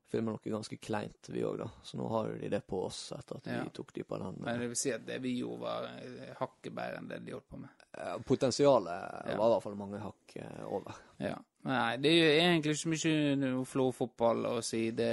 filme 0.06 0.30
noe 0.32 0.50
ganske 0.52 0.76
kleint, 0.78 1.28
vi 1.34 1.42
òg, 1.44 1.58
da. 1.58 1.66
Så 1.82 1.98
nå 1.98 2.06
har 2.08 2.28
de 2.38 2.48
det 2.48 2.60
på 2.66 2.84
oss 2.86 3.12
etter 3.12 3.36
at 3.40 3.46
Ja. 3.46 3.62
vi 3.64 3.70
tok 3.74 3.92
de 3.92 4.02
på 4.06 4.18
den. 4.18 4.36
Men 4.40 4.60
det 4.60 4.68
vil 4.68 4.76
si 4.76 4.92
at 4.92 5.04
det 5.06 5.18
vi 5.22 5.32
gjorde, 5.40 5.60
var 5.60 5.84
eh, 5.98 6.34
hakket 6.38 6.72
bedre 6.74 6.98
enn 6.98 7.08
det 7.08 7.18
de 7.26 7.32
holdt 7.34 7.48
på 7.50 7.58
med. 7.58 7.68
Potensialet 8.24 9.26
Ja. 9.26 9.36
var 9.36 9.46
i 9.48 9.52
hvert 9.54 9.62
fall 9.62 9.74
mange 9.74 9.98
hakk 9.98 10.36
eh, 10.36 10.64
over. 10.66 10.94
Ja. 11.18 11.36
Nei, 11.66 11.96
det 11.96 12.10
er 12.12 12.40
egentlig 12.52 12.76
ikke 12.76 12.92
mye 12.94 13.36
noe 13.36 13.64
Florø-fotball 13.66 14.46
å 14.46 14.62
si. 14.62 14.90
Det 14.92 15.10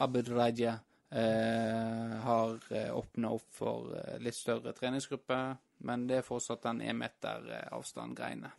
Abid 0.00 0.28
Raja 0.32 0.78
eh, 1.10 2.16
har 2.24 2.58
eh, 2.70 2.88
åpna 2.96 3.30
opp 3.36 3.48
for 3.50 3.92
litt 4.18 4.34
større 4.34 4.72
treningsgruppe, 4.72 5.56
men 5.84 6.06
det 6.06 6.16
er 6.22 6.22
fortsatt 6.26 6.62
den 6.62 6.80
én 6.80 6.96
meter 6.96 7.68
avstand-greiene. 7.70 8.50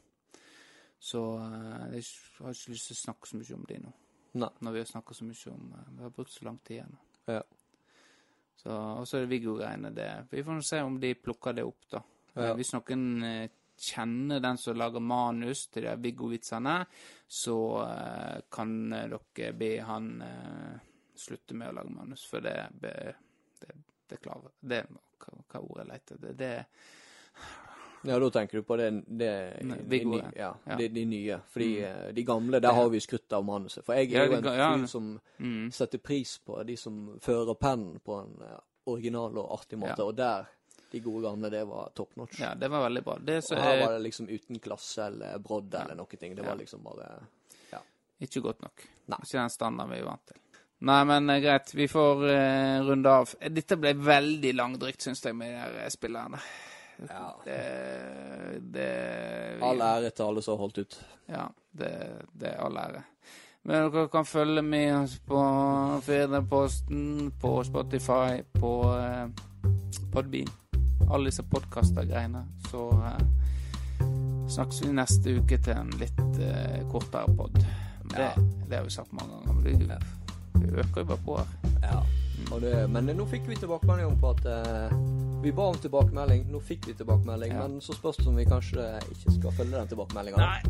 Så 1.04 1.22
eh, 1.36 1.98
jeg 1.98 2.06
har 2.40 2.56
ikke 2.56 2.72
lyst 2.74 2.90
til 2.92 2.96
å 2.96 3.02
snakke 3.02 3.30
så 3.30 3.40
mye 3.40 3.58
om 3.58 3.66
det 3.68 3.80
nå. 3.84 3.92
Nei. 4.40 4.50
Når 4.66 4.76
vi 4.76 4.82
har 4.82 4.88
snakka 4.90 5.16
så 5.18 5.26
mye 5.28 5.52
om 5.52 5.66
eh, 5.78 5.90
Vi 5.98 6.06
har 6.06 6.14
brukt 6.16 6.32
så 6.34 6.48
lang 6.48 6.62
tid 6.64 6.78
igjen. 6.78 6.94
Ja. 7.28 7.42
Så, 8.64 8.70
og 8.72 9.04
så 9.10 9.18
er 9.18 9.26
det 9.26 9.34
Viggo-greiene. 9.34 9.92
det. 9.92 10.08
Vi 10.32 10.46
får 10.48 10.62
se 10.64 10.80
om 10.86 10.96
de 11.02 11.12
plukker 11.20 11.58
det 11.58 11.66
opp, 11.68 11.90
da. 11.92 12.02
Ja. 12.34 12.48
Eh, 12.48 12.56
Hvis 12.62 12.72
noen 12.78 13.04
kjenner 13.84 14.40
den 14.40 14.58
som 14.62 14.78
lager 14.80 15.04
manus 15.04 15.66
til 15.74 15.90
de 15.90 15.98
Viggo-vitsene, 16.00 16.78
så 17.28 17.58
kan 18.54 18.74
dere 18.94 19.50
be 19.58 19.72
han 19.84 20.12
slutte 21.18 21.58
med 21.58 21.72
å 21.72 21.78
lage 21.80 21.92
manus, 21.92 22.24
for 22.30 22.46
det 22.46 22.54
det, 22.80 22.94
det 24.10 24.20
klarer 24.22 24.54
Det 24.62 24.84
hva, 24.94 25.60
ordet 25.60 25.84
jeg 25.84 25.90
leter 25.90 26.16
etter? 26.20 26.38
Det, 26.38 26.52
Ja, 28.04 28.18
da 28.20 28.30
tenker 28.36 28.60
du 28.60 28.64
på 28.68 28.76
det, 28.78 28.90
det 29.08 29.30
Nei, 29.64 29.78
de, 29.78 29.84
Viggo, 29.90 30.18
ny- 30.18 30.34
ja, 30.36 30.50
ja. 30.68 30.76
De, 30.78 30.88
de 30.92 31.06
nye. 31.06 31.38
Fordi 31.54 31.70
Mm. 31.80 31.84
eh, 32.08 32.12
de 32.14 32.24
gamle, 32.28 32.60
der 32.60 32.74
har 32.76 32.90
vi 32.90 33.00
skrutt 33.00 33.32
av 33.34 33.46
manuset. 33.48 33.86
For 33.86 33.94
jeg 33.96 34.12
er 34.14 34.26
jo 34.28 34.34
en 34.42 34.44
fyr 34.44 34.88
som 34.88 35.20
mm, 35.40 35.72
setter 35.72 35.98
pris 36.04 36.38
på 36.46 36.64
de 36.68 36.76
som 36.78 37.18
fører 37.22 37.56
pennen 37.56 38.00
på 38.04 38.18
en 38.20 38.34
eh, 38.44 38.60
original 38.92 39.38
og 39.38 39.54
artig 39.60 39.80
måte. 39.80 40.04
Og 40.04 40.16
der, 40.18 40.46
de 40.92 41.00
gode 41.00 41.24
gamle, 41.24 41.50
det 41.50 41.64
var 41.68 41.90
top 41.96 42.16
notch. 42.20 42.40
ja, 42.40 42.54
det 42.56 42.68
var 42.70 42.84
veldig 42.90 43.04
bra. 43.04 43.18
Det 43.24 43.40
så, 43.44 43.56
og 43.56 43.62
her 43.62 43.78
er 43.78 43.86
var 43.86 43.94
det 43.96 44.02
liksom 44.10 44.28
uten 44.30 44.60
klasse 44.60 45.06
eller 45.08 45.40
brodd 45.40 45.74
eller 45.74 45.96
noe 45.96 46.20
ting. 46.20 46.36
Det 46.36 46.44
var 46.46 46.56
liksom 46.60 46.84
bare 46.84 47.08
ikke 48.24 48.42
godt 48.42 48.62
nok. 48.62 48.84
Nei. 49.12 49.18
Ikke 49.24 49.40
den 49.40 49.50
standarden 49.50 49.92
vi 49.92 49.98
er 50.00 50.06
vant 50.06 50.26
til. 50.28 50.38
Nei, 50.84 51.00
men 51.08 51.30
eh, 51.30 51.40
greit. 51.44 51.72
Vi 51.76 51.88
får 51.88 52.22
uh, 52.28 52.84
runde 52.88 53.10
av. 53.10 53.32
Dette 53.52 53.76
ble 53.80 53.94
veldig 53.96 54.52
langdrygt, 54.56 55.02
syns 55.02 55.24
jeg, 55.24 55.36
med 55.36 55.56
de 55.76 55.90
spillerne. 55.92 56.40
Ja. 57.10 57.24
Det, 57.46 57.58
det 58.74 58.90
All 59.64 59.82
ære 59.82 60.10
til 60.12 60.24
alle 60.28 60.42
som 60.46 60.54
har 60.58 60.64
holdt 60.66 60.78
ut. 60.84 60.98
Ja, 61.30 61.48
det, 61.72 61.92
det 62.34 62.52
er 62.54 62.62
all 62.66 62.78
ære. 62.78 63.04
Men 63.64 63.86
dere 63.94 64.08
kan 64.12 64.26
følge 64.28 64.62
med 64.62 64.90
oss 64.98 65.14
på 65.24 65.40
Fedreposten, 66.04 67.32
på 67.40 67.54
Spotify, 67.64 68.42
på 68.60 68.74
eh, 68.98 69.28
Podbean. 70.12 70.50
Alle 71.12 71.30
disse 71.32 71.44
podkaster-greiene. 71.48 72.42
Så 72.70 72.90
eh, 73.08 73.24
snakkes 74.52 74.82
vi 74.84 74.92
neste 74.98 75.38
uke 75.40 75.58
til 75.64 75.78
en 75.80 75.94
litt 76.02 76.20
eh, 76.44 76.82
kortere 76.92 77.32
pod. 77.38 77.56
Det, 77.56 78.20
Ja. 78.20 78.34
det 78.68 78.76
har 78.78 78.84
vi 78.84 78.92
sagt 78.94 79.14
mange 79.16 79.40
ganger. 79.40 79.54
Men 79.54 79.88
det, 79.88 80.02
vi 80.60 80.68
øker 80.84 81.02
jo 81.02 81.06
bare 81.14 81.24
på 81.26 81.38
her. 81.40 81.80
Ja. 81.88 82.04
Og 82.52 82.62
det, 82.62 82.74
men 82.92 83.12
nå 83.18 83.26
fikk 83.30 83.48
vi 83.50 83.58
tilbakemelding 83.58 84.18
på 84.22 84.32
at 84.34 84.46
eh, 84.50 84.96
Vi 85.44 85.52
ba 85.56 85.70
om 85.72 85.80
tilbakemelding, 85.84 86.46
nå 86.52 86.60
fikk 86.64 86.88
vi 86.88 86.96
tilbakemelding. 87.00 87.54
Ja. 87.56 87.68
Men 87.68 87.82
så 87.84 87.96
spørs 87.98 88.22
det 88.22 88.28
om 88.32 88.38
vi 88.40 88.46
kanskje 88.48 88.86
ikke 89.12 89.36
skal 89.38 89.56
følge 89.58 89.76
den 89.76 89.92
tilbakemeldinga. 89.92 90.40
Nei, 90.40 90.62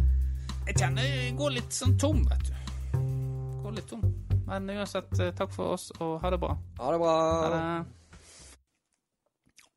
jeg 0.70 0.80
kjenner 0.80 1.10
jeg 1.10 1.36
går 1.38 1.58
litt 1.60 1.76
sånn 1.76 1.98
tom, 2.02 2.24
vet 2.30 2.50
du. 2.50 2.56
Går 3.64 3.78
litt 3.78 3.90
tom. 3.92 4.02
Men 4.48 4.70
uansett, 4.74 5.14
eh, 5.20 5.34
takk 5.38 5.54
for 5.54 5.78
oss, 5.78 5.92
og 6.00 6.18
ha 6.24 6.34
det 6.34 6.42
bra. 6.42 6.58
Ha 6.80 6.92
det 6.96 7.04
bra. 7.04 7.14
Ha 7.44 7.54
det. 7.54 7.62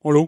Hallo. 0.06 0.26